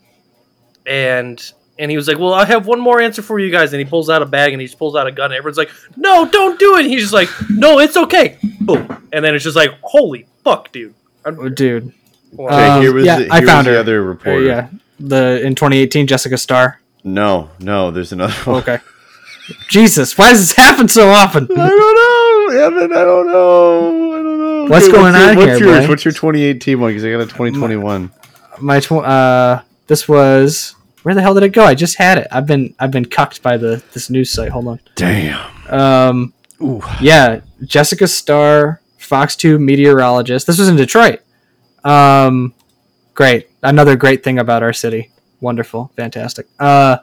and 0.87 1.53
and 1.79 1.91
he 1.91 1.97
was 1.97 2.07
like, 2.07 2.19
"Well, 2.19 2.35
I 2.35 2.45
have 2.45 2.67
one 2.67 2.81
more 2.81 3.01
answer 3.01 3.23
for 3.23 3.39
you 3.39 3.51
guys." 3.51 3.73
And 3.73 3.81
he 3.81 3.85
pulls 3.85 4.11
out 4.11 4.23
a 4.23 4.27
bag 4.27 4.53
and 4.53 4.61
he 4.61 4.67
just 4.67 4.79
pulls 4.79 4.95
out 4.97 5.07
a 5.07 5.13
gun. 5.13 5.27
And 5.27 5.35
everyone's 5.35 5.57
like, 5.59 5.71
"No, 5.97 6.27
don't 6.27 6.59
do 6.59 6.77
it." 6.77 6.81
And 6.83 6.91
he's 6.91 7.01
just 7.03 7.13
like, 7.15 7.29
"No, 7.51 7.79
it's 7.79 7.97
okay." 7.97 8.39
Boom. 8.61 9.09
And 9.13 9.25
then 9.25 9.35
it's 9.35 9.45
just 9.45 9.57
like, 9.57 9.71
"Holy 9.83 10.27
fuck, 10.45 10.71
dude!" 10.73 10.95
Oh, 11.25 11.49
dude. 11.49 11.93
Wow. 12.33 12.47
Okay, 12.49 12.69
Um, 12.69 12.83
here 12.83 12.93
was 12.95 13.05
yeah, 13.07 13.19
the, 13.21 13.29
I 13.33 13.45
found 13.45 13.59
was 13.59 13.67
the 13.67 13.73
her. 13.73 13.79
other 13.79 14.01
Uh, 14.03 14.05
reporter. 14.07 14.43
yeah, 14.43 14.69
the 15.09 15.41
in 15.43 15.55
2018 15.55 16.07
Jessica 16.07 16.39
Starr. 16.39 16.81
No, 17.05 17.51
no, 17.59 17.91
there's 17.91 18.13
another 18.13 18.33
one. 18.45 18.63
Okay. 18.63 18.79
Jesus, 19.69 20.17
why 20.17 20.31
does 20.31 20.41
this 20.41 20.53
happen 20.53 20.89
so 20.89 21.11
often? 21.11 21.45
I 21.51 21.69
don't 21.69 22.55
know, 22.55 22.61
Evan. 22.61 22.93
I 22.93 23.05
don't 23.05 23.27
know. 23.27 24.13
I 24.13 24.23
don't 24.23 24.39
know. 24.39 24.65
What's 24.67 24.89
going 24.89 25.15
your, 25.15 25.31
on 25.31 25.37
what's 25.37 25.59
here, 25.59 25.69
yours? 25.69 25.89
What's 25.89 26.05
your 26.05 26.13
2018 26.13 26.81
one? 26.81 26.91
Because 26.91 27.05
I 27.05 27.11
got 27.11 27.21
a 27.21 27.25
2021. 27.25 28.11
My 28.61 28.81
tw- 28.81 28.93
uh, 28.93 29.63
this 29.89 30.09
was 30.09 30.77
where 31.03 31.15
the 31.15 31.23
hell 31.23 31.35
did 31.35 31.43
it 31.43 31.51
go? 31.51 31.65
I 31.65 31.75
just 31.75 31.97
had 31.97 32.19
it. 32.19 32.29
I've 32.31 32.47
been 32.47 32.75
I've 32.79 32.93
been 32.93 33.05
cucked 33.05 33.43
by 33.43 33.57
the 33.57 33.83
this 33.93 34.09
news 34.09 34.31
site. 34.31 34.51
Hold 34.51 34.69
on. 34.69 34.81
Damn. 34.95 35.41
Um, 35.69 36.35
Ooh. 36.61 36.83
yeah, 37.01 37.41
Jessica 37.65 38.07
Starr, 38.07 38.81
Fox 38.99 39.35
2 39.37 39.59
meteorologist. 39.59 40.47
This 40.47 40.59
was 40.59 40.69
in 40.69 40.77
Detroit. 40.77 41.21
Um, 41.83 42.55
great. 43.15 43.49
Another 43.63 43.97
great 43.97 44.25
thing 44.25 44.39
about 44.39 44.63
our 44.63 44.73
city. 44.73 45.11
Wonderful. 45.41 45.93
Fantastic. 45.97 46.47
Uh, 46.59 46.99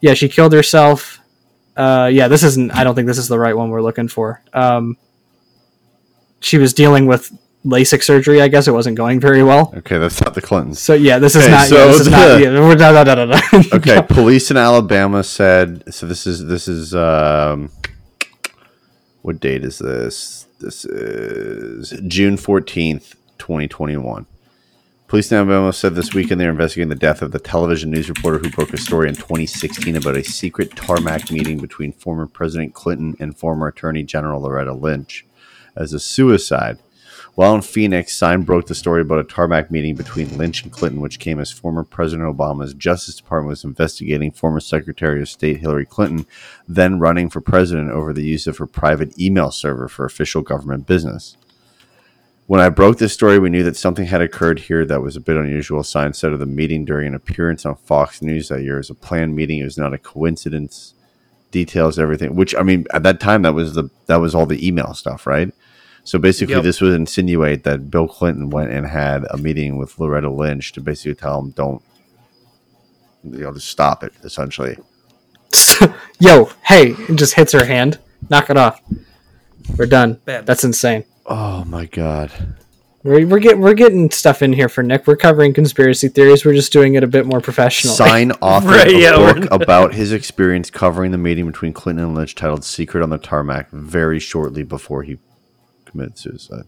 yeah, 0.00 0.14
she 0.14 0.28
killed 0.28 0.52
herself. 0.52 1.20
Uh, 1.76 2.08
yeah, 2.12 2.28
this 2.28 2.42
isn't, 2.42 2.70
I 2.72 2.84
don't 2.84 2.94
think 2.94 3.06
this 3.06 3.18
is 3.18 3.28
the 3.28 3.38
right 3.38 3.56
one 3.56 3.70
we're 3.70 3.82
looking 3.82 4.08
for. 4.08 4.42
Um, 4.52 4.96
she 6.40 6.58
was 6.58 6.72
dealing 6.74 7.06
with 7.06 7.32
LASIK 7.64 8.02
surgery. 8.02 8.42
I 8.42 8.48
guess 8.48 8.68
it 8.68 8.72
wasn't 8.72 8.96
going 8.96 9.18
very 9.18 9.42
well. 9.42 9.72
Okay, 9.78 9.98
that's 9.98 10.22
not 10.22 10.34
the 10.34 10.42
Clintons. 10.42 10.78
So 10.78 10.94
yeah, 10.94 11.18
this 11.18 11.34
is 11.34 11.42
Okay, 11.44 11.52
not. 11.52 11.66
so 11.68 11.76
yeah, 11.76 11.86
this 11.86 12.00
is 12.02 12.08
not. 12.08 12.40
Yeah, 12.40 12.50
we're, 12.60 12.74
no, 12.76 12.92
no, 12.92 13.02
no, 13.02 13.14
no, 13.14 13.24
no. 13.24 13.62
Okay, 13.72 14.02
police 14.02 14.50
in 14.50 14.56
Alabama 14.56 15.24
said. 15.24 15.92
So 15.92 16.06
this 16.06 16.26
is 16.26 16.44
this 16.46 16.68
is 16.68 16.94
um, 16.94 17.70
what 19.22 19.40
date 19.40 19.64
is 19.64 19.78
this? 19.78 20.46
This 20.60 20.84
is 20.84 21.98
June 22.06 22.36
fourteenth, 22.36 23.14
twenty 23.38 23.66
twenty 23.66 23.96
one. 23.96 24.26
Police 25.14 25.30
in 25.30 25.38
Alabama 25.38 25.72
said 25.72 25.94
this 25.94 26.12
weekend 26.12 26.40
they're 26.40 26.50
investigating 26.50 26.88
the 26.88 26.96
death 26.96 27.22
of 27.22 27.30
the 27.30 27.38
television 27.38 27.92
news 27.92 28.08
reporter 28.08 28.40
who 28.40 28.50
broke 28.50 28.72
a 28.72 28.76
story 28.76 29.08
in 29.08 29.14
2016 29.14 29.94
about 29.94 30.16
a 30.16 30.24
secret 30.24 30.74
tarmac 30.74 31.30
meeting 31.30 31.58
between 31.58 31.92
former 31.92 32.26
President 32.26 32.74
Clinton 32.74 33.14
and 33.20 33.38
former 33.38 33.68
Attorney 33.68 34.02
General 34.02 34.42
Loretta 34.42 34.72
Lynch 34.72 35.24
as 35.76 35.92
a 35.92 36.00
suicide. 36.00 36.80
While 37.36 37.54
in 37.54 37.62
Phoenix, 37.62 38.12
Sign 38.12 38.42
broke 38.42 38.66
the 38.66 38.74
story 38.74 39.02
about 39.02 39.20
a 39.20 39.22
tarmac 39.22 39.70
meeting 39.70 39.94
between 39.94 40.36
Lynch 40.36 40.64
and 40.64 40.72
Clinton, 40.72 41.00
which 41.00 41.20
came 41.20 41.38
as 41.38 41.52
former 41.52 41.84
President 41.84 42.28
Obama's 42.28 42.74
Justice 42.74 43.14
Department 43.14 43.50
was 43.50 43.62
investigating 43.62 44.32
former 44.32 44.58
Secretary 44.58 45.22
of 45.22 45.28
State 45.28 45.60
Hillary 45.60 45.86
Clinton, 45.86 46.26
then 46.66 46.98
running 46.98 47.30
for 47.30 47.40
president 47.40 47.92
over 47.92 48.12
the 48.12 48.24
use 48.24 48.48
of 48.48 48.58
her 48.58 48.66
private 48.66 49.16
email 49.16 49.52
server 49.52 49.86
for 49.86 50.04
official 50.04 50.42
government 50.42 50.88
business. 50.88 51.36
When 52.46 52.60
I 52.60 52.68
broke 52.68 52.98
this 52.98 53.14
story, 53.14 53.38
we 53.38 53.48
knew 53.48 53.62
that 53.62 53.76
something 53.76 54.06
had 54.06 54.20
occurred 54.20 54.58
here 54.60 54.84
that 54.84 55.00
was 55.00 55.16
a 55.16 55.20
bit 55.20 55.36
unusual. 55.36 55.82
Sign 55.82 56.12
said 56.12 56.32
of 56.32 56.40
the 56.40 56.46
meeting 56.46 56.84
during 56.84 57.08
an 57.08 57.14
appearance 57.14 57.64
on 57.64 57.76
Fox 57.76 58.20
News 58.20 58.48
that 58.50 58.62
year. 58.62 58.74
It 58.74 58.78
was 58.78 58.90
a 58.90 58.94
planned 58.94 59.34
meeting. 59.34 59.60
It 59.60 59.64
was 59.64 59.78
not 59.78 59.94
a 59.94 59.98
coincidence. 59.98 60.92
Details 61.50 61.98
everything. 61.98 62.34
Which 62.36 62.54
I 62.54 62.62
mean, 62.62 62.84
at 62.92 63.02
that 63.04 63.18
time, 63.20 63.42
that 63.42 63.54
was 63.54 63.74
the 63.74 63.88
that 64.06 64.16
was 64.16 64.34
all 64.34 64.44
the 64.44 64.66
email 64.66 64.92
stuff, 64.92 65.26
right? 65.26 65.52
So 66.02 66.18
basically, 66.18 66.56
Yep. 66.56 66.64
this 66.64 66.80
would 66.82 66.92
insinuate 66.92 67.64
that 67.64 67.90
Bill 67.90 68.06
Clinton 68.08 68.50
went 68.50 68.70
and 68.72 68.86
had 68.86 69.24
a 69.30 69.38
meeting 69.38 69.78
with 69.78 69.98
Loretta 69.98 70.28
Lynch 70.28 70.72
to 70.72 70.82
basically 70.82 71.14
tell 71.14 71.40
him, 71.40 71.50
"Don't, 71.52 71.80
you 73.22 73.38
know, 73.38 73.54
just 73.54 73.68
stop 73.68 74.04
it." 74.04 74.12
Essentially, 74.22 74.76
Yo, 76.18 76.50
hey, 76.64 76.90
it 77.08 77.14
just 77.16 77.34
hits 77.34 77.52
her 77.52 77.64
hand. 77.64 77.98
Knock 78.28 78.50
it 78.50 78.56
off. 78.58 78.80
We're 79.78 79.86
done. 79.86 80.20
Bad. 80.24 80.44
That's 80.46 80.64
insane. 80.64 81.04
Oh 81.26 81.64
my 81.64 81.86
god, 81.86 82.30
We're, 83.02 83.26
we're 83.26 83.38
getting 83.38 83.60
we're 83.60 83.74
getting 83.74 84.10
stuff 84.10 84.42
in 84.42 84.52
here 84.52 84.68
for 84.68 84.82
Nick. 84.82 85.06
We're 85.06 85.16
covering 85.16 85.52
conspiracy 85.52 86.08
theories. 86.08 86.44
We're 86.44 86.54
just 86.54 86.72
doing 86.72 86.94
it 86.94 87.02
a 87.02 87.06
bit 87.06 87.26
more 87.26 87.40
professional. 87.40 87.94
Sign 87.94 88.30
authored 88.42 88.64
Right, 88.64 88.88
a 88.88 88.98
yeah, 88.98 89.16
book 89.16 89.48
about 89.50 89.94
his 89.94 90.12
experience 90.12 90.70
covering 90.70 91.10
the 91.10 91.18
meeting 91.18 91.46
between 91.46 91.72
Clinton 91.72 92.04
and 92.06 92.14
Lynch, 92.14 92.34
titled 92.34 92.64
"Secret 92.64 93.02
on 93.02 93.10
the 93.10 93.18
Tarmac," 93.18 93.70
very 93.70 94.18
shortly 94.18 94.62
before 94.62 95.02
he 95.02 95.18
committed 95.84 96.18
suicide. 96.18 96.64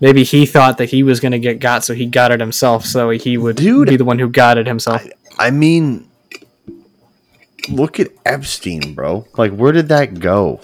Maybe 0.00 0.22
he 0.22 0.46
thought 0.46 0.78
that 0.78 0.90
he 0.90 1.02
was 1.02 1.20
going 1.20 1.32
to 1.32 1.38
get 1.38 1.58
got, 1.58 1.84
so 1.84 1.94
he 1.94 2.06
got 2.06 2.30
it 2.30 2.40
himself. 2.40 2.86
So 2.86 3.10
he 3.10 3.36
would 3.36 3.56
Dude, 3.56 3.88
be 3.88 3.96
the 3.96 4.04
one 4.04 4.18
who 4.18 4.28
got 4.28 4.56
it 4.56 4.66
himself. 4.66 5.04
I 5.38 5.50
mean, 5.50 6.08
look 7.68 7.98
at 7.98 8.08
Epstein, 8.24 8.94
bro. 8.94 9.26
Like, 9.36 9.52
where 9.52 9.72
did 9.72 9.88
that 9.88 10.20
go? 10.20 10.60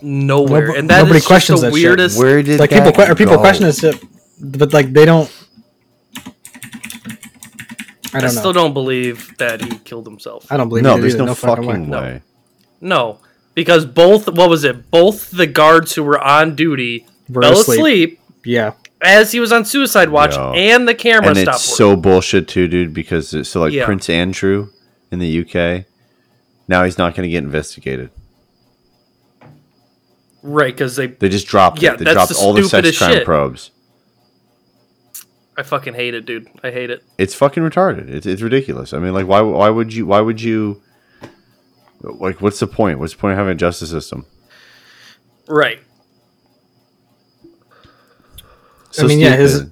Nowhere, 0.00 0.68
Nobo- 0.68 0.78
and 0.78 0.90
that 0.90 0.98
is 0.98 1.02
nobody 1.04 1.18
just 1.18 1.26
questions 1.26 1.60
the 1.60 1.66
that 1.70 1.76
shit. 1.76 1.82
weirdest. 1.84 2.18
Where 2.18 2.42
did 2.42 2.60
like 2.60 2.70
people, 2.70 2.92
que- 2.92 3.10
or 3.10 3.14
people 3.14 3.34
go? 3.36 3.40
question 3.40 3.64
this, 3.66 3.80
shit, 3.80 4.00
but 4.40 4.72
like 4.72 4.92
they 4.92 5.04
don't. 5.04 5.28
I 8.14 8.18
I, 8.18 8.20
don't 8.22 8.30
still 8.30 8.54
know. 8.54 8.62
don't 8.62 8.72
believe 8.74 9.36
that 9.38 9.60
he 9.60 9.78
killed 9.80 10.06
himself. 10.06 10.50
I 10.50 10.56
don't 10.56 10.68
believe 10.68 10.84
No, 10.84 10.98
there's 10.98 11.14
either. 11.14 11.24
no, 11.26 11.34
fucking 11.34 11.66
way. 11.66 11.78
No. 11.78 12.20
No, 12.80 13.18
because 13.54 13.84
both 13.84 14.28
what 14.32 14.48
was 14.48 14.64
it? 14.64 14.90
Both 14.90 15.30
the 15.30 15.46
guards 15.46 15.94
who 15.94 16.02
were 16.04 16.18
on 16.18 16.54
duty 16.54 17.06
Were 17.28 17.42
fell 17.42 17.52
asleep. 17.52 17.78
asleep 17.78 18.20
Yeah, 18.44 18.72
as 19.02 19.32
he 19.32 19.40
was 19.40 19.52
on 19.52 19.64
suicide 19.66 20.08
watch, 20.10 20.34
Yo. 20.36 20.52
and 20.54 20.88
the 20.88 20.94
camera 20.94 21.28
And 21.30 21.38
stopped. 21.38 21.56
it's 21.56 21.76
so 21.76 21.96
bullshit 21.96 22.48
too, 22.48 22.66
dude. 22.68 22.94
Because 22.94 23.34
it's, 23.34 23.48
so 23.50 23.60
like 23.60 23.72
Yeah. 23.72 23.84
Prince 23.84 24.08
Andrew 24.08 24.68
in 25.10 25.18
the 25.18 25.40
UK, 25.44 25.84
now 26.66 26.84
he's 26.84 26.96
not 26.98 27.14
going 27.14 27.24
to 27.28 27.30
get 27.30 27.42
investigated. 27.44 28.10
Working. 30.48 30.54
right 30.54 30.74
because 30.74 30.96
they. 30.96 31.06
They 31.08 31.28
just 31.28 31.46
dropped 31.46 31.80
Yeah, 31.82 31.92
it. 31.94 31.98
They 31.98 32.04
that's 32.04 32.14
dropped 32.14 32.30
the 32.32 32.38
all 32.38 32.52
the 32.52 32.62
sex 32.62 32.68
stupidest 32.70 32.98
crime 32.98 33.12
shit. 33.12 33.24
probes. 33.24 33.70
I 35.56 35.62
fucking 35.64 35.94
hate 35.94 36.14
it, 36.14 36.24
dude. 36.24 36.48
I 36.62 36.70
hate 36.70 36.88
it. 36.90 37.02
It's 37.18 37.34
fucking 37.34 37.62
retarded. 37.64 38.08
It's, 38.08 38.26
it's 38.26 38.42
ridiculous. 38.42 38.92
I 38.92 38.98
mean, 39.00 39.12
like, 39.12 39.26
why 39.26 39.40
why 39.40 39.68
would 39.70 39.92
you 39.92 40.06
why 40.06 40.20
would 40.20 40.40
you 40.40 40.80
like? 42.02 42.40
What's 42.40 42.60
the 42.60 42.66
point? 42.68 43.00
What's 43.00 43.12
the 43.14 43.18
point 43.18 43.32
of 43.32 43.38
having 43.38 43.52
a 43.52 43.56
justice 43.56 43.90
system? 43.90 44.24
Right. 45.48 45.80
So 48.90 49.04
I 49.04 49.06
mean, 49.08 49.18
yeah, 49.18 49.36
his- 49.36 49.62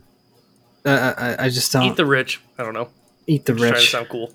uh, 0.84 1.14
I, 1.16 1.46
I 1.46 1.48
just 1.48 1.72
don't 1.72 1.82
Eat 1.84 1.96
the 1.96 2.06
rich. 2.06 2.40
I 2.58 2.62
don't 2.62 2.74
know. 2.74 2.88
eat 3.26 3.44
the 3.44 3.52
Just 3.54 3.62
trying 3.64 3.74
to 3.74 3.80
sound 3.86 4.08
cool. 4.08 4.32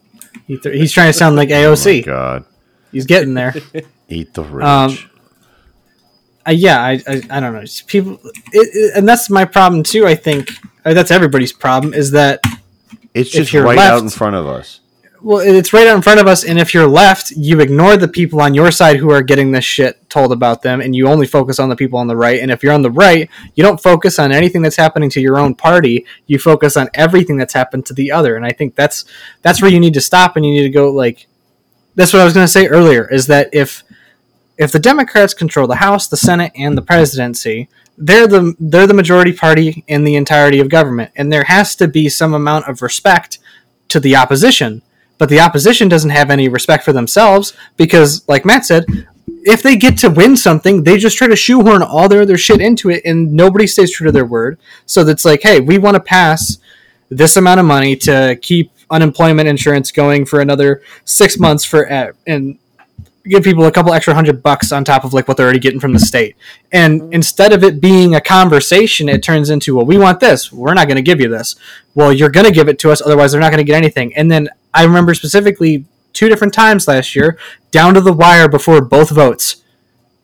Eat 0.47 0.63
the- 0.63 0.71
he's 0.71 0.91
trying 0.91 1.09
to 1.09 1.13
sound 1.17 1.35
like 1.35 1.49
Oh 1.49 1.53
my 1.69 1.75
AOC. 1.75 2.05
God, 2.05 2.45
he's 2.91 3.05
getting 3.05 3.33
there. 3.33 3.53
eat 4.09 4.33
the 4.33 4.43
rich. 4.43 4.65
Um, 4.65 4.97
uh, 6.47 6.51
yeah, 6.51 6.79
I, 6.81 6.91
I, 7.07 7.21
I 7.29 7.39
don't 7.39 7.53
know. 7.53 7.59
It's 7.61 7.81
people, 7.81 8.19
it, 8.23 8.35
it- 8.53 8.93
and 8.97 9.07
that's 9.07 9.29
my 9.29 9.45
problem 9.45 9.83
too. 9.83 10.05
I 10.07 10.15
think 10.15 10.49
uh, 10.85 10.93
that's 10.93 11.11
everybody's 11.11 11.53
problem 11.53 11.93
is 11.93 12.11
that 12.11 12.41
it's 13.13 13.29
just 13.29 13.53
right 13.53 13.77
left- 13.77 13.91
out 13.93 14.01
in 14.03 14.09
front 14.09 14.35
of 14.35 14.47
us. 14.47 14.79
well, 15.21 15.39
it's 15.39 15.71
right 15.73 15.85
out 15.87 15.95
in 15.95 16.01
front 16.01 16.19
of 16.19 16.27
us, 16.27 16.43
and 16.43 16.57
if 16.57 16.73
you're 16.73 16.87
left, 16.87 17.31
you 17.31 17.59
ignore 17.59 17.95
the 17.97 18.07
people 18.07 18.41
on 18.41 18.53
your 18.55 18.71
side 18.71 18.95
who 18.97 19.11
are 19.11 19.21
getting 19.21 19.51
this 19.51 19.65
shit 19.65 20.09
told 20.09 20.31
about 20.31 20.61
them, 20.63 20.81
and 20.81 20.95
you 20.95 21.07
only 21.07 21.27
focus 21.27 21.59
on 21.59 21.69
the 21.69 21.75
people 21.75 21.99
on 21.99 22.07
the 22.07 22.15
right. 22.15 22.39
And 22.41 22.49
if 22.49 22.63
you're 22.63 22.73
on 22.73 22.81
the 22.81 22.89
right, 22.91 23.29
you 23.55 23.63
don't 23.63 23.79
focus 23.79 24.17
on 24.17 24.31
anything 24.31 24.61
that's 24.63 24.77
happening 24.77 25.09
to 25.11 25.21
your 25.21 25.37
own 25.37 25.53
party. 25.53 26.05
You 26.25 26.39
focus 26.39 26.75
on 26.77 26.89
everything 26.95 27.37
that's 27.37 27.53
happened 27.53 27.85
to 27.87 27.93
the 27.93 28.11
other. 28.11 28.35
And 28.35 28.45
I 28.45 28.51
think 28.51 28.75
that's 28.75 29.05
that's 29.43 29.61
where 29.61 29.69
you 29.69 29.79
need 29.79 29.93
to 29.93 30.01
stop, 30.01 30.37
and 30.37 30.45
you 30.45 30.53
need 30.53 30.63
to 30.63 30.69
go 30.69 30.89
like. 30.91 31.27
That's 31.93 32.13
what 32.13 32.21
I 32.21 32.25
was 32.25 32.33
going 32.33 32.45
to 32.45 32.51
say 32.51 32.67
earlier. 32.67 33.05
Is 33.11 33.27
that 33.27 33.49
if 33.53 33.83
if 34.61 34.71
the 34.71 34.79
Democrats 34.79 35.33
control 35.33 35.65
the 35.65 35.77
House, 35.77 36.07
the 36.07 36.15
Senate, 36.15 36.51
and 36.55 36.77
the 36.77 36.83
presidency, 36.83 37.67
they're 37.97 38.27
the 38.27 38.55
they're 38.59 38.85
the 38.85 38.93
majority 38.93 39.33
party 39.33 39.83
in 39.87 40.03
the 40.03 40.15
entirety 40.15 40.59
of 40.59 40.69
government, 40.69 41.11
and 41.15 41.33
there 41.33 41.45
has 41.45 41.75
to 41.77 41.87
be 41.87 42.07
some 42.09 42.35
amount 42.35 42.69
of 42.69 42.83
respect 42.83 43.39
to 43.87 43.99
the 43.99 44.15
opposition. 44.15 44.83
But 45.17 45.29
the 45.29 45.39
opposition 45.39 45.89
doesn't 45.89 46.11
have 46.11 46.29
any 46.29 46.47
respect 46.47 46.83
for 46.83 46.93
themselves 46.93 47.53
because, 47.75 48.27
like 48.27 48.45
Matt 48.45 48.65
said, 48.65 48.85
if 49.43 49.63
they 49.63 49.75
get 49.75 49.97
to 49.99 50.09
win 50.11 50.37
something, 50.37 50.83
they 50.83 50.97
just 50.97 51.17
try 51.17 51.27
to 51.27 51.35
shoehorn 51.35 51.81
all 51.81 52.07
their 52.07 52.21
other 52.21 52.37
shit 52.37 52.61
into 52.61 52.91
it, 52.91 53.01
and 53.03 53.33
nobody 53.33 53.65
stays 53.65 53.91
true 53.91 54.05
to 54.05 54.11
their 54.11 54.25
word. 54.25 54.59
So 54.85 55.03
that's 55.03 55.25
like, 55.25 55.41
hey, 55.41 55.59
we 55.59 55.79
want 55.79 55.95
to 55.95 56.01
pass 56.01 56.59
this 57.09 57.35
amount 57.35 57.59
of 57.59 57.65
money 57.65 57.95
to 57.95 58.37
keep 58.43 58.71
unemployment 58.91 59.49
insurance 59.49 59.91
going 59.91 60.25
for 60.25 60.39
another 60.39 60.83
six 61.05 61.39
months 61.39 61.65
for 61.65 61.91
uh, 61.91 62.11
and 62.27 62.59
give 63.25 63.43
people 63.43 63.65
a 63.65 63.71
couple 63.71 63.93
extra 63.93 64.13
hundred 64.13 64.41
bucks 64.41 64.71
on 64.71 64.83
top 64.83 65.03
of 65.03 65.13
like 65.13 65.27
what 65.27 65.37
they're 65.37 65.45
already 65.45 65.59
getting 65.59 65.79
from 65.79 65.93
the 65.93 65.99
state. 65.99 66.35
And 66.71 67.01
mm-hmm. 67.01 67.13
instead 67.13 67.53
of 67.53 67.63
it 67.63 67.79
being 67.81 68.15
a 68.15 68.21
conversation, 68.21 69.09
it 69.09 69.23
turns 69.23 69.49
into, 69.49 69.75
well, 69.75 69.85
we 69.85 69.97
want 69.97 70.19
this. 70.19 70.51
We're 70.51 70.73
not 70.73 70.87
going 70.87 70.97
to 70.97 71.03
give 71.03 71.19
you 71.19 71.27
this. 71.27 71.55
Well, 71.93 72.11
you're 72.11 72.29
going 72.29 72.45
to 72.45 72.51
give 72.51 72.67
it 72.67 72.79
to 72.79 72.91
us, 72.91 73.01
otherwise 73.01 73.31
they're 73.31 73.41
not 73.41 73.51
going 73.51 73.63
to 73.63 73.69
get 73.69 73.77
anything. 73.77 74.15
And 74.15 74.31
then 74.31 74.49
I 74.73 74.83
remember 74.83 75.13
specifically 75.13 75.85
two 76.13 76.29
different 76.29 76.53
times 76.53 76.87
last 76.87 77.15
year, 77.15 77.37
down 77.71 77.93
to 77.93 78.01
the 78.01 78.13
wire 78.13 78.47
before 78.47 78.81
both 78.81 79.09
votes. 79.09 79.63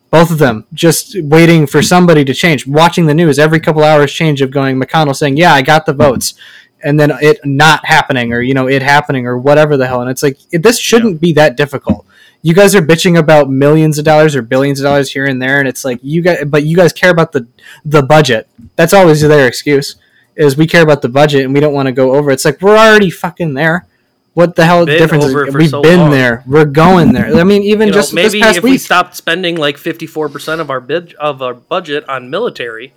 Both 0.09 0.31
of 0.31 0.37
them 0.37 0.65
just 0.73 1.17
waiting 1.21 1.67
for 1.67 1.81
somebody 1.81 2.23
to 2.23 2.33
change, 2.33 2.65
watching 2.65 3.07
the 3.07 3.13
news 3.13 3.37
every 3.37 3.59
couple 3.59 3.83
hours 3.83 4.11
change 4.13 4.41
of 4.41 4.51
going 4.51 4.79
McConnell 4.79 5.15
saying, 5.15 5.35
"Yeah, 5.35 5.53
I 5.53 5.61
got 5.61 5.85
the 5.85 5.91
mm-hmm. 5.91 6.01
votes." 6.01 6.33
And 6.81 6.97
then 6.97 7.11
it 7.21 7.39
not 7.43 7.85
happening, 7.85 8.31
or 8.31 8.39
you 8.39 8.53
know, 8.53 8.67
it 8.67 8.81
happening, 8.81 9.27
or 9.27 9.37
whatever 9.37 9.75
the 9.75 9.85
hell. 9.85 9.99
And 9.99 10.09
it's 10.09 10.23
like 10.23 10.37
it, 10.53 10.63
this 10.63 10.79
shouldn't 10.79 11.19
be 11.19 11.33
that 11.33 11.57
difficult. 11.57 12.05
You 12.41 12.53
guys 12.53 12.75
are 12.75 12.81
bitching 12.81 13.17
about 13.17 13.49
millions 13.49 13.97
of 13.97 14.05
dollars 14.05 14.35
or 14.35 14.41
billions 14.41 14.79
of 14.79 14.83
dollars 14.85 15.11
here 15.11 15.25
and 15.25 15.41
there, 15.41 15.59
and 15.59 15.67
it's 15.67 15.83
like 15.83 15.99
you 16.03 16.21
guys, 16.21 16.45
but 16.45 16.63
you 16.63 16.77
guys 16.77 16.93
care 16.93 17.09
about 17.11 17.31
the 17.31 17.47
the 17.85 18.01
budget. 18.03 18.47
That's 18.75 18.93
always 18.93 19.21
their 19.21 19.47
excuse 19.47 19.95
is 20.35 20.55
we 20.55 20.67
care 20.67 20.83
about 20.83 21.01
the 21.01 21.09
budget 21.09 21.43
and 21.43 21.51
we 21.53 21.59
don't 21.59 21.73
want 21.73 21.87
to 21.87 21.91
go 21.91 22.13
over. 22.15 22.29
It's 22.29 22.45
like 22.45 22.61
we're 22.61 22.77
already 22.77 23.09
fucking 23.09 23.55
there. 23.55 23.87
What 24.35 24.55
the 24.55 24.65
hell 24.65 24.85
Been 24.85 24.99
difference? 24.99 25.25
Is, 25.25 25.33
we've 25.55 25.69
so 25.71 25.81
been 25.81 25.99
long. 26.01 26.11
there. 26.11 26.43
We're 26.45 26.65
going 26.65 27.11
there. 27.11 27.35
I 27.35 27.43
mean, 27.43 27.63
even 27.63 27.87
You 27.87 27.91
know, 27.93 27.97
just 27.99 28.13
maybe 28.13 28.37
this 28.37 28.41
past 28.41 28.57
if 28.59 28.63
we 28.63 28.77
stopped 28.77 29.15
spending 29.15 29.57
like 29.57 29.77
fifty 29.79 30.05
four 30.05 30.29
percent 30.29 30.61
of 30.61 30.69
our 30.69 30.79
bid 30.79 31.15
of 31.15 31.41
our 31.41 31.55
budget 31.55 32.07
on 32.07 32.29
military, 32.29 32.93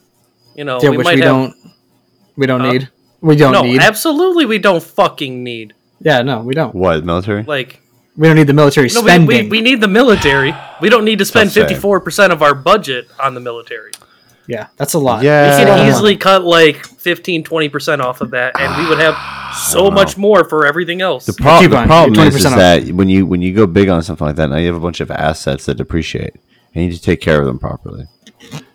you 0.55 0.65
know, 0.65 0.81
yeah, 0.83 0.91
we 0.91 0.99
which 0.99 1.05
might 1.07 1.15
we 1.15 1.21
have. 1.23 1.29
don't. 1.31 1.55
We 2.37 2.47
don't 2.47 2.61
Huh? 2.61 2.73
need. 2.73 2.89
We 3.23 3.37
don't 3.37 3.53
no, 3.53 3.63
need. 3.63 3.81
absolutely, 3.81 4.45
we 4.45 4.59
don't 4.59 4.83
fucking 4.83 5.43
need. 5.43 5.73
yeah, 6.01 6.21
no, 6.21 6.41
we 6.43 6.53
don't. 6.55 6.75
What 6.75 7.05
military? 7.07 7.43
We 8.21 8.27
don't 8.29 8.37
need 8.37 8.47
the 8.49 8.53
military 8.53 8.89
no, 8.93 9.01
we, 9.01 9.09
spending. 9.09 9.27
we, 9.45 9.49
we 9.49 9.61
need 9.63 9.81
the 9.81 9.89
military. 9.89 10.55
We 10.83 10.91
don't 10.91 11.07
need 11.07 11.19
to 11.21 11.25
spend 11.25 11.53
fifty 11.53 11.75
four 11.75 12.01
percent 12.01 12.33
of 12.35 12.43
our 12.43 12.55
budget 12.55 13.09
on 13.19 13.33
the 13.35 13.41
military. 13.41 13.93
yeah, 14.47 14.67
that's 14.77 14.93
a 14.93 14.99
lot. 14.99 15.23
Yeah. 15.23 15.43
We 15.45 15.49
That's 15.51 15.65
a 15.65 15.69
lot 15.73 15.79
can 15.79 15.89
easily 15.89 16.13
money. 16.13 16.19
cut 16.19 16.45
like 16.45 16.85
15 16.85 17.45
20% 17.45 18.01
off 18.01 18.21
of 18.21 18.31
that, 18.33 18.61
and 18.61 18.83
we 18.83 18.89
would 18.91 18.99
have 18.99 19.17
so 19.57 19.91
much 19.91 20.19
more 20.19 20.45
for 20.49 20.67
everything 20.67 21.01
else. 21.01 21.25
The, 21.25 21.33
pro- 21.33 21.67
the 21.67 21.75
on, 21.77 21.87
problem 21.87 22.27
is, 22.27 22.35
is 22.37 22.45
20% 22.45 22.51
off. 22.51 22.57
that 22.59 22.89
when 22.93 23.09
you 23.09 23.25
when 23.25 23.41
you 23.41 23.55
go 23.55 23.67
big 23.67 23.89
on 23.89 24.03
something 24.03 24.27
like 24.27 24.37
that, 24.37 24.51
now 24.51 24.57
you 24.59 24.67
have 24.67 24.77
a 24.77 24.81
bunch 24.81 25.01
of 25.01 25.11
assets 25.11 25.65
that 25.67 25.77
depreciate, 25.79 26.35
and 26.75 26.85
you 26.85 26.91
need 26.91 26.97
to 26.97 27.03
take 27.03 27.23
care 27.23 27.41
of 27.41 27.47
them 27.47 27.59
properly. 27.59 28.05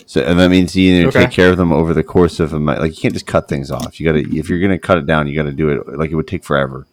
So, 0.08 0.22
and 0.22 0.40
that 0.40 0.50
means 0.50 0.76
you 0.76 0.92
need 0.92 1.02
to 1.04 1.08
Okay. 1.10 1.26
take 1.26 1.32
care 1.32 1.52
of 1.52 1.58
them 1.58 1.72
over 1.72 1.94
the 1.94 2.04
course 2.04 2.40
of 2.40 2.54
a 2.54 2.60
mi- 2.60 2.78
like 2.80 2.96
you 2.96 3.02
can't 3.02 3.14
just 3.14 3.28
cut 3.28 3.48
things 3.48 3.70
off. 3.70 4.00
You 4.00 4.06
got 4.08 4.14
to 4.14 4.38
if 4.38 4.50
you're 4.50 4.60
going 4.60 4.72
to 4.72 4.80
cut 4.80 4.98
it 4.98 5.06
down, 5.06 5.28
you 5.28 5.36
got 5.36 5.44
to 5.50 5.52
do 5.52 5.70
it 5.70 5.98
like 6.00 6.10
it 6.12 6.16
would 6.16 6.28
take 6.28 6.44
forever 6.44 6.88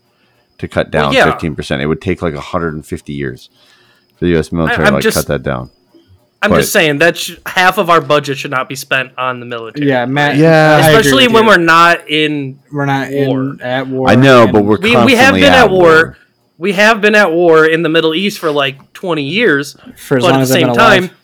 to 0.62 0.68
cut 0.68 0.90
down 0.90 1.10
Well, 1.10 1.14
yeah. 1.14 1.30
fifteen 1.30 1.54
percent. 1.54 1.82
It 1.82 1.86
would 1.86 2.00
take 2.00 2.22
like 2.22 2.34
150 2.34 3.12
years 3.12 3.50
for 4.16 4.24
the 4.24 4.30
U.S. 4.32 4.50
military 4.50 4.84
I'm 4.86 4.92
to 4.92 4.94
like 4.94 5.02
just- 5.02 5.16
cut 5.16 5.26
that 5.26 5.42
down. 5.42 5.70
I'm 6.44 6.50
but- 6.50 6.56
just 6.60 6.72
saying 6.72 6.98
that 6.98 7.16
sh- 7.16 7.36
half 7.46 7.78
of 7.78 7.88
our 7.88 8.00
budget 8.00 8.36
should 8.38 8.50
not 8.50 8.68
be 8.68 8.74
spent 8.74 9.12
on 9.16 9.38
the 9.38 9.46
military. 9.46 9.86
Yeah, 9.88 10.06
Matt. 10.06 10.36
Yeah. 10.36 10.80
I 10.82 10.88
agree 10.88 10.98
especially 11.00 11.28
when 11.28 11.44
you. 11.44 11.48
we're 11.50 11.56
not 11.58 12.08
in. 12.10 12.58
we're 12.72 12.84
not 12.86 13.12
in 13.12 13.60
at 13.60 13.86
war. 13.86 14.08
I 14.10 14.16
know, 14.16 14.48
but 14.50 14.64
we're 14.64 14.78
We, 14.80 14.96
we 15.04 15.14
have 15.14 15.34
been 15.34 15.52
at 15.52 15.70
war. 15.70 16.16
We 16.58 16.72
have 16.72 17.00
been 17.00 17.14
at 17.14 17.30
war 17.32 17.64
in 17.66 17.82
the 17.82 17.88
Middle 17.88 18.14
East 18.14 18.38
for 18.40 18.50
like 18.50 18.92
20 18.92 19.22
years, 19.22 19.76
for 19.96 20.16
as 20.18 20.22
but 20.24 20.30
long 20.30 20.32
at 20.32 20.36
the 20.36 20.42
as 20.42 20.48
same 20.50 20.66
time, 20.74 21.04
alive. 21.04 21.16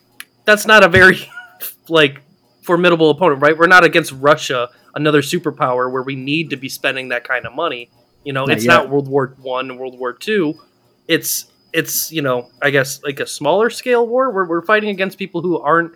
that's 0.45 0.67
not 0.67 0.85
a 0.85 0.89
very 0.89 1.19
like 1.89 2.21
formidable 2.63 3.11
opponent, 3.11 3.41
right? 3.43 3.57
We're 3.59 3.67
not 3.67 3.83
against 3.85 4.13
Russia, 4.13 4.69
another 4.95 5.23
superpower 5.23 5.91
where 5.93 6.03
we 6.03 6.15
need 6.17 6.51
to 6.51 6.57
be 6.57 6.69
spending 6.69 7.09
that 7.09 7.25
kind 7.25 7.45
of 7.47 7.53
money. 7.55 7.91
You 8.25 8.33
know, 8.33 8.45
Not 8.45 8.57
it's 8.57 8.65
yet. 8.65 8.73
not 8.75 8.91
World 8.91 9.09
War 9.09 9.35
One, 9.41 9.79
World 9.79 9.99
War 9.99 10.13
Two. 10.13 10.55
It's 11.07 11.47
it's 11.73 12.13
you 12.13 12.23
know, 12.23 12.51
I 12.61 12.71
guess 12.71 13.03
like 13.03 13.21
a 13.21 13.27
smaller 13.27 13.71
scale 13.71 14.07
war 14.07 14.31
where 14.31 14.45
we're 14.45 14.63
fighting 14.63 14.91
against 14.91 15.19
people 15.19 15.43
who 15.43 15.59
aren't 15.59 15.95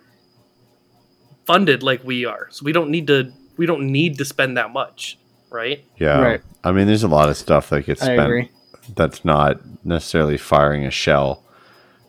funded 1.45 1.83
like 1.83 2.03
we 2.03 2.25
are. 2.25 2.47
So 2.51 2.63
we 2.63 2.71
don't 2.71 2.89
need 2.89 3.07
to 3.07 3.31
we 3.57 3.65
don't 3.65 3.91
need 3.91 4.17
to 4.17 4.25
spend 4.25 4.57
that 4.57 4.71
much, 4.71 5.17
right? 5.49 5.83
Yeah, 5.97 6.19
Right. 6.21 6.41
I 6.63 6.71
mean, 6.71 6.87
there's 6.87 7.03
a 7.03 7.07
lot 7.07 7.29
of 7.29 7.37
stuff 7.37 7.69
that 7.69 7.85
gets 7.85 8.01
spent 8.01 8.49
that's 8.95 9.23
not 9.23 9.61
necessarily 9.85 10.37
firing 10.37 10.85
a 10.85 10.91
shell 10.91 11.43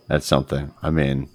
at 0.08 0.22
something. 0.22 0.72
I 0.82 0.90
mean, 0.90 1.28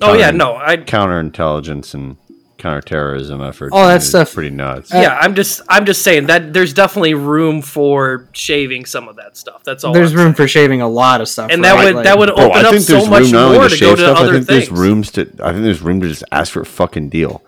Oh 0.00 0.14
yeah, 0.14 0.30
no, 0.30 0.56
I 0.56 0.76
counterintelligence 0.76 1.94
and 1.94 2.16
counterterrorism 2.58 3.40
efforts. 3.40 3.72
All 3.74 3.86
that 3.88 4.02
stuff. 4.02 4.34
pretty 4.34 4.50
nuts. 4.50 4.92
Uh, 4.92 4.98
yeah, 4.98 5.18
I'm 5.20 5.34
just 5.34 5.62
I'm 5.68 5.86
just 5.86 6.02
saying 6.02 6.26
that 6.26 6.52
there's 6.52 6.74
definitely 6.74 7.14
room 7.14 7.62
for 7.62 8.28
shaving 8.32 8.84
some 8.84 9.08
of 9.08 9.16
that 9.16 9.36
stuff. 9.36 9.62
That's 9.64 9.84
all. 9.84 9.92
There's 9.94 10.10
I'm 10.12 10.18
room 10.18 10.26
saying. 10.26 10.34
for 10.34 10.48
shaving 10.48 10.80
a 10.82 10.88
lot 10.88 11.20
of 11.20 11.28
stuff. 11.28 11.50
and 11.50 11.64
that 11.64 11.76
would 11.76 11.94
Like- 11.94 12.04
that 12.04 12.18
would 12.18 12.30
Oh, 12.30 12.50
open 12.50 12.66
up 12.66 12.74
so 12.80 13.06
much 13.06 13.30
not 13.32 13.52
more 13.54 13.62
to 13.64 13.68
go 13.70 13.76
shave 13.76 13.96
to 13.96 14.02
stuff, 14.02 14.18
I 14.18 14.20
other 14.22 14.32
think 14.34 14.46
things. 14.48 14.68
there's 14.68 14.70
rooms 14.78 15.10
to. 15.12 15.22
I 15.42 15.52
think 15.52 15.64
there's 15.64 15.80
room 15.80 16.00
to 16.02 16.08
just 16.08 16.24
ask 16.32 16.52
for 16.52 16.60
a 16.60 16.66
fucking 16.66 17.08
deal. 17.08 17.42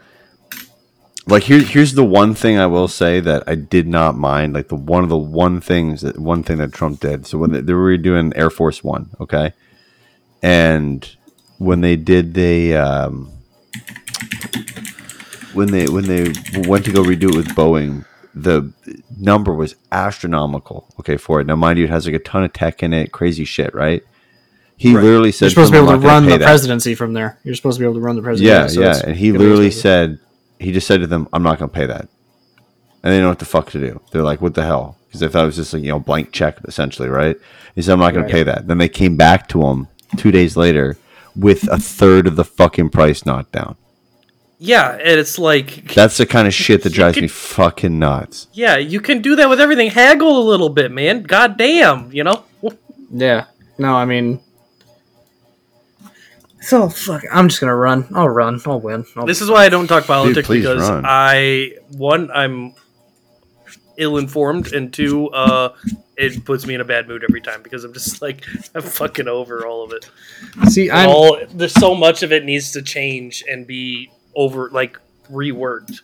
Like 1.26 1.42
here, 1.44 1.60
here's 1.60 1.92
the 1.94 2.04
one 2.04 2.34
thing 2.34 2.58
I 2.58 2.66
will 2.66 2.88
say 2.88 3.20
that 3.20 3.44
I 3.46 3.54
did 3.54 3.86
not 3.86 4.16
mind. 4.16 4.54
Like 4.54 4.68
the 4.68 4.74
one 4.76 5.02
of 5.04 5.10
the 5.10 5.18
one 5.18 5.60
things 5.60 6.00
that 6.00 6.18
one 6.18 6.42
thing 6.42 6.56
that 6.58 6.72
Trump 6.72 7.00
did. 7.00 7.26
So 7.26 7.36
when 7.38 7.52
they, 7.52 7.60
they 7.60 7.74
were 7.74 7.96
doing 7.98 8.32
Air 8.34 8.50
Force 8.50 8.82
One, 8.82 9.10
okay, 9.20 9.52
and 10.42 11.08
when 11.58 11.82
they 11.82 11.94
did 11.96 12.32
the 12.34 12.74
um, 12.74 13.30
when 15.54 15.70
they 15.70 15.86
when 15.88 16.04
they 16.06 16.32
went 16.66 16.84
to 16.86 16.92
go 16.92 17.02
redo 17.02 17.30
it 17.30 17.34
with 17.36 17.48
Boeing, 17.48 18.04
the 18.34 18.72
number 19.18 19.52
was 19.54 19.74
astronomical. 19.92 20.86
Okay, 21.00 21.16
for 21.16 21.40
it 21.40 21.46
now, 21.46 21.56
mind 21.56 21.78
you, 21.78 21.84
it 21.84 21.90
has 21.90 22.06
like 22.06 22.14
a 22.14 22.18
ton 22.20 22.44
of 22.44 22.52
tech 22.52 22.82
in 22.82 22.92
it, 22.92 23.12
crazy 23.12 23.44
shit, 23.44 23.74
right? 23.74 24.02
He 24.76 24.94
Right. 24.94 25.02
literally 25.04 25.32
said, 25.32 25.46
You're 25.46 25.50
supposed 25.50 25.72
to 25.72 25.78
be 25.80 25.84
able 25.84 26.00
to 26.00 26.06
run 26.06 26.24
the 26.24 26.38
that." 26.38 26.44
presidency 26.46 26.94
from 26.94 27.12
there. 27.12 27.38
You're 27.44 27.54
supposed 27.54 27.76
to 27.76 27.80
be 27.80 27.84
able 27.84 27.94
to 27.94 28.00
run 28.00 28.16
the 28.16 28.22
presidency. 28.22 28.50
Yeah, 28.50 28.66
so 28.68 28.80
yeah, 28.80 29.08
and 29.08 29.16
he 29.16 29.30
literally 29.32 29.70
said, 29.70 30.18
he 30.58 30.72
just 30.72 30.86
said 30.86 31.00
to 31.00 31.06
them, 31.06 31.28
"I'm 31.32 31.42
not 31.42 31.58
going 31.58 31.70
to 31.70 31.74
pay 31.74 31.86
that," 31.86 32.08
and 33.02 33.12
they 33.12 33.20
know 33.20 33.28
what 33.28 33.38
the 33.40 33.44
fuck 33.44 33.70
to 33.70 33.80
do. 33.80 34.00
They're 34.12 34.22
like, 34.22 34.40
"What 34.40 34.54
the 34.54 34.64
hell?" 34.64 34.96
Because 35.06 35.20
they 35.20 35.28
thought 35.28 35.42
it 35.42 35.46
was 35.46 35.56
just 35.56 35.72
like 35.74 35.82
you 35.82 35.88
know 35.90 35.98
blank 36.00 36.32
check 36.32 36.58
essentially, 36.64 37.08
right? 37.08 37.36
He 37.74 37.82
said, 37.82 37.92
"I'm 37.92 37.98
not 37.98 38.12
going 38.12 38.22
Right. 38.24 38.28
to 38.30 38.34
pay 38.34 38.42
that." 38.44 38.68
Then 38.68 38.78
they 38.78 38.88
came 38.88 39.16
back 39.16 39.48
to 39.48 39.62
him 39.64 39.88
two 40.16 40.30
days 40.30 40.56
later 40.56 40.96
with 41.36 41.68
a 41.70 41.78
third 41.78 42.26
of 42.26 42.36
the 42.36 42.44
fucking 42.44 42.88
price 42.90 43.26
knocked 43.26 43.52
down. 43.52 43.76
Yeah, 44.62 44.92
and 44.92 45.18
it's 45.18 45.38
like 45.38 45.92
That's 45.94 46.18
the 46.18 46.26
kind 46.26 46.46
of 46.46 46.54
shit 46.54 46.82
that 46.82 46.92
drives 46.92 47.14
could- 47.14 47.22
me 47.22 47.28
fucking 47.28 47.98
nuts. 47.98 48.46
yeah, 48.52 48.76
you 48.76 49.00
can 49.00 49.20
do 49.22 49.34
that 49.36 49.48
with 49.48 49.60
everything. 49.60 49.90
Haggle 49.90 50.38
a 50.38 50.44
little 50.46 50.68
bit, 50.68 50.92
man. 50.92 51.22
God 51.24 51.56
damn, 51.56 52.12
you 52.12 52.22
know. 52.24 52.44
Yeah. 53.12 53.46
No, 53.76 53.94
I 53.96 54.04
mean. 54.04 54.38
So 56.60 56.88
fuck. 56.88 57.22
I'm 57.32 57.48
just 57.48 57.60
gonna 57.60 57.74
run. 57.74 58.06
I'll 58.14 58.28
run. 58.28 58.60
I'll 58.66 58.80
win. 58.80 59.04
I'll 59.16 59.26
This 59.26 59.40
is 59.40 59.50
why 59.50 59.64
I 59.64 59.68
don't 59.68 59.86
talk 59.86 60.04
politics 60.04 60.46
please 60.46 60.62
because 60.62 60.88
run. 60.88 61.04
I 61.06 61.72
one 61.96 62.30
I'm 62.30 62.74
ill 63.96 64.16
informed 64.18 64.72
and 64.72 64.92
two 64.92 65.28
uh 65.30 65.74
it 66.16 66.44
puts 66.44 66.66
me 66.66 66.74
in 66.74 66.80
a 66.80 66.84
bad 66.84 67.08
mood 67.08 67.24
every 67.24 67.40
time 67.40 67.62
because 67.62 67.82
I'm 67.84 67.92
just 67.94 68.20
like 68.26 68.44
I'm 68.74 68.82
fucking 68.82 69.26
over 69.26 69.66
all 69.66 69.82
of 69.84 69.92
it. 69.92 70.08
see. 70.70 70.90
I'm. 70.90 71.08
all 71.08 71.38
there's 71.52 71.72
so 71.74 71.94
much 71.94 72.22
of 72.22 72.30
it 72.32 72.44
needs 72.44 72.72
to 72.72 72.82
change 72.82 73.42
and 73.50 73.66
be 73.66 74.10
over 74.34 74.70
like 74.70 74.98
reworked. 75.30 76.00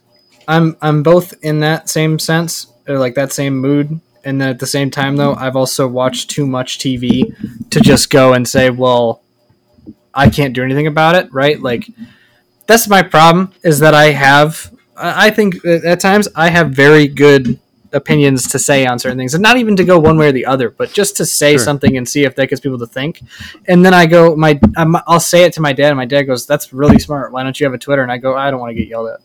I'm 0.48 0.76
I'm 0.80 1.02
both 1.02 1.34
in 1.42 1.60
that 1.60 1.88
same 1.88 2.18
sense, 2.18 2.68
or 2.88 2.98
like 2.98 3.14
that 3.14 3.32
same 3.32 3.56
mood, 3.58 4.00
and 4.24 4.40
then 4.40 4.48
at 4.48 4.58
the 4.58 4.66
same 4.66 4.90
time 4.90 5.16
though, 5.16 5.34
I've 5.34 5.56
also 5.56 5.88
watched 5.88 6.30
too 6.30 6.46
much 6.46 6.78
TV 6.78 7.34
to 7.70 7.80
just 7.80 8.10
go 8.10 8.32
and 8.32 8.46
say, 8.46 8.70
well, 8.70 9.22
I 10.14 10.30
can't 10.30 10.54
do 10.54 10.62
anything 10.62 10.86
about 10.86 11.14
it, 11.14 11.32
right? 11.32 11.60
Like 11.60 11.88
that's 12.66 12.88
my 12.88 13.02
problem 13.02 13.52
is 13.62 13.78
that 13.80 13.94
I 13.94 14.10
have 14.10 14.72
I 14.96 15.26
I 15.26 15.30
think 15.30 15.64
uh, 15.64 15.80
at 15.84 16.00
times 16.00 16.28
I 16.34 16.50
have 16.50 16.70
very 16.70 17.08
good 17.08 17.60
opinions 17.92 18.48
to 18.48 18.58
say 18.58 18.86
on 18.86 18.98
certain 18.98 19.18
things, 19.18 19.34
and 19.34 19.42
not 19.42 19.56
even 19.56 19.76
to 19.76 19.84
go 19.84 19.98
one 19.98 20.18
way 20.18 20.28
or 20.28 20.32
the 20.32 20.46
other, 20.46 20.70
but 20.70 20.92
just 20.92 21.16
to 21.16 21.26
say 21.26 21.52
Sure. 21.52 21.58
something 21.58 21.96
and 21.96 22.08
see 22.08 22.24
if 22.24 22.34
that 22.36 22.48
gets 22.48 22.60
people 22.60 22.78
to 22.78 22.86
think. 22.86 23.20
And 23.66 23.84
then 23.84 23.94
I 23.94 24.06
go, 24.06 24.34
my 24.36 24.58
I'm, 24.76 24.96
I'll 25.06 25.20
say 25.20 25.44
it 25.44 25.52
to 25.54 25.60
my 25.60 25.72
dad, 25.72 25.88
and 25.88 25.96
my 25.96 26.04
dad 26.06 26.22
goes, 26.22 26.46
"That's 26.46 26.72
really 26.72 26.98
smart. 26.98 27.32
Why 27.32 27.42
don't 27.42 27.58
you 27.58 27.66
have 27.66 27.74
a 27.74 27.78
Twitter?" 27.78 28.02
And 28.02 28.12
I 28.12 28.18
go, 28.18 28.36
"I 28.36 28.50
don't 28.50 28.60
want 28.60 28.70
to 28.70 28.74
get 28.74 28.88
yelled 28.88 29.10
at." 29.10 29.20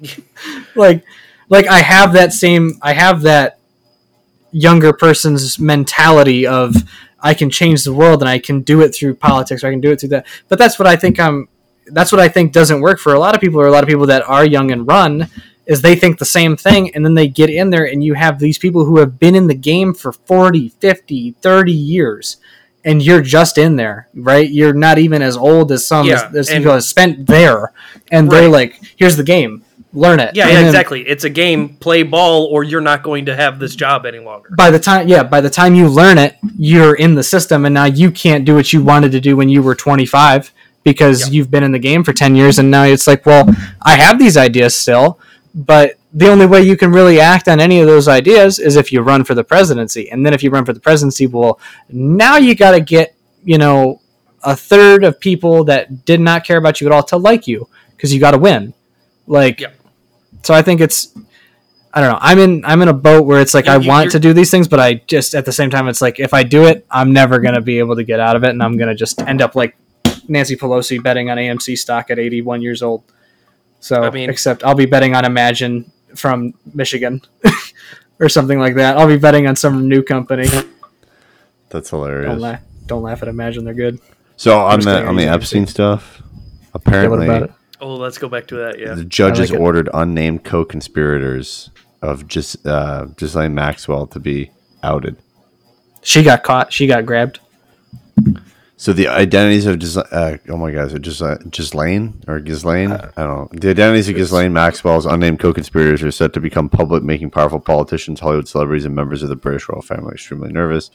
like 0.76 1.04
like 1.48 1.66
I 1.66 1.78
have 1.78 2.12
that 2.12 2.32
same 2.32 2.78
I 2.82 2.92
have 2.92 3.22
that 3.22 3.58
younger 4.52 4.92
person's 4.92 5.58
mentality 5.58 6.46
of 6.46 6.74
I 7.20 7.34
can 7.34 7.50
change 7.50 7.84
the 7.84 7.92
world 7.92 8.22
and 8.22 8.28
I 8.28 8.38
can 8.38 8.62
do 8.62 8.80
it 8.80 8.94
through 8.94 9.16
politics 9.16 9.62
or 9.64 9.68
I 9.68 9.70
can 9.70 9.80
do 9.80 9.90
it 9.90 10.00
through 10.00 10.10
that. 10.10 10.26
But 10.48 10.58
that's 10.58 10.78
what 10.78 10.86
I 10.86 10.96
think 10.96 11.18
I'm 11.18 11.48
that's 11.86 12.12
what 12.12 12.20
I 12.20 12.28
think 12.28 12.52
doesn't 12.52 12.80
work 12.80 12.98
for 13.00 13.14
a 13.14 13.18
lot 13.18 13.34
of 13.34 13.40
people 13.40 13.60
or 13.60 13.66
a 13.66 13.70
lot 13.70 13.82
of 13.82 13.88
people 13.88 14.06
that 14.06 14.22
are 14.28 14.44
young 14.44 14.70
and 14.70 14.86
run 14.86 15.28
is 15.68 15.80
they 15.82 15.94
think 15.94 16.18
the 16.18 16.24
same 16.24 16.56
thing 16.56 16.92
and 16.94 17.04
then 17.04 17.14
they 17.14 17.28
get 17.28 17.50
in 17.50 17.70
there 17.70 17.84
and 17.84 18.02
you 18.02 18.14
have 18.14 18.38
these 18.40 18.58
people 18.58 18.84
who 18.84 18.98
have 18.98 19.18
been 19.20 19.34
in 19.36 19.46
the 19.46 19.54
game 19.54 19.94
for 19.94 20.12
40, 20.12 20.70
50, 20.70 21.32
30 21.42 21.72
years 21.72 22.38
and 22.84 23.02
you're 23.02 23.20
just 23.22 23.58
in 23.58 23.76
there, 23.76 24.08
right? 24.14 24.48
You're 24.48 24.72
not 24.72 24.98
even 24.98 25.20
as 25.22 25.36
old 25.36 25.70
as 25.70 25.86
some 25.86 26.06
Yeah, 26.06 26.28
as, 26.30 26.48
as 26.48 26.50
people 26.56 26.72
have 26.72 26.84
spent 26.84 27.26
there 27.26 27.72
and 28.10 28.30
they're 28.30 28.48
like, 28.48 28.80
here's 28.96 29.16
the 29.16 29.22
game. 29.24 29.62
Learn 29.92 30.20
it. 30.20 30.34
Yeah, 30.36 30.48
yeah, 30.48 30.54
then- 30.54 30.66
exactly. 30.66 31.00
It's 31.06 31.24
a 31.24 31.30
game. 31.30 31.70
Play 31.76 32.02
ball, 32.02 32.44
or 32.52 32.62
you're 32.62 32.80
not 32.82 33.02
going 33.02 33.24
to 33.26 33.34
have 33.36 33.58
this 33.58 33.74
job 33.74 34.04
any 34.06 34.18
longer. 34.18 34.50
by 34.56 34.70
the 34.70 34.78
time 34.78 35.08
yeah 35.08 35.22
by 35.22 35.40
the 35.40 35.50
time 35.50 35.74
you 35.74 35.88
learn 35.88 36.18
it 36.18 36.36
you're 36.58 36.94
in 36.96 37.14
the 37.14 37.22
system 37.22 37.64
and 37.66 37.74
now 37.74 37.84
you 37.86 38.10
can't 38.10 38.44
do 38.44 38.54
what 38.54 38.72
you 38.72 38.82
wanted 38.82 39.12
to 39.12 39.20
do 39.20 39.34
when 39.36 39.48
you 39.48 39.62
were 39.62 39.74
25 39.74 40.52
because 40.84 41.22
Yep. 41.26 41.32
you've 41.32 41.50
been 41.50 41.62
in 41.64 41.72
the 41.72 41.78
game 41.78 42.04
for 42.04 42.12
10 42.12 42.36
years 42.36 42.58
and 42.58 42.70
now 42.70 42.84
it's 42.84 43.06
like 43.06 43.24
well 43.26 43.46
i 43.82 43.96
have 43.96 44.18
these 44.18 44.36
ideas 44.36 44.76
still 44.76 45.18
but 45.54 45.94
the 46.12 46.28
only 46.28 46.46
way 46.46 46.62
you 46.62 46.76
can 46.76 46.90
really 46.92 47.20
act 47.20 47.48
on 47.48 47.60
any 47.60 47.80
of 47.80 47.86
those 47.86 48.08
ideas 48.08 48.58
is 48.58 48.76
if 48.76 48.92
you 48.92 49.00
run 49.02 49.24
for 49.24 49.34
the 49.34 49.44
presidency 49.44 50.10
and 50.10 50.24
then 50.24 50.32
if 50.32 50.42
you 50.42 50.50
run 50.50 50.64
for 50.64 50.72
the 50.72 50.80
presidency 50.80 51.26
well 51.26 51.58
now 51.90 52.36
you 52.36 52.54
got 52.54 52.70
to 52.72 52.80
get 52.80 53.14
you 53.44 53.58
know 53.58 54.00
a 54.44 54.54
third 54.56 55.04
of 55.04 55.18
people 55.20 55.64
that 55.64 56.04
did 56.04 56.20
not 56.20 56.44
care 56.44 56.56
about 56.58 56.80
you 56.80 56.86
at 56.86 56.92
all 56.92 57.02
to 57.02 57.16
like 57.16 57.46
you 57.46 57.68
because 57.96 58.14
you 58.14 58.20
got 58.20 58.30
to 58.30 58.38
win. 58.38 58.72
Like, 59.26 59.60
Yeah. 59.60 59.70
so 60.42 60.54
I 60.54 60.62
think 60.62 60.80
it's. 60.80 61.12
I 61.92 62.00
don't 62.00 62.12
know. 62.12 62.18
I'm 62.20 62.38
in. 62.38 62.64
I'm 62.64 62.80
in 62.82 62.88
a 62.88 62.92
boat 62.92 63.26
where 63.26 63.40
it's 63.40 63.52
like 63.52 63.66
You- 63.66 63.72
I 63.72 63.76
you- 63.78 63.88
want 63.88 64.12
to 64.12 64.20
do 64.20 64.32
these 64.32 64.50
things, 64.50 64.68
but 64.68 64.78
I 64.78 65.02
just 65.08 65.34
at 65.34 65.44
the 65.44 65.50
same 65.52 65.70
time, 65.70 65.88
it's 65.88 66.00
like 66.00 66.20
if 66.20 66.32
I 66.32 66.44
do 66.44 66.64
it, 66.66 66.86
I'm 66.90 67.12
never 67.12 67.40
gonna 67.40 67.60
be 67.60 67.78
able 67.80 67.96
to 67.96 68.04
get 68.04 68.20
out 68.20 68.36
of 68.36 68.44
it, 68.44 68.50
and 68.50 68.62
I'm 68.62 68.76
gonna 68.76 68.94
just 68.94 69.20
end 69.22 69.42
up 69.42 69.56
like 69.56 69.76
Nancy 70.28 70.54
Pelosi 70.56 71.02
betting 71.02 71.30
on 71.30 71.36
AMC 71.38 71.76
stock 71.76 72.10
at 72.10 72.18
81 72.20 72.62
years 72.62 72.80
old. 72.82 73.02
So, 73.80 74.02
I 74.02 74.10
mean- 74.10 74.30
except 74.30 74.64
I'll 74.64 74.74
be 74.74 74.86
betting 74.86 75.14
on 75.14 75.24
Imagine 75.24 75.90
from 76.14 76.54
Michigan 76.74 77.20
or 78.20 78.28
something 78.28 78.58
like 78.58 78.74
that. 78.76 78.96
I'll 78.96 79.06
be 79.08 79.18
betting 79.18 79.46
on 79.46 79.56
some 79.56 79.88
new 79.88 80.02
company. 80.02 80.46
That's 81.70 81.90
Don't 81.90 82.00
hilarious. 82.00 82.40
laugh. 82.40 82.60
Don't 82.86 83.02
laugh 83.02 83.22
at 83.22 83.28
Imagine. 83.28 83.64
They're 83.64 83.74
good. 83.74 84.00
So 84.36 84.58
on 84.60 84.80
the 84.80 85.04
on 85.06 85.16
the 85.16 85.24
Epstein 85.26 85.66
see. 85.66 85.72
stuff, 85.72 86.20
Yeah, 86.20 86.24
what 86.72 86.82
apparently 86.86 87.26
about 87.26 87.42
it? 87.42 87.52
Oh, 87.80 87.94
let's 87.96 88.18
go 88.18 88.28
back 88.28 88.46
to 88.48 88.56
that. 88.56 88.78
Yeah. 88.78 88.94
the 88.94 89.04
judge 89.04 89.36
I 89.38 89.40
like 89.42 89.48
has 89.50 89.50
it. 89.52 89.60
ordered 89.60 89.88
unnamed 89.94 90.44
co-conspirators 90.44 91.70
of 92.02 92.26
just 92.26 92.66
uh, 92.66 93.04
Ghislaine 93.16 93.54
Maxwell 93.54 94.06
to 94.08 94.18
be 94.20 94.50
outed. 94.82 95.16
She 96.02 96.22
got 96.22 96.42
caught. 96.42 96.72
She 96.72 96.86
got 96.86 97.04
grabbed. 97.06 97.40
So 98.80 98.92
the 98.92 99.08
identities 99.08 99.66
of 99.66 99.80
Gis- 99.80 99.96
uh, 99.96 100.38
oh 100.48 100.56
my 100.56 100.70
god, 100.70 100.92
is 100.92 100.98
just 101.00 101.20
uh, 101.20 101.36
Ghislaine 101.50 102.22
or 102.28 102.38
Ghislaine? 102.38 102.92
Uh, 102.92 103.10
I 103.16 103.22
don't 103.24 103.52
know. 103.52 103.58
The 103.60 103.70
identities 103.70 104.08
of 104.08 104.14
Ghislaine 104.14 104.52
Maxwell's 104.52 105.04
unnamed 105.04 105.40
co-conspirators 105.40 106.00
are 106.04 106.12
set 106.12 106.32
to 106.34 106.40
become 106.40 106.68
public, 106.68 107.02
making 107.02 107.30
powerful 107.32 107.58
politicians, 107.58 108.20
Hollywood 108.20 108.46
celebrities, 108.46 108.84
and 108.84 108.94
members 108.94 109.24
of 109.24 109.30
the 109.30 109.34
British 109.36 109.68
royal 109.68 109.82
family 109.82 110.12
extremely 110.12 110.52
nervous. 110.52 110.92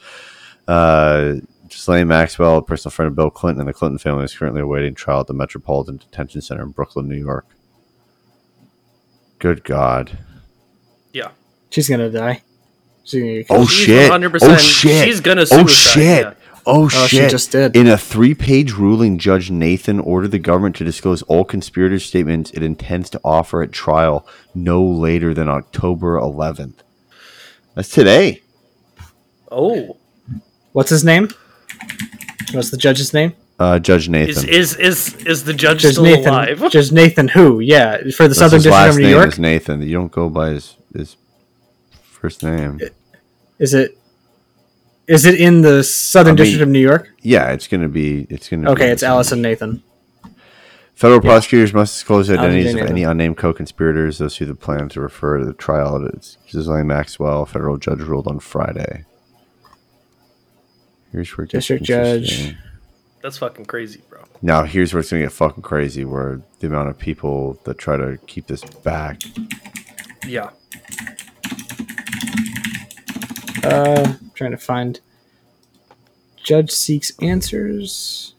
Uh, 0.66 1.34
Ghislaine 1.68 2.08
Maxwell, 2.08 2.56
a 2.56 2.62
personal 2.62 2.90
friend 2.90 3.08
of 3.08 3.16
Bill 3.16 3.28
Clinton 3.28 3.60
and 3.60 3.68
the 3.68 3.74
Clinton 3.74 3.98
family, 3.98 4.24
is 4.24 4.34
currently 4.34 4.62
awaiting 4.62 4.94
trial 4.94 5.20
at 5.20 5.26
the 5.26 5.34
Metropolitan 5.34 5.98
Detention 5.98 6.40
Center 6.40 6.62
in 6.62 6.70
Brooklyn, 6.70 7.06
New 7.06 7.18
York. 7.22 7.44
Good 9.38 9.62
God! 9.62 10.16
Yeah. 11.12 11.32
She's 11.68 11.90
gonna 11.90 12.08
die. 12.08 12.42
She's 13.04 13.46
gonna 13.46 13.60
Oh 13.60 13.66
shit! 13.66 14.10
100% 14.10 14.38
Oh 14.40 14.56
shit! 14.56 15.04
she's 15.04 15.20
gonna 15.20 15.44
Oh 15.52 15.66
shit! 15.66 16.24
yeah. 16.24 16.34
Oh 16.66 16.84
Oh, 16.84 16.88
she 16.88 17.16
shit! 17.16 17.30
just 17.30 17.50
did. 17.52 17.76
In 17.76 17.86
a 17.86 17.98
three-page 17.98 18.72
ruling, 18.72 19.18
Judge 19.18 19.50
Nathan 19.50 20.00
ordered 20.00 20.30
the 20.30 20.38
government 20.38 20.76
to 20.76 20.84
disclose 20.84 21.22
all 21.22 21.44
conspirator 21.44 21.98
statements 21.98 22.50
it 22.52 22.62
intends 22.62 23.10
to 23.10 23.20
offer 23.24 23.62
at 23.62 23.70
trial 23.72 24.26
no 24.54 24.82
later 24.82 25.34
than 25.34 25.48
October 25.48 26.18
11th. 26.18 26.76
That's 27.74 27.90
today. 27.90 28.42
Oh, 29.50 29.96
What's 30.72 30.90
his 30.90 31.04
name? 31.04 31.28
What's 32.52 32.70
the 32.70 32.76
judge's 32.76 33.12
name? 33.14 33.34
Uh, 33.60 33.78
Judge 33.78 34.02
is 34.04 34.08
Nathan. 34.08 34.48
is 34.48 34.74
is 34.76 35.14
is 35.26 35.44
the 35.44 35.54
judge 35.54 35.82
Judge 35.82 35.92
still 35.92 36.02
Nathan. 36.04 36.28
alive? 36.28 36.70
Judge 36.72 36.90
Nathan 36.90 37.28
who? 37.28 37.60
Yeah, 37.60 37.98
for 38.16 38.24
the 38.24 38.28
That's 38.30 38.38
Southern 38.38 38.56
his 38.56 38.64
District 38.64 38.72
last 38.74 38.90
of 38.94 38.96
New 38.96 39.02
name 39.04 39.10
York. 39.12 39.28
is 39.28 39.38
Nathan. 39.38 39.82
You 39.82 39.92
don't 39.92 40.10
go 40.10 40.28
by 40.28 40.48
his 40.50 40.76
his 40.92 41.16
first 42.02 42.42
name. 42.42 42.80
Is 43.60 43.74
it? 43.74 43.96
Is 45.06 45.26
it 45.26 45.38
in 45.40 45.60
the 45.62 45.84
Southern 45.84 46.30
I 46.30 46.32
mean- 46.32 46.36
District 46.36 46.62
of 46.62 46.68
New 46.68 46.78
York? 46.80 47.10
Yeah, 47.20 47.52
it's 47.52 47.68
gonna 47.68 47.88
be. 47.88 48.26
It's 48.30 48.48
gonna. 48.48 48.70
Okay, 48.72 48.86
be 48.86 48.92
it's 48.92 49.02
Alison 49.02 49.42
Nathan. 49.42 49.82
Federal 50.94 51.20
prosecutors 51.20 51.74
must 51.74 51.94
disclose 51.94 52.28
the 52.28 52.34
identities 52.34 52.68
of 52.68 52.74
Nathan. 52.76 52.88
any 52.90 53.02
unnamed 53.02 53.36
co-conspirators. 53.36 54.18
Those 54.18 54.36
who 54.36 54.44
the 54.46 54.54
plan 54.54 54.88
to 54.90 55.00
refer 55.00 55.38
to 55.38 55.44
the 55.44 55.52
trial. 55.52 56.06
It's 56.06 56.38
Ghislaine 56.50 56.86
Maxwell. 56.86 57.44
Federal 57.46 57.78
judge 57.78 58.00
ruled 58.00 58.28
on 58.28 58.38
Friday. 58.38 59.04
Here's 61.10 61.36
where 61.36 61.44
it 61.44 61.50
District 61.50 61.84
judge. 61.84 62.54
That's 63.22 63.38
fucking 63.38 63.64
crazy, 63.64 64.02
bro. 64.08 64.22
Now 64.42 64.64
here's 64.64 64.92
where 64.92 65.00
it's 65.00 65.10
gonna 65.10 65.22
get 65.22 65.32
fucking 65.32 65.62
crazy. 65.62 66.04
Where 66.04 66.42
the 66.60 66.66
amount 66.68 66.90
of 66.90 66.98
people 66.98 67.58
that 67.64 67.76
try 67.78 67.96
to 67.96 68.18
keep 68.26 68.46
this 68.46 68.62
back. 68.64 69.20
Yeah. 70.26 70.50
Uh, 73.64 74.14
trying 74.34 74.50
to 74.52 74.56
find. 74.58 75.00
Judge 76.36 76.70
seeks 76.70 77.12
answers. 77.20 78.34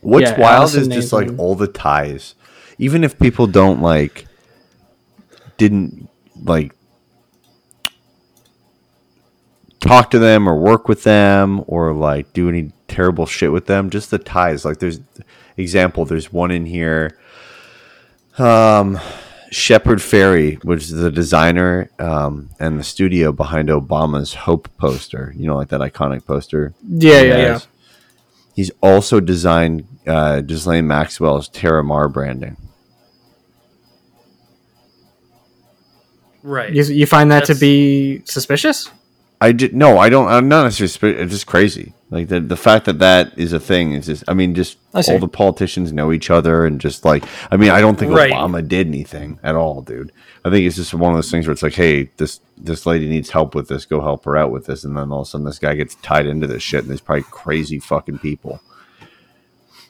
What's 0.00 0.30
Yeah, 0.30 0.40
wild 0.40 0.60
Alison 0.60 0.82
is 0.82 0.88
just 0.88 1.12
like 1.12 1.30
all 1.38 1.54
the 1.54 1.68
ties. 1.68 2.34
Even 2.78 3.04
if 3.04 3.18
people 3.18 3.46
don't 3.46 3.80
like, 3.80 4.26
didn't 5.58 6.08
like 6.42 6.74
talk 9.80 10.10
to 10.10 10.18
them 10.18 10.48
or 10.48 10.58
work 10.58 10.88
with 10.88 11.02
them 11.02 11.62
or 11.66 11.92
like 11.92 12.32
do 12.32 12.48
any 12.48 12.72
terrible 12.88 13.26
shit 13.26 13.52
with 13.52 13.66
them, 13.66 13.90
just 13.90 14.10
the 14.10 14.18
ties. 14.18 14.64
Like 14.64 14.78
there's 14.78 15.00
example, 15.56 16.04
there's 16.04 16.32
one 16.32 16.50
in 16.50 16.66
here. 16.66 17.18
Um 18.38 18.98
Shepard 19.50 19.98
Fairey, 19.98 20.62
which 20.64 20.82
is 20.84 20.90
the 20.90 21.10
designer 21.10 21.90
um, 21.98 22.50
and 22.60 22.78
the 22.78 22.84
studio 22.84 23.32
behind 23.32 23.68
Obama's 23.68 24.34
Hope 24.34 24.68
poster. 24.76 25.32
You 25.36 25.46
know, 25.46 25.56
like 25.56 25.68
that 25.68 25.80
iconic 25.80 26.24
poster. 26.24 26.72
Yeah, 26.86 27.20
yeah, 27.22 27.36
yeah. 27.36 27.58
He's 28.54 28.70
also 28.82 29.20
designed 29.20 29.86
uh, 30.06 30.40
Ghislaine 30.40 30.86
Maxwell's 30.86 31.48
Terra 31.48 31.82
Mar 31.82 32.08
branding. 32.08 32.56
Right. 36.42 36.72
You, 36.72 36.82
you 36.84 37.06
find 37.06 37.30
that 37.30 37.44
to 37.46 37.54
be 37.54 38.22
suspicious? 38.24 38.90
I 39.40 39.52
did 39.52 39.74
no, 39.74 39.98
I 39.98 40.10
don't. 40.10 40.28
I'm 40.28 40.48
not 40.48 40.64
necessarily. 40.64 41.18
It's 41.18 41.32
just 41.32 41.46
crazy. 41.46 41.94
Like 42.10 42.26
the 42.26 42.40
the 42.40 42.56
fact 42.56 42.86
that 42.86 42.98
that 42.98 43.38
is 43.38 43.52
a 43.52 43.60
thing 43.60 43.92
is 43.92 44.06
just. 44.06 44.24
I 44.26 44.34
mean, 44.34 44.54
just 44.54 44.78
I 44.92 45.02
all 45.08 45.20
the 45.20 45.28
politicians 45.28 45.92
know 45.92 46.10
each 46.10 46.28
other 46.28 46.66
and 46.66 46.80
just 46.80 47.04
like. 47.04 47.24
I 47.52 47.56
mean, 47.56 47.70
I 47.70 47.80
don't 47.80 47.96
think 47.96 48.12
Right. 48.12 48.32
Obama 48.32 48.66
did 48.66 48.88
anything 48.88 49.38
at 49.44 49.54
all, 49.54 49.80
dude. 49.82 50.10
I 50.44 50.50
think 50.50 50.66
it's 50.66 50.74
just 50.76 50.92
one 50.92 51.12
of 51.12 51.16
those 51.16 51.30
things 51.30 51.46
where 51.46 51.52
it's 51.52 51.62
like, 51.62 51.74
hey, 51.74 52.10
this 52.16 52.40
this 52.56 52.84
lady 52.84 53.08
needs 53.08 53.30
help 53.30 53.54
with 53.54 53.68
this. 53.68 53.84
Go 53.84 54.00
help 54.00 54.24
her 54.24 54.36
out 54.36 54.50
with 54.50 54.66
this, 54.66 54.82
and 54.82 54.96
then 54.96 55.12
all 55.12 55.20
of 55.20 55.28
a 55.28 55.30
sudden 55.30 55.44
this 55.46 55.60
guy 55.60 55.74
gets 55.74 55.94
tied 55.96 56.26
into 56.26 56.48
this 56.48 56.64
shit, 56.64 56.80
and 56.80 56.90
there's 56.90 57.00
probably 57.00 57.22
crazy 57.30 57.78
fucking 57.78 58.18
people. 58.18 58.60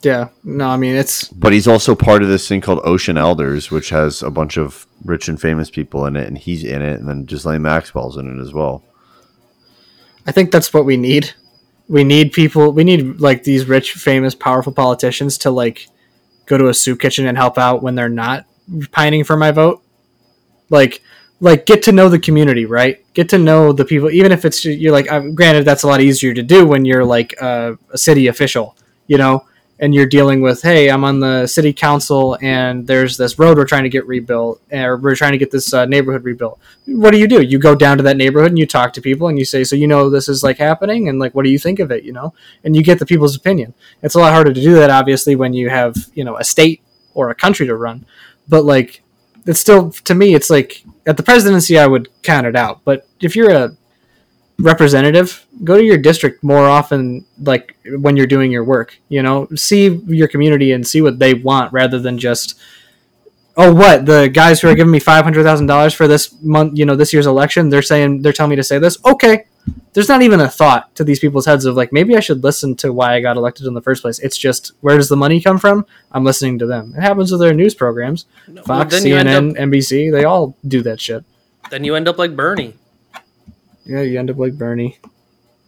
Yeah. 0.02 0.28
No, 0.44 0.68
I 0.68 0.76
mean 0.76 0.97
it's 0.97 1.28
But 1.28 1.52
he's 1.52 1.68
also 1.68 1.94
part 1.94 2.22
of 2.22 2.28
this 2.28 2.47
thing 2.47 2.60
called 2.60 2.80
Ocean 2.84 3.16
Elders, 3.16 3.70
which 3.70 3.90
has 3.90 4.22
a 4.22 4.30
bunch 4.30 4.56
of 4.56 4.86
rich 5.05 5.28
and 5.28 5.40
famous 5.40 5.70
people 5.70 6.05
in 6.06 6.16
it, 6.16 6.26
and 6.26 6.36
he's 6.36 6.64
in 6.64 6.82
it, 6.82 7.01
and 7.01 7.09
then 7.09 7.24
Ghislaine 7.24 7.62
Maxwell's 7.62 8.16
in 8.16 8.38
it 8.38 8.42
as 8.42 8.52
well. 8.52 8.82
I 10.26 10.32
think 10.32 10.52
that's 10.52 10.72
what 10.74 10.84
we 10.84 10.97
need. 10.97 11.32
We 11.91 12.05
need 12.05 12.33
people. 12.33 12.71
We 12.71 12.85
need 12.85 13.21
like 13.21 13.43
these 13.43 13.67
rich, 13.67 13.93
famous, 13.95 14.33
powerful 14.37 14.73
politicians 14.73 15.37
to 15.39 15.51
like 15.51 15.89
go 16.47 16.57
to 16.57 16.69
a 16.69 16.75
soup 16.75 17.01
kitchen 17.01 17.27
and 17.27 17.37
help 17.37 17.59
out 17.59 17.83
when 17.83 17.97
they're 17.97 18.09
not 18.09 18.47
pining 18.93 19.25
for 19.25 19.37
my 19.37 19.51
vote. 19.51 19.83
Like, 20.69 21.03
like 21.41 21.67
get 21.67 21.83
to 21.83 21.93
know 21.93 22.09
the 22.09 22.21
community, 22.21 22.65
right? 22.65 23.05
Get 23.12 23.29
to 23.31 23.39
know 23.39 23.73
the 23.73 23.85
people, 23.85 24.09
even 24.09 24.31
if 24.31 24.45
it's 24.45 24.65
you're 24.65 24.93
like. 24.93 25.11
Uh, 25.11 25.31
granted, 25.35 25.65
that's 25.65 25.83
a 25.83 25.89
lot 25.89 26.01
easier 26.01 26.33
to 26.33 26.45
do 26.45 26.65
when 26.65 26.85
you're 26.85 27.05
like 27.05 27.35
uh, 27.43 27.73
a 27.93 27.99
city 27.99 28.29
official, 28.29 28.77
you 29.09 29.19
know, 29.19 29.45
and 29.81 29.94
you're 29.94 30.07
dealing 30.07 30.43
with, 30.43 30.62
hey, 30.62 30.90
I'm 30.90 31.05
on 31.05 31.19
the 31.19 31.47
city 31.47 31.73
council, 31.73 32.39
and 32.40 32.86
there's 32.86 33.16
this 33.16 33.39
road 33.39 33.57
we're 33.57 33.65
trying 33.65 33.82
to 33.82 33.89
get 33.89 34.07
rebuilt, 34.07 34.61
or 34.73 34.97
we're 34.97 35.16
trying 35.16 35.32
to 35.32 35.39
get 35.39 35.51
this 35.51 35.74
uh, 35.74 35.86
neighborhood 35.86 36.24
rebuilt 36.24 36.61
what 36.97 37.12
do 37.12 37.19
you 37.19 37.28
do? 37.28 37.43
You 37.43 37.59
go 37.59 37.74
down 37.74 37.97
to 37.98 38.02
that 38.05 38.16
neighborhood 38.16 38.51
and 38.51 38.59
you 38.59 38.66
talk 38.66 38.93
to 38.94 39.01
people 39.01 39.28
and 39.28 39.39
you 39.39 39.44
say, 39.44 39.65
so 39.65 39.77
you 39.77 39.86
know 39.86 40.11
this 40.11 40.28
is 40.28 40.43
like 40.43 40.59
happening 40.59 41.09
and 41.09 41.19
like 41.19 41.35
what 41.35 41.44
do 41.44 41.51
you 41.51 41.59
think 41.59 41.78
of 41.78 41.90
it? 41.90 42.05
You 42.05 42.12
know, 42.12 42.35
and 42.65 42.74
you 42.74 42.82
get 42.82 42.98
the 42.98 43.07
people's 43.07 43.36
opinion. 43.36 43.74
It's 44.02 44.15
a 44.15 44.19
lot 44.19 44.32
harder 44.32 44.52
to 44.52 44.61
do 44.61 44.74
that 44.74 44.90
obviously 44.90 45.36
when 45.36 45.52
you 45.52 45.70
have 45.70 45.97
you 46.15 46.24
know 46.24 46.36
a 46.36 46.44
state 46.44 46.82
or 47.15 47.31
a 47.31 47.35
country 47.35 47.66
to 47.66 47.77
run, 47.77 48.05
but 48.48 48.65
like 48.65 49.02
it's 49.47 49.61
still 49.61 49.90
to 49.90 50.15
me 50.15 50.35
it's 50.35 50.51
like 50.51 50.85
at 51.07 51.16
the 51.16 51.23
presidency 51.23 51.78
I 51.78 51.86
would 51.86 52.09
count 52.23 52.47
it 52.47 52.57
out, 52.57 52.81
but 52.85 53.07
if 53.20 53.36
you're 53.36 53.51
a 53.51 53.77
representative, 54.61 55.47
go 55.65 55.77
to 55.77 55.85
your 55.85 55.99
district 55.99 56.43
more 56.43 56.66
often 56.66 57.24
like 57.43 57.77
when 57.99 58.16
you're 58.16 58.27
doing 58.27 58.51
your 58.51 58.65
work. 58.65 58.99
You 59.09 59.23
know, 59.23 59.49
see 59.55 59.89
your 60.07 60.28
community 60.28 60.73
and 60.73 60.87
see 60.87 61.03
what 61.03 61.19
they 61.19 61.35
want 61.35 61.73
rather 61.73 61.99
than 61.99 62.19
just 62.19 62.61
oh 63.57 63.74
what 63.74 64.07
the 64.07 64.28
guys 64.28 64.61
who 64.61 64.69
are 64.69 64.74
giving 64.74 64.93
me 64.93 65.01
five 65.01 65.24
hundred 65.24 65.43
thousand 65.43 65.66
dollars 65.66 65.93
for 65.93 66.07
this 66.07 66.41
month 66.41 66.78
you 66.78 66.87
know 66.87 66.95
this 66.95 67.12
year's 67.12 67.27
election 67.27 67.69
they're 67.69 67.82
saying 67.82 68.23
they're 68.23 68.32
telling 68.32 68.51
me 68.51 68.57
to 68.57 68.62
say 68.62 68.78
this? 68.78 68.99
Okay. 69.05 69.47
There's 69.93 70.09
not 70.09 70.23
even 70.23 70.41
a 70.41 70.49
thought 70.49 70.95
to 70.95 71.05
these 71.05 71.19
people's 71.19 71.45
heads 71.45 71.66
of 71.66 71.77
like 71.77 71.93
maybe 71.93 72.16
i 72.16 72.20
should 72.20 72.43
listen 72.43 72.74
to 72.77 72.93
why 72.93 73.15
i 73.15 73.20
got 73.20 73.37
elected 73.37 73.66
in 73.66 73.74
the 73.74 73.82
first 73.82 74.03
place. 74.03 74.19
It's 74.19 74.39
just 74.39 74.73
where 74.81 74.97
does 74.97 75.09
the 75.09 75.16
money 75.16 75.41
come 75.41 75.59
from? 75.59 75.85
I'm 76.12 76.24
listening 76.24 76.59
to 76.61 76.66
them. 76.66 76.95
It 76.97 77.03
happens 77.03 77.31
with 77.31 77.41
their 77.41 77.53
news 77.55 77.74
programs. 77.74 78.24
Well, 78.49 78.65
fox 78.65 78.95
end 78.95 79.05
cnn 79.05 79.51
up 79.51 79.57
nbc 79.57 80.12
they 80.12 80.24
all 80.24 80.57
do 80.66 80.82
that 80.82 81.01
shit. 81.01 81.24
Then 81.70 81.85
you 81.85 81.95
end 81.95 82.09
up 82.09 82.19
like 82.19 82.35
Bernie. 82.35 82.74
Yeah 83.91 84.01
you 84.01 84.19
end 84.19 84.31
up 84.31 84.37
like 84.39 84.57
bernie 84.57 84.99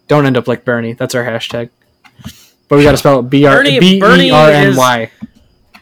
don't 0.07 0.25
end 0.25 0.37
up 0.37 0.47
like 0.47 0.63
bernie 0.65 0.93
that's 0.93 1.13
our 1.15 1.23
hashtag 1.23 1.69
but 2.69 2.77
we 2.77 2.83
got 2.83 2.91
to 2.91 2.97
spell 2.97 3.19
it 3.19 3.29
b 3.29 3.45
r 3.45 3.57
Bernie- 3.57 3.79
b 3.79 3.99
Bernie 3.99 4.27
e 4.27 4.31
r 4.31 4.49
n 4.51 4.75
y 4.75 5.11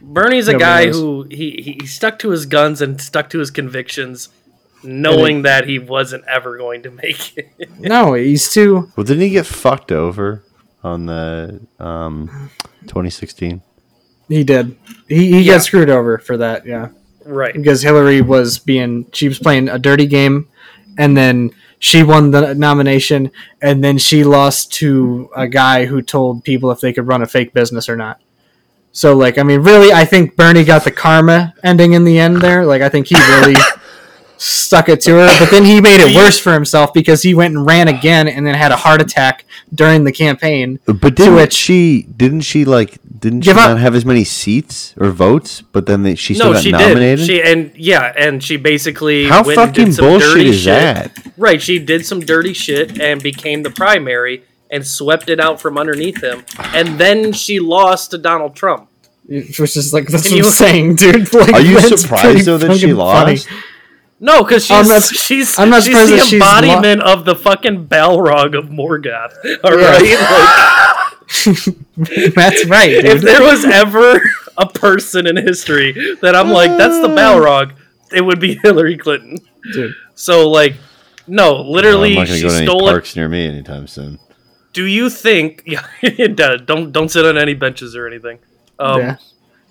Bernie's 0.03 0.47
a 0.47 0.53
Nobody 0.53 0.65
guy 0.65 0.85
knows. 0.85 0.95
who 0.99 1.23
he, 1.29 1.51
he 1.63 1.77
he 1.81 1.85
stuck 1.87 2.17
to 2.19 2.31
his 2.31 2.45
guns 2.47 2.81
and 2.81 2.99
stuck 2.99 3.29
to 3.29 3.39
his 3.39 3.51
convictions, 3.51 4.29
knowing 4.83 5.43
that 5.43 5.67
he 5.67 5.77
wasn't 5.79 6.25
ever 6.25 6.57
going 6.57 6.81
to 6.83 6.91
make 6.91 7.37
it. 7.37 7.47
no 7.79 8.13
he's 8.15 8.51
too 8.51 8.91
Well, 8.95 9.03
didn't 9.05 9.21
he 9.21 9.29
get 9.29 9.45
fucked 9.45 9.91
over? 9.91 10.43
on 10.83 11.05
the 11.05 11.61
um, 11.79 12.49
2016. 12.87 13.61
He 14.27 14.43
did. 14.43 14.75
He 15.07 15.31
he 15.33 15.41
Yeah. 15.41 15.53
got 15.53 15.63
screwed 15.63 15.91
over 15.91 16.17
for 16.17 16.35
that. 16.37 16.65
Yeah. 16.65 16.89
Right. 17.23 17.53
because 17.53 17.83
Hillary 17.83 18.21
was 18.23 18.57
being 18.57 19.05
she 19.13 19.27
was 19.27 19.37
playing 19.37 19.69
a 19.69 19.77
dirty 19.77 20.07
game, 20.07 20.47
and 20.97 21.15
then 21.15 21.51
she 21.81 22.03
won 22.03 22.29
the 22.29 22.53
nomination, 22.53 23.31
and 23.59 23.83
then 23.83 23.97
she 23.97 24.23
lost 24.23 24.71
to 24.73 25.31
a 25.35 25.47
guy 25.47 25.85
who 25.87 26.03
told 26.03 26.43
people 26.43 26.69
if 26.69 26.79
they 26.79 26.93
could 26.93 27.07
run 27.07 27.23
a 27.23 27.25
fake 27.25 27.53
business 27.55 27.89
or 27.89 27.97
not. 27.97 28.21
So 28.91 29.17
like 29.17 29.39
I 29.39 29.43
mean, 29.43 29.61
really, 29.61 29.91
I 29.91 30.05
think 30.05 30.35
Bernie 30.35 30.63
got 30.63 30.83
the 30.83 30.91
karma 30.91 31.55
ending 31.63 31.93
in 31.93 32.03
the 32.03 32.19
end 32.19 32.37
there. 32.37 32.67
Like 32.67 32.83
I 32.83 32.89
think 32.89 33.07
he 33.07 33.15
really 33.15 33.55
stuck 34.41 34.89
it 34.89 34.99
to 35.01 35.11
her, 35.11 35.27
but 35.39 35.51
then 35.51 35.63
he 35.63 35.79
made 35.79 35.99
it 35.99 36.15
worse 36.15 36.39
for 36.39 36.51
himself 36.53 36.93
because 36.93 37.21
he 37.21 37.33
went 37.35 37.55
and 37.55 37.65
ran 37.65 37.87
again, 37.87 38.27
and 38.27 38.45
then 38.45 38.55
had 38.55 38.71
a 38.71 38.75
heart 38.75 39.01
attack 39.01 39.45
during 39.73 40.03
the 40.03 40.11
campaign. 40.11 40.79
But 40.85 41.15
didn't 41.15 41.35
which- 41.35 41.53
she? 41.53 42.03
Didn't 42.03 42.41
she 42.41 42.65
like? 42.65 42.97
Didn't 43.19 43.43
she 43.43 43.51
up. 43.51 43.57
not 43.57 43.77
have 43.79 43.93
as 43.93 44.03
many 44.03 44.23
seats 44.23 44.95
or 44.97 45.11
votes? 45.11 45.61
But 45.61 45.85
then 45.85 46.01
they, 46.01 46.15
she 46.15 46.33
still 46.33 46.47
No, 46.47 46.53
got 46.53 46.63
she 46.63 46.71
nominated. 46.71 47.19
did. 47.19 47.25
She 47.27 47.41
and 47.43 47.71
yeah, 47.75 48.11
and 48.17 48.43
she 48.43 48.57
basically 48.57 49.27
How 49.27 49.43
went 49.43 49.59
and 49.59 49.73
did 49.73 49.79
fucking 49.81 49.91
some 49.93 50.05
bullshit 50.05 50.29
dirty 50.33 50.49
is 50.49 50.55
shit. 50.61 50.65
that? 50.65 51.17
Right, 51.37 51.61
she 51.61 51.77
did 51.77 52.03
some 52.05 52.19
dirty 52.21 52.53
shit 52.53 52.99
and 52.99 53.21
became 53.21 53.61
the 53.61 53.69
primary 53.69 54.43
and 54.71 54.87
swept 54.87 55.29
it 55.29 55.39
out 55.39 55.61
from 55.61 55.77
underneath 55.77 56.23
him, 56.23 56.43
and 56.73 56.97
then 56.99 57.31
she 57.33 57.59
lost 57.59 58.09
to 58.11 58.17
Donald 58.17 58.55
Trump. 58.55 58.87
Which 59.29 59.59
is 59.77 59.93
like 59.93 60.07
that's 60.07 60.23
Can 60.27 60.31
what 60.31 60.37
you- 60.39 60.45
I'm 60.45 60.51
saying, 60.51 60.95
dude. 60.95 61.33
Like, 61.33 61.53
Are 61.53 61.61
you 61.61 61.79
surprised 61.79 62.47
though 62.47 62.57
that 62.57 62.77
she 62.77 62.91
lost? 62.91 63.45
funny. 63.47 63.57
Lost? 64.21 64.37
No, 64.37 64.43
because 64.43 64.65
she's 64.65 64.77
I'm 64.77 64.87
not- 64.87 65.03
she's 65.27 65.59
I'm 65.59 65.69
not 65.69 65.83
she's 65.83 66.09
the 66.09 66.15
that 66.17 66.25
she's 66.27 66.39
lo- 66.41 66.47
embodiment 66.57 67.01
of 67.03 67.25
the 67.25 67.35
fucking 67.35 67.87
Balrog 67.87 68.57
of 68.57 68.65
Morgoth. 68.69 69.33
All 69.63 69.79
Yeah. 69.79 69.91
right, 69.91 71.07
That's 72.35 72.65
right, 72.65 72.95
like, 72.97 73.05
if 73.05 73.21
there 73.21 73.41
was 73.41 73.63
ever 73.65 74.21
a 74.57 74.65
person 74.67 75.27
in 75.27 75.37
history 75.37 75.93
that 76.21 76.35
I'm 76.35 76.49
like, 76.49 76.77
that's 76.77 76.99
the 77.01 77.07
Balrog, 77.07 77.73
it 78.11 78.21
would 78.21 78.39
be 78.39 78.55
Hillary 78.61 78.97
Clinton. 78.97 79.37
Dude. 79.73 79.93
So 80.15 80.49
like, 80.49 80.75
no, 81.27 81.61
literally, 81.61 82.11
I'm 82.11 82.15
not 82.15 82.27
gonna 82.27 82.37
she 82.37 82.43
go 82.43 82.49
to 82.49 82.55
any 82.57 82.65
stole 82.65 82.87
it. 82.87 82.91
parks 82.91 83.15
near 83.15 83.29
me 83.29 83.47
anytime 83.47 83.87
soon. 83.87 84.19
Do 84.73 84.85
you 84.85 85.09
think? 85.09 85.63
Yeah, 85.65 85.85
don't 86.63 86.91
don't 86.91 87.09
sit 87.09 87.25
on 87.25 87.37
any 87.37 87.53
benches 87.53 87.95
or 87.95 88.07
anything. 88.07 88.39
Um, 88.79 88.99
Yeah. 88.99 89.15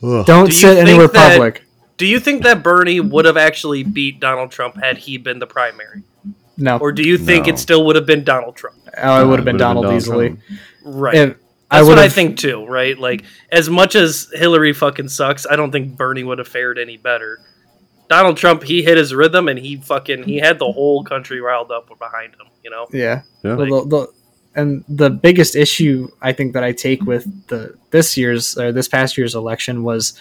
Don't 0.01 0.47
Do 0.47 0.52
sit 0.52 0.78
anywhere 0.78 1.09
think 1.09 1.12
that- 1.12 1.32
public. 1.32 1.64
Do 2.01 2.06
you 2.06 2.18
think 2.18 2.44
that 2.44 2.62
Bernie 2.62 2.98
would 2.98 3.27
have 3.27 3.36
actually 3.36 3.82
beat 3.82 4.20
Donald 4.20 4.51
Trump 4.51 4.77
had 4.82 4.97
he 4.97 5.18
been 5.18 5.39
the 5.39 5.47
primary, 5.47 6.02
No, 6.56 6.78
or 6.78 6.93
do 6.93 7.02
you 7.02 7.18
think 7.18 7.44
No. 7.47 7.52
it 7.52 7.59
still 7.59 7.85
would 7.85 7.94
have 7.94 8.06
been 8.06 8.24
Donald 8.24 8.56
Trump? 8.56 8.77
oh, 8.97 9.22
it 9.22 9.27
would 9.27 9.39
have 9.39 9.44
been 9.44 9.56
Would've 9.56 9.59
Donald 9.59 9.93
easily. 9.94 10.28
Trump. 10.31 10.40
Right. 10.82 11.14
If 11.14 11.36
I 11.70 11.77
That's 11.77 11.89
would 11.89 11.97
what 11.97 12.05
I 12.05 12.09
think 12.09 12.39
too, 12.39 12.64
right? 12.64 12.98
Like, 12.98 13.24
as 13.52 13.68
much 13.68 13.94
as 13.97 14.31
Hillary 14.32 14.72
fucking 14.72 15.09
sucks, 15.10 15.47
I 15.47 15.56
don't 15.56 15.70
think 15.70 15.94
Bernie 15.98 16.24
would 16.24 16.39
have 16.39 16.48
fared 16.48 16.78
any 16.78 16.97
better. 16.97 17.39
Donald 18.09 18.39
Trump, 18.39 18.62
he 18.62 18.82
hit 18.82 18.97
his 18.97 19.14
rhythm 19.14 19.47
and 19.47 19.59
he 19.59 19.77
fucking 19.77 20.22
he 20.22 20.39
had 20.39 20.59
the 20.59 20.72
whole 20.72 21.05
country 21.05 21.39
riled 21.43 21.70
up 21.70 21.86
behind 21.98 22.32
him. 22.32 22.47
You 22.64 22.70
know, 22.70 22.86
yeah. 22.93 23.22
Yeah. 23.44 23.56
Well, 23.56 23.85
the, 23.85 23.89
the, 23.89 24.12
and 24.60 24.85
the 24.89 25.10
biggest 25.10 25.55
issue 25.55 26.09
I 26.22 26.32
think 26.32 26.55
that 26.55 26.64
I 26.64 26.72
take 26.72 27.02
with 27.02 27.27
the 27.48 27.74
this 27.90 28.16
year's 28.16 28.56
or 28.59 28.72
this 28.72 28.89
past 28.89 29.18
year's 29.18 29.35
election 29.35 29.85
was 29.85 30.18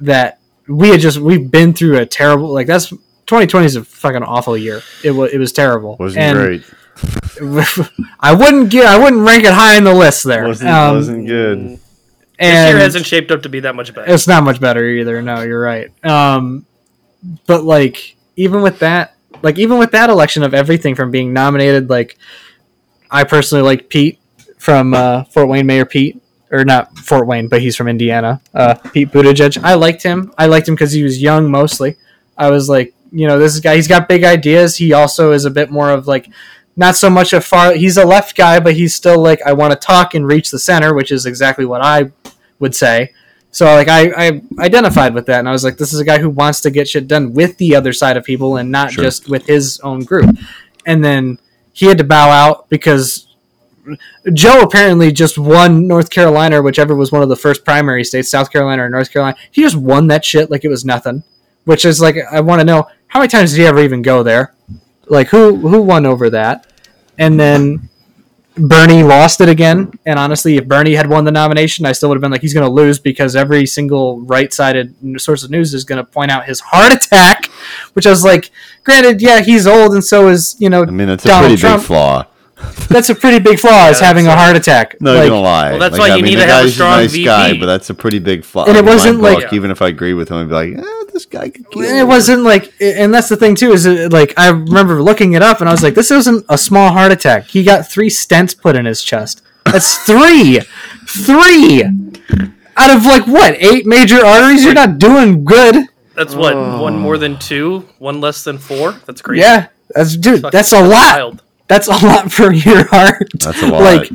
that 0.00 0.38
we 0.68 0.88
had 0.88 1.00
just 1.00 1.18
we've 1.18 1.50
been 1.50 1.72
through 1.74 1.98
a 1.98 2.06
terrible 2.06 2.52
like 2.52 2.66
that's 2.66 2.88
2020 2.90 3.66
is 3.66 3.76
a 3.76 3.84
fucking 3.84 4.22
awful 4.22 4.56
year. 4.56 4.82
It 5.02 5.10
was 5.12 5.32
it 5.32 5.38
was 5.38 5.52
terrible. 5.52 5.96
Wasn't 5.98 6.22
And 6.22 6.36
great. 6.38 6.64
I 8.20 8.32
wouldn't 8.34 8.70
get 8.70 8.86
I 8.86 8.98
wouldn't 8.98 9.22
rank 9.26 9.44
it 9.44 9.52
high 9.52 9.76
in 9.76 9.84
the 9.84 9.94
list 9.94 10.24
there. 10.24 10.46
Wasn't 10.46 10.70
Um, 10.70 10.96
wasn't 10.96 11.26
good. 11.26 11.58
this 11.70 11.80
and 12.38 12.68
year 12.68 12.78
hasn't 12.78 13.06
shaped 13.06 13.30
up 13.30 13.42
to 13.42 13.48
be 13.48 13.60
that 13.60 13.74
much 13.74 13.94
better. 13.94 14.12
It's 14.12 14.26
not 14.26 14.44
much 14.44 14.60
better 14.60 14.86
either. 14.86 15.20
No, 15.22 15.42
you're 15.42 15.60
right. 15.60 15.90
Um, 16.04 16.66
but 17.46 17.64
like 17.64 18.16
even 18.36 18.62
with 18.62 18.78
that, 18.80 19.16
like 19.42 19.58
even 19.58 19.78
with 19.78 19.90
that 19.92 20.10
election 20.10 20.42
of 20.42 20.54
everything 20.54 20.94
from 20.94 21.10
being 21.10 21.32
nominated, 21.32 21.90
like 21.90 22.16
I 23.10 23.24
personally 23.24 23.62
like 23.62 23.88
Pete 23.88 24.18
from 24.58 24.94
uh, 24.94 25.24
Fort 25.24 25.48
Wayne, 25.48 25.66
Mayor 25.66 25.84
Pete, 25.84 26.22
or 26.50 26.64
not 26.64 26.96
Fort 26.98 27.26
Wayne, 27.26 27.48
but 27.48 27.60
he's 27.60 27.76
from 27.76 27.88
Indiana. 27.88 28.40
Uh, 28.54 28.74
Pete 28.74 29.10
Buttigieg. 29.10 29.62
I 29.62 29.74
liked 29.74 30.02
him. 30.02 30.32
I 30.38 30.46
liked 30.46 30.68
him 30.68 30.74
because 30.74 30.92
he 30.92 31.02
was 31.02 31.20
young 31.20 31.50
mostly. 31.50 31.96
I 32.36 32.50
was 32.50 32.68
like, 32.68 32.94
you 33.12 33.26
know, 33.26 33.38
this 33.38 33.58
guy. 33.60 33.76
He's 33.76 33.88
got 33.88 34.08
big 34.08 34.24
ideas. 34.24 34.76
He 34.76 34.92
also 34.92 35.32
is 35.32 35.44
a 35.44 35.50
bit 35.50 35.70
more 35.70 35.90
of 35.90 36.06
like. 36.06 36.28
Not 36.76 36.96
so 36.96 37.08
much 37.08 37.32
a 37.32 37.40
far. 37.40 37.72
He's 37.74 37.96
a 37.98 38.04
left 38.04 38.36
guy, 38.36 38.58
but 38.58 38.74
he's 38.74 38.92
still 38.96 39.22
like 39.22 39.40
I 39.46 39.52
want 39.52 39.72
to 39.72 39.78
talk 39.78 40.14
and 40.14 40.26
reach 40.26 40.50
the 40.50 40.58
center, 40.58 40.92
which 40.92 41.12
is 41.12 41.24
exactly 41.24 41.64
what 41.64 41.82
I 41.82 42.10
would 42.58 42.74
say. 42.74 43.12
So 43.52 43.66
like 43.66 43.86
I, 43.86 44.10
I 44.16 44.42
identified 44.58 45.14
with 45.14 45.26
that, 45.26 45.38
and 45.38 45.48
I 45.48 45.52
was 45.52 45.62
like, 45.62 45.76
this 45.76 45.92
is 45.92 46.00
a 46.00 46.04
guy 46.04 46.18
who 46.18 46.28
wants 46.28 46.60
to 46.62 46.72
get 46.72 46.88
shit 46.88 47.06
done 47.06 47.32
with 47.32 47.56
the 47.58 47.76
other 47.76 47.92
side 47.92 48.16
of 48.16 48.24
people, 48.24 48.56
and 48.56 48.72
not 48.72 48.90
Sure. 48.90 49.04
just 49.04 49.28
with 49.28 49.46
his 49.46 49.78
own 49.84 50.00
group. 50.00 50.36
And 50.84 51.04
then 51.04 51.38
he 51.72 51.86
had 51.86 51.98
to 51.98 52.04
bow 52.04 52.28
out 52.30 52.68
because 52.68 53.28
Joe 54.32 54.60
apparently 54.60 55.12
just 55.12 55.38
won 55.38 55.86
North 55.86 56.10
Carolina, 56.10 56.58
or 56.58 56.62
whichever 56.62 56.94
was 56.94 57.12
one 57.12 57.22
of 57.22 57.28
the 57.28 57.36
first 57.36 57.64
primary 57.64 58.04
states, 58.04 58.30
South 58.30 58.50
Carolina 58.50 58.84
or 58.84 58.88
North 58.88 59.12
Carolina. 59.12 59.36
He 59.50 59.62
just 59.62 59.76
won 59.76 60.06
that 60.08 60.24
shit 60.24 60.50
like 60.50 60.64
it 60.64 60.68
was 60.68 60.84
nothing. 60.84 61.22
Which 61.64 61.84
is 61.84 62.00
like 62.00 62.16
I 62.30 62.40
want 62.40 62.60
to 62.60 62.64
know 62.64 62.88
how 63.06 63.20
many 63.20 63.28
times 63.28 63.52
did 63.52 63.60
he 63.60 63.66
ever 63.66 63.80
even 63.80 64.02
go 64.02 64.22
there? 64.22 64.54
Like 65.06 65.28
who 65.28 65.56
who 65.56 65.80
won 65.82 66.04
over 66.04 66.28
that? 66.30 66.66
And 67.18 67.40
then 67.40 67.88
Bernie 68.56 69.02
lost 69.02 69.40
it 69.40 69.48
again. 69.48 69.92
And 70.06 70.18
honestly, 70.18 70.56
if 70.56 70.66
Bernie 70.66 70.94
had 70.94 71.08
won 71.08 71.24
the 71.24 71.32
nomination, 71.32 71.86
I 71.86 71.92
still 71.92 72.08
would 72.08 72.16
have 72.16 72.22
been 72.22 72.30
like, 72.30 72.40
he's 72.40 72.54
going 72.54 72.66
to 72.66 72.72
lose 72.72 72.98
because 72.98 73.34
every 73.34 73.66
single 73.66 74.20
right 74.20 74.52
sided 74.52 74.94
source 75.20 75.42
of 75.42 75.50
news 75.50 75.74
is 75.74 75.84
going 75.84 76.04
to 76.04 76.04
point 76.04 76.30
out 76.30 76.44
his 76.44 76.60
heart 76.60 76.92
attack, 76.92 77.46
which 77.94 78.06
I 78.06 78.10
was 78.10 78.24
like, 78.24 78.50
granted, 78.84 79.20
yeah, 79.20 79.40
he's 79.40 79.66
old 79.66 79.92
and 79.92 80.04
so 80.04 80.28
is, 80.28 80.56
you 80.58 80.70
know, 80.70 80.82
I 80.82 80.90
mean, 80.90 81.08
that's 81.08 81.24
a 81.24 81.28
Donald 81.28 81.48
pretty 81.48 81.60
Trump. 81.60 81.82
big 81.82 81.86
flaw. 81.86 82.26
That's 82.88 83.10
a 83.10 83.14
pretty 83.14 83.38
big 83.38 83.58
flaw 83.58 83.88
is 83.88 83.98
having 84.00 84.26
a 84.26 84.30
uh, 84.30 84.36
heart 84.36 84.56
attack. 84.56 85.00
No, 85.00 85.14
like, 85.14 85.28
gonna 85.28 85.40
lie. 85.40 85.70
Well, 85.70 85.78
that's 85.80 85.92
Like, 85.98 86.00
why 86.00 86.14
I 86.14 86.16
you 86.16 86.22
mean, 86.22 86.32
need 86.34 86.40
the 86.40 86.46
to 86.46 86.52
have 86.52 86.60
a 86.62 86.64
guy's 86.66 86.74
strong 86.74 86.90
nice 87.00 87.24
guy, 87.24 87.58
but 87.58 87.66
that's 87.66 87.90
a 87.90 87.94
pretty 87.94 88.18
big 88.18 88.44
flaw. 88.44 88.64
And 88.66 88.76
it 88.76 88.84
wasn't 88.84 89.20
book. 89.20 89.42
like- 89.44 89.52
even 89.52 89.70
if 89.70 89.82
I 89.82 89.88
agree 89.88 90.14
with 90.14 90.30
him, 90.30 90.36
I'd 90.38 90.48
be 90.48 90.54
like, 90.54 90.86
eh, 90.86 91.04
this 91.12 91.26
guy 91.26 91.48
could 91.50 91.70
kill. 91.70 91.82
it 91.82 92.06
wasn't 92.06 92.42
like, 92.42 92.72
and 92.80 93.12
that's 93.14 93.28
the 93.28 93.36
thing 93.36 93.54
too, 93.54 93.72
is 93.72 93.86
it, 93.86 94.12
like, 94.12 94.34
I 94.36 94.48
remember 94.48 95.02
looking 95.02 95.32
it 95.34 95.42
up 95.42 95.60
and 95.60 95.68
I 95.68 95.72
was 95.72 95.82
like, 95.82 95.94
this 95.94 96.10
isn't 96.10 96.44
a 96.48 96.58
small 96.58 96.92
heart 96.92 97.12
attack. 97.12 97.44
He 97.44 97.62
got 97.64 97.88
three 97.88 98.10
stents 98.10 98.58
put 98.60 98.76
in 98.76 98.84
his 98.86 99.02
chest. 99.02 99.42
That's 99.64 99.96
three! 100.04 100.60
Three! 101.06 101.82
Out 102.76 102.90
of 102.96 103.06
like 103.06 103.26
what, 103.26 103.54
eight 103.58 103.86
major 103.86 104.24
arteries? 104.24 104.64
You're 104.64 104.74
not 104.74 104.98
doing 104.98 105.44
good. 105.44 105.86
That's 106.16 106.34
what 106.34 106.54
Oh. 106.54 106.82
one 106.82 106.98
more 106.98 107.18
than 107.18 107.38
two, 107.38 107.88
one 107.98 108.20
less 108.20 108.44
than 108.44 108.58
four. 108.58 108.92
That's 109.06 109.22
crazy. 109.22 109.42
Yeah, 109.42 109.68
that's 109.94 110.16
dude. 110.16 110.42
Fuck, 110.42 110.52
That's 110.52 110.72
a 110.72 110.80
lot. 110.80 110.90
wild. 111.16 111.42
That's 111.66 111.88
a 111.88 111.92
lot 111.92 112.30
for 112.30 112.52
your 112.52 112.84
heart. 112.88 113.26
That's 113.40 113.62
a 113.62 113.68
lot. 113.68 113.82
Like 113.82 114.08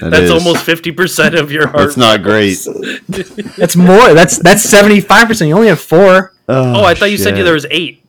That 0.00 0.10
That's 0.10 0.22
is. 0.24 0.30
almost 0.30 0.64
fifty 0.64 0.92
percent 0.92 1.34
of 1.34 1.50
your 1.50 1.66
heart. 1.66 1.78
That's 1.88 1.96
not 1.96 2.22
great. 2.22 2.58
that's 3.56 3.74
more. 3.76 4.14
That's 4.14 4.38
that's 4.38 4.62
seventy 4.62 5.00
five 5.00 5.26
percent. 5.28 5.48
You 5.48 5.56
only 5.56 5.68
have 5.68 5.80
four. 5.80 6.34
Oh, 6.48 6.84
I 6.84 6.94
thought 6.94 7.10
you 7.10 7.16
said 7.18 7.36
shit. 7.36 7.44
there 7.44 7.54
was 7.54 7.66
eight. 7.70 8.02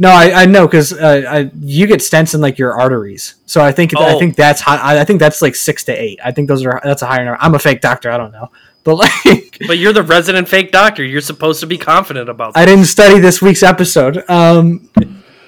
No, 0.00 0.10
I, 0.10 0.42
I 0.42 0.46
know 0.46 0.66
because 0.66 0.92
uh, 0.92 1.24
I, 1.28 1.50
you 1.60 1.86
get 1.88 2.00
stents 2.00 2.32
in 2.34 2.40
like 2.40 2.56
your 2.56 2.72
arteries. 2.72 3.34
So 3.46 3.60
I 3.60 3.72
think 3.72 3.96
I 3.96 4.14
Oh. 4.14 4.18
think 4.18 4.36
that's 4.36 4.60
high. 4.60 4.76
I, 4.76 5.00
I 5.00 5.04
think 5.04 5.18
that's 5.20 5.42
like 5.42 5.54
six 5.56 5.84
to 5.84 5.92
eight. 5.92 6.18
I 6.24 6.30
think 6.32 6.48
those 6.48 6.64
are 6.64 6.80
that's 6.84 7.02
a 7.02 7.06
higher 7.06 7.24
number. 7.24 7.38
I'm 7.40 7.54
a 7.54 7.58
fake 7.58 7.80
doctor. 7.80 8.10
I 8.10 8.16
don't 8.16 8.32
know, 8.32 8.50
but 8.84 8.94
like 8.96 9.58
But 9.66 9.78
you're 9.78 9.92
the 9.92 10.02
resident 10.04 10.48
fake 10.48 10.70
doctor. 10.72 11.04
You're 11.04 11.20
supposed 11.20 11.60
to 11.60 11.66
be 11.66 11.78
confident 11.78 12.28
about 12.28 12.54
that. 12.54 12.60
I 12.60 12.64
didn't 12.64 12.84
study 12.86 13.18
this 13.20 13.42
week's 13.42 13.62
episode. 13.64 14.22
Um, 14.30 14.88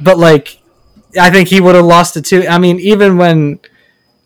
but 0.00 0.18
like, 0.18 0.58
I 1.18 1.30
think 1.30 1.48
he 1.48 1.60
would 1.60 1.74
have 1.74 1.84
lost 1.84 2.16
it 2.16 2.24
too. 2.24 2.46
I 2.48 2.58
mean, 2.58 2.78
even 2.80 3.16
when, 3.16 3.58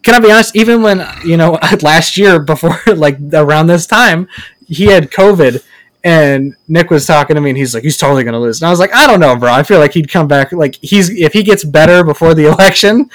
can 0.03 0.15
I 0.15 0.21
be 0.21 0.31
honest? 0.31 0.57
Even 0.57 0.83
when 0.83 1.07
you 1.25 1.37
know 1.37 1.53
last 1.83 2.17
year 2.17 2.39
before 2.39 2.81
like 2.95 3.19
around 3.33 3.67
this 3.67 3.87
time, 3.87 4.29
he 4.67 4.87
had 4.87 5.11
COVID, 5.11 5.63
and 6.03 6.55
Nick 6.69 6.91
was 6.91 7.07
talking 7.07 7.35
to 7.37 7.41
me, 7.41 7.51
and 7.51 7.57
he's 7.57 7.75
like, 7.75 7.83
he's 7.83 7.97
totally 7.97 8.25
gonna 8.25 8.41
lose. 8.41 8.61
And 8.61 8.67
I 8.67 8.71
was 8.71 8.81
like, 8.81 8.95
I 8.95 9.07
don't 9.07 9.21
know, 9.21 9.37
bro. 9.37 9.53
I 9.53 9.63
feel 9.63 9.79
like 9.79 9.95
he'd 9.95 10.11
come 10.11 10.29
back. 10.29 10.53
Like 10.53 10.77
he's 10.77 11.11
if 11.11 11.33
he 11.33 11.43
gets 11.43 11.65
better 11.65 12.05
before 12.05 12.35
the 12.35 12.47
election, 12.53 13.09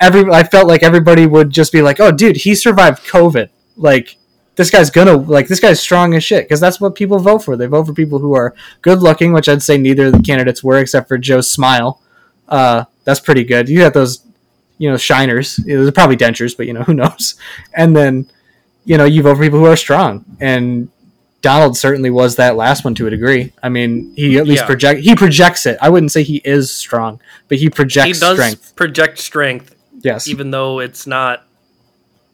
every 0.00 0.30
I 0.32 0.42
felt 0.42 0.66
like 0.66 0.82
everybody 0.82 1.26
would 1.26 1.50
just 1.50 1.72
be 1.72 1.82
like, 1.82 2.00
oh, 2.00 2.12
dude, 2.12 2.36
he 2.36 2.54
survived 2.54 3.06
COVID. 3.06 3.50
Like 3.76 4.16
this 4.56 4.70
guy's 4.70 4.90
gonna 4.90 5.16
like 5.16 5.48
this 5.48 5.60
guy's 5.60 5.80
strong 5.80 6.14
as 6.14 6.24
shit 6.24 6.44
because 6.44 6.60
that's 6.60 6.80
what 6.80 6.94
people 6.94 7.18
vote 7.18 7.44
for. 7.44 7.56
They 7.56 7.66
vote 7.66 7.86
for 7.86 7.94
people 7.94 8.18
who 8.18 8.34
are 8.34 8.54
good 8.82 9.00
looking, 9.00 9.32
which 9.32 9.48
I'd 9.48 9.62
say 9.62 9.78
neither 9.78 10.06
of 10.06 10.12
the 10.12 10.22
candidates 10.22 10.62
were 10.64 10.78
except 10.78 11.08
for 11.08 11.18
Joe's 11.18 11.50
smile. 11.50 12.00
Uh, 12.48 12.84
that's 13.04 13.20
pretty 13.20 13.44
good. 13.44 13.68
You 13.68 13.78
got 13.78 13.94
those, 13.94 14.24
you 14.78 14.90
know, 14.90 14.96
shiners. 14.96 15.58
It 15.66 15.76
was 15.76 15.90
probably 15.92 16.16
dentures, 16.16 16.56
but 16.56 16.66
you 16.66 16.72
know 16.72 16.82
who 16.88 16.94
knows. 16.94 17.34
And 17.74 17.96
then, 17.96 18.30
you 18.84 18.96
know, 18.98 19.04
you 19.04 19.22
vote 19.22 19.36
for 19.36 19.42
people 19.42 19.58
who 19.58 19.66
are 19.66 19.76
strong. 19.76 20.24
And 20.40 20.88
Donald 21.42 21.76
certainly 21.76 22.10
was 22.10 22.36
that 22.36 22.56
last 22.56 22.84
one 22.84 22.94
to 22.96 23.06
a 23.06 23.10
degree. 23.10 23.52
I 23.62 23.68
mean, 23.70 24.12
he 24.14 24.36
at 24.38 24.46
least 24.46 24.62
Yeah. 24.62 24.66
project 24.66 25.00
he 25.00 25.14
projects 25.14 25.64
it. 25.66 25.78
I 25.80 25.88
wouldn't 25.88 26.12
say 26.12 26.22
he 26.22 26.42
is 26.44 26.70
strong, 26.72 27.20
but 27.48 27.58
he 27.58 27.64
He 27.64 27.70
projects 27.70 28.20
does 28.20 28.36
strength. 28.36 28.76
project 28.76 29.18
strength, 29.18 29.74
Yes. 30.02 30.28
even 30.28 30.50
though 30.50 30.80
it's 30.80 31.06
not 31.06 31.44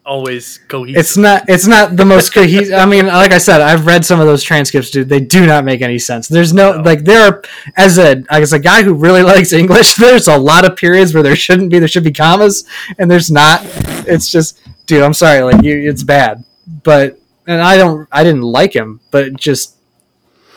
always 0.07 0.59
cohesive. 0.67 0.99
It's 0.99 1.17
not. 1.17 1.43
It's 1.47 1.67
not 1.67 1.95
the 1.97 2.05
most 2.05 2.33
cohesive. 2.33 2.73
I 2.73 2.85
mean, 2.85 3.07
like 3.07 3.31
I 3.31 3.37
said, 3.37 3.61
I've 3.61 3.85
read 3.85 4.05
some 4.05 4.19
of 4.19 4.25
those 4.25 4.41
transcripts, 4.41 4.89
dude. 4.89 5.09
They 5.09 5.19
do 5.19 5.45
not 5.45 5.65
make 5.65 5.81
any 5.81 5.99
sense. 5.99 6.27
There's 6.27 6.53
no, 6.53 6.77
No. 6.77 6.81
like 6.81 7.03
there 7.03 7.27
are 7.27 7.43
as 7.75 7.97
a 7.99 8.23
as 8.29 8.53
a 8.53 8.59
guy 8.59 8.83
who 8.83 8.93
really 8.93 9.21
likes 9.33 9.53
English. 9.53 9.95
There's 9.95 10.27
a 10.27 10.37
lot 10.37 10.65
of 10.65 10.75
periods 10.77 11.13
where 11.13 11.21
there 11.23 11.35
shouldn't 11.35 11.69
be. 11.69 11.79
There 11.79 11.87
should 11.87 12.03
be 12.05 12.13
commas, 12.13 12.65
and 12.97 13.11
there's 13.11 13.29
not. 13.29 13.61
It's 14.07 14.31
just, 14.31 14.59
dude. 14.87 15.03
I'm 15.03 15.13
sorry. 15.13 15.41
Like 15.41 15.63
you, 15.63 15.89
it's 15.89 16.03
bad. 16.03 16.43
But 16.83 17.19
and 17.45 17.61
I 17.61 17.77
don't. 17.77 18.07
I 18.11 18.23
didn't 18.23 18.41
like 18.41 18.73
him, 18.73 19.01
but 19.11 19.35
just 19.35 19.75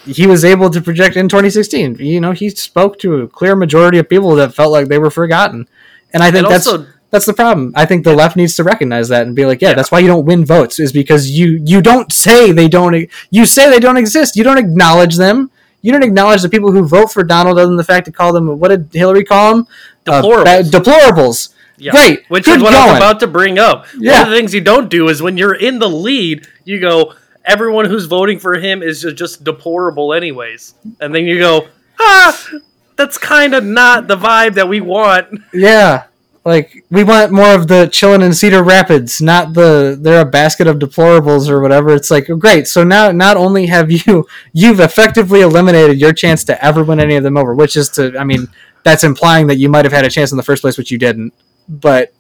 he 0.06 0.27
was 0.27 0.44
able 0.44 0.70
to 0.70 0.81
project 0.81 1.16
in 1.16 1.28
2016. 1.28 1.97
You 1.97 2.20
know, 2.20 2.32
he 2.32 2.48
spoke 2.51 2.98
to 3.01 3.16
a 3.22 3.28
clear 3.28 3.55
majority 3.55 3.98
of 3.98 4.09
people 4.09 4.35
that 4.36 4.55
felt 4.55 4.72
like 4.72 4.89
they 4.89 4.98
were 4.98 5.10
forgotten, 5.10 5.68
and 6.12 6.22
I 6.22 6.31
think 6.31 6.44
and 6.47 6.55
that's 6.55 6.66
also 6.66 6.86
that's 7.11 7.27
the 7.27 7.35
problem. 7.35 7.73
I 7.77 7.87
think 7.87 8.05
the 8.05 8.15
left 8.15 8.37
needs 8.37 8.55
to 8.57 8.65
recognize 8.65 9.09
that 9.09 9.27
and 9.27 9.35
be 9.37 9.45
like, 9.47 9.61
yeah, 9.61 9.70
Yeah. 9.70 9.74
that's 9.74 9.91
why 9.91 9.99
you 9.99 10.07
don't 10.07 10.24
win 10.24 10.45
votes 10.45 10.78
is 10.81 10.93
because 10.93 11.31
you 11.31 11.61
you 11.65 11.81
don't 11.82 12.12
say 12.12 12.53
they 12.53 12.69
don't 12.69 13.09
you 13.31 13.47
say 13.47 13.69
they 13.70 13.81
don't 13.81 13.97
exist. 13.97 14.37
You 14.37 14.45
don't 14.45 14.59
acknowledge 14.59 15.16
them. 15.16 15.51
You 15.82 15.93
don't 15.93 16.03
acknowledge 16.05 16.43
the 16.43 16.49
people 16.49 16.73
who 16.73 16.87
vote 16.87 17.11
for 17.11 17.23
Donald 17.24 17.59
other 17.59 17.66
than 17.66 17.77
the 17.77 17.85
fact 17.85 18.05
to 18.07 18.12
call 18.12 18.32
them 18.32 18.59
what 18.59 18.69
did 18.69 18.91
Hillary 18.93 19.24
call 19.24 19.55
them? 19.55 19.66
Deplorables. 20.05 20.45
ba- 20.45 20.78
deplorables. 20.78 21.55
Yeah. 21.78 21.93
Great. 21.93 22.24
Which 22.28 22.45
Good 22.45 22.59
is 22.59 22.62
what 22.62 22.73
going. 22.73 22.89
was 22.91 22.97
about 22.99 23.20
to 23.20 23.27
bring 23.27 23.59
up. 23.59 23.87
Yeah. 23.99 24.12
One 24.12 24.23
of 24.24 24.31
the 24.31 24.37
things 24.37 24.53
you 24.55 24.61
don't 24.61 24.91
do 24.91 25.09
is 25.09 25.23
when 25.23 25.39
you're 25.39 25.55
in 25.55 25.78
the 25.78 25.89
lead, 25.89 26.47
you 26.65 26.78
go, 26.78 27.15
everyone 27.45 27.87
who's 27.87 28.05
voting 28.05 28.39
for 28.39 28.59
him 28.59 28.82
is 28.82 29.01
just 29.15 29.45
deplorable, 29.45 30.12
anyways. 30.12 30.74
And 31.01 31.15
then 31.15 31.24
you 31.24 31.39
go, 31.39 31.69
ah, 31.99 32.49
that's 32.97 33.16
kind 33.16 33.55
of 33.55 33.65
not 33.65 34.09
the 34.09 34.16
vibe 34.16 34.55
that 34.55 34.69
we 34.69 34.82
want. 34.82 35.41
Yeah. 35.55 36.05
Like 36.45 36.85
we 36.91 37.05
want 37.05 37.33
more 37.33 37.55
of 37.55 37.69
the 37.69 37.87
chillin' 37.93 38.25
in 38.25 38.33
Cedar 38.33 38.62
Rapids, 38.62 39.21
not 39.21 39.53
the 39.53 39.99
they're 40.01 40.23
a 40.23 40.25
basket 40.25 40.67
of 40.67 40.79
deplorables 40.79 41.51
or 41.51 41.61
whatever. 41.61 41.95
It's 41.95 42.11
like 42.11 42.29
great. 42.39 42.67
So 42.67 42.83
now 42.83 43.12
not 43.12 43.37
only 43.37 43.67
have 43.67 43.91
you 44.07 44.27
you've 44.53 44.81
effectively 44.81 45.43
eliminated 45.43 46.01
your 46.01 46.15
chance 46.15 46.43
to 46.45 46.65
ever 46.65 46.83
win 46.83 46.99
any 46.99 47.17
of 47.17 47.25
them 47.25 47.37
over, 47.37 47.55
which 47.55 47.77
is 47.77 47.91
to 47.91 48.17
I 48.19 48.25
mean 48.25 48.49
that's 48.85 49.05
implying 49.05 49.49
that 49.49 49.57
you 49.57 49.69
might 49.69 49.85
have 49.85 49.93
had 49.93 50.07
a 50.07 50.11
chance 50.11 50.31
in 50.31 50.39
the 50.39 50.43
first 50.43 50.62
place, 50.62 50.79
which 50.79 50.91
you 50.91 50.97
didn't. 50.97 51.35
But 51.69 52.15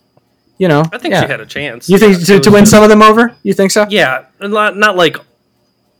you 0.58 0.68
know, 0.68 0.84
I 0.92 0.98
think 0.98 1.14
yeah. 1.14 1.22
she 1.22 1.26
had 1.26 1.40
a 1.40 1.46
chance. 1.46 1.88
You 1.88 1.96
think 1.96 2.18
Yeah, 2.18 2.36
to, 2.36 2.40
to 2.40 2.50
win 2.50 2.66
some 2.66 2.82
of 2.82 2.90
them 2.90 3.00
over? 3.00 3.34
You 3.42 3.54
think 3.54 3.70
so? 3.70 3.86
Yeah, 3.88 4.26
a 4.40 4.48
lot- 4.48 4.76
not 4.76 4.94
like 4.94 5.16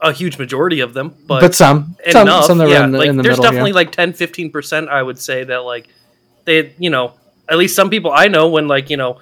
a 0.03 0.13
huge 0.13 0.39
majority 0.39 0.81
of 0.81 0.93
them, 0.93 1.15
but, 1.27 1.41
but, 1.41 1.55
some, 1.55 1.97
some, 2.11 2.23
enough. 2.23 2.45
some 2.45 2.59
that 2.59 2.69
yeah, 2.69 2.85
in 2.85 2.93
the, 2.93 2.99
like 2.99 3.09
in 3.09 3.17
the 3.17 3.23
there's 3.23 3.39
middle. 3.39 3.45
definitely 3.45 3.71
yeah. 3.71 3.77
like 3.77 3.93
10 3.93 4.13
15% 4.13 4.89
I 4.89 5.03
would 5.03 5.19
say 5.19 5.45
that 5.45 5.59
like 5.59 5.89
they 6.45 6.75
you 6.79 6.91
know, 6.91 7.15
at 7.51 7.59
least 7.59 7.74
some 7.77 7.90
people 7.90 8.12
I 8.14 8.28
know 8.28 8.48
when 8.48 8.68
like, 8.68 8.90
you 8.90 8.97
know, 8.97 9.18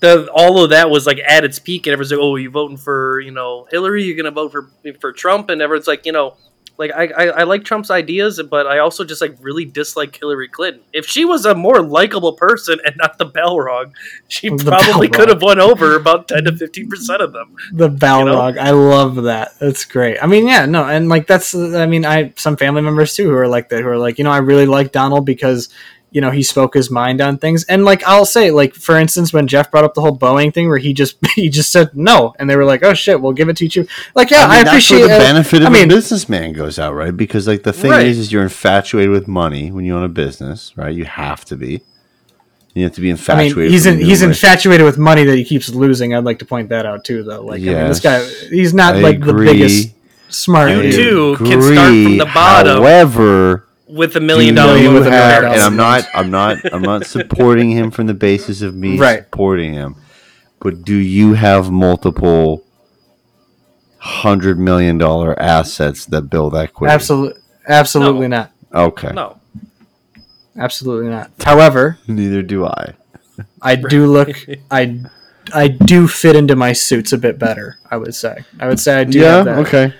the 0.00 0.28
all 0.32 0.62
of 0.62 0.70
that 0.70 0.90
was 0.90 1.06
like 1.06 1.18
at 1.26 1.44
its 1.44 1.58
peak 1.58 1.86
and 1.86 1.92
everyone's 1.92 2.10
like, 2.12 2.20
"Oh, 2.20 2.36
you 2.36 2.50
voting 2.50 2.76
for, 2.76 3.20
you 3.20 3.30
know, 3.30 3.66
Hillary, 3.70 4.04
you're 4.04 4.16
going 4.16 4.24
to 4.26 4.30
vote 4.30 4.52
for 4.52 4.70
for 5.00 5.12
Trump." 5.12 5.50
And 5.50 5.62
everyone's 5.62 5.86
like, 5.86 6.04
you 6.04 6.12
know, 6.12 6.36
like 6.76 6.90
I, 6.92 7.06
I 7.06 7.24
I 7.26 7.42
like 7.44 7.64
Trump's 7.64 7.90
ideas, 7.90 8.40
but 8.50 8.66
I 8.66 8.80
also 8.80 9.04
just 9.04 9.20
like 9.20 9.36
really 9.40 9.64
dislike 9.64 10.14
Hillary 10.16 10.48
Clinton. 10.48 10.82
If 10.92 11.06
she 11.06 11.24
was 11.24 11.46
a 11.46 11.54
more 11.54 11.80
likable 11.82 12.32
person 12.34 12.80
and 12.84 12.96
not 12.98 13.16
the 13.16 13.26
Balrog, 13.26 13.92
she 14.28 14.50
The 14.50 14.64
probably 14.64 15.08
Balrog. 15.08 15.12
could 15.12 15.28
have 15.28 15.40
won 15.40 15.60
over 15.60 15.96
about 15.96 16.28
10 16.28 16.44
to 16.44 16.52
15% 16.52 17.20
of 17.20 17.32
them. 17.32 17.56
the 17.72 17.88
Balrog. 17.88 18.56
know? 18.56 18.60
I 18.60 18.70
love 18.72 19.22
that. 19.22 19.58
That's 19.60 19.84
great. 19.84 20.18
I 20.22 20.26
mean, 20.26 20.46
yeah, 20.46 20.66
no, 20.66 20.84
and 20.84 21.08
like 21.08 21.26
that's. 21.28 21.54
I 21.54 21.86
mean, 21.86 22.04
I 22.04 22.32
some 22.36 22.56
family 22.56 22.82
members 22.82 23.14
too 23.14 23.28
who 23.30 23.36
are 23.36 23.48
like 23.48 23.68
that, 23.70 23.82
who 23.82 23.88
are 23.88 23.98
like, 23.98 24.18
you 24.18 24.24
know, 24.24 24.32
I 24.32 24.38
really 24.38 24.66
like 24.66 24.90
Donald 24.92 25.24
because 25.24 25.68
you 26.14 26.20
know 26.22 26.30
he 26.30 26.42
spoke 26.42 26.72
his 26.74 26.90
mind 26.90 27.20
on 27.20 27.36
things, 27.36 27.64
and 27.64 27.84
like 27.84 28.02
I'll 28.04 28.24
say, 28.24 28.50
like 28.50 28.74
for 28.74 28.96
instance, 28.96 29.32
when 29.34 29.46
Jeff 29.46 29.70
brought 29.70 29.84
up 29.84 29.92
the 29.92 30.00
whole 30.00 30.16
Boeing 30.16 30.54
thing, 30.54 30.68
where 30.68 30.78
he 30.78 30.94
just 30.94 31.16
he 31.34 31.50
just 31.50 31.70
said 31.70 31.90
no, 31.94 32.34
and 32.38 32.48
they 32.48 32.56
were 32.56 32.64
like, 32.64 32.82
oh 32.82 32.94
shit, 32.94 33.20
we'll 33.20 33.32
give 33.32 33.48
it 33.50 33.56
to 33.58 33.66
you. 33.66 33.86
Like, 34.14 34.30
yeah, 34.30 34.46
I, 34.46 34.56
mean, 34.56 34.64
that's 34.64 34.68
appreciate 34.68 35.00
where 35.00 35.08
the 35.08 35.16
it. 35.16 35.18
benefit 35.18 35.60
of 35.62 35.68
I 35.68 35.70
mean- 35.70 35.90
a 35.90 35.94
businessman 35.94 36.52
goes 36.54 36.78
out, 36.78 36.94
right? 36.94 37.14
Because 37.14 37.46
like 37.46 37.64
the 37.64 37.72
thing 37.74 37.90
Right. 37.90 38.06
is, 38.06 38.18
is 38.18 38.32
you're 38.32 38.44
infatuated 38.44 39.10
with 39.10 39.28
money 39.28 39.70
when 39.70 39.84
you 39.84 39.94
own 39.94 40.04
a 40.04 40.08
business, 40.08 40.72
right? 40.76 40.94
You 40.94 41.04
have 41.04 41.44
to 41.46 41.56
be. 41.56 41.82
You 42.74 42.84
have 42.84 42.92
to 42.94 43.00
be 43.00 43.08
I 43.08 43.10
infatuated. 43.12 43.56
mean, 43.56 43.70
he's 43.70 43.86
in, 43.86 43.98
he's 44.00 44.22
infatuated 44.22 44.84
with 44.84 44.98
money 44.98 45.22
that 45.24 45.36
he 45.36 45.44
keeps 45.44 45.68
losing. 45.68 46.12
I'd 46.14 46.24
like 46.24 46.38
to 46.40 46.44
point 46.44 46.70
that 46.70 46.86
out 46.86 47.04
too, 47.04 47.22
though. 47.22 47.42
Like, 47.44 47.60
I 47.62 47.66
mean, 47.66 47.74
this 47.88 48.00
guy, 48.00 48.24
he's 48.50 48.72
not 48.74 48.96
I 48.96 49.00
like 49.00 49.20
the 49.20 49.32
biggest 49.34 49.90
smart. 50.28 50.70
You 50.72 50.90
too 50.92 51.36
can 51.38 51.62
start 51.62 51.88
from 51.88 52.18
the 52.18 52.30
bottom. 52.34 52.82
However, 52.82 53.66
With 53.86 54.16
a 54.16 54.20
million 54.20 54.54
do 54.54 54.62
dollar 54.62 54.76
you 54.78 54.92
with 54.92 55.06
a 55.06 55.10
million 55.10 55.28
have- 55.30 55.42
dollars. 55.42 55.56
and 55.58 55.62
I'm 55.66 55.76
not, 55.76 56.04
I'm 56.14 56.30
not, 56.30 56.72
I'm 56.72 56.82
not 56.82 57.06
supporting 57.16 57.70
him 57.70 57.90
from 57.90 58.06
the 58.06 58.14
basis 58.14 58.62
of 58.62 58.74
me 58.74 58.98
Right. 58.98 59.24
supporting 59.24 59.74
him. 59.74 59.96
But 60.60 60.84
do 60.84 60.94
you 60.96 61.34
have 61.34 61.70
multiple 61.70 62.64
hundred 63.98 64.58
million 64.58 64.98
dollar 64.98 65.38
assets 65.40 66.06
that 66.06 66.22
build 66.22 66.54
equity? 66.56 66.92
Absolutely, 66.92 67.40
absolutely 67.68 68.28
not. 68.28 68.50
Okay. 68.74 69.12
No. 69.12 69.38
Absolutely 70.56 71.10
not. 71.10 71.30
However, 71.42 71.98
Neither 72.06 72.42
do 72.42 72.64
I. 72.66 72.94
I 73.60 73.74
do 73.76 74.06
look, 74.10 74.30
I, 74.70 75.00
I 75.52 75.68
do 75.68 76.06
fit 76.08 76.36
into 76.36 76.54
my 76.56 76.72
suits 76.72 77.12
a 77.12 77.18
bit 77.18 77.38
better. 77.38 77.78
I 77.90 77.96
would 77.96 78.14
say. 78.14 78.44
I 78.60 78.68
would 78.68 78.78
say 78.80 79.00
I 79.00 79.04
do. 79.04 79.18
yeah. 79.18 79.30
have 79.36 79.44
that. 79.46 79.58
Okay. 79.66 79.94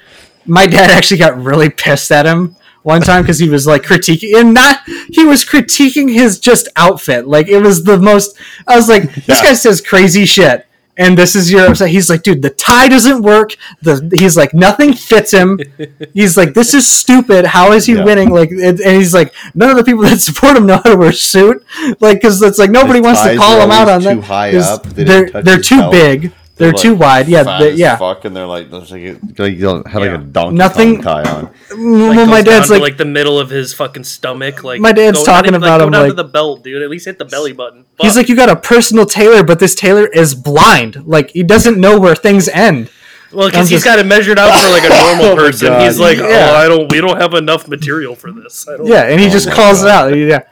My 0.47 0.67
dad 0.67 0.91
actually 0.91 1.19
got 1.19 1.37
really 1.43 1.71
pissed 1.71 2.11
at 2.13 2.25
him 2.27 2.57
one 2.85 3.01
time 3.03 3.23
because 3.23 3.39
he 3.41 3.49
was 3.49 3.67
like 3.67 3.83
critiquing, 3.83 4.39
and 4.41 4.55
not 4.55 4.79
he 5.11 5.25
was 5.25 5.45
critiquing 5.45 6.13
his 6.13 6.39
just 6.39 6.69
outfit. 6.77 7.27
Like 7.27 7.49
it 7.49 7.59
was 7.59 7.83
the 7.85 7.99
most. 7.99 8.39
I 8.69 8.77
was 8.77 8.89
like, 8.89 9.13
this 9.15 9.27
Yeah. 9.29 9.43
guy 9.43 9.55
says 9.55 9.81
crazy 9.81 10.25
shit. 10.25 10.67
And 10.97 11.19
this 11.19 11.35
is 11.35 11.51
your 11.51 11.67
upset. 11.69 11.89
He's 11.89 12.09
like, 12.09 12.23
dude, 12.23 12.41
the 12.41 12.51
tie 12.51 12.87
doesn't 12.87 13.21
work. 13.23 13.57
The 13.83 14.09
he's 14.17 14.37
like, 14.37 14.55
nothing 14.55 14.93
fits 14.93 15.33
him. 15.33 15.59
He's 16.15 16.37
like, 16.37 16.55
this 16.55 16.73
is 16.73 16.89
stupid. 16.89 17.47
How 17.47 17.73
is 17.73 17.85
he 17.87 17.95
Yeah. 17.97 18.05
winning? 18.05 18.31
Like, 18.31 18.53
it, 18.53 18.79
and 18.81 18.97
he's 18.97 19.13
like, 19.13 19.35
none 19.57 19.71
of 19.71 19.77
the 19.77 19.83
people 19.83 20.05
that 20.05 20.21
support 20.21 20.57
him 20.57 20.67
know 20.67 20.77
how 20.77 20.93
to 20.93 20.97
wear 20.97 21.09
a 21.09 21.13
suit. 21.13 21.65
Like, 21.99 22.19
because 22.19 22.41
it's 22.43 22.61
like 22.61 22.71
nobody 22.71 23.01
wants 23.01 23.23
to 23.25 23.35
call 23.37 23.59
are 23.59 23.65
him 23.65 23.73
out 23.73 23.89
on 23.89 23.89
always 23.89 24.05
that. 24.05 24.15
too 24.15 24.21
high 24.21 24.57
up. 24.57 24.83
They 24.85 25.03
They're 25.03 25.31
they're 25.43 25.59
too 25.59 25.79
belt. 25.79 25.93
big. 25.93 26.33
They're, 26.57 26.73
like, 26.73 26.81
too 26.81 26.95
wide. 26.95 27.27
Yeah, 27.29 27.43
fat 27.45 27.59
they- 27.59 27.73
as 27.73 27.79
yeah. 27.79 27.97
Fuck, 27.97 28.25
and 28.25 28.37
they're 28.37 28.47
like, 28.47 28.71
there's 28.71 28.93
like, 28.93 29.19
like 29.39 29.55
you 29.55 29.61
don't 29.61 29.87
have 29.89 30.03
like 30.03 30.11
a 30.13 30.19
donkey 30.19 30.57
Nothing- 30.57 31.03
tie 31.03 31.23
on. 31.29 31.51
well, 31.71 32.15
my 32.15 32.15
goes 32.15 32.27
down 32.27 32.45
dad's 32.45 32.67
to, 32.69 32.73
like, 32.75 32.83
like 32.83 32.97
the 32.97 33.05
middle 33.05 33.41
of 33.41 33.51
his 33.51 33.75
fucking 33.75 34.05
stomach. 34.05 34.63
Like 34.63 34.81
My 34.81 34.93
dad's 34.93 35.19
go- 35.19 35.25
talking 35.25 35.55
about 35.55 35.79
go 35.79 35.87
him, 35.87 35.93
down 35.93 36.03
to 36.03 36.09
like- 36.09 36.17
the 36.17 36.25
belt, 36.25 36.63
dude. 36.63 36.81
At 36.83 36.91
least 36.91 37.07
hit 37.07 37.19
the 37.19 37.25
belly 37.25 37.53
button. 37.53 37.87
He's 38.01 38.17
like, 38.17 38.29
you 38.29 38.37
got 38.37 38.49
a 38.49 38.57
personal 38.57 39.05
tailor, 39.05 39.43
but 39.43 39.59
this 39.59 39.75
tailor 39.75 40.07
is 40.07 40.35
blind. 40.37 41.05
Like 41.07 41.31
he 41.31 41.43
doesn't 41.43 41.79
know 41.81 41.99
where 41.99 42.15
things 42.15 42.49
end. 42.49 42.89
well, 43.33 43.49
because 43.49 43.69
he's 43.69 43.83
got 43.83 43.99
it 43.99 44.07
measured 44.07 44.39
out 44.39 44.57
for 44.57 44.71
like 44.71 44.85
a 44.85 44.89
normal 44.91 45.25
Oh 45.33 45.37
person. 45.37 45.67
God. 45.69 45.85
He's 45.85 45.99
like, 45.99 46.19
oh, 46.19 46.29
Yeah. 46.29 46.51
oh, 46.53 46.55
I 46.55 46.69
don't, 46.69 46.93
we 46.93 47.01
don't 47.01 47.21
have 47.21 47.35
enough 47.35 47.67
material 47.67 48.15
for 48.15 48.31
this. 48.31 48.69
I 48.69 48.77
don't, 48.77 48.87
Yeah, 48.87 49.03
and 49.09 49.19
he 49.21 49.27
Oh 49.27 49.31
just 49.31 49.51
calls 49.51 49.83
God. 49.83 50.13
it 50.13 50.13
out. 50.13 50.17
Yeah, 50.29 50.43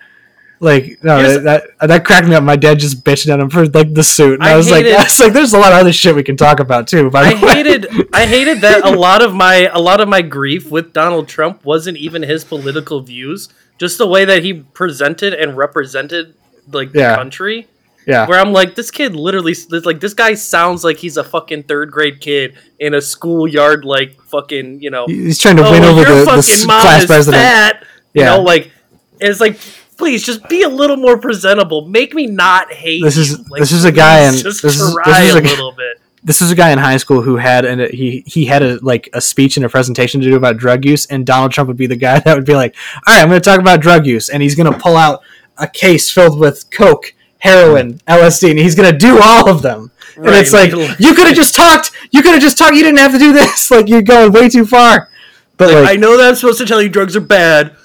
like 0.63 1.03
no, 1.03 1.19
Here's- 1.19 1.43
that, 1.43 1.65
that 1.81 2.05
cracked 2.05 2.29
me 2.29 2.35
up. 2.37 2.45
My 2.45 2.55
dad 2.57 2.79
just 2.79 3.03
bitching 3.05 3.31
at 3.35 3.41
him 3.41 3.51
for 3.51 3.67
like 3.67 3.93
the 3.93 4.03
suit, 4.05 4.35
and 4.35 4.45
I, 4.45 4.53
I 4.53 4.57
was 4.57 4.71
like, 4.71 4.85
hated- 4.85 4.97
I 5.01 5.03
was 5.03 5.21
like, 5.21 5.33
there's 5.33 5.53
a 5.53 5.59
lot 5.59 5.73
of 5.73 5.81
other 5.81 5.93
shit 5.93 6.15
we 6.15 6.23
can 6.23 6.37
talk 6.37 6.61
about 6.61 6.87
too. 6.87 7.11
By 7.11 7.23
I 7.23 7.35
hated 7.35 7.87
I 8.15 8.27
hated 8.27 8.61
that 8.61 8.85
a 8.87 8.91
lot 8.91 9.23
of 9.23 9.35
my 9.35 9.69
a 9.73 9.81
lot 9.81 10.01
of 10.01 10.09
my 10.09 10.23
grief 10.23 10.71
with 10.71 10.93
Donald 10.93 11.27
Trump 11.29 11.65
wasn't 11.65 11.99
even 11.99 12.23
his 12.23 12.45
political 12.45 13.01
views, 13.01 13.49
just 13.77 13.99
the 13.99 14.07
way 14.07 14.25
that 14.25 14.45
he 14.45 14.55
presented 14.55 15.35
and 15.35 15.57
represented 15.57 16.35
like 16.71 16.95
Yeah. 16.95 17.11
the 17.11 17.17
country. 17.17 17.67
yeah, 18.07 18.27
Where 18.29 18.39
I'm 18.39 18.53
like, 18.53 18.77
this 18.77 18.91
kid 18.93 19.17
literally 19.17 19.55
like 19.85 19.99
this 19.99 20.15
guy 20.15 20.35
sounds 20.35 20.85
like 20.85 20.99
he's 20.99 21.17
a 21.17 21.25
fucking 21.25 21.65
third 21.65 21.91
grade 21.91 22.21
kid 22.21 22.55
in 22.79 22.95
a 22.95 23.01
schoolyard 23.01 23.85
like 23.85 24.21
fucking 24.31 24.81
you 24.81 24.91
know. 24.91 25.07
he's 25.09 25.39
trying 25.41 25.57
to 25.57 25.65
oh, 25.67 25.73
win 25.73 25.83
over 25.83 26.03
your 26.03 26.09
the, 26.11 26.15
the 26.21 26.25
fucking 26.27 26.39
s- 26.39 26.67
mom 26.67 26.81
class 26.83 27.07
president. 27.07 27.43
fat. 27.43 27.85
You 28.15 28.23
Yeah. 28.23 28.37
know, 28.37 28.43
like 28.43 28.71
it's 29.21 29.41
like. 29.41 29.59
Please 30.03 30.25
just 30.25 30.49
be 30.49 30.63
a 30.63 30.69
little 30.69 30.97
more 30.97 31.17
presentable. 31.17 31.87
Make 31.87 32.13
me 32.13 32.27
not 32.27 32.73
hate. 32.73 33.03
This 33.05 33.17
is- 33.17 33.31
you. 33.39 33.45
Like, 33.49 33.61
this 33.61 33.71
is 33.73 33.85
a 33.85 33.93
guy 33.93 34.21
in- 34.27 34.35
just 34.35 34.63
this 34.63 34.75
is- 34.81 34.95
this 35.05 35.19
is 35.21 35.35
a 35.37 35.39
a 35.39 35.43
little 35.43 35.71
bit. 35.73 36.01
this 36.25 36.41
was 36.41 36.51
a 36.51 36.55
guy 36.57 36.71
in 36.71 36.79
high 36.79 36.97
school 36.97 37.23
who 37.23 37.37
had 37.37 37.65
and 37.65 37.81
he 37.83 38.25
he 38.27 38.45
had 38.47 38.63
a 38.63 38.79
like 38.83 39.09
a 39.13 39.21
speech 39.21 39.57
and 39.57 39.65
a 39.65 39.69
presentation 39.69 40.21
to 40.21 40.29
do 40.29 40.35
about 40.37 40.57
drug 40.57 40.85
use 40.85 41.07
and 41.07 41.25
Donald 41.25 41.53
Trump 41.53 41.69
would 41.69 41.77
be 41.77 41.87
the 41.87 41.97
guy 41.97 42.19
that 42.25 42.35
would 42.37 42.45
be 42.45 42.55
like 42.55 42.75
all 43.07 43.15
right 43.15 43.23
I'm 43.23 43.29
going 43.29 43.41
to 43.41 43.45
talk 43.49 43.61
about 43.61 43.81
drug 43.81 44.05
use 44.07 44.29
and 44.29 44.43
he's 44.43 44.55
going 44.57 44.73
to 44.73 44.79
pull 44.79 44.97
out 44.97 45.21
a 45.59 45.67
case 45.69 46.11
filled 46.11 46.39
with 46.39 46.69
coke 46.71 47.15
heroin 47.39 48.01
LSD 48.09 48.51
and 48.51 48.59
he's 48.59 48.75
going 48.75 48.91
to 48.91 48.97
do 48.99 49.21
all 49.23 49.49
of 49.49 49.63
them 49.63 49.91
and 50.17 50.27
it's 50.29 50.53
like 50.53 50.73
like- 50.73 50.99
you 51.01 51.15
could 51.15 51.27
have 51.29 51.37
just 51.43 51.55
talked 51.55 51.91
you 52.11 52.23
could 52.23 52.33
have 52.35 52.43
just 52.43 52.59
talked 52.59 52.75
you 52.75 52.83
didn't 52.83 52.99
have 52.99 53.13
to 53.13 53.19
do 53.19 53.33
this 53.33 53.71
like 53.77 53.89
you're 53.89 54.03
going 54.03 54.33
way 54.33 54.49
too 54.49 54.65
far 54.67 55.09
but 55.59 55.69
Like, 55.69 55.85
like, 55.85 55.91
I 55.91 55.97
know 56.01 56.17
that 56.17 56.29
I'm 56.29 56.35
supposed 56.35 56.59
to 56.59 56.67
tell 56.67 56.81
you 56.83 56.89
drugs 56.89 57.15
are 57.15 57.21
bad. 57.21 57.77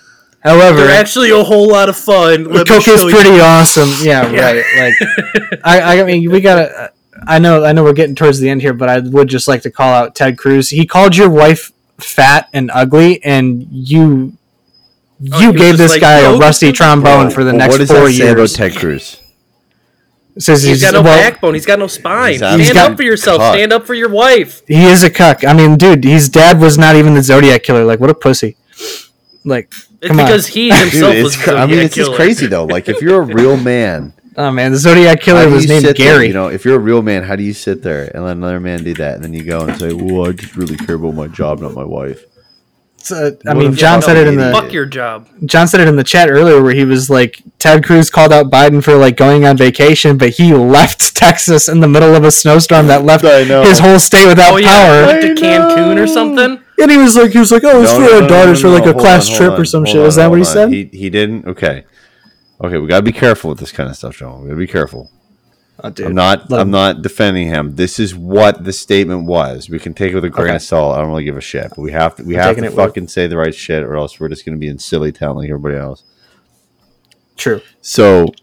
However 0.44 0.78
They're 0.86 1.00
actually 1.00 1.30
a 1.32 1.44
whole 1.44 1.68
lot 1.70 1.90
of 1.90 1.98
fun. 1.98 2.46
Let 2.46 2.68
me 2.70 2.76
coke 2.76 2.88
is 2.88 3.04
pretty 3.04 3.30
you. 3.36 3.42
awesome 3.42 3.90
yeah, 4.02 4.30
Yeah. 4.32 4.52
right 4.54 4.66
like 4.78 5.60
I, 5.64 6.02
I 6.02 6.04
mean, 6.04 6.30
we 6.32 6.42
gotta. 6.42 6.92
I 7.26 7.40
know, 7.40 7.66
I 7.66 7.72
know, 7.74 7.84
we're 7.84 7.94
getting 7.94 8.16
towards 8.16 8.40
the 8.40 8.48
end 8.50 8.62
here, 8.62 8.74
but 8.74 8.90
I 8.90 9.00
would 9.00 9.28
just 9.28 9.48
like 9.48 9.64
to 9.64 9.72
call 9.72 9.92
out 9.92 10.14
Ted 10.16 10.38
Cruz. 10.38 10.70
He 10.70 10.86
called 10.86 11.16
your 11.18 11.30
wife 11.30 11.72
fat 12.00 12.48
and 12.54 12.70
ugly, 12.74 13.24
and 13.24 13.66
you 13.72 14.38
Oh, 15.34 15.40
you 15.40 15.48
he 15.48 15.48
was 15.48 15.62
gave 15.62 15.78
this 15.80 15.92
like, 15.94 16.02
guy 16.02 16.22
"No, 16.22 16.36
a 16.36 16.38
rusty 16.38 16.68
this 16.68 16.74
is- 16.74 16.78
trombone 16.78 17.32
for 17.32 17.44
the 17.44 17.50
Well, 17.50 17.58
next 17.58 17.72
what 17.74 17.78
does 17.80 17.90
four 17.90 18.00
that 18.08 18.14
say 18.14 18.28
about 18.30 18.38
years. 18.38 18.54
Ted 18.54 18.76
Cruz? 18.76 19.20
Says 20.38 20.62
He's 20.62 20.80
got 20.84 20.94
no 20.94 21.02
well, 21.02 21.18
backbone. 21.18 21.56
He's 21.56 21.66
got 21.66 21.80
no 21.80 21.88
spine. 21.88 22.34
He's 22.34 22.38
Stand 22.40 22.74
got- 22.76 22.92
up 22.92 22.98
for 22.98 23.04
yourself. 23.04 23.40
Cuck. 23.40 23.56
Stand 23.56 23.74
up 23.74 23.88
for 23.88 23.96
your 23.96 24.10
wife. 24.10 24.62
He 24.68 24.84
is 24.86 25.04
a 25.04 25.10
cuck. 25.10 25.44
I 25.44 25.54
mean, 25.54 25.76
dude, 25.78 26.04
his 26.04 26.30
dad 26.30 26.60
was 26.62 26.78
not 26.78 26.96
even 26.96 27.16
the 27.16 27.24
Zodiac 27.24 27.64
killer. 27.64 27.84
Like, 27.84 28.00
what 28.00 28.12
a 28.12 28.14
pussy. 28.14 28.56
Like, 29.44 29.74
It's 30.02 30.08
Come 30.10 30.20
on. 30.20 30.26
because 30.26 30.48
he 30.48 30.70
Dude, 30.70 30.80
himself 30.80 31.14
it's 31.16 31.24
was. 31.24 31.36
cra- 31.38 31.54
the 31.54 31.60
I 31.60 31.66
mean, 31.66 31.70
Zodiac 31.76 31.86
it's 31.86 31.96
just 31.96 32.06
killer. 32.08 32.18
crazy 32.18 32.48
though. 32.48 32.66
Like, 32.66 32.88
if 32.90 33.02
you're 33.02 33.22
a 33.22 33.26
real 33.26 33.58
man, 33.74 34.14
oh 34.38 34.52
man, 34.52 34.72
the 34.72 34.78
Zodiac 34.78 35.22
killer 35.22 35.50
was 35.50 35.68
named 35.68 35.86
sit 35.86 35.98
there, 35.98 36.14
Gary. 36.16 36.28
you 36.28 36.34
know, 36.34 36.48
if 36.50 36.66
you're 36.66 36.76
a 36.76 36.80
real 36.80 37.02
man, 37.02 37.24
how 37.24 37.36
do 37.36 37.44
you 37.44 37.54
sit 37.54 37.82
there 37.82 38.12
and 38.14 38.24
let 38.24 38.38
another 38.38 38.60
man 38.60 38.84
do 38.84 38.94
that, 38.96 39.16
and 39.16 39.24
then 39.24 39.34
you 39.34 39.44
go 39.44 39.62
and 39.62 39.78
say, 39.80 39.94
"Well, 39.94 40.30
I 40.30 40.34
just 40.34 40.56
really 40.56 40.78
care 40.78 40.96
about 40.96 41.16
my 41.16 41.28
job, 41.28 41.60
not 41.62 41.74
my 41.74 41.84
wife." 41.84 42.24
So, 43.00 43.38
I 43.46 43.54
What 43.54 43.58
mean, 43.58 43.74
John 43.74 44.02
said 44.02 44.18
it 44.18 44.28
in 44.28 44.36
the 44.36 44.52
Fuck 44.52 44.74
your 44.74 44.86
job. 44.86 45.30
John 45.46 45.68
said 45.68 45.80
it 45.80 45.88
in 45.88 45.96
the 45.96 46.04
chat 46.04 46.30
earlier 46.30 46.62
where 46.62 46.74
he 46.74 46.84
was 46.84 47.10
like 47.10 47.42
Ted 47.58 47.86
Cruz 47.86 48.10
called 48.10 48.34
out 48.34 48.52
Biden 48.52 48.84
for 48.84 48.96
like 48.98 49.16
going 49.16 49.46
on 49.46 49.56
vacation, 49.56 50.18
but 50.18 50.32
he 50.32 50.54
left 50.54 51.16
Texas 51.16 51.70
in 51.70 51.80
the 51.80 51.88
middle 51.88 52.14
of 52.16 52.24
a 52.26 52.32
snowstorm 52.32 52.88
that 52.88 53.04
left 53.06 53.24
his 53.24 53.80
whole 53.80 53.98
state 54.00 54.28
without 54.28 54.54
Oh 54.54 54.58
yeah, 54.58 54.68
power. 54.68 55.06
went 55.08 55.22
to 55.22 55.42
Cancun 55.42 56.04
or 56.04 56.06
something. 56.08 56.62
And 56.80 56.92
he 56.92 56.98
was 56.98 57.16
like, 57.16 57.32
he 57.32 57.40
was 57.40 57.52
like, 57.52 57.64
oh, 57.64 57.82
it's 57.82 57.92
No, 57.92 57.98
for 57.98 58.02
no, 58.02 58.08
our 58.08 58.14
no, 58.14 58.20
no, 58.22 58.28
daughters 58.28 58.64
no, 58.64 58.70
for 58.70 58.74
like 58.76 58.84
no, 58.86 58.90
a 58.92 58.94
hold 58.94 59.04
class 59.04 59.30
on, 59.30 59.36
hold 59.38 59.50
trip 59.50 59.60
or 59.60 59.66
some 59.66 59.86
shit. 59.86 59.98
on, 60.00 60.06
Is 60.06 60.16
that 60.16 60.30
what 60.30 60.36
he 60.38 60.42
on. 60.46 60.46
said? 60.46 60.72
He, 60.72 60.86
he 60.86 61.10
didn't. 61.10 61.46
Okay, 61.48 61.86
okay, 62.62 62.78
we 62.78 62.88
gotta 62.88 63.04
be 63.04 63.12
careful 63.12 63.50
with 63.50 63.60
this 63.60 63.72
kind 63.72 63.90
of 63.90 63.96
stuff, 63.96 64.16
John. 64.18 64.42
We 64.42 64.48
gotta 64.50 64.60
be 64.60 64.68
careful. 64.68 65.10
Oh. 65.84 65.92
I'm 66.04 66.16
not. 66.16 66.50
let 66.50 66.60
I'm 66.62 66.68
him- 66.68 66.72
not 66.72 67.02
defending 67.04 67.48
him. 67.48 67.76
This 67.76 68.00
is 68.00 68.16
what 68.16 68.64
the 68.64 68.74
statement 68.74 69.26
was. 69.26 69.70
We 69.70 69.78
can 69.80 69.94
take 69.94 70.12
it 70.12 70.16
with 70.16 70.26
a 70.26 70.30
grain 70.30 70.48
Okay. 70.48 70.56
of 70.56 70.62
salt. 70.64 70.96
I 70.98 71.02
don't 71.02 71.10
really 71.10 71.24
give 71.24 71.38
a 71.38 71.42
shit. 71.42 71.70
But 71.70 71.80
we 71.80 71.92
have 71.92 72.16
to. 72.16 72.24
We 72.24 72.36
I'm 72.36 72.42
have 72.42 72.50
taking 72.56 72.64
to 72.64 72.70
it 72.70 72.76
with- 72.76 72.86
fucking 72.86 73.08
say 73.10 73.28
the 73.28 73.38
right 73.38 73.54
shit, 73.54 73.84
or 73.84 73.96
else 73.96 74.20
we're 74.20 74.30
just 74.30 74.44
gonna 74.46 74.58
be 74.58 74.68
in 74.68 74.80
silly 74.80 75.12
town 75.12 75.36
like 75.36 75.50
everybody 75.50 75.76
else. 75.76 76.04
True. 77.36 77.62
So, 77.82 78.34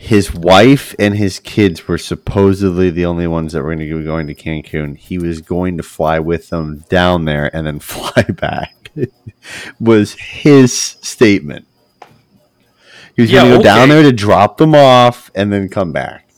his 0.00 0.32
wife 0.32 0.94
and 0.96 1.16
his 1.16 1.40
kids 1.40 1.88
were 1.88 1.98
supposedly 1.98 2.88
the 2.88 3.04
only 3.04 3.26
ones 3.26 3.52
that 3.52 3.62
were 3.64 3.74
going 3.74 3.88
to 3.88 3.98
be 3.98 4.04
going 4.04 4.28
to 4.28 4.34
Cancun. 4.34 4.96
He 4.96 5.18
was 5.18 5.40
going 5.40 5.76
to 5.76 5.82
fly 5.82 6.20
with 6.20 6.50
them 6.50 6.84
down 6.88 7.24
there 7.24 7.50
and 7.54 7.66
then 7.66 7.78
fly 7.80 8.22
back. 8.22 8.92
was 9.80 10.12
his 10.14 10.72
statement. 10.72 11.66
He 13.16 13.22
was 13.22 13.32
Yeah, 13.32 13.40
going 13.40 13.50
to 13.50 13.56
go 13.58 13.62
down 13.64 13.88
there 13.88 14.04
to 14.04 14.12
drop 14.12 14.58
them 14.58 14.72
off 14.76 15.32
and 15.34 15.52
then 15.52 15.68
come 15.68 15.90
back. 15.92 16.28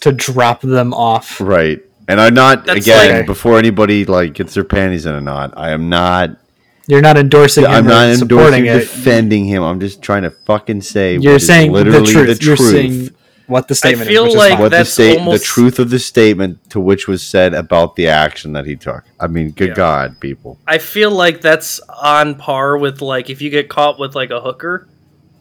To 0.00 0.12
drop 0.12 0.60
them 0.60 0.92
off. 0.92 1.40
Right. 1.40 1.80
And 2.08 2.20
I'm 2.20 2.34
not 2.34 2.66
That's 2.66 2.80
again 2.84 3.16
like- 3.20 3.26
before 3.26 3.58
anybody 3.58 4.04
like 4.04 4.34
gets 4.34 4.52
their 4.52 4.64
panties 4.64 5.06
in 5.06 5.14
a 5.14 5.20
knot. 5.22 5.54
I 5.56 5.70
am 5.70 5.88
not. 5.88 6.36
You're 6.86 7.00
not 7.02 7.16
endorsing 7.16 7.64
him 7.64 7.70
I'm 7.70 7.86
or 7.86 7.90
not 7.90 8.16
supporting 8.16 8.66
endorsing 8.66 8.66
it. 8.66 8.80
defending 8.80 9.44
him. 9.46 9.62
I'm 9.62 9.80
just 9.80 10.02
trying 10.02 10.22
to 10.22 10.30
fucking 10.30 10.82
say 10.82 11.16
You're 11.16 11.32
what 11.32 11.42
is 11.42 11.46
saying 11.46 11.72
the 11.72 11.78
literally 11.84 12.12
truth. 12.12 12.38
the 12.38 12.44
You're 12.44 12.56
truth. 12.56 12.70
saying 12.70 13.10
what 13.46 13.68
the 13.68 13.74
statement 13.74 14.08
I 14.08 14.12
feel 14.12 14.24
is. 14.26 14.32
Which 14.34 14.38
like 14.38 14.48
is 14.50 14.52
fine. 14.54 14.62
what 14.62 14.68
the 14.70 14.76
that's 14.78 14.90
state, 14.92 15.18
almost- 15.18 15.42
the 15.42 15.46
truth 15.46 15.78
of 15.78 15.90
the 15.90 15.98
statement 15.98 16.70
to 16.70 16.80
which 16.80 17.08
was 17.08 17.22
said 17.22 17.54
about 17.54 17.96
the 17.96 18.08
action 18.08 18.52
that 18.52 18.66
he 18.66 18.76
took. 18.76 19.04
I 19.18 19.26
mean, 19.28 19.50
good 19.50 19.68
Yeah. 19.68 19.74
God, 19.74 20.20
people. 20.20 20.58
I 20.66 20.78
feel 20.78 21.10
like 21.10 21.40
that's 21.40 21.80
on 22.02 22.34
par 22.36 22.76
with 22.76 23.00
like 23.02 23.30
if 23.30 23.40
you 23.42 23.50
get 23.50 23.68
caught 23.68 23.98
with 23.98 24.14
like 24.14 24.30
a 24.30 24.40
hooker, 24.40 24.86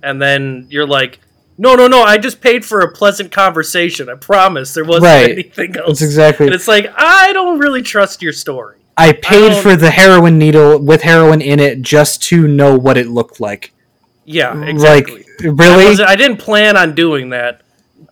and 0.02 0.22
then 0.22 0.68
you're 0.70 0.88
like, 0.88 1.20
no, 1.57 1.76
no, 1.76 1.88
no, 1.88 2.03
I 2.03 2.18
just 2.18 2.41
paid 2.41 2.65
for 2.65 2.82
a 2.82 2.91
pleasant 2.91 3.32
conversation. 3.32 4.10
I 4.10 4.15
promise 4.15 4.74
there 4.74 4.84
wasn't 4.84 5.06
Right. 5.06 5.30
anything 5.32 5.76
else. 5.78 5.99
That's 5.99 6.02
exactly. 6.02 6.48
And 6.48 6.56
it's 6.56 6.68
like 6.68 6.88
I 6.98 7.32
don't 7.34 7.60
really 7.60 7.82
trust 7.82 8.22
your 8.22 8.34
story. 8.34 8.80
I 8.98 9.14
paid 9.14 9.49
don't- 9.49 9.64
for 9.64 9.76
the 9.76 9.90
heroin 9.90 10.38
needle 10.38 10.80
with 10.80 11.02
heroin 11.02 11.41
in 11.41 11.60
it 11.60 11.82
just 11.82 12.22
to 12.24 12.48
know 12.48 12.78
what 12.78 12.98
it 12.98 13.07
looked 13.07 13.40
like. 13.40 13.72
Yeah, 14.26 14.64
exactly. 14.64 15.26
Like, 15.44 15.60
really? 15.60 16.02
I 16.03 16.15
didn't 16.15 16.38
plan 16.38 16.78
on 16.78 16.95
doing 16.95 17.30
that. 17.32 17.61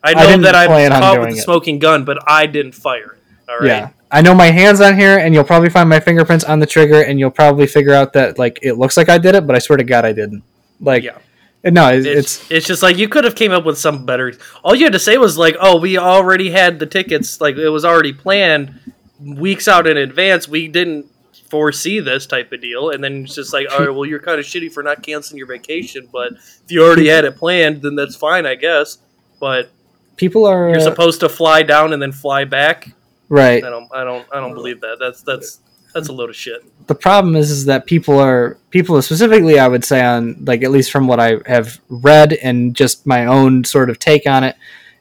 I 0.03 0.13
know 0.13 0.25
didn't 0.25 0.41
that 0.41 0.67
plan 0.67 0.91
on 0.91 1.01
caught 1.01 1.19
with 1.19 1.29
the 1.35 1.41
smoking 1.41 1.79
gun, 1.79 2.03
but 2.05 2.17
I 2.27 2.47
didn't 2.47 2.73
fire 2.73 3.13
it. 3.13 3.19
All 3.49 3.59
right. 3.59 3.67
Yeah. 3.67 3.89
I 4.13 4.21
know 4.21 4.33
my 4.35 4.47
hands 4.47 4.81
on 4.81 4.97
here, 4.97 5.19
and 5.19 5.33
you'll 5.33 5.45
probably 5.45 5.69
find 5.69 5.87
my 5.87 5.99
fingerprints 6.01 6.43
on 6.43 6.59
the 6.59 6.65
trigger, 6.65 7.01
and 7.03 7.17
you'll 7.19 7.31
probably 7.31 7.65
figure 7.67 7.93
out 7.93 8.11
that 8.13 8.37
like 8.37 8.59
it 8.61 8.73
looks 8.73 8.97
like 8.97 9.07
I 9.07 9.17
did 9.17 9.35
it, 9.35 9.47
but 9.47 9.55
I 9.55 9.59
swear 9.59 9.77
to 9.77 9.83
God 9.85 10.03
I 10.03 10.11
didn't. 10.11 10.43
Like, 10.81 11.03
Yeah. 11.03 11.17
no, 11.63 11.87
it's, 11.89 12.05
It's, 12.05 12.17
it's 12.41 12.51
it's 12.51 12.67
just 12.67 12.83
like 12.83 12.97
you 12.97 13.07
could 13.07 13.23
have 13.23 13.35
came 13.35 13.51
up 13.51 13.63
with 13.63 13.77
some 13.77 14.05
better. 14.05 14.33
All 14.63 14.75
you 14.75 14.83
had 14.85 14.93
to 14.93 14.99
say 14.99 15.17
was 15.17 15.37
like, 15.37 15.55
"Oh, 15.61 15.79
we 15.79 15.97
already 15.97 16.49
had 16.49 16.79
the 16.79 16.87
tickets. 16.87 17.39
Like 17.39 17.55
it 17.55 17.69
was 17.69 17.85
already 17.85 18.11
planned 18.11 18.80
weeks 19.21 19.67
out 19.67 19.87
in 19.87 19.97
advance. 19.97 20.47
We 20.47 20.67
didn't 20.67 21.07
foresee 21.49 21.99
this 21.99 22.25
type 22.25 22.51
of 22.51 22.61
deal." 22.61 22.89
And 22.89 23.03
then 23.03 23.23
it's 23.23 23.35
just 23.35 23.53
like, 23.53 23.67
"All 23.71 23.79
right, 23.79 23.89
well, 23.89 24.05
you're 24.05 24.19
kind 24.19 24.39
of 24.39 24.45
shitty 24.45 24.71
for 24.71 24.83
not 24.83 25.03
canceling 25.03 25.37
your 25.37 25.47
vacation, 25.47 26.09
but 26.11 26.33
if 26.33 26.69
you 26.69 26.83
already 26.83 27.07
had 27.07 27.25
it 27.25 27.37
planned, 27.37 27.81
then 27.81 27.95
that's 27.95 28.15
fine, 28.15 28.45
I 28.45 28.55
guess." 28.55 28.97
But 29.39 29.69
people 30.17 30.45
are 30.45 30.69
you're 30.69 30.77
uh, 30.77 30.81
supposed 30.81 31.19
to 31.21 31.29
fly 31.29 31.63
down 31.63 31.93
and 31.93 32.01
then 32.01 32.11
fly 32.11 32.45
back. 32.45 32.89
right. 33.29 33.63
I 33.63 33.69
don't, 33.69 33.89
I 33.93 34.03
don't, 34.03 34.27
I 34.31 34.39
don't 34.39 34.53
believe 34.53 34.81
that. 34.81 34.97
That's 34.99 35.21
that's 35.23 35.59
that's 35.93 36.07
a 36.07 36.13
load 36.13 36.29
of 36.29 36.35
shit. 36.35 36.63
the 36.87 36.95
problem 36.95 37.35
is 37.35 37.51
is 37.51 37.65
that 37.65 37.85
people 37.85 38.17
are 38.17 38.57
people 38.69 39.01
specifically 39.01 39.59
I 39.59 39.67
would 39.67 39.83
say 39.83 40.01
on 40.01 40.45
like 40.45 40.63
at 40.63 40.71
least 40.71 40.91
from 40.91 41.07
what 41.07 41.19
I 41.19 41.37
have 41.45 41.79
read 41.89 42.33
and 42.33 42.75
just 42.75 43.05
my 43.05 43.25
own 43.25 43.63
sort 43.63 43.89
of 43.89 43.99
take 43.99 44.25
on 44.25 44.43
it, 44.43 44.55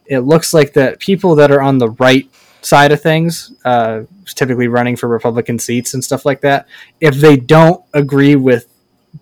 it 0.06 0.20
looks 0.20 0.52
like 0.52 0.72
that 0.72 0.98
people 0.98 1.36
that 1.36 1.51
are 1.51 1.62
on 1.62 1.78
the 1.78 1.90
right 1.90 2.28
side 2.62 2.93
of 2.93 3.01
things, 3.01 3.53
uh, 3.65 4.03
typically 4.27 4.69
running 4.69 4.97
for 4.97 5.09
Republican 5.09 5.59
seats 5.59 5.95
and 5.95 6.05
stuff 6.05 6.24
like 6.24 6.41
that, 6.43 6.66
if 7.01 7.16
they 7.16 7.37
don't 7.37 7.85
agree 7.95 8.37
with 8.37 8.69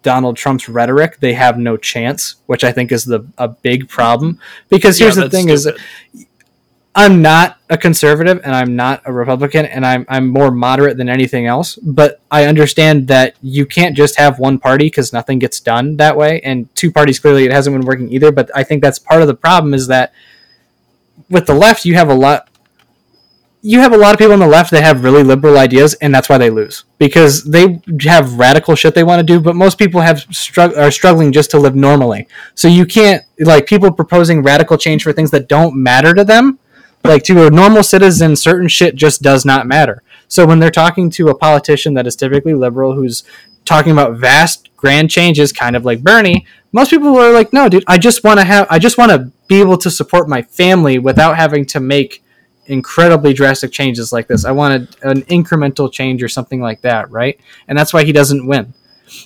Donald 0.03 0.37
Trump's 0.37 0.69
rhetoric, 0.69 1.21
they 1.21 1.33
have 1.35 1.59
no 1.59 1.77
chance, 1.77 2.37
which 2.47 2.65
I 2.65 2.73
think 2.73 2.93
is 2.93 3.05
the 3.05 3.27
a 3.39 3.49
big 3.49 3.89
problem. 3.89 4.39
Because 4.69 4.99
here's 4.99 5.17
Yeah, 5.17 5.25
the 5.25 5.31
thing: 5.31 5.49
is. 5.49 5.69
I'm 6.95 7.23
not 7.23 7.59
a 7.71 7.79
conservative 7.79 8.41
and 8.43 8.53
I'm 8.53 8.75
not 8.75 9.03
a 9.05 9.13
Republican 9.13 9.67
and 9.67 9.87
I'm 9.87 10.05
I'm 10.09 10.27
more 10.27 10.51
moderate 10.51 10.97
than 10.97 11.09
anything 11.09 11.47
else, 11.47 11.77
but 11.77 12.21
I 12.29 12.47
understand 12.47 13.07
that 13.07 13.37
you 13.41 13.67
can't 13.67 13.97
just 13.97 14.19
have 14.19 14.41
one 14.41 14.59
party 14.59 14.87
because 14.87 15.13
nothing 15.13 15.39
gets 15.39 15.61
done 15.61 15.97
that 15.99 16.17
way 16.17 16.41
and 16.41 16.75
two 16.75 16.91
parties 16.91 17.21
clearly 17.21 17.45
it 17.45 17.53
hasn't 17.53 17.77
been 17.77 17.87
working 17.87 18.11
either, 18.11 18.33
but 18.33 18.51
I 18.53 18.65
think 18.65 18.83
that's 18.83 18.99
part 18.99 19.21
of 19.23 19.29
the 19.29 19.35
problem 19.35 19.75
is 19.75 19.87
that 19.87 20.13
with 21.31 21.47
the 21.47 21.55
left 21.55 21.85
you 21.85 21.95
have 21.95 22.09
a 22.09 22.15
lot 22.15 22.49
you 23.61 23.81
have 23.81 23.93
a 23.93 23.97
lot 23.97 24.13
of 24.15 24.19
people 24.19 24.33
on 24.33 24.39
the 24.39 24.47
left 24.47 24.71
that 24.71 24.83
have 24.83 25.03
really 25.03 25.23
liberal 25.23 25.59
ideas 25.59 25.95
and 25.95 26.15
that's 26.15 26.29
why 26.29 26.39
they 26.39 26.51
lose. 26.51 26.85
Because 26.99 27.45
they 27.45 27.81
have 28.03 28.39
radical 28.39 28.75
shit 28.75 28.95
they 28.95 29.05
want 29.05 29.21
to 29.21 29.25
do 29.25 29.41
but 29.41 29.57
most 29.57 29.79
people 29.79 30.01
have 30.01 30.19
strugg- 30.29 30.77
are 30.77 30.91
struggling 30.91 31.33
just 31.33 31.51
to 31.51 31.59
live 31.59 31.75
normally. 31.75 32.29
So 32.55 32.69
you 32.69 32.87
can't 32.87 33.25
like 33.41 33.67
people 33.67 33.93
proposing 33.93 34.43
radical 34.43 34.79
change 34.79 35.03
for 35.03 35.13
things 35.13 35.31
that 35.33 35.49
don't 35.49 35.77
matter 35.77 36.15
to 36.15 36.25
them 36.25 36.59
like 37.05 37.23
to 37.25 37.47
a 37.47 37.51
normal 37.51 37.83
citizen 37.83 38.37
certain 38.37 38.69
shit 38.69 38.95
just 38.95 39.23
does 39.23 39.45
not 39.45 39.67
matter. 39.67 40.03
So 40.29 40.47
when 40.47 40.59
they're 40.59 40.71
talking 40.71 41.11
to 41.11 41.29
a 41.29 41.35
politician 41.35 41.95
that 41.95 42.07
is 42.07 42.17
typically 42.17 42.55
liberal 42.55 42.95
who's 42.95 43.25
talking 43.65 43.93
about 43.93 44.17
vast 44.17 44.69
grand 44.77 45.11
changes 45.11 45.53
kind 45.53 45.77
of 45.77 45.85
like 45.85 46.03
bernie 46.03 46.47
most 46.73 46.89
people 46.89 47.15
are 47.19 47.33
like 47.33 47.53
no 47.53 47.69
dude 47.69 47.85
i 47.87 47.99
just 47.99 48.25
want 48.25 48.39
to 48.39 48.45
have 48.45 48.67
i 48.71 48.79
just 48.79 48.97
want 48.97 49.11
to 49.11 49.31
be 49.47 49.61
able 49.61 49.77
to 49.77 49.91
support 49.91 50.27
my 50.27 50.41
family 50.41 50.99
without 50.99 51.37
having 51.37 51.67
to 51.67 51.79
make 51.79 52.23
incredibly 52.69 53.33
drastic 53.33 53.73
changes 53.73 54.13
like 54.13 54.27
this. 54.27 54.45
I 54.45 54.53
wanted 54.53 54.97
an 55.03 55.23
incremental 55.23 55.93
change 55.93 56.23
or 56.23 56.29
something 56.29 56.61
like 56.61 56.81
that 56.83 57.11
right? 57.11 57.39
And 57.67 57.77
that's 57.77 57.93
why 57.93 58.05
he 58.05 58.13
doesn't 58.13 58.47
win. 58.47 58.75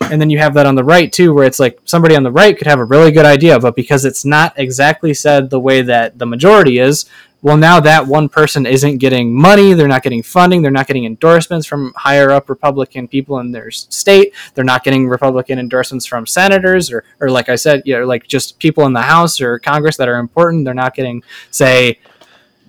And 0.00 0.20
then 0.20 0.30
you 0.30 0.38
have 0.38 0.54
that 0.54 0.66
on 0.66 0.74
the 0.74 0.84
right 0.84 1.12
too 1.12 1.34
where 1.34 1.44
it's 1.44 1.58
like 1.58 1.80
somebody 1.84 2.14
on 2.14 2.22
the 2.22 2.30
right 2.30 2.56
could 2.56 2.66
have 2.66 2.78
a 2.78 2.84
really 2.84 3.10
good 3.10 3.26
idea 3.26 3.58
but 3.58 3.74
because 3.74 4.04
it's 4.04 4.24
not 4.24 4.56
exactly 4.56 5.12
said 5.12 5.50
the 5.50 5.58
way 5.58 5.82
that 5.82 6.18
the 6.18 6.26
majority 6.26 6.78
is 6.78 7.06
well 7.40 7.56
now 7.56 7.80
that 7.80 8.06
one 8.06 8.28
person 8.28 8.64
isn't 8.64 8.98
getting 8.98 9.34
money 9.34 9.72
they're 9.72 9.88
not 9.88 10.04
getting 10.04 10.22
funding 10.22 10.62
they're 10.62 10.70
not 10.70 10.86
getting 10.86 11.04
endorsements 11.04 11.66
from 11.66 11.92
higher 11.96 12.30
up 12.30 12.48
republican 12.48 13.08
people 13.08 13.40
in 13.40 13.50
their 13.50 13.72
state 13.72 14.32
they're 14.54 14.64
not 14.64 14.84
getting 14.84 15.08
republican 15.08 15.58
endorsements 15.58 16.06
from 16.06 16.28
senators 16.28 16.92
or, 16.92 17.02
or 17.18 17.28
like 17.28 17.48
i 17.48 17.56
said 17.56 17.82
you 17.84 17.98
know 17.98 18.06
like 18.06 18.28
just 18.28 18.60
people 18.60 18.86
in 18.86 18.92
the 18.92 19.02
house 19.02 19.40
or 19.40 19.58
congress 19.58 19.96
that 19.96 20.08
are 20.08 20.18
important 20.18 20.64
they're 20.64 20.74
not 20.74 20.94
getting 20.94 21.24
say 21.50 21.98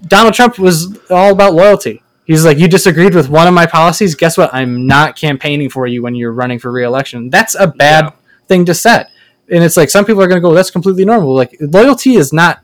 donald 0.07 0.33
trump 0.33 0.57
was 0.59 0.97
all 1.09 1.31
about 1.31 1.53
loyalty 1.53 1.99
He's 2.25 2.45
like, 2.45 2.57
you 2.57 2.69
disagreed 2.69 3.15
with 3.15 3.27
one 3.27 3.49
of 3.49 3.53
my 3.53 3.65
policies. 3.65 4.15
Guess 4.15 4.37
what? 4.37 4.49
I'm 4.53 4.87
not 4.87 5.17
campaigning 5.17 5.67
for 5.69 5.87
you 5.87 6.01
when 6.01 6.15
you're 6.15 6.31
running 6.31 6.57
for 6.57 6.71
reelection. 6.71 7.29
That's 7.29 7.53
a 7.53 7.67
bad 7.67 8.05
Yeah. 8.05 8.11
thing 8.47 8.63
to 8.63 8.73
set. 8.73 9.09
And 9.51 9.61
it's 9.61 9.75
like 9.75 9.89
some 9.89 10.05
people 10.05 10.23
are 10.23 10.27
going 10.29 10.41
to 10.41 10.47
go, 10.47 10.53
that's 10.53 10.71
completely 10.71 11.03
normal. 11.03 11.35
Like 11.35 11.57
loyalty 11.59 12.15
is 12.15 12.31
not 12.31 12.61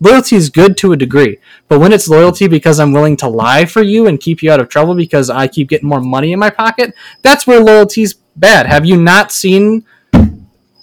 loyalty 0.00 0.36
is 0.36 0.48
good 0.48 0.78
to 0.78 0.92
a 0.92 0.96
degree, 0.96 1.36
but 1.68 1.78
when 1.78 1.92
it's 1.92 2.08
loyalty 2.08 2.48
because 2.48 2.80
I'm 2.80 2.94
willing 2.94 3.18
to 3.18 3.28
lie 3.28 3.66
for 3.66 3.82
you 3.82 4.06
and 4.06 4.18
keep 4.18 4.42
you 4.42 4.50
out 4.50 4.60
of 4.60 4.70
trouble 4.70 4.94
because 4.94 5.28
I 5.28 5.46
keep 5.46 5.68
getting 5.68 5.90
more 5.90 6.00
money 6.00 6.32
in 6.32 6.38
my 6.38 6.48
pocket, 6.48 6.94
that's 7.20 7.46
where 7.46 7.60
loyalty's 7.62 8.14
bad. 8.34 8.64
Have 8.64 8.86
you 8.86 8.96
not 8.96 9.30
seen 9.30 9.84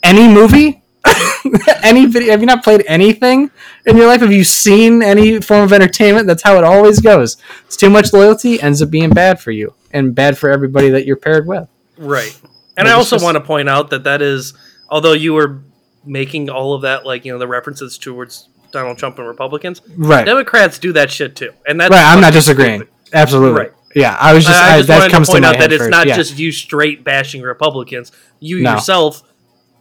any 0.04 0.28
movie? 0.32 0.79
any 1.84 2.06
video? 2.06 2.32
Have 2.32 2.42
you 2.42 2.46
not 2.46 2.64
played 2.64 2.84
anything 2.88 3.52
in 3.86 3.98
your 3.98 4.08
life? 4.08 4.22
Have 4.22 4.32
you 4.32 4.44
seen 4.44 5.02
any 5.02 5.40
form 5.42 5.64
of 5.64 5.74
entertainment? 5.74 6.28
That's 6.28 6.44
how 6.44 6.58
it 6.58 6.64
always 6.64 7.00
goes. 7.00 7.38
It's 7.66 7.78
too 7.78 7.90
much 7.90 8.14
loyalty 8.14 8.62
ends 8.62 8.82
up 8.82 8.90
being 8.90 9.10
bad 9.12 9.40
for 9.40 9.52
you 9.52 9.74
and 9.92 10.14
bad 10.14 10.38
for 10.38 10.50
everybody 10.50 10.90
that 10.90 11.06
you're 11.06 11.16
paired 11.16 11.48
with. 11.48 11.68
Right. 11.98 12.38
And 12.78 12.88
I 12.88 12.92
also 12.92 13.16
just- 13.16 13.24
want 13.26 13.36
to 13.36 13.42
point 13.42 13.70
out 13.70 13.90
that 13.90 14.04
that 14.06 14.22
is, 14.22 14.54
although 14.90 15.14
you 15.14 15.34
were 15.34 15.62
making 16.06 16.50
all 16.50 16.74
of 16.74 16.82
that, 16.84 17.06
like, 17.06 17.26
you 17.26 17.32
know, 17.32 17.40
the 17.40 17.48
references 17.48 17.98
towards 17.98 18.48
Donald 18.72 18.98
Trump 18.98 19.18
and 19.20 19.28
Republicans. 19.28 19.82
Right. 19.98 20.26
Democrats 20.26 20.80
do 20.80 20.94
that 20.94 21.12
shit 21.12 21.36
too, 21.36 21.52
and 21.68 21.80
that's 21.82 21.92
right. 21.92 22.06
I'm 22.06 22.22
not 22.22 22.34
disagreeing. 22.34 22.82
stupid. 22.82 22.94
Absolutely. 23.14 23.60
Right. 23.62 23.72
Yeah. 23.96 24.16
I 24.20 24.34
was 24.34 24.46
just, 24.46 24.56
I, 24.58 24.70
I 24.70 24.74
I, 24.74 24.78
just 24.78 24.88
that 24.88 25.12
comes 25.12 25.28
to 25.28 25.34
point 25.34 25.44
to 25.46 25.50
out 25.50 25.58
that 25.58 25.72
it's 25.74 25.82
first. 25.82 25.90
not 25.92 26.06
yeah. 26.08 26.16
just 26.16 26.38
you 26.38 26.52
straight 26.52 27.04
bashing 27.04 27.42
Republicans. 27.42 28.12
You 28.40 28.62
No. 28.62 28.76
yourself 28.76 29.24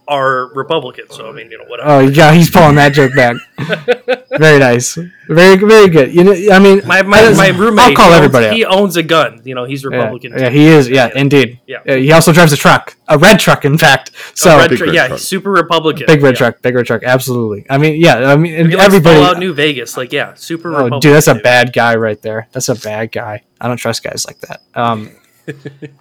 are 0.09 0.51
Republicans, 0.53 1.15
so 1.15 1.29
I 1.29 1.31
mean, 1.31 1.51
you 1.51 1.57
know, 1.59 1.65
whatever. 1.65 1.89
Oh 1.89 1.99
yeah, 1.99 2.33
he's 2.33 2.49
pulling 2.49 2.75
that 2.75 2.93
joke 2.93 3.13
back. 3.15 3.35
very 4.37 4.59
nice, 4.59 4.95
very 5.27 5.55
very 5.57 5.87
good. 5.87 6.13
You 6.13 6.23
know, 6.23 6.33
I 6.51 6.59
mean, 6.59 6.81
my 6.85 7.01
my, 7.03 7.19
I- 7.19 7.33
my 7.35 7.47
roommate, 7.49 7.85
I'll 7.85 7.95
call 7.95 8.07
he 8.09 8.15
owns- 8.15 8.17
everybody. 8.25 8.55
He 8.55 8.65
owns 8.65 8.97
a 8.97 9.03
gun. 9.03 9.41
You 9.45 9.55
know, 9.55 9.65
he's 9.65 9.83
Yeah, 9.83 9.89
Republican. 9.91 10.31
yeah, 10.33 10.49
too. 10.49 10.55
he 10.55 10.65
is. 10.67 10.89
Yeah, 10.89 11.07
Yeah. 11.13 11.21
indeed. 11.21 11.59
Yeah. 11.67 11.77
Uh, 11.87 11.95
he 11.95 12.11
also 12.11 12.33
drives 12.33 12.51
a 12.51 12.57
truck, 12.57 12.97
a 13.07 13.17
red 13.17 13.39
truck, 13.39 13.63
in 13.65 13.77
fact. 13.77 14.11
So 14.33 14.57
red 14.57 14.71
Big 14.71 14.79
tr- 14.79 14.85
yeah, 14.87 15.07
truck. 15.07 15.19
super 15.19 15.51
Republican. 15.51 16.07
big 16.07 16.21
red 16.23 16.31
yeah. 16.33 16.37
truck, 16.37 16.61
big 16.61 16.75
red 16.75 16.85
truck. 16.87 17.03
Absolutely. 17.03 17.65
I 17.69 17.77
mean, 17.77 18.01
yeah. 18.01 18.31
I 18.31 18.35
mean, 18.35 18.55
and 18.55 18.69
He 18.69 18.75
likes 18.75 18.87
everybody. 18.87 19.15
Fallout 19.19 19.37
New 19.39 19.53
Vegas, 19.53 19.95
like 19.95 20.11
yeah, 20.11 20.33
super 20.33 20.69
Oh, 20.69 20.83
Republican. 20.83 20.99
dude, 21.01 21.15
that's 21.15 21.27
a 21.27 21.35
bad 21.35 21.71
guy 21.71 21.95
right 21.95 22.21
there. 22.21 22.47
That's 22.51 22.69
a 22.69 22.75
bad 22.75 23.11
guy. 23.11 23.43
I 23.61 23.67
don't 23.67 23.77
trust 23.77 24.03
guys 24.03 24.25
like 24.25 24.39
that. 24.41 24.61
Um, 24.73 25.11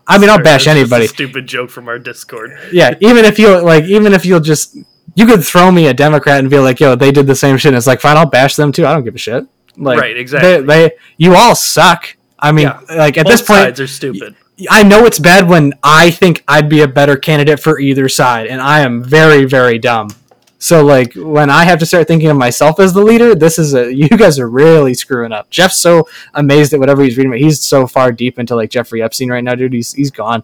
I 0.06 0.18
mean, 0.18 0.30
I'll 0.30 0.38
bash 0.42 0.64
that's 0.64 0.64
just 0.64 0.66
a 0.66 0.70
anybody. 0.80 1.06
stupid 1.06 1.46
joke 1.46 1.70
from 1.70 1.88
our 1.88 1.98
Discord. 1.98 2.58
Yeah, 2.72 2.94
even 3.00 3.24
if 3.24 3.38
you 3.38 3.58
like, 3.60 3.84
even 3.84 4.12
if 4.12 4.24
you'll 4.24 4.40
just, 4.40 4.76
you 5.14 5.26
could 5.26 5.44
throw 5.44 5.70
me 5.70 5.86
a 5.88 5.94
Democrat 5.94 6.38
and 6.40 6.48
be 6.50 6.58
like, 6.58 6.80
"Yo, 6.80 6.94
they 6.94 7.10
did 7.10 7.26
the 7.26 7.34
same 7.36 7.56
shit." 7.56 7.70
And 7.70 7.76
it's 7.76 7.86
like, 7.86 8.00
fine, 8.00 8.16
I'll 8.16 8.26
bash 8.28 8.56
them 8.56 8.72
too. 8.72 8.86
I 8.86 8.92
don't 8.94 9.04
give 9.04 9.14
a 9.14 9.18
shit. 9.18 9.44
Like, 9.76 10.00
Right, 10.00 10.16
exactly. 10.16 10.60
They, 10.62 10.88
they 10.88 10.90
you 11.16 11.34
all 11.34 11.54
suck. 11.54 12.16
I 12.38 12.52
mean, 12.52 12.66
Yeah. 12.66 12.80
like 12.96 13.16
at 13.18 13.24
Both 13.26 13.32
this 13.32 13.42
point, 13.42 13.60
sides 13.60 13.80
are 13.80 13.86
stupid. 13.86 14.36
I 14.68 14.82
know 14.82 15.06
it's 15.06 15.20
bad 15.20 15.48
when 15.48 15.74
I 15.84 16.10
think 16.10 16.42
I'd 16.48 16.68
be 16.68 16.80
a 16.82 16.88
better 16.88 17.16
candidate 17.16 17.60
for 17.60 17.78
either 17.78 18.08
side, 18.08 18.48
and 18.48 18.60
I 18.60 18.80
am 18.80 19.04
very, 19.04 19.44
very 19.44 19.78
dumb. 19.78 20.08
So 20.58 20.84
like 20.84 21.14
when 21.14 21.50
I 21.50 21.64
have 21.64 21.78
to 21.78 21.86
start 21.86 22.08
thinking 22.08 22.28
of 22.28 22.36
myself 22.36 22.80
as 22.80 22.92
the 22.92 23.02
leader, 23.02 23.34
this 23.34 23.58
is 23.58 23.74
a 23.74 23.94
you 23.94 24.08
guys 24.08 24.38
are 24.38 24.48
really 24.48 24.94
screwing 24.94 25.32
up. 25.32 25.50
Jeff's 25.50 25.78
so 25.78 26.08
amazed 26.34 26.72
at 26.72 26.80
whatever 26.80 27.02
he's 27.02 27.16
reading. 27.16 27.30
But 27.30 27.40
he's 27.40 27.62
so 27.62 27.86
far 27.86 28.12
deep 28.12 28.38
into 28.38 28.56
like 28.56 28.70
Jeffrey 28.70 29.02
Epstein 29.02 29.30
right 29.30 29.44
now, 29.44 29.54
dude. 29.54 29.72
He's 29.72 29.92
he's 29.92 30.10
gone. 30.10 30.42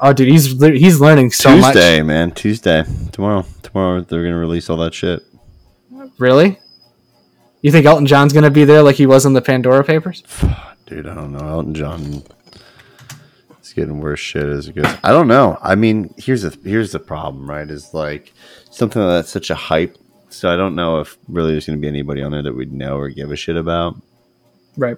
Oh, 0.00 0.12
dude, 0.12 0.28
he's 0.28 0.58
he's 0.60 1.00
learning 1.00 1.30
so 1.30 1.56
much. 1.56 1.74
Tuesday, 1.74 2.02
man. 2.02 2.32
Tuesday. 2.32 2.84
Tomorrow. 3.12 3.44
Tomorrow 3.62 4.00
they're 4.02 4.24
gonna 4.24 4.38
release 4.38 4.70
all 4.70 4.78
that 4.78 4.94
shit. 4.94 5.22
Really? 6.18 6.58
You 7.60 7.72
think 7.72 7.86
Elton 7.86 8.06
John's 8.06 8.32
gonna 8.32 8.50
be 8.50 8.64
there 8.64 8.82
like 8.82 8.96
he 8.96 9.06
was 9.06 9.26
in 9.26 9.34
the 9.34 9.42
Pandora 9.42 9.84
Papers? 9.84 10.22
Dude, 10.86 11.06
I 11.06 11.14
don't 11.14 11.32
know. 11.32 11.46
Elton 11.46 11.74
John 11.74 12.22
it's 13.64 13.72
getting 13.72 13.98
worse 13.98 14.20
shit 14.20 14.44
as 14.44 14.68
it 14.68 14.74
goes. 14.74 14.94
I 15.02 15.10
don't 15.10 15.26
know. 15.26 15.58
I 15.62 15.74
mean, 15.74 16.14
here's 16.18 16.42
the 16.42 16.54
here's 16.68 16.92
the 16.92 16.98
problem, 16.98 17.48
right? 17.48 17.68
Is 17.68 17.94
like 17.94 18.34
something 18.74 19.00
that's 19.00 19.30
such 19.30 19.50
a 19.50 19.54
hype. 19.54 19.96
So 20.30 20.52
I 20.52 20.56
don't 20.56 20.74
know 20.74 21.00
if 21.00 21.16
really 21.28 21.52
there's 21.52 21.66
going 21.66 21.78
to 21.78 21.80
be 21.80 21.88
anybody 21.88 22.22
on 22.22 22.32
there 22.32 22.42
that 22.42 22.54
we'd 22.54 22.72
know 22.72 22.96
or 22.96 23.08
give 23.08 23.30
a 23.30 23.36
shit 23.36 23.56
about. 23.56 23.96
Right. 24.76 24.96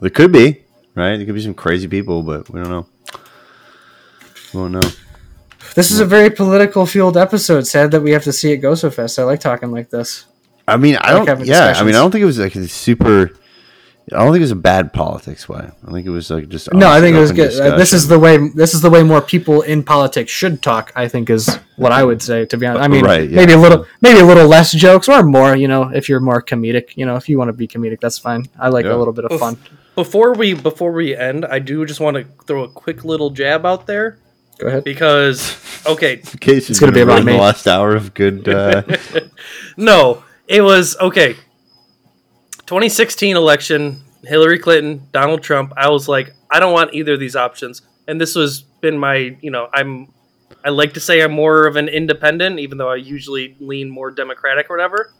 There 0.00 0.10
could 0.10 0.30
be, 0.30 0.64
right? 0.94 1.16
There 1.16 1.26
could 1.26 1.34
be 1.34 1.42
some 1.42 1.54
crazy 1.54 1.88
people, 1.88 2.22
but 2.22 2.48
we 2.48 2.60
don't 2.60 2.70
know. 2.70 2.86
We 4.54 4.60
won't 4.60 4.72
know. 4.74 4.90
This 5.74 5.90
is 5.90 5.98
a 6.00 6.06
very 6.06 6.30
political 6.30 6.86
fueled 6.86 7.16
episode. 7.16 7.66
Sad 7.66 7.90
that 7.90 8.00
we 8.00 8.12
have 8.12 8.24
to 8.24 8.32
see 8.32 8.52
it 8.52 8.58
go 8.58 8.74
so 8.74 8.90
fast. 8.90 9.18
I 9.18 9.24
like 9.24 9.40
talking 9.40 9.72
like 9.72 9.90
this. 9.90 10.26
I 10.68 10.76
mean, 10.76 10.96
I 11.00 11.14
like 11.14 11.26
don't. 11.26 11.44
Yeah, 11.44 11.74
I 11.76 11.82
mean, 11.82 11.94
I 11.94 11.98
don't 11.98 12.10
think 12.12 12.22
it 12.22 12.26
was 12.26 12.38
like 12.38 12.54
a 12.54 12.68
super. 12.68 13.32
I 14.12 14.18
don't 14.18 14.28
think 14.28 14.36
it 14.36 14.40
was 14.42 14.50
a 14.52 14.56
bad 14.56 14.92
politics 14.92 15.48
way. 15.48 15.68
I 15.86 15.90
think 15.90 16.06
it 16.06 16.10
was 16.10 16.30
like 16.30 16.48
just. 16.48 16.72
No, 16.72 16.88
I 16.88 17.00
think 17.00 17.16
it 17.16 17.20
was 17.20 17.32
good. 17.32 17.58
Uh, 17.60 17.76
this 17.76 17.92
is 17.92 18.06
the 18.06 18.18
way. 18.18 18.36
This 18.54 18.72
is 18.72 18.80
the 18.80 18.88
way 18.90 19.02
more 19.02 19.20
people 19.20 19.62
in 19.62 19.82
politics 19.82 20.30
should 20.30 20.62
talk. 20.62 20.92
I 20.94 21.08
think 21.08 21.28
is 21.28 21.58
what 21.74 21.90
I 21.90 22.04
would 22.04 22.22
say. 22.22 22.44
To 22.46 22.56
be 22.56 22.66
honest, 22.66 22.84
I 22.84 22.88
mean, 22.88 23.04
Right, 23.04 23.28
yeah. 23.28 23.34
maybe 23.34 23.52
a 23.54 23.58
little, 23.58 23.84
maybe 24.00 24.20
a 24.20 24.24
little 24.24 24.46
less 24.46 24.70
jokes 24.70 25.08
or 25.08 25.24
more. 25.24 25.56
You 25.56 25.66
know, 25.66 25.90
if 25.92 26.08
you're 26.08 26.20
more 26.20 26.40
comedic. 26.40 26.96
You 26.96 27.04
know, 27.04 27.16
if 27.16 27.28
you 27.28 27.36
want 27.36 27.48
to 27.48 27.52
be 27.52 27.66
comedic, 27.66 27.98
that's 28.00 28.18
fine. 28.18 28.46
I 28.60 28.68
like 28.68 28.84
Yeah. 28.84 28.94
a 28.94 28.98
little 28.98 29.12
bit 29.12 29.24
of 29.24 29.32
Oof. 29.32 29.40
fun. 29.40 29.56
Before 29.96 30.34
we 30.34 30.54
before 30.54 30.92
we 30.92 31.16
end, 31.16 31.44
I 31.44 31.58
do 31.58 31.84
just 31.84 31.98
want 31.98 32.16
to 32.16 32.24
throw 32.46 32.62
a 32.62 32.68
quick 32.68 33.04
little 33.04 33.30
jab 33.30 33.66
out 33.66 33.86
there 33.88 34.18
Go 34.58 34.68
ahead. 34.68 34.84
because 34.84 35.56
okay, 35.84 36.12
In 36.32 36.38
case 36.38 36.70
It's 36.70 36.78
gonna 36.78 36.92
be 36.92 37.00
about 37.00 37.24
the 37.24 37.32
last 37.36 37.66
hour 37.66 37.96
of 37.96 38.14
good. 38.14 38.48
Uh, 38.48 38.82
no, 39.76 40.22
it 40.46 40.60
was 40.60 40.96
okay. 41.00 41.34
2016 42.66 43.36
election, 43.36 44.02
Hillary 44.24 44.58
Clinton, 44.58 45.08
Donald 45.12 45.42
Trump. 45.42 45.72
I 45.76 45.88
was 45.88 46.08
like, 46.08 46.32
I 46.50 46.60
don't 46.60 46.72
want 46.72 46.94
either 46.94 47.14
of 47.14 47.20
these 47.20 47.36
options, 47.36 47.82
and 48.08 48.20
this 48.20 48.34
was 48.34 48.62
been 48.80 48.98
my, 48.98 49.36
you 49.40 49.50
know, 49.50 49.68
I'm, 49.72 50.12
I 50.64 50.70
like 50.70 50.94
to 50.94 51.00
say 51.00 51.22
I'm 51.22 51.32
more 51.32 51.66
of 51.66 51.76
an 51.76 51.88
independent, 51.88 52.58
even 52.58 52.78
though 52.78 52.90
I 52.90 52.96
usually 52.96 53.56
lean 53.60 53.88
more 53.88 54.10
Democratic 54.10 54.68
or 54.68 54.76
whatever. 54.76 55.12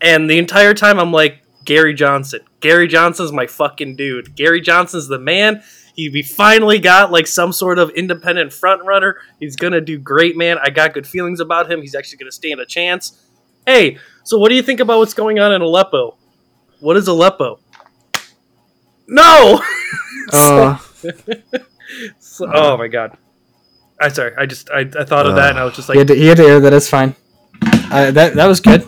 And 0.00 0.30
the 0.30 0.38
entire 0.38 0.74
time, 0.74 0.98
I'm 0.98 1.12
like, 1.12 1.42
Gary 1.64 1.94
Johnson. 1.94 2.40
Gary 2.60 2.88
Johnson's 2.88 3.32
my 3.32 3.46
fucking 3.46 3.96
dude. 3.96 4.34
Gary 4.34 4.60
Johnson's 4.60 5.08
the 5.08 5.18
man. 5.18 5.62
He, 5.94 6.08
we 6.08 6.22
finally 6.22 6.78
got 6.78 7.10
like 7.10 7.26
some 7.26 7.52
sort 7.52 7.78
of 7.78 7.90
independent 7.90 8.52
front 8.52 8.84
runner. 8.84 9.18
He's 9.40 9.56
gonna 9.56 9.80
do 9.80 9.98
great, 9.98 10.36
man. 10.36 10.58
I 10.62 10.70
got 10.70 10.94
good 10.94 11.06
feelings 11.06 11.40
about 11.40 11.70
him. 11.70 11.80
He's 11.80 11.94
actually 11.94 12.18
gonna 12.18 12.32
stand 12.32 12.60
a 12.60 12.66
chance. 12.66 13.24
Hey, 13.66 13.98
so 14.24 14.38
what 14.38 14.48
do 14.48 14.54
you 14.54 14.62
think 14.62 14.80
about 14.80 14.98
what's 14.98 15.14
going 15.14 15.40
on 15.40 15.52
in 15.52 15.60
Aleppo? 15.60 16.17
What 16.80 16.96
is 16.96 17.08
Aleppo? 17.08 17.60
No. 19.06 19.60
Uh, 20.30 20.76
So- 22.18 22.50
oh 22.52 22.76
my 22.76 22.88
god. 22.88 23.16
I 23.98 24.08
sorry. 24.10 24.34
I 24.36 24.44
just 24.44 24.68
I, 24.70 24.80
I 24.80 25.04
thought 25.04 25.26
of 25.26 25.36
that 25.36 25.50
and 25.50 25.58
I 25.58 25.64
was 25.64 25.74
just 25.74 25.88
he, 25.90 25.92
like 25.96 25.98
had 26.00 26.08
to, 26.08 26.14
he 26.14 26.26
had 26.26 26.36
to 26.36 26.44
air 26.44 26.60
that. 26.60 26.74
It's 26.74 26.86
fine. 26.90 27.16
Uh, 27.62 28.10
that 28.10 28.34
that 28.34 28.46
was 28.46 28.60
good. 28.60 28.82
I 28.82 28.86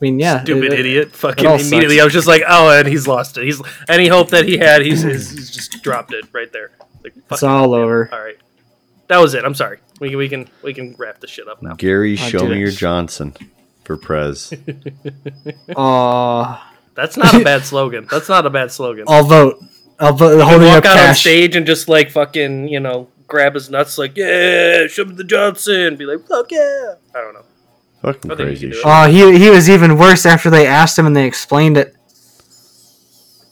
mean, 0.00 0.18
yeah. 0.18 0.42
stupid 0.42 0.64
it- 0.64 0.72
it- 0.72 0.80
idiot. 0.80 1.12
Fucking 1.14 1.46
all 1.46 1.56
immediately 1.56 1.96
sucks. 1.96 2.00
I 2.00 2.04
was 2.04 2.12
just 2.14 2.26
like, 2.26 2.42
oh, 2.48 2.70
and 2.70 2.88
he's 2.88 3.06
lost 3.06 3.36
it. 3.36 3.44
He's 3.44 3.60
any 3.90 4.08
hope 4.08 4.30
that 4.30 4.46
he 4.46 4.56
had, 4.56 4.80
he's, 4.80 5.02
he's, 5.02 5.30
he's 5.32 5.50
just 5.50 5.82
dropped 5.82 6.14
it 6.14 6.24
right 6.32 6.50
there. 6.50 6.70
Like, 7.04 7.14
It's 7.14 7.26
fucking- 7.28 7.48
all 7.50 7.74
over. 7.74 8.08
All 8.10 8.20
right. 8.24 8.38
That 9.08 9.18
was 9.18 9.34
it. 9.34 9.44
I'm 9.44 9.54
sorry. 9.54 9.80
We 10.00 10.08
can 10.08 10.16
we 10.18 10.28
can 10.30 10.48
we 10.62 10.72
can 10.72 10.94
wrap 10.98 11.20
this 11.20 11.28
shit 11.30 11.46
up 11.46 11.60
now. 11.62 11.74
Gary, 11.74 12.14
I 12.14 12.16
show 12.16 12.48
me 12.48 12.58
your 12.58 12.70
Johnson 12.70 13.34
for 13.84 13.98
Prez. 13.98 14.54
Aw. 15.76 16.71
That's 16.94 17.16
not 17.16 17.34
a 17.34 17.44
bad 17.44 17.64
slogan. 17.64 18.06
That's 18.10 18.28
not 18.28 18.46
a 18.46 18.50
bad 18.50 18.70
slogan. 18.72 19.04
I'll 19.08 19.24
vote. 19.24 19.58
I'll 19.98 20.12
vote. 20.12 20.36
You 20.36 20.42
Holding 20.44 20.68
up 20.68 20.84
walk 20.84 20.86
out 20.86 21.08
on 21.08 21.14
stage 21.14 21.56
and 21.56 21.66
just 21.66 21.88
like 21.88 22.10
fucking, 22.10 22.68
you 22.68 22.80
know, 22.80 23.08
grab 23.26 23.54
his 23.54 23.70
nuts 23.70 23.98
like, 23.98 24.16
yeah, 24.16 24.86
show 24.88 25.04
me 25.04 25.14
the 25.14 25.24
Johnson. 25.24 25.96
Be 25.96 26.04
like, 26.04 26.26
fuck 26.26 26.50
yeah. 26.50 26.94
I 27.14 27.20
don't 27.20 27.34
know. 27.34 27.44
Fucking 28.02 28.30
I 28.32 28.34
think 28.34 28.48
crazy 28.48 28.66
you 28.66 28.72
can 28.72 28.78
do 28.78 28.82
shit. 28.82 28.86
it. 28.86 29.22
Oh, 29.24 29.32
he 29.34 29.38
he 29.44 29.50
was 29.50 29.70
even 29.70 29.96
worse 29.96 30.26
after 30.26 30.50
they 30.50 30.66
asked 30.66 30.98
him 30.98 31.06
and 31.06 31.14
they 31.16 31.26
explained 31.26 31.76
it. 31.76 31.94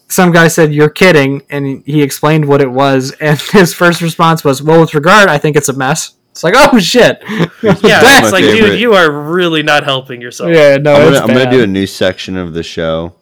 Some 0.09 0.33
guy 0.33 0.49
said, 0.49 0.75
"You're 0.75 0.89
kidding," 0.91 1.43
and 1.51 1.85
he 1.87 2.03
explained 2.03 2.47
what 2.49 2.61
it 2.61 2.71
was, 2.71 3.13
and 3.21 3.39
his 3.53 3.73
first 3.73 4.03
response 4.03 4.43
was, 4.43 4.61
"Well, 4.61 4.81
with 4.81 4.93
regard, 4.93 5.29
I 5.29 5.39
think 5.39 5.57
it's 5.57 5.69
a 5.69 5.73
mess." 5.73 6.17
It's 6.33 6.43
like, 6.45 6.55
oh 6.57 6.79
shit. 6.79 7.23
Yeah, 7.63 7.75
That's 7.75 8.27
it's 8.27 8.33
like, 8.33 8.45
favorite. 8.45 8.71
dude, 8.71 8.81
you 8.81 8.95
are 8.95 9.11
really 9.11 9.63
not 9.63 9.85
helping 9.85 10.21
yourself. 10.21 10.51
yeah, 10.51 10.77
no, 10.77 10.95
I'm, 10.95 11.13
gonna, 11.13 11.19
I'm 11.19 11.27
gonna 11.29 11.51
do 11.51 11.63
a 11.63 11.67
new 11.67 11.87
section 11.87 12.37
of 12.37 12.55
the 12.55 12.63
show 12.63 13.15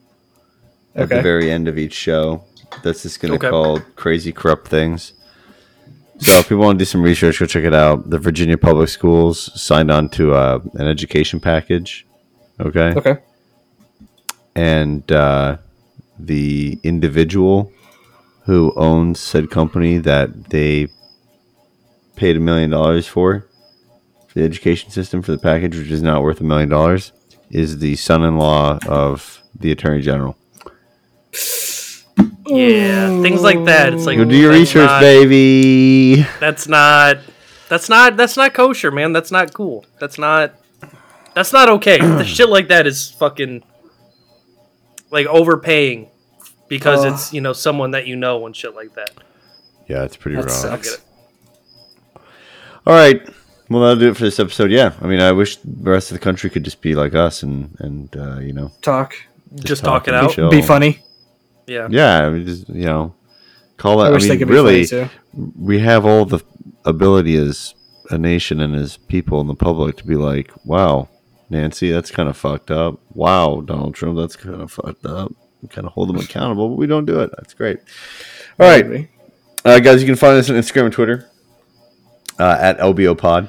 at 1.02 1.08
the 1.08 1.22
very 1.22 1.50
end 1.50 1.68
of 1.68 1.78
each 1.78 1.94
show. 1.94 2.44
That's 2.82 3.02
just 3.02 3.20
gonna 3.20 3.34
Okay. 3.34 3.48
call 3.50 3.80
crazy 3.96 4.32
corrupt 4.32 4.68
things. 4.68 5.12
So 6.20 6.32
if 6.38 6.48
people 6.48 6.64
want 6.64 6.78
to 6.78 6.82
do 6.84 6.86
some 6.86 7.02
research, 7.02 7.38
go 7.38 7.46
check 7.46 7.64
it 7.64 7.72
out. 7.74 8.10
The 8.10 8.18
Virginia 8.18 8.58
Public 8.58 8.88
Schools 8.88 9.50
signed 9.60 9.90
on 9.90 10.08
to 10.10 10.34
uh, 10.34 10.58
an 10.74 10.88
education 10.88 11.38
package. 11.40 12.06
Okay. 12.60 12.92
Okay. 12.96 13.18
and 14.56 15.10
uh, 15.12 15.56
the 16.18 16.78
individual 16.82 17.72
who 18.46 18.72
owns 18.76 19.20
said 19.20 19.50
company 19.50 19.98
that 19.98 20.50
they 20.50 20.88
paid 22.16 22.36
a 22.36 22.40
million 22.40 22.70
dollars 22.70 23.06
for 23.06 23.46
for 24.26 24.38
the 24.40 24.44
education 24.44 24.90
system 24.90 25.22
for 25.22 25.30
the 25.30 25.38
package, 25.38 25.76
which 25.76 25.90
is 25.90 26.02
not 26.02 26.22
worth 26.22 26.40
a 26.40 26.44
million 26.44 26.68
dollars, 26.68 27.12
is 27.50 27.78
the 27.78 27.94
son-in-law 27.94 28.78
of 28.88 29.40
the 29.54 29.70
attorney 29.70 30.02
general. 30.02 30.36
Yeah, 32.48 33.20
things 33.22 33.42
like 33.42 33.64
that. 33.66 33.92
It's 33.92 34.06
like 34.06 34.16
Go 34.18 34.24
do 34.24 34.36
your 34.36 34.52
research, 34.52 34.86
not- 34.86 35.00
baby. 35.00 36.22
That's 36.40 36.66
not. 36.68 37.18
That's 37.68 37.88
not. 37.88 38.16
That's 38.16 38.36
not 38.36 38.54
kosher, 38.54 38.90
man. 38.90 39.12
That's 39.12 39.30
not 39.30 39.52
cool. 39.52 39.84
That's 40.00 40.18
not. 40.18 40.54
That's 41.34 41.52
not 41.52 41.68
okay. 41.68 41.98
the 41.98 42.24
shit 42.36 42.48
like 42.48 42.68
that 42.68 42.86
is 42.86 43.10
fucking 43.10 43.62
like 45.10 45.26
overpaying 45.26 46.08
because 46.68 47.04
Ugh. 47.04 47.12
it's 47.12 47.32
you 47.32 47.40
know 47.40 47.52
someone 47.52 47.90
that 47.92 48.06
you 48.06 48.16
know 48.16 48.46
and 48.46 48.56
shit 48.56 48.74
like 48.74 48.94
that. 48.94 49.10
Yeah, 49.86 50.04
it's 50.04 50.16
pretty 50.16 50.36
That 50.36 50.46
raw. 50.46 50.52
sucks. 50.52 50.98
All 52.86 52.94
right. 52.94 53.22
Well, 53.70 53.82
that'll 53.82 53.96
do 53.96 54.08
it 54.10 54.16
for 54.16 54.22
this 54.24 54.40
episode. 54.40 54.70
Yeah, 54.70 54.94
I 55.02 55.06
mean, 55.06 55.20
I 55.20 55.32
wish 55.32 55.56
the 55.56 55.90
rest 55.90 56.10
of 56.10 56.14
the 56.14 56.20
country 56.24 56.48
could 56.48 56.64
just 56.64 56.80
be 56.80 56.94
like 56.94 57.14
us 57.14 57.42
and 57.42 57.76
and 57.80 58.16
uh, 58.16 58.38
you 58.38 58.54
know 58.54 58.72
Talk. 58.80 59.14
Just, 59.56 59.82
talk 59.84 60.04
talk 60.04 60.08
it 60.08 60.14
out. 60.14 60.30
chill. 60.32 60.50
Be 60.50 60.62
funny. 60.62 61.00
Yeah. 61.68 61.88
Yeah, 61.90 62.26
I 62.26 62.30
mean, 62.30 62.46
just 62.46 62.68
you 62.68 62.86
know, 62.86 63.14
call 63.76 64.02
it. 64.02 64.10
I 64.10 64.14
I, 64.14 64.36
mean, 64.36 64.48
really, 64.48 64.86
we 65.32 65.78
have 65.80 66.04
all 66.06 66.24
the 66.24 66.42
ability 66.84 67.36
as 67.36 67.74
a 68.10 68.18
nation 68.18 68.60
and 68.60 68.74
as 68.74 68.96
people 68.96 69.40
in 69.40 69.46
the 69.46 69.54
public 69.54 69.96
to 69.98 70.06
be 70.06 70.16
like, 70.16 70.50
wow, 70.64 71.08
Nancy. 71.50 71.90
That's 71.90 72.10
kind 72.10 72.28
of 72.28 72.36
fucked 72.36 72.70
up. 72.70 73.00
Wow, 73.12 73.62
Donald 73.64 73.94
Trump. 73.94 74.16
That's 74.18 74.36
kind 74.36 74.60
of 74.60 74.72
fucked 74.72 75.04
up. 75.04 75.32
We 75.62 75.68
kind 75.68 75.86
of 75.86 75.92
hold 75.92 76.08
them 76.08 76.16
accountable, 76.16 76.70
but 76.70 76.76
we 76.76 76.86
don't 76.86 77.04
do 77.04 77.20
it. 77.20 77.30
That's 77.36 77.52
great. 77.52 77.78
All 78.58 78.66
right, 78.66 79.08
uh, 79.64 79.78
guys, 79.80 80.00
you 80.00 80.06
can 80.06 80.16
find 80.16 80.38
us 80.38 80.48
on 80.48 80.56
Instagram 80.56 80.86
and 80.86 80.92
Twitter 80.92 81.28
uh, 82.38 82.56
at 82.60 82.78
LBO 82.78 83.16
Pod, 83.16 83.48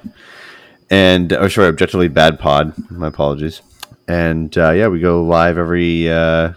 and 0.89 1.31
or 1.33 1.49
sorry, 1.49 1.67
Objectively 1.67 2.07
Bad 2.07 2.39
Pod. 2.39 2.73
My 2.91 3.07
apologies. 3.07 3.61
And 4.07 4.55
uh, 4.57 4.71
yeah, 4.71 4.87
we 4.87 4.99
go 4.99 5.23
live 5.23 5.59
every 5.59 6.09
uh, 6.09 6.53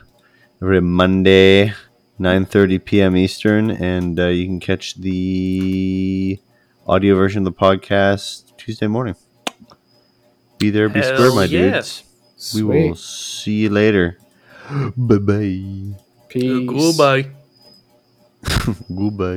every 0.63 0.81
Monday, 0.81 1.73
nine 2.19 2.47
thirty 2.47 2.79
p.m. 2.79 3.17
Eastern, 3.17 3.71
and 3.71 4.19
uh, 4.19 4.29
you 4.29 4.47
can 4.47 4.61
catch 4.61 4.95
the 4.95 6.39
audio 6.87 7.17
version 7.17 7.47
of 7.47 7.53
the 7.53 7.59
podcast 7.59 8.57
Tuesday 8.57 8.87
morning. 8.87 9.17
Be 10.59 10.71
there, 10.71 10.89
be 10.89 11.01
Hell 11.01 11.15
square, 11.17 11.35
my 11.35 11.45
yeah. 11.45 11.73
dudes. 11.73 12.05
We 12.55 12.63
will 12.63 12.95
see 12.95 13.63
you 13.63 13.71
later. 13.71 14.19
bye 14.97 15.19
bye. 15.19 15.97
Peace. 16.29 16.69
Goodbye. 16.69 17.31
Goodbye. 18.95 19.31